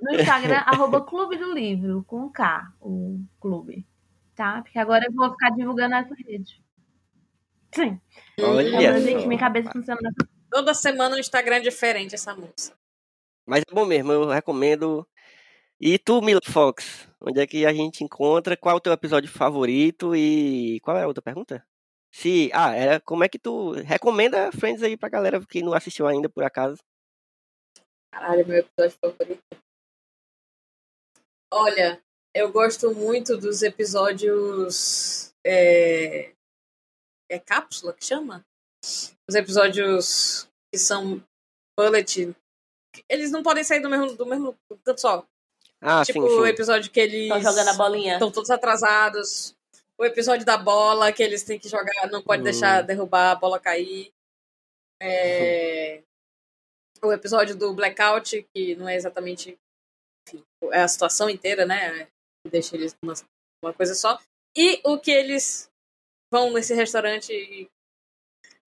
no 0.00 0.14
Instagram, 0.14 0.62
arroba 0.66 1.02
Clube 1.02 1.36
do 1.36 1.52
Livro, 1.52 2.02
com 2.06 2.30
K, 2.30 2.72
o 2.80 3.20
clube. 3.38 3.86
Tá? 4.34 4.62
Porque 4.62 4.78
agora 4.78 5.04
eu 5.06 5.12
vou 5.12 5.30
ficar 5.30 5.50
divulgando 5.50 5.94
essa 5.94 6.14
rede. 6.26 6.62
Sim. 7.72 8.00
Olha 8.40 8.88
É, 8.88 9.00
gente, 9.00 9.26
minha 9.26 9.38
cabeça 9.38 9.70
funciona 9.70 10.00
Toda 10.50 10.74
semana 10.74 11.10
no 11.10 11.20
Instagram 11.20 11.56
é 11.56 11.60
diferente 11.60 12.14
essa 12.14 12.34
moça. 12.34 12.74
Mas 13.46 13.60
é 13.60 13.74
bom 13.74 13.84
mesmo, 13.84 14.10
eu 14.10 14.28
recomendo. 14.28 15.06
E 15.78 15.98
tu, 15.98 16.20
Mila 16.20 16.40
Fox, 16.44 17.08
onde 17.20 17.40
é 17.40 17.46
que 17.46 17.64
a 17.64 17.72
gente 17.72 18.02
encontra? 18.02 18.56
Qual 18.56 18.74
é 18.74 18.76
o 18.76 18.80
teu 18.80 18.92
episódio 18.92 19.30
favorito? 19.30 20.16
E 20.16 20.80
qual 20.80 20.96
é 20.96 21.04
a 21.04 21.06
outra 21.06 21.22
pergunta? 21.22 21.64
Se, 22.12 22.50
ah, 22.52 22.74
era 22.74 23.00
como 23.00 23.22
é 23.24 23.28
que 23.28 23.38
tu 23.38 23.72
recomenda 23.72 24.50
Friends 24.52 24.82
aí 24.82 24.96
pra 24.96 25.08
galera 25.08 25.40
que 25.46 25.62
não 25.62 25.72
assistiu 25.74 26.06
ainda, 26.06 26.28
por 26.28 26.42
acaso? 26.44 26.78
Caralho, 28.12 28.46
meu 28.46 28.58
episódio 28.58 28.98
favorito. 29.00 29.42
Olha, 31.52 32.02
eu 32.34 32.50
gosto 32.50 32.92
muito 32.94 33.36
dos 33.36 33.62
episódios. 33.62 35.32
É, 35.46 36.32
é 37.30 37.38
cápsula 37.38 37.92
que 37.92 38.04
chama? 38.04 38.44
Os 39.28 39.34
episódios 39.34 40.48
que 40.72 40.78
são 40.78 41.22
bullet. 41.78 42.34
Eles 43.08 43.30
não 43.30 43.42
podem 43.42 43.62
sair 43.62 43.80
do 43.80 43.88
mesmo, 43.88 44.16
do 44.16 44.26
mesmo 44.26 44.56
canto 44.84 45.00
só. 45.00 45.26
Ah, 45.80 46.04
tipo 46.04 46.20
sim, 46.20 46.34
o 46.34 46.42
sim. 46.42 46.48
episódio 46.48 46.90
que 46.90 47.00
eles 47.00 47.22
Estão 47.22 47.40
jogando 47.40 47.68
a 47.68 47.74
bolinha. 47.74 48.14
estão 48.14 48.30
todos 48.30 48.50
atrasados. 48.50 49.54
O 50.00 50.04
episódio 50.04 50.46
da 50.46 50.56
bola, 50.56 51.12
que 51.12 51.22
eles 51.22 51.42
têm 51.42 51.58
que 51.58 51.68
jogar, 51.68 52.08
não 52.10 52.22
pode 52.22 52.40
Hum. 52.40 52.44
deixar 52.44 52.80
derrubar 52.82 53.32
a 53.32 53.34
bola 53.34 53.60
cair. 53.60 54.10
É, 55.02 56.02
O 57.02 57.12
episódio 57.12 57.56
do 57.56 57.72
blackout, 57.74 58.46
que 58.54 58.74
não 58.76 58.86
é 58.88 58.94
exatamente 58.94 59.58
enfim, 60.28 60.42
é 60.70 60.82
a 60.82 60.88
situação 60.88 61.30
inteira, 61.30 61.64
né? 61.64 62.04
Que 62.44 62.50
deixa 62.50 62.76
eles 62.76 62.94
numa 63.02 63.14
uma 63.64 63.72
coisa 63.72 63.94
só. 63.94 64.18
E 64.56 64.80
o 64.84 64.98
que 64.98 65.10
eles 65.10 65.70
vão 66.32 66.52
nesse 66.52 66.74
restaurante 66.74 67.32
e 67.32 67.68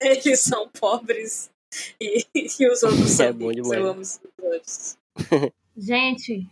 eles 0.02 0.40
são 0.40 0.68
pobres 0.68 1.48
e, 2.00 2.26
e 2.34 2.68
os 2.68 2.82
outros 2.82 3.10
são 3.10 3.26
É 3.26 3.32
bom 3.32 3.48
ricos. 3.50 3.62
demais. 3.62 3.80
Eu 3.80 3.86
amo 3.88 4.02
esses 4.02 4.20
episódios. 4.24 4.98
Gente, 5.76 6.48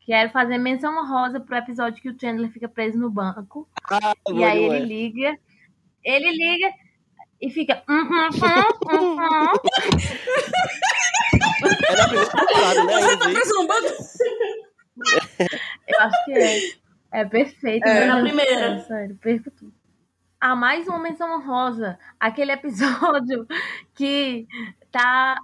quero 0.00 0.30
fazer 0.30 0.58
menção 0.58 0.96
honrosa 0.98 1.40
pro 1.40 1.56
episódio 1.56 2.02
que 2.02 2.08
o 2.08 2.16
Chandler 2.20 2.50
fica 2.50 2.68
preso 2.68 2.98
no 2.98 3.10
banco. 3.10 3.68
Ah, 3.90 4.14
e 4.32 4.44
aí 4.44 4.64
ele 4.64 4.84
liga. 4.84 5.38
Ele 6.04 6.30
liga 6.30 6.72
e 7.40 7.50
fica. 7.50 7.82
"Hum, 7.88 8.02
hum, 8.02 8.28
hum, 8.34 8.90
hum, 8.92 9.16
hum". 9.16 9.52
É 11.88 11.96
da 11.96 12.08
primeira 12.08 12.30
temporada, 12.30 12.84
né? 12.84 13.00
Você 13.00 13.16
tá 13.18 13.24
preso 13.30 13.54
num 13.54 13.66
banco? 13.66 13.88
Eu 15.88 16.00
acho 16.00 16.24
que 16.24 16.32
é. 16.32 16.58
É 17.12 17.24
perfeito. 17.24 17.86
É. 17.86 18.06
meu 18.06 18.14
Na 18.14 18.20
primeira. 18.20 18.78
Sério, 18.80 19.16
perco 19.20 19.50
tudo. 19.50 19.72
Ah, 20.40 20.56
mais 20.56 20.86
uma 20.88 20.98
menção 20.98 21.34
honrosa. 21.34 21.98
Aquele 22.18 22.52
episódio 22.52 23.46
que 23.94 24.46
tá. 24.90 25.36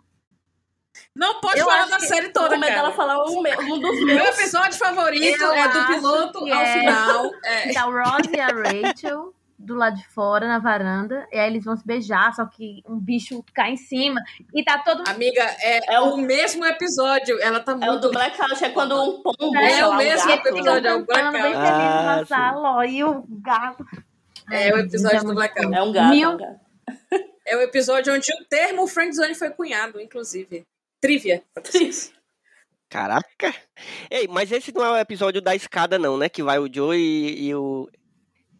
Não 1.16 1.40
pode 1.40 1.58
Eu 1.58 1.64
falar 1.64 1.86
da 1.88 1.98
série 2.00 2.28
toda, 2.28 2.58
cara. 2.60 2.74
dela 2.74 2.92
falar 2.92 3.18
um, 3.24 3.38
um 3.40 3.78
dos 3.80 3.96
Meu 4.04 4.16
meus. 4.16 4.38
episódio 4.38 4.78
favorito 4.78 5.42
Eu 5.42 5.52
é 5.52 5.68
do 5.68 5.86
piloto 5.86 6.38
ao 6.40 6.46
é. 6.48 6.78
final. 6.80 7.30
É. 7.44 7.70
o 7.86 7.90
Ross 7.90 8.28
e 8.32 8.38
a 8.40 8.48
Rachel 8.48 9.32
do 9.58 9.74
lado 9.74 9.96
de 9.96 10.06
fora, 10.08 10.46
na 10.46 10.58
varanda, 10.58 11.26
e 11.32 11.38
aí 11.38 11.48
eles 11.48 11.64
vão 11.64 11.74
se 11.74 11.84
beijar, 11.86 12.30
só 12.34 12.44
que 12.44 12.82
um 12.86 13.00
bicho 13.00 13.42
cai 13.54 13.70
em 13.70 13.76
cima, 13.78 14.20
e 14.54 14.62
tá 14.62 14.78
todo 14.78 15.02
Amiga, 15.08 15.40
é, 15.60 15.94
É 15.94 15.98
o- 16.00 16.18
mesmo 16.18 16.62
episódio. 16.66 17.40
Ela 17.40 17.58
tá 17.60 17.72
É 17.72 17.74
o 17.74 17.78
muito. 17.78 18.00
do 18.02 18.10
Blackout, 18.10 18.62
é 18.62 18.68
quando 18.68 18.94
um 19.02 19.22
pombo, 19.22 19.56
É 19.56 19.70
sei 19.70 19.84
o 19.84 19.94
mesmo 19.94 20.28
gato. 20.28 20.46
episódio, 20.48 20.86
é 20.88 20.94
o 20.94 21.06
cantando 21.06 21.32
bem 21.32 21.40
Blackout. 21.40 21.66
feliz 21.66 21.90
Ah, 21.90 22.02
na 22.04 22.18
sim. 22.18 22.24
sala, 22.26 22.76
ó, 22.76 22.84
e 22.84 23.02
o 23.02 23.24
gato. 23.42 23.86
É 24.52 24.74
o 24.74 24.78
episódio 24.78 25.18
do 25.20 25.24
muito 25.24 25.36
Blackout. 25.38 25.74
É 25.74 25.82
um 25.82 25.92
gato, 25.92 26.10
Mil- 26.10 26.32
é 26.32 26.36
gato. 26.36 26.60
É 27.46 27.56
o 27.56 27.60
episódio 27.62 28.12
onde 28.14 28.30
o 28.32 28.44
termo 28.50 28.86
friendzone 28.86 29.34
foi 29.34 29.48
cunhado, 29.50 29.98
inclusive. 29.98 30.66
Trivia. 31.00 31.42
pra 31.54 31.62
vocês. 31.64 32.12
Caraca. 32.88 33.54
Ei, 34.10 34.28
mas 34.28 34.50
esse 34.52 34.72
não 34.72 34.84
é 34.84 34.90
o 34.92 34.96
episódio 34.96 35.42
da 35.42 35.54
escada, 35.54 35.98
não, 35.98 36.16
né? 36.16 36.28
Que 36.28 36.42
vai 36.42 36.58
o 36.58 36.72
Joe 36.72 36.96
e, 36.96 37.48
e 37.48 37.54
o. 37.54 37.88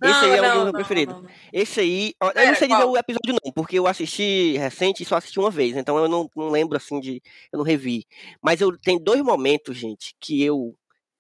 Esse 0.02 0.24
aí 0.26 0.36
é 0.36 0.52
o 0.54 0.64
meu 0.64 0.72
preferido. 0.72 1.12
não, 1.14 1.22
não. 1.22 1.30
Esse 1.52 1.80
aí, 1.80 2.12
eu 2.20 2.32
Pera, 2.32 2.46
não 2.48 2.54
sei 2.56 2.68
dizer 2.68 2.84
o 2.84 2.96
episódio 2.98 3.36
não, 3.42 3.52
porque 3.52 3.78
eu 3.78 3.86
assisti 3.86 4.56
recente 4.58 5.02
e 5.02 5.06
só 5.06 5.16
assisti 5.16 5.38
uma 5.38 5.50
vez, 5.50 5.74
então 5.74 5.96
eu 5.96 6.06
não, 6.06 6.28
não 6.36 6.50
lembro 6.50 6.76
assim 6.76 7.00
de, 7.00 7.22
eu 7.50 7.56
não 7.58 7.64
revi. 7.64 8.04
Mas 8.42 8.60
eu 8.60 8.76
tem 8.78 9.02
dois 9.02 9.22
momentos, 9.22 9.74
gente, 9.76 10.14
que 10.20 10.42
eu 10.42 10.76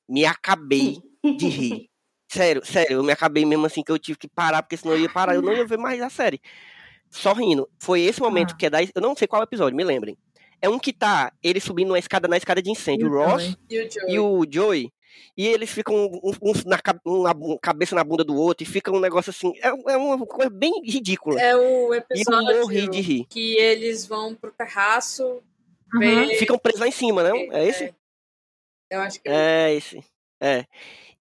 me 0.06 0.26
acabei 0.26 0.98
de 1.38 1.48
rir. 1.48 1.90
Sério, 2.28 2.66
sério, 2.66 2.94
eu 2.94 3.04
me 3.04 3.12
acabei 3.12 3.44
mesmo 3.46 3.64
assim 3.66 3.84
que 3.84 3.90
eu 3.92 3.98
tive 4.00 4.18
que 4.18 4.28
parar, 4.28 4.60
porque 4.60 4.76
senão 4.76 4.94
eu 4.96 5.00
ia 5.00 5.08
parar, 5.08 5.36
eu 5.36 5.42
não 5.42 5.52
ia 5.52 5.64
ver 5.64 5.78
mais 5.78 6.02
a 6.02 6.10
série. 6.10 6.40
Só 7.08 7.32
rindo. 7.32 7.70
Foi 7.78 8.00
esse 8.00 8.20
momento 8.20 8.52
Ah. 8.52 8.56
que 8.56 8.66
é 8.66 8.70
da, 8.70 8.82
eu 8.82 9.00
não 9.00 9.14
sei 9.14 9.28
qual 9.28 9.42
episódio, 9.44 9.76
me 9.76 9.84
lembrem. 9.84 10.18
É 10.60 10.68
um 10.68 10.78
que 10.78 10.92
tá 10.92 11.32
ele 11.42 11.60
subindo 11.60 11.90
uma 11.90 11.98
escada 11.98 12.26
na 12.28 12.36
escada 12.36 12.60
de 12.62 12.70
incêndio, 12.70 13.08
o 13.08 13.10
Ross 13.12 13.56
E 13.68 13.78
o 13.78 13.90
Joey. 13.90 14.14
e 14.14 14.18
o 14.18 14.46
Joey, 14.50 14.92
e 15.36 15.46
eles 15.46 15.70
ficam 15.70 15.94
um, 15.94 16.32
um 16.42 16.52
na, 16.66 17.32
um 17.36 17.58
cabeça 17.58 17.94
na 17.94 18.02
bunda 18.02 18.24
do 18.24 18.34
outro 18.34 18.62
e 18.64 18.66
fica 18.66 18.90
um 18.90 19.00
negócio 19.00 19.30
assim. 19.30 19.52
É, 19.62 19.68
é 19.68 19.96
uma 19.96 20.18
coisa 20.26 20.50
bem 20.50 20.82
ridícula. 20.84 21.40
É 21.40 21.54
o 21.56 21.60
e 21.60 21.62
eu 21.88 21.94
episódio 21.94 22.60
morri 22.60 22.88
de 22.88 23.00
rir. 23.00 23.26
que 23.28 23.56
eles 23.58 24.06
vão 24.06 24.34
pro 24.34 24.50
terraço 24.52 25.42
Uhum. 25.94 26.00
ver. 26.00 26.34
Ficam 26.36 26.58
presos 26.58 26.80
lá 26.80 26.88
em 26.88 26.92
cima, 26.92 27.22
não? 27.22 27.36
É 27.52 27.64
esse? 27.66 27.94
Eu 28.90 29.00
acho 29.00 29.20
que 29.22 29.28
é. 29.28 29.70
É 29.70 29.74
esse. 29.74 30.02
É. 30.40 30.64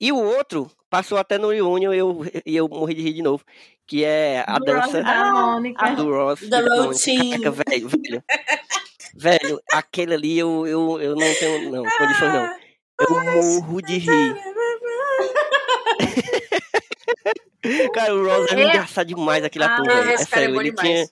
E 0.02 0.12
o 0.12 0.18
outro 0.18 0.70
passou 0.90 1.18
até 1.20 1.38
no 1.38 1.50
Reunion 1.50 1.94
e 1.94 1.98
eu, 1.98 2.22
e 2.46 2.56
eu 2.56 2.68
morri 2.68 2.96
de 2.96 3.02
rir 3.04 3.14
de 3.14 3.22
novo. 3.22 3.44
Que 3.88 4.04
é 4.04 4.44
a 4.48 4.58
Do 4.58 4.66
Ross 4.74 4.86
dança 4.92 5.00
e 5.00 5.04
da 5.04 5.32
Mônica. 5.32 5.86
Ah, 5.86 5.94
do 5.94 6.10
Ross. 6.12 6.50
Da. 6.50 6.62
Team. 6.94 7.30
Caraca, 7.42 7.52
velho, 7.70 7.90
velho. 7.90 8.24
velho, 9.16 9.60
aquele 9.72 10.14
ali 10.14 10.38
eu, 10.38 10.68
eu, 10.68 11.02
eu 11.02 11.16
não 11.16 11.34
tenho 11.36 11.72
não, 11.72 11.84
condições 11.98 12.34
não. 12.34 12.46
Eu 13.00 13.60
morro 13.60 13.82
de 13.82 13.98
rir. 13.98 14.36
Cara, 17.94 18.16
o 18.16 18.26
Ross 18.26 18.52
é 18.52 18.62
engraçado 18.62 19.08
demais 19.08 19.44
aquele 19.44 19.66
Ah, 19.66 19.76
ator, 19.76 19.88
velho. 19.88 20.10
É 20.12 20.18
sério, 20.18 20.62
ele 20.62 20.72
demais. 20.72 20.88
tinha. 20.88 21.08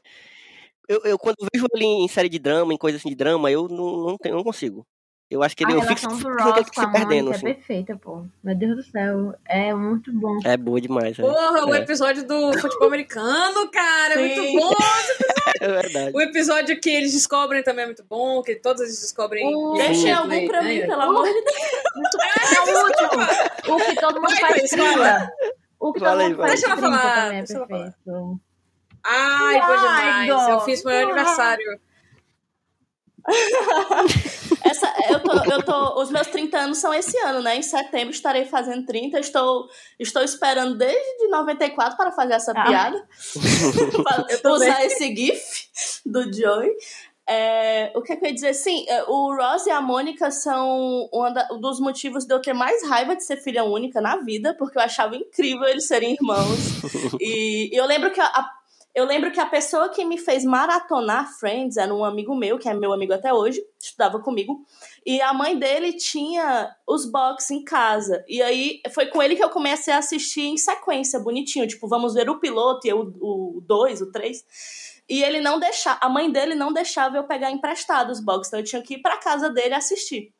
Eu, 0.88 1.02
eu, 1.06 1.18
quando 1.18 1.36
vejo 1.54 1.66
ele 1.74 1.86
em 1.86 2.08
série 2.08 2.30
de 2.30 2.40
drama, 2.40 2.74
em 2.74 2.78
coisa 2.78 2.98
assim 2.98 3.10
de 3.10 3.16
drama, 3.16 3.50
eu 3.50 3.68
não, 3.68 4.06
não, 4.06 4.18
tenho, 4.18 4.36
não 4.36 4.44
consigo. 4.44 4.86
Eu 5.32 5.42
acho 5.42 5.58
que 5.58 5.66
A 5.66 5.68
ele 5.70 5.78
eu 5.78 5.82
fico, 5.82 5.94
relação 6.00 6.12
do 6.12 6.18
fico 6.18 6.44
Ross 6.44 6.58
fico 6.60 6.76
com 6.76 6.82
a 6.82 6.86
se 6.86 6.92
perdendo, 6.92 7.26
Mônica 7.26 7.36
assim. 7.38 7.48
é 7.50 7.54
perfeita, 7.56 7.96
pô. 7.98 8.26
Meu 8.44 8.56
Deus 8.56 8.76
do 8.76 8.84
céu. 8.84 9.34
É 9.46 9.74
muito 9.74 10.14
bom. 10.14 10.38
É 10.46 10.56
boa 10.56 10.80
demais, 10.80 11.18
é, 11.18 11.22
Porra, 11.24 11.66
o 11.66 11.74
É. 11.74 11.80
episódio 11.80 12.24
do 12.28 12.54
futebol 12.60 12.88
americano, 12.88 13.68
cara, 13.72 14.14
é 14.22 14.36
Sim. 14.36 14.52
muito 14.54 14.62
bom. 14.62 14.74
é 15.60 15.68
verdade. 15.68 16.12
O 16.16 16.22
episódio 16.22 16.80
que 16.80 16.90
eles 16.90 17.14
descobrem 17.14 17.64
também 17.64 17.84
é 17.84 17.86
muito 17.88 18.04
bom, 18.08 18.44
que 18.44 18.56
todos 18.58 18.82
eles 18.84 19.02
descobrem. 19.02 19.50
Deixem 19.76 20.12
é 20.12 20.14
algum 20.14 20.48
pra 20.48 20.62
né? 20.62 20.70
mim, 20.70 20.82
pelo 20.82 21.02
amor 21.02 21.26
de 21.26 21.34
Deus. 21.34 21.58
É 22.56 22.62
o 22.62 22.84
último. 22.86 23.74
O 23.74 23.78
que 23.86 23.96
todo 23.96 24.16
mundo 24.22 24.30
Vai, 24.30 24.40
faz 24.40 24.70
trilha. 24.70 25.32
O 25.80 25.94
que 25.94 26.00
todo 26.00 26.20
mundo 26.20 26.36
faz 26.38 26.52
Deixa 26.52 26.68
ela 26.68 26.78
falar, 26.78 27.16
também 27.24 27.38
é 27.40 27.42
deixa 27.42 27.58
ela 27.58 27.68
falar. 27.68 27.84
perfeito. 27.86 28.40
Ai, 29.04 29.60
bom 29.60 29.66
Ai, 29.68 30.26
demais. 30.26 30.50
Eu 30.50 30.60
fiz 30.62 30.84
meu 30.84 30.96
aniversário. 31.04 31.80
Essa, 34.64 34.94
eu 35.10 35.20
tô, 35.20 35.34
eu 35.52 35.64
tô, 35.64 36.02
os 36.02 36.10
meus 36.10 36.28
30 36.28 36.58
anos 36.58 36.78
são 36.78 36.94
esse 36.94 37.18
ano, 37.20 37.42
né? 37.42 37.58
Em 37.58 37.62
setembro 37.62 38.12
estarei 38.14 38.46
fazendo 38.46 38.86
30. 38.86 39.20
Estou, 39.20 39.68
estou 40.00 40.24
esperando 40.24 40.76
desde 40.78 41.28
94 41.28 41.98
para 41.98 42.12
fazer 42.12 42.34
essa 42.34 42.52
Ah. 42.56 42.64
piada. 42.66 43.08
Usar 44.50 44.86
esse 44.86 45.14
GIF 45.16 45.68
do 46.06 46.32
Joey. 46.34 46.72
É, 47.26 47.92
o 47.96 48.02
que, 48.02 48.12
é 48.12 48.16
que 48.18 48.26
eu 48.26 48.30
ia 48.30 48.34
dizer? 48.36 48.54
Sim, 48.54 48.86
é, 48.90 49.04
o 49.04 49.34
Ross 49.34 49.66
e 49.66 49.72
a 49.72 49.80
Mônica 49.80 50.30
são 50.30 51.10
um 51.14 51.60
dos 51.60 51.80
motivos 51.80 52.26
de 52.26 52.34
eu 52.34 52.42
ter 52.42 52.52
mais 52.54 52.86
raiva 52.88 53.16
de 53.16 53.24
ser 53.24 53.38
filha 53.38 53.64
única 53.64 54.02
na 54.02 54.18
vida, 54.18 54.54
porque 54.60 54.78
eu 54.78 54.82
achava 54.82 55.16
incrível 55.16 55.64
eles 55.68 55.88
serem 55.88 56.14
irmãos. 56.14 56.60
e, 57.22 57.70
e 57.74 57.78
eu 57.78 57.86
lembro 57.86 58.12
que 58.12 58.20
a, 58.20 58.26
a- 58.26 58.52
eu 58.96 59.06
lembro 59.06 59.32
que 59.32 59.40
a 59.40 59.46
pessoa 59.46 59.90
que 59.90 60.06
me 60.06 60.20
fez 60.20 60.46
maratonar 60.46 61.28
Friends 61.40 61.78
era 61.78 61.94
um 61.94 62.06
amigo 62.06 62.36
meu, 62.36 62.60
que 62.60 62.70
é 62.70 62.74
meu 62.76 62.94
amigo 62.94 63.12
até 63.12 63.34
hoje, 63.34 63.64
estudava 63.82 64.20
comigo. 64.20 64.64
E 65.04 65.20
a 65.20 65.34
mãe 65.34 65.58
dele 65.58 65.94
tinha 65.94 66.76
os 66.88 67.10
box 67.10 67.50
em 67.50 67.64
casa. 67.64 68.24
E 68.28 68.42
aí 68.42 68.82
foi 68.94 69.08
com 69.08 69.22
ele 69.22 69.36
que 69.36 69.44
eu 69.44 69.50
comecei 69.50 69.92
a 69.92 69.98
assistir 69.98 70.44
em 70.44 70.58
sequência, 70.58 71.20
bonitinho. 71.20 71.68
Tipo, 71.68 71.88
vamos 71.88 72.14
ver 72.14 72.30
o 72.30 72.40
piloto 72.40 72.88
e 72.88 72.94
o 72.94 73.64
2, 73.66 74.02
o 74.02 74.12
3. 74.12 74.46
E 75.10 75.24
ele 75.24 75.42
não 75.42 75.60
deixava, 75.60 76.00
a 76.00 76.08
mãe 76.08 76.32
dele 76.32 76.54
não 76.54 76.72
deixava 76.72 77.18
eu 77.18 77.24
pegar 77.24 77.50
emprestado 77.50 78.12
os 78.12 78.20
box. 78.20 78.48
Então 78.48 78.60
eu 78.60 78.66
tinha 78.66 78.82
que 78.84 78.96
ir 78.96 79.02
pra 79.02 79.18
casa 79.18 79.50
dele 79.50 79.74
assistir. 79.74 80.32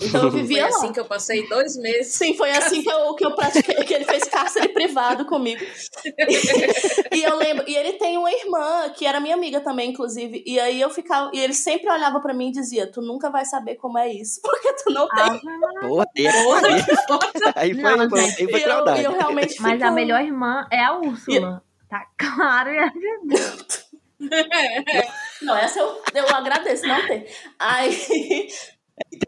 Então 0.00 0.24
eu 0.24 0.30
Foi 0.32 0.40
vivia 0.40 0.62
lá. 0.62 0.68
assim 0.68 0.92
que 0.92 0.98
eu 1.00 1.04
passei 1.04 1.46
dois 1.48 1.76
meses. 1.76 2.14
Sim, 2.14 2.34
foi 2.34 2.50
assim 2.50 2.82
que 2.82 2.90
eu, 2.90 3.14
que 3.14 3.24
eu 3.26 3.34
pratiquei, 3.34 3.74
que 3.84 3.92
ele 3.94 4.04
fez 4.04 4.24
cárcere 4.24 4.68
privado 4.68 5.26
comigo. 5.26 5.62
e 7.12 7.22
eu 7.22 7.36
lembro, 7.36 7.64
e 7.68 7.76
ele 7.76 7.92
tem 7.94 8.16
uma 8.16 8.32
irmã 8.32 8.88
que 8.96 9.04
era 9.06 9.20
minha 9.20 9.34
amiga 9.34 9.60
também, 9.60 9.90
inclusive. 9.90 10.42
E 10.46 10.58
aí 10.58 10.80
eu 10.80 10.88
ficava, 10.90 11.30
e 11.34 11.38
ele 11.38 11.52
sempre 11.54 11.90
olhava 11.90 12.20
pra 12.20 12.32
mim 12.34 12.48
e 12.48 12.52
dizia: 12.52 12.90
Tu 12.90 13.00
nunca 13.02 13.30
vai 13.30 13.44
saber 13.44 13.76
como 13.76 13.98
é 13.98 14.10
isso, 14.12 14.40
porque 14.42 14.72
tu 14.82 14.90
não 14.92 15.06
tem. 15.08 15.40
Porra, 15.80 16.06
aí 16.16 16.26
é. 16.26 16.30
Aí 17.56 17.74
foi, 17.74 17.96
Não, 17.96 18.08
foi, 18.10 18.20
aí 18.20 18.32
foi 18.50 18.60
e 18.60 18.64
eu, 18.64 18.96
e 18.96 19.04
eu 19.04 19.12
realmente 19.12 19.60
Mas 19.60 19.72
fico- 19.74 19.84
a 19.84 19.90
melhor 19.90 20.20
irmã 20.22 20.66
é 20.70 20.82
a 20.82 20.98
Úrsula. 20.98 21.62
Tá 21.88 22.06
claro. 22.16 22.70
e 22.72 22.78
é 22.78 22.90
Não, 25.42 25.56
essa 25.56 25.80
eu, 25.80 26.00
eu 26.14 26.28
agradeço 26.28 26.86
não 26.86 27.06
ter. 27.06 27.26
Aí. 27.58 28.48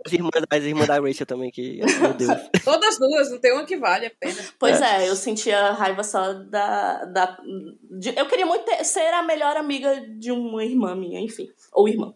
As 0.07 0.13
irmãs, 0.13 0.31
as 0.51 0.63
irmãs 0.65 0.87
da 0.87 1.01
Rachel 1.01 1.27
também, 1.27 1.51
que, 1.51 1.81
meu 2.01 2.13
Deus. 2.15 2.31
Todas 2.65 2.99
duas, 2.99 3.31
não 3.31 3.39
tem 3.39 3.53
uma 3.53 3.65
que 3.65 3.77
vale 3.77 4.07
a 4.07 4.11
pena. 4.11 4.37
Pois 4.59 4.81
é, 4.81 5.09
eu 5.09 5.17
sentia 5.17 5.73
raiva 5.73 6.03
só 6.05 6.35
da. 6.35 7.05
da 7.07 7.39
de- 7.91 8.15
eu 8.17 8.27
queria 8.27 8.45
muito 8.47 8.65
ter- 8.65 8.85
ser 8.85 9.13
a 9.15 9.23
melhor 9.23 9.57
amiga 9.57 10.01
de 10.19 10.31
uma 10.31 10.63
irmã 10.65 10.95
minha, 10.95 11.19
enfim. 11.21 11.49
Ou 11.73 11.89
irmã. 11.89 12.13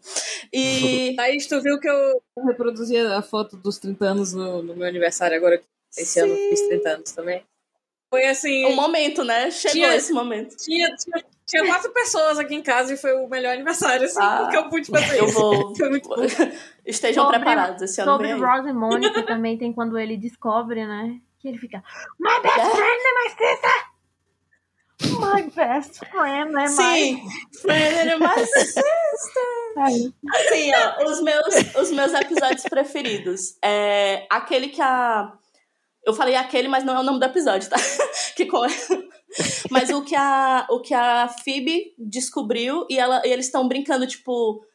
E. 0.53 1.13
Thaís, 1.17 1.47
tu 1.47 1.59
viu 1.61 1.79
que 1.79 1.89
eu 1.89 2.21
reproduzi 2.45 2.95
a 2.97 3.21
foto 3.21 3.57
dos 3.57 3.77
30 3.79 4.05
anos 4.05 4.33
no, 4.33 4.61
no 4.61 4.75
meu 4.75 4.87
aniversário 4.87 5.35
agora? 5.35 5.61
Esse 5.97 6.19
ano 6.19 6.33
eu 6.33 6.49
fiz 6.49 6.61
30 6.67 6.89
anos 6.89 7.11
também. 7.11 7.43
Foi 8.11 8.25
assim. 8.25 8.65
um 8.65 8.75
momento, 8.75 9.23
né? 9.23 9.49
Chegou 9.51 9.73
Tinha- 9.73 9.95
esse 9.95 10.13
momento. 10.13 10.55
Tinha, 10.55 10.95
tinha, 10.95 11.23
tinha 11.49 11.65
quatro 11.65 11.91
pessoas 11.91 12.39
aqui 12.39 12.55
em 12.55 12.61
casa 12.61 12.93
e 12.93 12.97
foi 12.97 13.13
o 13.13 13.27
melhor 13.27 13.53
aniversário, 13.53 14.05
assim, 14.05 14.19
Ah, 14.21 14.47
que 14.49 14.57
eu 14.57 14.69
pude 14.69 14.89
fazer 14.89 15.17
Eu 15.19 15.25
isso. 15.25 15.33
vou. 15.39 15.75
Foi 15.75 15.89
muito 15.89 16.07
bom. 16.07 16.15
Estejam 16.85 17.23
Sobre- 17.25 17.39
preparados 17.39 17.81
esse 17.81 17.99
ano. 18.01 18.11
Sobre. 18.11 18.33
Ross 18.33 18.65
e 18.67 18.73
Mônica 18.73 19.23
também 19.23 19.57
tem 19.57 19.73
quando 19.73 19.97
ele 19.97 20.15
descobre, 20.17 20.85
né? 20.85 21.19
Que 21.39 21.47
ele 21.47 21.57
fica. 21.57 21.83
My 22.19 22.41
best 22.41 22.71
friend 22.75 23.01
é 23.05 23.23
my 23.23 23.29
sister! 23.29 23.89
My 25.01 25.41
best 25.51 25.99
friend 26.11 26.49
é 26.55 26.61
my 26.61 26.67
Sim, 26.67 27.21
friend 27.61 28.09
and 28.11 28.19
my 28.19 28.45
sister. 28.45 30.13
Sim, 30.49 30.71
ó, 30.75 31.05
os 31.09 31.21
meus, 31.21 31.75
os 31.75 31.91
meus 31.91 32.13
episódios 32.13 32.63
preferidos. 32.63 33.57
É 33.63 34.27
aquele 34.29 34.67
que 34.67 34.81
a. 34.81 35.31
Eu 36.05 36.13
falei 36.13 36.35
aquele, 36.35 36.67
mas 36.67 36.83
não 36.83 36.95
é 36.95 36.99
o 36.99 37.03
nome 37.03 37.19
do 37.19 37.25
episódio, 37.25 37.69
tá? 37.69 37.77
que 38.35 38.45
com... 38.45 38.61
Mas 39.69 39.89
o 39.89 40.03
que 40.03 40.15
a, 40.15 40.67
o 40.69 40.79
que 40.81 40.93
a 40.93 41.27
Phoebe 41.27 41.93
descobriu 41.97 42.85
e, 42.89 42.97
ela, 42.97 43.21
e 43.25 43.31
eles 43.31 43.45
estão 43.45 43.67
brincando, 43.67 44.07
tipo. 44.07 44.65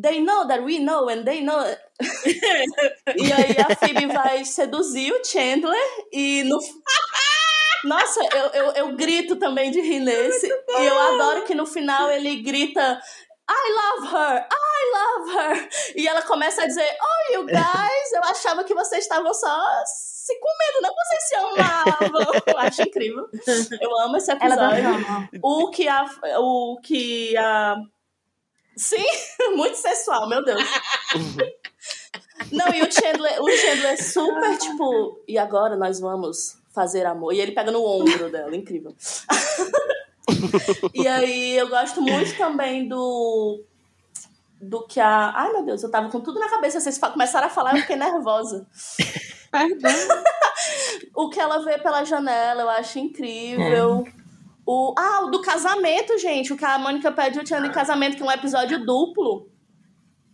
They 0.00 0.22
know 0.22 0.46
that 0.46 0.62
we 0.62 0.78
know 0.78 1.06
and 1.10 1.22
they 1.22 1.42
know. 1.42 1.60
e 3.14 3.32
aí 3.32 3.56
a 3.60 3.76
Phoebe 3.76 4.06
vai 4.06 4.42
seduzir 4.42 5.12
o 5.12 5.22
Chandler 5.22 5.78
e 6.10 6.42
no. 6.44 6.58
Nossa, 7.84 8.20
eu, 8.32 8.46
eu, 8.52 8.72
eu 8.72 8.96
grito 8.96 9.36
também 9.36 9.70
de 9.70 9.80
rir 9.80 10.00
nesse. 10.00 10.46
E 10.46 10.84
eu 10.84 10.98
adoro 10.98 11.44
que 11.44 11.54
no 11.54 11.66
final 11.66 12.10
ele 12.10 12.36
grita. 12.36 13.00
I 13.50 14.00
love 14.00 14.14
her, 14.14 14.46
I 14.50 14.82
love 14.94 15.30
her. 15.36 15.68
E 15.96 16.08
ela 16.08 16.22
começa 16.22 16.62
a 16.62 16.66
dizer, 16.66 16.88
oh, 17.02 17.32
you 17.34 17.44
guys, 17.44 18.12
eu 18.14 18.22
achava 18.24 18.64
que 18.64 18.72
vocês 18.72 19.02
estavam 19.02 19.34
só 19.34 19.82
se 20.22 20.38
comendo, 20.38 20.82
não 20.82 20.94
vocês 20.94 21.22
se 21.24 21.34
amavam. 21.34 22.42
Eu 22.46 22.58
acho 22.60 22.82
incrível. 22.82 23.28
Eu 23.80 23.98
amo 24.02 24.16
esse 24.16 24.30
episódio. 24.30 25.28
O 25.42 25.68
que 25.70 25.88
a. 25.88 26.04
O 26.38 26.78
que 26.80 27.36
a. 27.36 27.74
Sim, 28.76 29.04
muito 29.56 29.76
sensual, 29.76 30.28
meu 30.28 30.44
Deus. 30.44 30.62
Não, 32.50 32.72
e 32.74 32.82
o 32.82 32.92
Chandler, 32.92 33.40
o 33.40 33.50
Chandler 33.50 33.92
é 33.92 33.96
super 33.96 34.58
tipo. 34.58 35.22
E 35.26 35.38
agora 35.38 35.76
nós 35.76 35.98
vamos 36.00 36.58
fazer 36.72 37.06
amor. 37.06 37.32
E 37.32 37.40
ele 37.40 37.52
pega 37.52 37.70
no 37.70 37.84
ombro 37.84 38.30
dela, 38.30 38.54
incrível. 38.54 38.94
e 40.94 41.08
aí 41.08 41.56
eu 41.56 41.68
gosto 41.68 42.00
muito 42.00 42.36
também 42.36 42.86
do. 42.86 43.64
Do 44.60 44.86
que 44.86 45.00
a. 45.00 45.32
Ai 45.34 45.52
meu 45.52 45.64
Deus, 45.64 45.82
eu 45.82 45.90
tava 45.90 46.10
com 46.10 46.20
tudo 46.20 46.38
na 46.38 46.48
cabeça. 46.48 46.80
Vocês 46.80 46.98
começaram 46.98 47.48
a 47.48 47.50
falar, 47.50 47.74
eu 47.74 47.80
fiquei 47.80 47.96
nervosa. 47.96 48.66
Perdão. 49.52 49.92
O 51.14 51.28
que 51.28 51.40
ela 51.40 51.58
vê 51.64 51.76
pela 51.78 52.04
janela, 52.04 52.62
eu 52.62 52.70
acho 52.70 52.98
incrível. 52.98 54.04
O, 54.64 54.94
ah, 54.96 55.24
o 55.24 55.30
do 55.30 55.42
casamento, 55.42 56.16
gente. 56.18 56.52
O 56.52 56.56
que 56.56 56.64
a 56.64 56.78
Mônica 56.78 57.10
pede 57.10 57.38
o 57.40 57.46
Chandler 57.46 57.70
em 57.70 57.74
casamento, 57.74 58.16
que 58.16 58.22
é 58.22 58.26
um 58.26 58.30
episódio 58.30 58.84
duplo. 58.84 59.48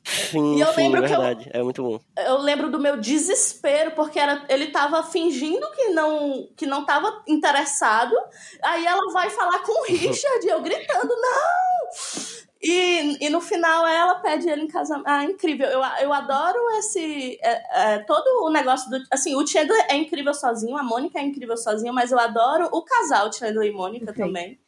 Sim, 0.05 0.57
E 0.57 0.61
eu 0.61 0.69
sim, 0.69 0.83
lembro 0.83 1.05
é 1.05 1.09
que 1.09 1.15
eu- 1.15 1.21
verdade. 1.21 1.51
É 1.53 1.63
muito 1.63 1.83
bom. 1.83 2.01
Eu 2.27 2.39
lembro 2.39 2.71
do 2.71 2.79
meu 2.79 2.97
desespero, 2.99 3.93
porque 3.93 4.19
era, 4.19 4.45
ele 4.49 4.67
tava 4.69 5.03
fingindo 5.03 5.67
que 5.73 5.89
não, 5.89 6.49
que 6.57 6.67
não 6.67 6.85
tava 6.85 7.23
interessado. 7.27 8.15
Aí 8.63 8.85
ela 8.87 9.11
vai 9.13 9.31
falar 9.31 9.61
com 9.61 9.83
o 9.83 9.87
Richard, 9.89 10.47
e 10.47 10.51
eu 10.51 10.61
gritando, 10.61 11.09
não! 11.09 12.48
E, 12.61 13.25
e 13.25 13.31
no 13.31 13.41
final 13.41 13.87
ela 13.87 14.17
pede 14.17 14.49
ele 14.49 14.63
em 14.63 14.69
casamento. 14.69 15.07
Ah, 15.07 15.25
incrível. 15.25 15.67
Eu, 15.69 15.81
eu 16.03 16.13
adoro 16.13 16.59
esse. 16.79 17.39
é, 17.41 17.95
é, 17.95 17.99
todo 18.01 18.45
o 18.47 18.51
negócio 18.51 18.91
do. 18.91 18.99
Assim, 19.13 19.37
o 19.37 19.47
Chandler 19.47 19.87
é 19.89 19.97
incrível 19.97 20.35
sozinho, 20.35 20.77
a 20.77 20.83
Mônica 20.83 21.19
é 21.19 21.23
incrível 21.23 21.57
sozinha, 21.57 21.93
mas 21.93 22.11
eu 22.11 22.19
adoro 22.19 22.69
o 22.73 22.83
casal 22.83 23.33
Chandler 23.33 23.71
e 23.71 23.73
Mônica 23.73 24.07
Perfeito. 24.07 24.27
também. 24.27 24.59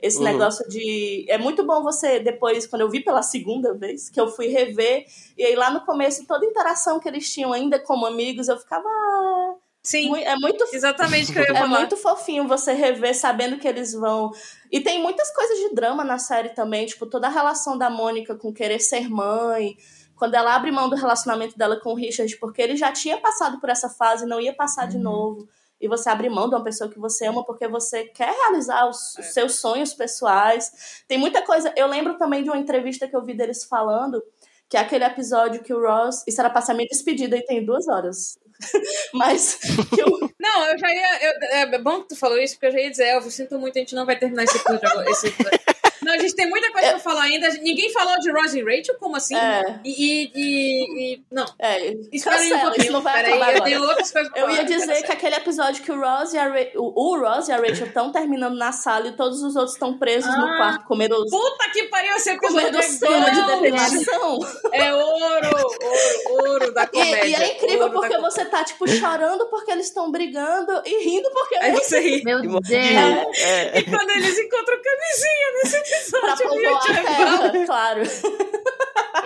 Esse 0.00 0.18
Uhum. 0.18 0.24
negócio 0.24 0.66
de. 0.68 1.26
É 1.28 1.36
muito 1.38 1.64
bom 1.64 1.82
você, 1.82 2.18
depois, 2.18 2.66
quando 2.66 2.82
eu 2.82 2.90
vi 2.90 3.00
pela 3.00 3.22
segunda 3.22 3.74
vez, 3.74 4.08
que 4.08 4.20
eu 4.20 4.28
fui 4.28 4.48
rever, 4.48 5.04
e 5.36 5.44
aí 5.44 5.54
lá 5.54 5.70
no 5.70 5.82
começo, 5.84 6.26
toda 6.26 6.44
a 6.46 6.48
interação 6.48 6.98
que 6.98 7.08
eles 7.08 7.30
tinham 7.32 7.52
ainda 7.52 7.78
como 7.78 8.06
amigos, 8.06 8.48
eu 8.48 8.58
ficava. 8.58 8.86
"Ah, 8.88 9.43
Sim, 9.84 10.16
É 10.16 10.34
muito 10.36 10.66
exatamente 10.72 11.30
o 11.30 11.34
que 11.34 11.40
eu 11.40 11.44
ia 11.44 11.50
é 11.50 11.54
falar. 11.60 11.78
muito 11.78 11.94
fofinho 11.94 12.48
você 12.48 12.72
rever 12.72 13.14
sabendo 13.14 13.58
que 13.58 13.68
eles 13.68 13.92
vão. 13.92 14.30
E 14.72 14.80
tem 14.80 15.02
muitas 15.02 15.30
coisas 15.30 15.58
de 15.58 15.74
drama 15.74 16.02
na 16.02 16.18
série 16.18 16.48
também, 16.48 16.86
tipo, 16.86 17.04
toda 17.04 17.26
a 17.26 17.30
relação 17.30 17.76
da 17.76 17.90
Mônica 17.90 18.34
com 18.34 18.50
querer 18.50 18.80
ser 18.80 19.10
mãe, 19.10 19.76
quando 20.16 20.36
ela 20.36 20.54
abre 20.54 20.70
mão 20.70 20.88
do 20.88 20.96
relacionamento 20.96 21.58
dela 21.58 21.78
com 21.78 21.92
o 21.92 21.94
Richard, 21.94 22.34
porque 22.38 22.62
ele 22.62 22.76
já 22.76 22.90
tinha 22.92 23.18
passado 23.18 23.60
por 23.60 23.68
essa 23.68 23.90
fase 23.90 24.24
e 24.24 24.28
não 24.28 24.40
ia 24.40 24.54
passar 24.54 24.88
de 24.88 24.96
novo. 24.96 25.46
E 25.78 25.86
você 25.86 26.08
abre 26.08 26.30
mão 26.30 26.48
de 26.48 26.54
uma 26.54 26.64
pessoa 26.64 26.88
que 26.88 26.98
você 26.98 27.26
ama 27.26 27.44
porque 27.44 27.68
você 27.68 28.04
quer 28.04 28.32
realizar 28.32 28.88
os, 28.88 29.18
os 29.18 29.26
seus 29.34 29.56
sonhos 29.56 29.92
pessoais. 29.92 31.02
Tem 31.06 31.18
muita 31.18 31.42
coisa. 31.42 31.74
Eu 31.76 31.88
lembro 31.88 32.16
também 32.16 32.42
de 32.42 32.48
uma 32.48 32.56
entrevista 32.56 33.06
que 33.06 33.14
eu 33.14 33.22
vi 33.22 33.34
deles 33.36 33.64
falando, 33.64 34.22
que 34.66 34.78
é 34.78 34.80
aquele 34.80 35.04
episódio 35.04 35.62
que 35.62 35.74
o 35.74 35.82
Ross. 35.86 36.24
Isso 36.26 36.40
era 36.40 36.48
pra 36.48 36.62
ser 36.62 36.72
a 36.72 36.74
minha 36.74 36.88
despedida 36.88 37.36
e 37.36 37.44
tem 37.44 37.62
duas 37.62 37.86
horas. 37.86 38.38
Mas 39.14 39.54
que 39.94 40.02
o, 40.02 40.30
Não, 40.40 40.66
eu 40.66 40.78
já 40.78 40.88
ia. 40.92 41.18
eu- 41.22 41.74
é 41.74 41.78
bom 41.78 42.02
que 42.02 42.08
tu 42.08 42.16
falou 42.16 42.38
isso, 42.38 42.54
porque 42.54 42.66
eu 42.66 42.72
já 42.72 42.80
ia 42.80 42.90
dizer, 42.90 43.06
Elvio, 43.08 43.30
sinto 43.30 43.58
muito, 43.58 43.76
a 43.76 43.80
gente 43.80 43.94
não 43.94 44.06
vai 44.06 44.18
terminar 44.18 44.44
esse 44.44 44.56
episódio 44.56 44.88
agora. 44.88 45.10
Esse 45.10 45.28
episódio. 45.28 45.60
Não, 46.04 46.12
a 46.12 46.18
gente 46.18 46.34
tem 46.34 46.48
muita 46.48 46.70
coisa 46.72 46.90
pra 46.90 46.98
falar 46.98 47.22
ainda. 47.24 47.48
Ninguém 47.62 47.90
falou 47.92 48.18
de 48.20 48.30
Rose 48.30 48.58
e 48.58 48.62
Rachel, 48.62 48.96
como 48.98 49.16
assim? 49.16 49.36
É. 49.36 49.80
E, 49.84 49.90
e, 49.92 50.30
e- 50.34 51.14
e- 51.14 51.22
Não, 51.30 51.44
é, 51.58 51.92
espera 52.12 52.36
aí 52.36 52.46
um 52.46 52.50
cancela, 52.50 52.70
pouquinho. 52.70 52.92
não 52.92 53.02
vai 53.02 53.14
Peraí, 53.14 53.32
acabar 53.32 53.44
eu 53.46 53.56
agora. 53.56 53.64
tenho 53.70 53.82
outras 53.82 54.10
coisas 54.12 54.32
pra 54.32 54.40
Eu 54.40 54.46
falar. 54.46 54.58
ia 54.58 54.64
dizer 54.64 55.02
que 55.02 55.12
aquele 55.12 55.34
episódio 55.36 55.82
que 55.82 55.90
o 55.92 56.00
Ross 56.00 56.32
e 56.32 56.38
a, 56.38 56.48
Ra 56.48 56.60
o, 56.76 56.92
o 57.12 57.18
Ross 57.20 57.48
e 57.48 57.52
a 57.52 57.56
Rachel 57.56 57.86
estão 57.86 58.12
terminando 58.12 58.56
na 58.56 58.72
sala 58.72 59.08
e 59.08 59.12
todos 59.12 59.42
os 59.42 59.56
outros 59.56 59.74
estão 59.74 59.98
presos 59.98 60.30
no 60.36 60.44
Ah. 60.44 60.56
quarto 60.56 60.84
comendo, 60.86 61.14
Puta 61.28 61.70
que 61.72 61.84
pariu, 61.84 62.12
episódio 62.12 62.40
comendo 62.40 62.78
é 62.78 62.82
cena 62.82 63.30
de 63.30 63.46
depilação. 63.46 64.38
É 64.72 64.94
ouro, 64.94 65.48
ouro, 65.56 66.48
ouro 66.48 66.74
da 66.74 66.82
E, 66.84 66.86
comédia. 66.86 67.26
e 67.26 67.34
é 67.34 67.54
incrível 67.56 67.90
porque 67.90 68.16
você 68.18 68.44
tá, 68.44 68.64
tipo, 68.64 68.86
chorando 68.88 69.46
porque 69.46 69.70
eles 69.70 69.86
estão 69.86 70.10
brigando 70.10 70.82
e 70.84 71.04
rindo 71.04 71.30
porque 71.30 71.56
Aí 71.56 71.70
eles 71.72 71.86
você 71.86 72.00
ri. 72.00 72.22
Meu 72.24 72.38
E 72.44 72.48
Deus. 72.48 72.68
É, 72.68 73.78
E 73.78 73.82
quando 73.84 74.10
eles 74.10 74.38
encontram 74.38 74.76
camisinha 74.82 75.52
nesse 75.62 75.76
pra 76.10 76.32
a 76.32 76.36
gente, 76.36 76.90
é 76.90 77.02
terra, 77.02 77.52
claro. 77.66 78.02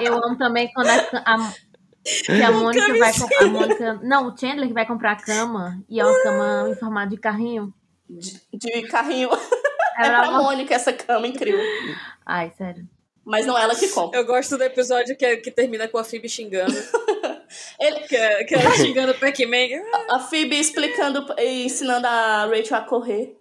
Eu 0.00 0.14
amo 0.24 0.36
também 0.38 0.70
quando 0.72 0.88
a, 0.88 0.94
a, 1.24 1.52
que 2.04 2.42
a 2.42 2.50
Mônica 2.52 2.98
vai 2.98 3.12
com- 3.12 3.44
a 3.44 3.46
Mônica, 3.46 4.00
não, 4.02 4.28
o 4.28 4.36
Chandler 4.38 4.68
que 4.68 4.74
vai 4.74 4.86
comprar 4.86 5.12
a 5.12 5.16
cama 5.16 5.82
e 5.88 5.98
é 6.00 6.04
uma 6.04 6.22
cama 6.22 6.68
em 6.70 6.74
formato 6.76 7.10
de 7.10 7.16
carrinho. 7.18 7.72
De, 8.08 8.40
de 8.54 8.82
carrinho. 8.88 9.30
É 9.98 10.06
É 10.06 10.08
pra 10.10 10.20
pra- 10.28 10.30
Mônica 10.38 10.74
essa 10.74 10.92
cama 10.92 11.26
incrível. 11.26 11.60
Ai, 12.24 12.52
sério. 12.56 12.88
Mas 13.24 13.44
não 13.44 13.58
ela 13.58 13.74
que 13.74 13.88
compra. 13.88 14.18
Eu 14.18 14.24
gosto 14.24 14.56
do 14.56 14.62
episódio 14.64 15.14
que, 15.16 15.36
que 15.38 15.50
termina 15.50 15.86
com 15.86 15.98
a 15.98 16.04
Phoebe 16.04 16.28
xingando. 16.28 16.72
Ele- 17.78 18.00
Que, 18.00 18.16
é- 18.16 18.44
que 18.44 18.54
ela 18.54 18.70
xingando 18.74 19.12
o 19.12 19.18
Pac-Man. 19.18 19.82
A 20.08 20.18
Phoebe 20.20 20.58
explicando 20.58 21.26
e 21.38 21.64
ensinando 21.66 22.06
a 22.06 22.46
Rachel 22.46 22.76
a 22.78 22.80
correr. 22.82 23.36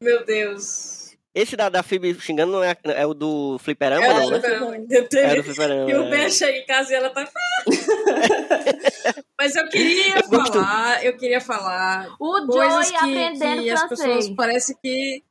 Meu 0.00 0.24
Deus. 0.24 0.93
Esse 1.34 1.56
da, 1.56 1.68
da 1.68 1.82
Phoebe 1.82 2.14
xingando 2.20 2.52
não 2.52 2.62
é, 2.62 2.76
é 2.84 3.04
o 3.04 3.12
do 3.12 3.58
Fliperama, 3.58 4.06
É 4.06 4.08
não, 4.08 4.26
o 4.26 4.30
né? 4.30 4.40
Fliperama. 4.40 4.76
É 4.76 5.34
do 5.34 5.42
Fliperama. 5.42 5.90
E 5.90 5.94
o 5.94 6.04
é. 6.04 6.10
Ben 6.10 6.30
chega 6.30 6.58
em 6.58 6.64
casa 6.66 6.92
e 6.92 6.94
ela 6.94 7.10
tá. 7.10 7.28
Mas 9.36 9.56
eu 9.56 9.68
queria 9.68 10.18
Eu 10.20 10.28
gosto. 10.28 10.52
falar, 10.52 11.04
eu 11.04 11.16
queria 11.16 11.40
falar 11.40 12.14
O 12.20 12.46
coisas 12.46 12.88
Joey 12.88 12.90
que, 12.90 12.96
aprendendo 12.96 13.62
que 13.64 13.70
as 13.70 13.88
pessoas 13.88 14.28
parece 14.30 14.78
que. 14.80 15.24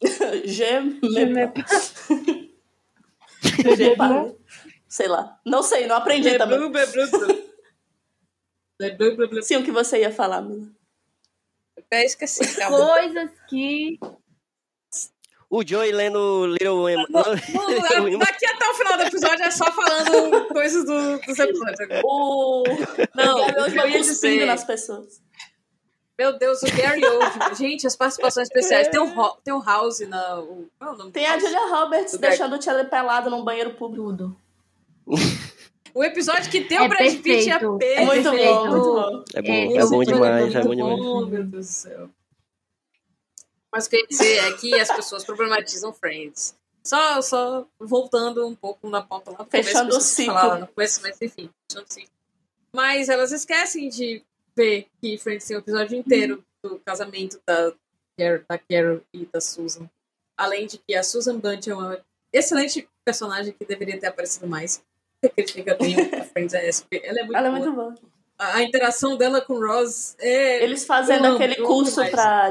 Je 0.46 0.66
parle. 3.96 4.34
Sei 4.88 5.08
lá. 5.08 5.38
Não 5.44 5.62
sei, 5.62 5.86
não 5.86 5.96
aprendi 5.96 6.38
também. 6.38 6.58
Sim, 9.42 9.56
o 9.56 9.62
que 9.62 9.70
você 9.70 10.00
ia 10.00 10.10
falar, 10.10 10.40
Mila. 10.40 10.66
Até 11.78 12.04
esqueci. 12.04 12.56
calma. 12.56 12.78
Coisas 12.78 13.30
que. 13.48 13.98
O 15.50 15.66
Joey 15.66 15.90
lendo 15.90 16.46
Little 16.46 16.76
Women. 16.78 17.06
Não, 17.10 17.22
Little 17.34 17.80
não, 17.90 18.04
Women. 18.04 18.18
daqui 18.20 18.46
até 18.46 18.68
o 18.70 18.74
final 18.74 18.96
do 18.96 19.02
episódio 19.02 19.42
é 19.44 19.50
só 19.50 19.64
falando 19.72 20.46
coisas 20.46 20.84
do, 20.84 21.18
dos 21.26 21.38
episódios. 21.38 21.80
agora. 21.80 22.02
O 22.04 22.62
Não, 23.16 23.38
eu 23.48 23.70
vai 23.74 23.90
ia 23.90 23.98
cuspindo 23.98 24.34
dizer- 24.34 24.46
nas 24.46 24.62
pessoas. 24.64 25.20
Meu 26.16 26.38
Deus, 26.38 26.62
o 26.62 26.66
Gary 26.76 27.02
Oldman. 27.04 27.54
Gente, 27.56 27.86
as 27.86 27.96
participações 27.96 28.46
especiais. 28.48 28.88
Tem 28.88 29.00
o, 29.00 29.06
Ho- 29.18 29.36
tem 29.42 29.52
o 29.54 29.60
House 29.60 30.00
na. 30.06 30.38
O, 30.38 30.68
qual 30.78 30.92
é 30.92 30.94
o 30.94 30.98
nome 30.98 31.10
Tem 31.12 31.26
a? 31.26 31.38
Julia 31.38 31.66
Roberts 31.74 32.14
Gary. 32.14 32.36
deixando 32.36 32.56
o 32.56 32.62
Chandler 32.62 32.88
pelado 32.90 33.28
num 33.30 33.42
banheiro 33.42 33.70
público. 33.72 34.04
Tudo. 34.04 34.36
O 35.94 36.04
episódio 36.04 36.48
que 36.50 36.60
tem 36.60 36.78
É 36.78 36.82
o 36.82 36.88
Brad 36.88 37.16
Pitt 37.16 37.50
é 37.50 37.58
perfeito. 37.58 37.82
É 37.82 38.04
muito 38.04 38.22
perfeito. 38.30 38.54
bom, 38.54 38.66
muito 38.68 38.84
bom. 38.92 39.24
É 39.34 39.42
bom, 39.42 39.52
É, 39.52 39.76
é 39.76 39.86
bom 39.86 40.04
demais, 40.04 40.54
é 40.54 40.62
muito 40.62 40.84
bom 40.84 40.94
demais. 40.96 41.00
meu 41.00 41.26
Deus 41.26 41.48
do 41.50 41.62
céu. 41.64 42.08
Mas 43.72 43.86
o 43.86 43.90
que 43.90 43.96
eu 43.96 44.00
ia 44.00 44.06
dizer 44.06 44.36
é 44.38 44.52
que 44.56 44.74
as 44.78 44.90
pessoas 44.94 45.24
problematizam 45.24 45.92
Friends. 45.92 46.56
Só, 46.82 47.20
só 47.20 47.66
voltando 47.78 48.46
um 48.46 48.54
pouco 48.54 48.88
na 48.88 49.02
pauta 49.02 49.30
lá 49.30 49.44
Fechando 49.48 49.96
o 49.96 50.00
ciclo. 50.00 50.34
falar 50.34 50.54
lá 50.54 50.58
no 50.60 50.66
começo, 50.66 51.00
mas 51.02 51.20
enfim, 51.20 51.50
fechando 51.68 51.86
o 51.88 51.92
ciclo. 51.92 52.10
Mas 52.72 53.08
elas 53.08 53.32
esquecem 53.32 53.88
de 53.88 54.22
ver 54.56 54.86
que 55.00 55.18
Friends 55.18 55.46
tem 55.46 55.56
o 55.56 55.60
episódio 55.60 55.96
inteiro 55.96 56.44
do 56.62 56.78
casamento 56.80 57.40
da 57.46 57.72
Carol, 58.18 58.44
da 58.48 58.58
Carol 58.58 59.00
e 59.12 59.26
da 59.26 59.40
Susan. 59.40 59.88
Além 60.36 60.66
de 60.66 60.78
que 60.78 60.94
a 60.94 61.02
Susan 61.02 61.38
Bunch 61.38 61.68
é 61.68 61.74
uma 61.74 62.00
excelente 62.32 62.88
personagem 63.04 63.52
que 63.52 63.64
deveria 63.64 63.98
ter 64.00 64.06
aparecido 64.06 64.46
mais. 64.46 64.82
A 65.22 65.28
crítica 65.28 65.76
pra 65.76 66.24
Friends 66.24 66.54
é 66.54 66.70
porque 66.72 67.06
Ela 67.06 67.20
é 67.20 67.22
muito 67.24 67.36
Ela 67.36 67.48
é 67.48 67.50
boa. 67.50 67.60
muito 67.60 67.74
boa. 67.74 67.94
A, 68.40 68.62
interação 68.62 69.18
dela 69.18 69.42
com 69.42 69.52
o 69.52 69.66
Ross 69.66 70.16
é. 70.18 70.64
Eles 70.64 70.86
fazendo 70.86 71.26
amo, 71.26 71.34
aquele 71.34 71.56
amo 71.56 71.66
curso 71.66 72.00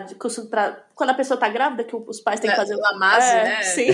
de 0.08 0.16
curso 0.16 0.46
pra. 0.46 0.86
Quando 0.94 1.10
a 1.10 1.16
pessoa 1.16 1.40
tá 1.40 1.50
grávida, 1.50 1.84
que 1.84 1.96
os 1.96 2.22
pais 2.22 2.40
têm 2.40 2.48
que 2.48 2.54
É, 2.54 2.60
fazer. 2.60 2.76
Lamaze, 2.76 3.28
é, 3.28 3.44
né? 3.44 3.64
Sim. 3.64 3.88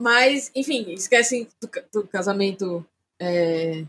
Mas, 0.00 0.50
enfim, 0.54 0.92
esquecem 0.92 1.48
do, 1.60 1.68
do 1.92 2.08
casamento 2.08 2.86
é, 3.20 3.84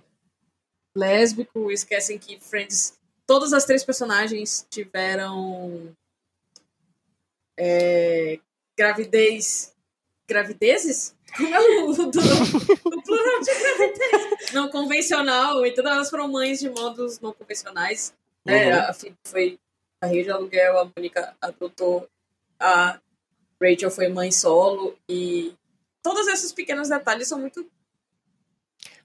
lésbico, 0.93 1.71
esquecem 1.71 2.17
que 2.17 2.37
Friends. 2.41 2.99
Todas 3.25 3.53
as 3.53 3.63
três 3.63 3.81
personagens 3.83 4.67
tiveram 4.69 5.95
é, 7.57 8.39
gravidez. 8.77 9.73
Gravidezes? 10.27 11.15
Como 11.35 11.53
é 11.55 11.59
o, 11.59 11.93
do, 11.93 12.19
o 12.19 13.01
plural 13.03 13.39
de 13.41 13.53
gravidez? 13.59 14.51
Não 14.53 14.69
convencional, 14.69 15.65
então 15.65 15.85
elas 15.87 16.09
foram 16.09 16.27
mães 16.27 16.59
de 16.59 16.69
modos 16.69 17.19
não 17.19 17.31
convencionais. 17.33 18.13
né? 18.45 18.73
Uhum. 18.75 18.89
A 18.89 18.93
Phoebe 18.93 19.15
foi 19.25 19.59
barriga 20.01 20.23
de 20.23 20.31
aluguel, 20.31 20.79
a 20.79 20.85
Mônica 20.95 21.35
adotou, 21.41 22.07
a 22.59 22.99
Rachel 23.61 23.91
foi 23.91 24.07
mãe 24.09 24.31
solo 24.31 24.95
e 25.09 25.53
todos 26.01 26.27
esses 26.27 26.51
pequenos 26.53 26.87
detalhes 26.89 27.27
são 27.27 27.39
muito 27.39 27.65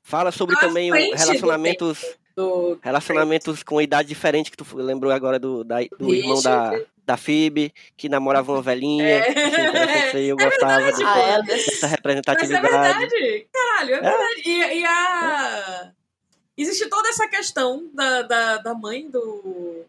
Fala 0.03 0.31
sobre 0.31 0.55
também 0.57 0.93
o 0.93 0.95
do 0.95 1.17
relacionamentos, 1.17 2.05
do 2.37 2.79
relacionamentos 2.83 3.63
com 3.63 3.81
idade 3.81 4.09
diferente, 4.09 4.51
que 4.51 4.57
tu 4.57 4.67
lembrou 4.77 5.11
agora 5.11 5.39
do, 5.39 5.65
da- 5.65 5.79
do 5.99 6.15
irmão 6.15 6.43
da, 6.43 6.79
da 7.05 7.17
Phoebe, 7.17 7.73
que 7.97 8.09
namorava 8.09 8.53
uma 8.53 8.63
velhinha. 8.63 9.07
É. 9.07 10.11
Aí, 10.17 10.27
eu 10.27 10.37
gostava 10.37 10.85
dessa, 10.87 11.05
Ah, 11.07 11.19
é, 11.19 11.43
dessa 11.43 11.71
Mas 11.73 11.83
é 11.83 11.87
representatividade. 11.87 12.63
verdade, 13.09 13.47
caralho, 13.53 13.95
é 13.95 14.01
verdade. 14.01 14.43
E, 14.47 14.81
e 14.81 14.85
a. 14.87 15.93
Existe 16.57 16.89
toda 16.89 17.09
essa 17.09 17.27
questão 17.29 17.91
da, 17.93 18.23
da, 18.23 18.57
da 18.59 18.75
mãe 18.75 19.11
do, 19.11 19.85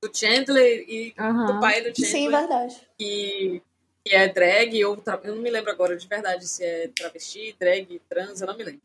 do 0.00 0.10
Chandler 0.16 0.84
e 0.88 1.12
Aham. 1.18 1.46
do 1.46 1.60
pai 1.60 1.80
do 1.82 1.86
Chandler. 1.88 2.06
Sim, 2.10 2.30
verdade. 2.30 2.80
que, 2.96 3.62
que 4.04 4.14
é 4.14 4.28
drag 4.28 4.84
ou 4.84 4.96
tra- 4.96 5.20
eu 5.24 5.34
não 5.34 5.42
me 5.42 5.50
lembro 5.50 5.72
agora 5.72 5.96
de 5.96 6.06
verdade 6.06 6.46
se 6.46 6.64
é 6.64 6.88
travesti, 6.88 7.54
drag, 7.58 8.00
trans, 8.08 8.40
eu 8.40 8.46
não 8.46 8.56
me 8.56 8.62
lembro. 8.62 8.80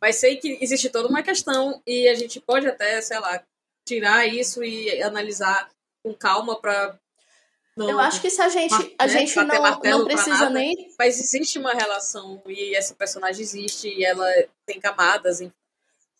Mas 0.00 0.16
sei 0.16 0.36
que 0.36 0.58
existe 0.60 0.90
toda 0.90 1.08
uma 1.08 1.22
questão 1.22 1.80
e 1.86 2.08
a 2.08 2.14
gente 2.14 2.40
pode 2.40 2.66
até, 2.66 3.00
sei 3.00 3.20
lá, 3.20 3.40
tirar 3.86 4.26
isso 4.26 4.64
e 4.64 5.00
analisar 5.02 5.68
com 6.04 6.12
calma 6.14 6.60
para 6.60 6.96
Eu 7.76 7.98
acho 7.98 8.20
que 8.20 8.30
se 8.30 8.40
a 8.40 8.48
gente, 8.48 8.94
a 8.98 9.06
né, 9.06 9.12
gente 9.12 9.34
não, 9.36 9.80
não 9.82 10.04
precisa 10.04 10.44
nada. 10.44 10.50
nem. 10.50 10.94
mas 10.98 11.18
existe 11.18 11.58
uma 11.58 11.72
relação 11.72 12.40
e 12.46 12.74
essa 12.76 12.94
personagem 12.94 13.42
existe 13.42 13.88
e 13.88 14.04
ela 14.04 14.30
tem 14.66 14.78
camadas 14.78 15.40
e 15.40 15.50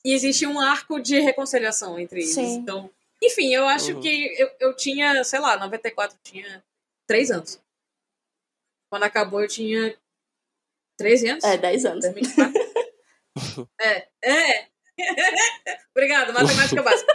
existe 0.05 0.47
um 0.47 0.59
arco 0.59 0.99
de 1.01 1.21
reconciliação 1.21 1.99
entre 1.99 2.21
eles. 2.21 2.35
Sim. 2.35 2.55
Então, 2.57 2.91
enfim, 3.23 3.55
eu 3.55 3.67
acho 3.69 3.93
Uhum. 3.93 4.01
que 4.01 4.35
eu, 4.41 4.51
eu 4.61 4.75
tinha, 4.75 5.23
sei 5.23 5.39
lá, 5.39 5.57
94, 5.57 6.17
eu 6.17 6.21
tinha 6.33 6.65
3 7.07 7.31
anos. 7.31 7.61
Quando 8.91 9.05
acabou, 9.05 9.41
eu 9.43 9.49
tinha 9.49 9.97
13 10.97 11.29
anos. 11.29 11.45
É, 11.45 11.57
10 11.57 11.85
anos. 11.85 12.01
2004. 12.05 12.65
é, 13.81 14.09
é. 14.23 14.67
Obrigada, 15.95 16.33
matemática 16.33 16.83
básica. 16.85 17.13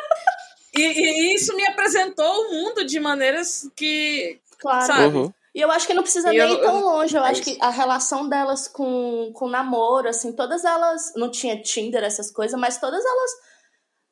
E, 0.80 1.32
e 1.32 1.36
isso 1.36 1.56
me 1.56 1.66
apresentou 1.68 2.26
o 2.26 2.52
mundo 2.54 2.86
de 2.86 3.00
maneiras 3.00 3.70
que, 3.76 4.40
Claro. 4.60 4.86
sabe? 4.86 5.18
Uhum. 5.18 5.34
E 5.56 5.62
eu 5.62 5.72
acho 5.72 5.88
que 5.88 5.94
não 5.94 6.04
precisa 6.04 6.32
E 6.34 6.38
eu 6.38 6.46
nem 6.48 6.56
não- 6.58 6.64
ir 6.64 6.66
tão 6.66 6.76
eu- 6.80 6.86
longe. 6.86 7.18
Eu 7.18 7.24
é 7.26 7.30
acho 7.32 7.42
isso. 7.42 7.56
que 7.56 7.58
a 7.64 7.70
relação 7.70 8.30
delas 8.30 8.68
com, 8.68 9.32
com 9.34 9.48
namoro, 9.48 10.08
assim, 10.08 10.32
todas 10.34 10.64
elas. 10.64 11.12
Não 11.16 11.30
tinha 11.32 11.62
Tinder, 11.62 12.04
essas 12.04 12.32
coisas, 12.32 12.58
mas 12.60 12.78
todas 12.80 13.04
elas 13.04 13.32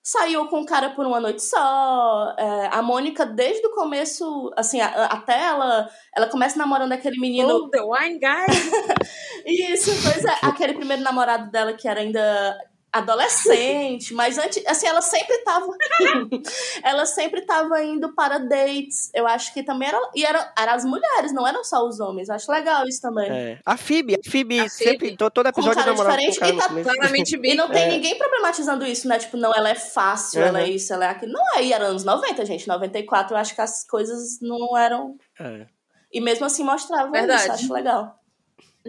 saiu 0.03 0.48
com 0.48 0.61
o 0.61 0.65
cara 0.65 0.89
por 0.91 1.06
uma 1.06 1.19
noite 1.19 1.44
só. 1.44 2.34
É, 2.39 2.69
a 2.72 2.81
Mônica, 2.81 3.26
desde 3.26 3.65
o 3.68 3.72
começo, 3.76 4.52
assim, 4.57 4.81
a- 4.81 5.06
até 5.06 5.39
ela. 5.39 5.88
Ela 6.15 6.27
começa 6.27 6.57
namorando 6.57 6.94
aquele 6.94 7.19
menino. 7.19 7.53
Oh, 7.65 7.69
the 7.69 7.81
wine 7.81 8.19
guy. 8.19 8.45
Isso, 9.45 9.91
pois 10.03 10.26
é, 10.26 10.38
aquele 10.41 10.73
primeiro 10.73 11.03
namorado 11.03 11.52
dela 11.52 11.73
que 11.73 11.88
era 11.88 11.99
ainda 12.02 12.57
adolescente, 12.91 14.14
mas 14.14 14.38
antes, 14.38 14.65
assim, 14.65 14.88
ela 14.88 15.01
sempre 15.01 15.38
tava 15.43 15.68
ela 16.84 17.05
sempre 17.05 17.41
tava 17.41 17.84
indo 17.84 18.14
para 18.14 18.38
dates. 18.39 19.09
Eu 19.14 19.27
acho 19.27 19.53
que 19.53 19.64
também 19.64 19.88
era 19.88 19.99
e 20.15 20.26
eram 20.26 20.43
era 20.57 20.73
as 20.73 20.85
mulheres, 20.85 21.34
não 21.34 21.47
eram 21.47 21.64
só 21.64 21.85
os 21.88 21.99
homens. 21.99 22.30
Eu 22.30 22.35
acho 22.35 22.51
legal 22.51 22.88
isso 22.88 23.01
também. 23.01 23.30
É. 23.30 23.59
A 23.65 23.77
Phoebe, 23.77 24.15
a 24.15 24.30
Phoebe, 24.31 24.59
A 24.59 24.69
sempre, 24.69 24.99
Phoebe. 25.07 25.18
to- 25.18 25.30
todo 25.31 25.51
Com 25.51 25.61
episódio 25.61 25.84
cara 25.84 25.95
com 25.95 26.03
diferente 26.03 26.38
o 26.38 26.39
cara 26.39 26.51
e 26.53 26.57
tá. 26.57 26.69
Claramente 26.93 27.38
bi. 27.38 27.47
E 27.51 27.55
não 27.55 27.69
tem 27.69 27.84
É. 27.84 27.88
ninguém 27.89 28.18
problematizando 28.18 28.85
isso, 28.85 29.07
né? 29.07 29.18
Tipo, 29.19 29.38
não, 29.38 29.53
ela 29.53 29.69
é 29.69 29.76
fácil, 29.76 30.41
ela 30.41 30.59
é 30.61 30.64
Uhum. 30.65 30.69
isso, 30.72 30.93
ela 30.93 31.05
é 31.05 31.09
aquilo. 31.09 31.31
Não 31.34 31.55
é, 31.57 31.64
e 31.64 31.73
era 31.73 31.85
anos 31.85 32.03
90, 32.03 32.45
gente. 32.45 32.68
94, 32.68 33.34
eu 33.35 33.39
acho 33.39 33.55
que 33.55 33.61
as 33.61 33.85
coisas 33.85 34.39
não 34.41 34.77
eram. 34.77 35.15
É. 35.39 35.65
E 36.11 36.19
mesmo 36.22 36.45
assim 36.45 36.64
mostrava 36.64 37.11
Verdade. 37.11 37.41
isso, 37.43 37.51
acho 37.51 37.73
legal. 37.73 38.16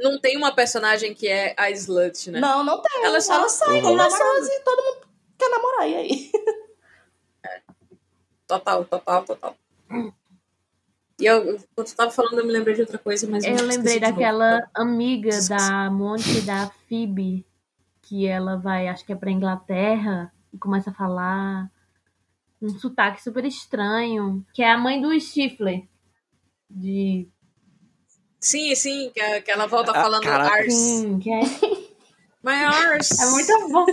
Não 0.03 0.19
tem 0.21 0.37
uma 0.37 0.55
personagem 0.55 1.15
que 1.15 1.27
é 1.29 1.55
a 1.57 1.71
slut, 1.71 2.31
né? 2.31 2.41
Não, 2.41 2.63
não 2.65 2.81
tem. 2.83 2.99
Ela 3.01 3.09
Ela, 3.09 3.21
só- 3.21 3.49
sai 3.49 3.81
com 3.81 3.89
Uhum. 3.89 3.97
pessoas 3.99 4.49
e 4.49 4.61
todo 4.61 4.83
mundo 4.85 5.07
quer 5.39 5.49
namorar. 5.51 5.89
E 5.89 5.95
aí? 5.97 6.31
Total, 8.47 8.85
total, 8.85 9.25
total. 9.25 9.57
E 11.21 11.27
eu, 11.27 11.59
quando 11.75 11.89
tu 11.89 11.97
tava 11.97 12.11
falando, 12.11 12.39
eu 12.39 12.47
me 12.47 12.53
lembrei 12.53 12.75
de 12.75 12.81
outra 12.83 12.97
coisa, 12.99 13.27
mas 13.29 13.45
Eu 13.45 13.55
esqueci 13.55 13.77
lembrei 13.77 14.01
daquela 14.01 14.69
amiga 14.75 15.31
da 15.49 15.91
Mônica 15.91 16.31
e 16.31 16.41
da 16.43 16.71
Phoebe, 16.89 17.45
que 18.03 18.27
ela 18.27 18.57
vai, 18.57 18.89
acho 18.89 19.05
que 19.05 19.13
é 19.13 19.17
pra 19.17 19.31
Inglaterra, 19.31 20.33
e 20.53 20.59
começa 20.59 20.91
a 20.91 20.95
falar 20.95 21.71
um 22.63 22.69
sotaque 22.79 23.23
super 23.23 23.45
estranho, 23.45 24.45
que 24.55 24.63
é 24.63 24.71
a 24.71 24.79
mãe 24.79 25.01
do 25.01 25.13
Stifler. 25.21 25.87
De. 26.71 27.29
Sim, 28.41 28.75
sim, 28.75 29.11
que, 29.13 29.21
a- 29.21 29.41
que 29.41 29.51
ela 29.51 29.67
volta 29.67 29.91
Ah, 29.93 30.03
falando 30.03 30.23
caraca. 30.23 30.55
ars. 30.55 30.73
Sim, 30.73 31.19
que 31.19 31.31
é, 31.31 31.41
My 32.43 32.65
ars. 32.65 33.11
é 33.21 33.27
muito 33.27 33.69
bom. 33.69 33.87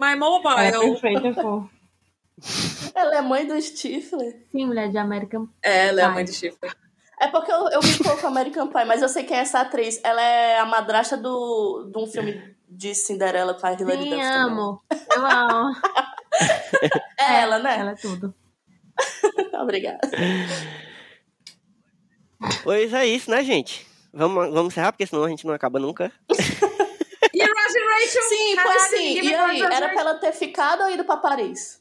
My 0.00 0.16
mobile. 0.16 0.58
É 0.60 0.72
perfeito, 0.72 1.34
pô. 1.40 1.68
Ela 2.94 3.18
é 3.18 3.22
mãe 3.22 3.46
do 3.46 3.60
Stifler. 3.60 4.44
Sim, 4.50 4.66
mulher 4.66 4.90
de 4.90 4.98
American 4.98 5.46
É, 5.62 5.88
ela 5.88 6.00
é 6.00 6.04
a 6.04 6.08
mãe 6.10 6.24
de 6.24 6.32
chifre. 6.32 6.70
É 7.20 7.28
porque 7.28 7.52
eu, 7.52 7.68
eu 7.68 7.80
me 7.80 7.96
pouco 7.98 8.26
American 8.26 8.66
Pie, 8.66 8.84
mas 8.84 9.00
eu 9.00 9.08
sei 9.08 9.22
quem 9.22 9.36
é 9.36 9.40
essa 9.40 9.60
atriz. 9.60 10.00
Ela 10.02 10.20
é 10.20 10.58
a 10.58 10.66
madrasta 10.66 11.16
do, 11.16 11.88
de 11.92 11.98
um 11.98 12.06
filme 12.08 12.56
de 12.68 12.92
Cinderela 12.96 13.54
com 13.54 13.64
a 13.64 13.72
Hilary 13.74 13.98
Duff. 14.10 14.10
também. 14.10 14.20
amo. 14.22 14.82
Eu 15.14 15.24
amo. 15.24 15.76
É 17.20 17.40
ela, 17.42 17.60
né? 17.60 17.78
Ela 17.78 17.90
é 17.92 17.94
tudo. 17.94 18.34
Obrigada. 19.62 20.00
Pois 22.64 22.92
é 22.92 23.06
isso, 23.06 23.30
né, 23.30 23.44
gente? 23.44 23.86
Vamos, 24.12 24.50
vamos 24.52 24.72
encerrar, 24.72 24.92
porque 24.92 25.06
senão 25.06 25.24
a 25.24 25.28
gente 25.28 25.46
não 25.46 25.54
acaba 25.54 25.78
nunca. 25.78 26.12
E 27.34 27.40
Ross 27.42 27.74
e 27.74 27.80
Rachel? 27.80 28.22
Sim, 28.24 28.56
Caralho, 28.56 28.78
pois 28.78 28.90
sim. 28.90 29.20
E 29.22 29.34
aí, 29.34 29.62
era 29.62 29.88
pra 29.88 30.00
ela 30.00 30.14
ter 30.16 30.32
ficado 30.32 30.82
ou 30.82 30.90
ido 30.90 31.02
pra 31.04 31.16
Paris? 31.16 31.80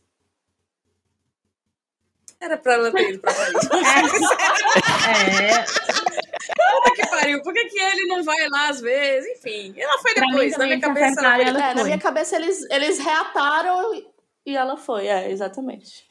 Era 2.39 2.57
pra 2.57 2.73
ela 2.75 2.89
ter 2.91 3.09
ido 3.09 3.19
pra 3.19 3.33
Paris. 3.33 3.53
É, 5.11 5.63
Puta 6.55 6.95
que 6.95 7.07
pariu. 7.09 7.41
Por 7.41 7.53
que, 7.53 7.65
que 7.65 7.79
ele 7.79 8.07
não 8.07 8.23
vai 8.23 8.47
lá 8.49 8.69
às 8.69 8.79
vezes? 8.79 9.39
Enfim, 9.39 9.73
ela 9.77 9.99
foi 10.01 10.13
depois. 10.13 10.57
Na 10.57 10.65
minha 10.65 10.79
cabeça, 10.79 11.19
ela 11.21 11.35
foi 11.35 11.45
ela 11.47 11.59
É, 11.59 11.61
na 11.69 11.75
foi. 11.75 11.83
minha 11.83 11.99
cabeça 11.99 12.35
eles, 12.37 12.61
eles 12.69 12.97
reataram 12.99 13.93
e- 13.93 14.07
e 14.45 14.55
ela 14.55 14.77
foi. 14.77 15.07
É, 15.07 15.29
exatamente. 15.31 16.05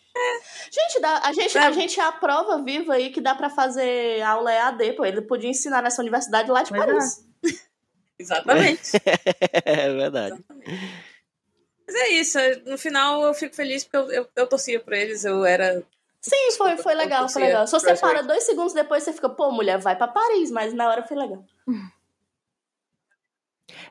Gente, 0.70 1.00
dá- 1.00 1.20
a 1.24 1.32
gente, 1.32 1.56
a 1.58 1.66
É. 1.68 1.72
gente 1.72 1.98
é 2.00 2.02
a 2.04 2.12
prova 2.12 2.62
viva 2.62 2.94
aí 2.94 3.10
que 3.10 3.20
dá 3.20 3.34
pra 3.34 3.48
fazer 3.50 4.20
aula 4.22 4.52
EAD, 4.52 4.92
pô. 4.94 5.04
Ele 5.04 5.22
podia 5.22 5.48
ensinar 5.50 5.82
nessa 5.82 6.02
universidade 6.02 6.50
lá 6.50 6.62
de 6.62 6.70
Pois 6.70 6.82
é. 6.82 6.86
Paris. 6.86 7.26
Exatamente. 8.18 8.90
é 9.64 9.92
verdade. 9.94 10.44
Mas 11.86 11.94
é 11.96 12.08
isso. 12.08 12.38
No 12.66 12.76
final, 12.76 13.22
eu 13.24 13.34
fico 13.34 13.54
feliz 13.56 13.84
porque 13.84 13.96
eu, 13.96 14.10
eu, 14.12 14.28
eu 14.36 14.46
torcia 14.46 14.78
por 14.80 14.92
eles. 14.92 15.24
Eu 15.24 15.44
era 15.44 15.82
Sim, 16.20 16.50
foi, 16.56 16.76
foi 16.76 16.94
legal, 16.94 17.28
foi 17.28 17.42
legal. 17.42 17.66
Se 17.66 17.72
você 17.72 17.96
para 17.96 18.22
dois 18.22 18.44
segundos 18.44 18.74
depois, 18.74 19.02
você 19.02 19.12
fica, 19.12 19.28
pô, 19.28 19.50
mulher, 19.50 19.78
vai 19.78 19.96
pra 19.96 20.06
Paris, 20.06 20.50
mas 20.50 20.74
na 20.74 20.86
hora 20.88 21.02
foi 21.06 21.16
legal. 21.16 21.42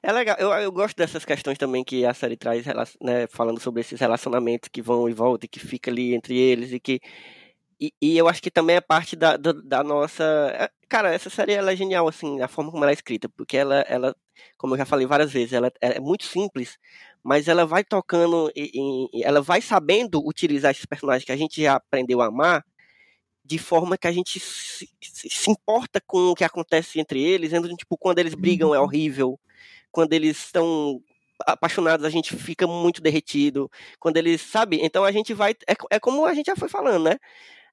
É 0.01 0.11
legal, 0.11 0.37
eu, 0.39 0.49
eu 0.53 0.71
gosto 0.71 0.95
dessas 0.95 1.25
questões 1.25 1.57
também 1.57 1.83
que 1.83 2.05
a 2.05 2.13
série 2.13 2.37
traz, 2.37 2.65
né, 3.01 3.27
falando 3.29 3.59
sobre 3.59 3.81
esses 3.81 3.99
relacionamentos 3.99 4.69
que 4.69 4.81
vão 4.81 5.09
e 5.09 5.13
voltam 5.13 5.45
e 5.45 5.49
que 5.49 5.59
fica 5.59 5.91
ali 5.91 6.13
entre 6.13 6.37
eles 6.37 6.71
e 6.71 6.79
que. 6.79 6.99
E, 7.81 7.93
e 8.01 8.17
eu 8.17 8.27
acho 8.27 8.41
que 8.41 8.51
também 8.51 8.75
é 8.77 8.81
parte 8.81 9.15
da, 9.15 9.37
da, 9.37 9.51
da 9.53 9.83
nossa. 9.83 10.23
é, 10.55 10.69
Cara, 10.89 11.13
essa 11.13 11.29
série 11.29 11.53
ela 11.53 11.71
é 11.73 11.75
genial, 11.75 12.07
assim, 12.07 12.41
a 12.41 12.47
forma 12.47 12.71
como 12.71 12.83
ela 12.83 12.91
é 12.91 12.95
escrita, 12.95 13.29
porque 13.29 13.57
ela, 13.57 13.81
ela 13.81 14.15
como 14.57 14.73
eu 14.75 14.77
já 14.79 14.85
falei 14.85 15.05
várias 15.07 15.31
vezes, 15.31 15.53
ela 15.53 15.71
é 15.81 15.99
muito 15.99 16.25
simples, 16.25 16.77
mas 17.23 17.47
ela 17.47 17.65
vai 17.65 17.83
tocando, 17.83 18.51
e, 18.55 18.71
e- 18.73 19.19
e 19.21 19.23
ela 19.23 19.41
vai 19.41 19.61
sabendo 19.61 20.21
utilizar 20.27 20.71
esses 20.71 20.85
personagens 20.85 21.25
que 21.25 21.31
a 21.31 21.37
gente 21.37 21.61
já 21.61 21.75
aprendeu 21.75 22.21
a 22.21 22.27
amar 22.27 22.65
de 23.43 23.57
forma 23.57 23.97
que 23.97 24.07
a 24.07 24.11
gente 24.11 24.39
se, 24.39 24.87
se- 25.01 25.29
se 25.29 25.49
importa 25.51 26.01
com 26.05 26.29
o 26.31 26.35
que 26.35 26.43
acontece 26.43 26.99
entre 26.99 27.21
eles, 27.23 27.51
então, 27.53 27.75
tipo, 27.75 27.97
quando 27.97 28.19
eles 28.19 28.35
brigam 28.35 28.75
é 28.75 28.79
horrível, 28.79 29.39
quando 29.91 30.13
eles 30.13 30.37
estão 30.37 31.01
apaixonados 31.45 32.05
a 32.05 32.09
gente 32.09 32.35
fica 32.35 32.67
muito 32.67 33.01
derretido, 33.01 33.69
quando 33.99 34.17
eles, 34.17 34.41
sabe? 34.41 34.79
Então 34.81 35.03
a 35.05 35.11
gente 35.11 35.33
vai, 35.33 35.51
é, 35.67 35.73
é 35.91 35.99
como 35.99 36.25
a 36.25 36.33
gente 36.33 36.47
já 36.47 36.55
foi 36.55 36.69
falando, 36.69 37.05
né? 37.05 37.17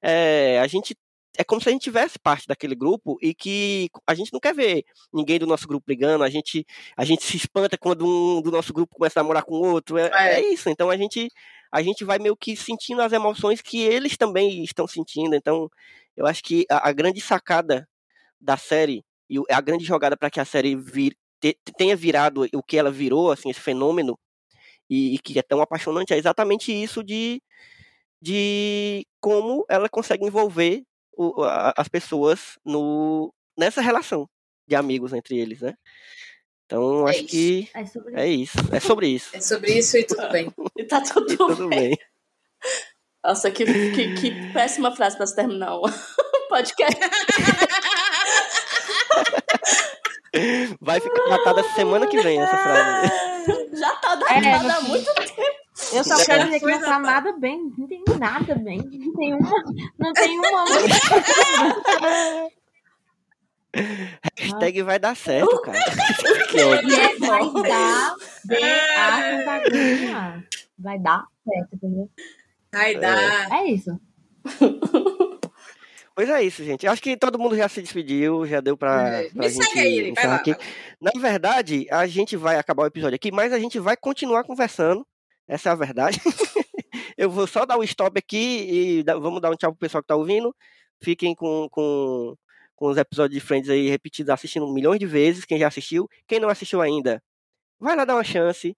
É, 0.01 0.59
a 0.61 0.67
gente 0.67 0.95
é 1.37 1.43
como 1.43 1.61
se 1.61 1.69
a 1.69 1.71
gente 1.71 1.83
tivesse 1.83 2.17
parte 2.19 2.47
daquele 2.47 2.75
grupo 2.75 3.17
e 3.21 3.33
que 3.33 3.89
a 4.07 4.15
gente 4.15 4.33
não 4.33 4.39
quer 4.39 4.55
ver 4.55 4.83
ninguém 5.13 5.37
do 5.39 5.45
nosso 5.45 5.67
grupo 5.67 5.85
brigando, 5.85 6.23
a 6.23 6.29
gente, 6.29 6.65
a 6.97 7.05
gente 7.05 7.23
se 7.23 7.37
espanta 7.37 7.77
quando 7.77 8.05
um 8.05 8.41
do 8.41 8.49
nosso 8.51 8.73
grupo 8.73 8.95
começa 8.95 9.19
a 9.19 9.23
namorar 9.23 9.43
com 9.43 9.55
o 9.55 9.65
outro, 9.67 9.97
é, 9.97 10.09
É. 10.13 10.41
é 10.41 10.53
isso. 10.53 10.69
Então 10.69 10.89
a 10.89 10.97
gente, 10.97 11.29
a 11.71 11.81
gente 11.83 12.03
vai 12.03 12.17
meio 12.19 12.35
que 12.35 12.55
sentindo 12.55 13.01
as 13.01 13.13
emoções 13.13 13.61
que 13.61 13.81
eles 13.81 14.17
também 14.17 14.63
estão 14.63 14.87
sentindo. 14.87 15.35
Então 15.35 15.69
eu 16.15 16.25
acho 16.25 16.43
que 16.43 16.65
a, 16.71 16.89
a 16.89 16.91
grande 16.93 17.21
sacada 17.21 17.87
da 18.39 18.57
série 18.57 19.03
e 19.29 19.37
a 19.51 19.61
grande 19.61 19.83
jogada 19.85 20.17
para 20.17 20.29
que 20.31 20.39
a 20.39 20.45
série 20.45 20.75
vir, 20.75 21.15
te- 21.39 21.57
tenha 21.77 21.95
virado 21.95 22.47
o 22.53 22.63
que 22.63 22.77
ela 22.77 22.91
virou, 22.91 23.31
assim, 23.31 23.49
esse 23.49 23.59
fenômeno 23.59 24.17
e, 24.89 25.15
e 25.15 25.19
que 25.19 25.37
é 25.37 25.41
tão 25.41 25.61
apaixonante 25.61 26.13
é 26.13 26.17
exatamente 26.17 26.71
isso 26.71 27.03
de 27.03 27.41
de 28.21 29.05
como 29.21 29.63
ela 29.69 29.87
consegue 29.87 30.25
envolver 30.25 30.83
o- 31.15 31.43
a- 31.43 31.73
as 31.77 31.87
pessoas 31.87 32.57
no, 32.65 33.31
nessa 33.57 33.81
relação 33.81 34.27
de 34.67 34.75
amigos 34.75 35.13
entre 35.13 35.37
eles, 35.37 35.61
né? 35.61 35.75
Então, 36.65 37.07
É 37.07 37.11
acho 37.11 37.19
isso. 37.21 37.27
que 37.29 37.69
É 37.73 37.85
sobre 37.85 38.15
é 38.21 38.27
isso. 38.27 38.57
É 38.73 38.79
sobre 38.79 39.07
isso. 39.07 39.37
É 39.37 39.41
sobre 39.41 39.77
isso 39.77 39.97
e 39.97 40.03
tudo 40.03 40.29
bem. 40.31 40.51
E 40.77 40.83
tá 40.83 41.01
tudo, 41.01 41.31
E 41.31 41.37
tudo 41.37 41.67
bem. 41.69 41.89
bem. 41.89 41.97
Nossa, 43.23 43.51
que, 43.51 43.65
que, 43.65 44.13
que 44.15 44.53
péssima 44.53 44.95
frase 44.95 45.15
pra 45.17 45.27
se 45.27 45.35
terminar 45.35 45.77
um 45.77 45.81
podcast. 46.49 46.99
Vai 50.81 50.99
ficar 50.99 51.29
datada 51.29 51.63
semana 51.73 52.07
que 52.07 52.19
vem 52.21 52.39
essa 52.41 52.57
frase. 52.57 53.11
Já 53.77 53.95
tá 53.95 54.15
datada 54.15 54.45
É, 54.47 54.53
há 54.53 54.59
você- 54.79 54.87
muito 54.87 55.13
tempo. 55.15 55.41
Eu 55.93 56.03
só 56.03 56.15
É. 56.19 56.25
quero 56.25 56.45
dizer 56.45 56.59
que 56.59 56.65
não 56.65 56.79
tá 56.81 56.99
nada 56.99 57.31
bem. 57.33 57.71
Não 57.77 57.87
tem 57.87 58.03
nada 58.19 58.55
bem. 58.55 58.77
Não 58.79 59.13
tem 59.13 59.33
uma. 59.35 59.63
Não 59.99 60.13
tem 60.13 60.39
uma. 60.39 60.65
Hashtag 64.39 64.81
vai 64.81 64.97
dar 64.99 65.15
certo, 65.15 65.61
cara. 65.61 65.77
É, 65.77 67.19
vai 67.19 67.51
dar 67.53 68.15
de 68.45 68.55
a 68.55 69.43
Catarina. 69.45 70.43
Vai 70.79 70.99
dar 70.99 71.25
certo, 71.43 71.75
entendeu? 71.75 72.09
Ai, 72.73 72.95
dá. 72.95 73.47
É 73.57 73.65
isso. 73.65 73.99
Pois 76.17 76.29
é 76.29 76.41
isso, 76.41 76.63
gente. 76.63 76.83
Eu 76.83 76.91
acho 76.91 76.99
que 76.99 77.15
todo 77.15 77.37
mundo 77.37 77.55
já 77.55 77.69
se 77.69 77.79
despediu, 77.79 78.43
já 78.47 78.59
deu 78.59 78.75
pra, 78.75 79.07
É. 79.19 79.29
pra 79.29 79.43
Me 79.43 79.49
gente 79.49 79.63
segue 79.65 79.79
aí, 79.79 80.11
vai 80.13 80.25
lá. 80.27 80.35
aqui. 80.37 80.55
Na 80.99 81.11
verdade, 81.15 81.85
a 81.91 82.07
gente 82.07 82.35
vai 82.35 82.57
acabar 82.57 82.81
o 82.81 82.87
episódio 82.87 83.15
aqui, 83.15 83.31
mas 83.31 83.53
a 83.53 83.59
gente 83.59 83.77
vai 83.77 83.95
continuar 83.95 84.43
conversando. 84.43 85.05
Essa 85.47 85.69
é 85.69 85.71
a 85.73 85.75
verdade. 85.75 86.19
Eu 87.15 87.29
vou 87.29 87.45
só 87.45 87.67
dar 87.67 87.77
um 87.77 87.83
stop 87.83 88.17
aqui 88.17 88.35
e 88.67 89.03
vamos 89.03 89.39
dar 89.39 89.51
um 89.51 89.55
tchau 89.55 89.71
pro 89.71 89.79
pessoal 89.79 90.01
que 90.01 90.07
tá 90.07 90.15
ouvindo. 90.15 90.55
Fiquem 91.03 91.35
com, 91.35 91.67
com, 91.69 92.33
com 92.75 92.87
os 92.87 92.97
episódios 92.97 93.39
de 93.39 93.45
Friends 93.45 93.69
aí 93.69 93.87
repetidos, 93.87 94.31
assistindo 94.31 94.67
milhões 94.73 94.99
de 94.99 95.05
vezes. 95.05 95.45
Quem 95.45 95.59
já 95.59 95.67
assistiu, 95.67 96.09
quem 96.27 96.39
não 96.39 96.49
assistiu 96.49 96.81
ainda, 96.81 97.21
vai 97.79 97.95
lá 97.95 98.05
dar 98.05 98.15
uma 98.15 98.23
chance. 98.23 98.75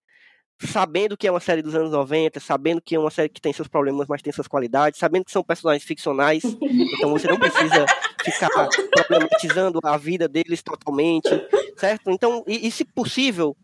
Sabendo 0.62 1.16
que 1.16 1.26
é 1.26 1.32
uma 1.32 1.40
série 1.40 1.62
dos 1.62 1.74
anos 1.74 1.92
90, 1.92 2.40
sabendo 2.40 2.82
que 2.82 2.94
é 2.96 3.00
uma 3.00 3.10
série 3.10 3.30
que 3.30 3.40
tem 3.40 3.54
seus 3.54 3.68
problemas, 3.68 4.08
mas 4.10 4.22
tem 4.22 4.34
suas 4.34 4.48
qualidades, 4.48 5.00
sabendo 5.00 5.24
que 5.24 5.32
são 5.32 5.42
personagens 5.44 5.84
ficcionais, 5.86 6.44
então 6.98 7.12
você 7.12 7.28
não 7.28 7.40
precisa 7.40 7.86
ficar 8.24 8.50
problematizando 8.92 9.80
a 9.84 9.96
vida 9.96 10.28
deles 10.28 10.62
totalmente, 10.62 11.30
certo? 11.78 12.12
Então, 12.12 12.44
e, 12.46 12.68
e 12.68 12.72
se 12.72 12.84
possível, 12.84 13.56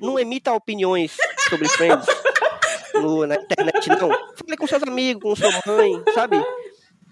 não 0.00 0.16
emita 0.16 0.52
opiniões 0.52 1.16
sobre 1.50 1.68
Friends 1.68 2.06
no- 2.94 3.26
na 3.26 3.34
internet, 3.34 3.88
não. 3.88 4.08
Fale 4.08 4.56
com 4.56 4.66
seus 4.66 4.82
amigos, 4.84 5.22
com 5.22 5.34
sua 5.34 5.50
mãe, 5.66 5.90
sabe? 6.14 6.36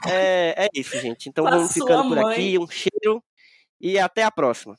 É, 0.06 0.66
é 0.66 0.68
isso, 0.72 0.96
gente. 1.00 1.28
Então 1.28 1.46
a 1.46 1.50
vamos 1.50 1.72
ficando 1.72 2.08
por 2.08 2.18
aqui. 2.18 2.58
Um 2.58 2.68
cheiro 2.68 3.22
e 3.80 3.98
até 3.98 4.22
a 4.22 4.30
próxima. 4.30 4.78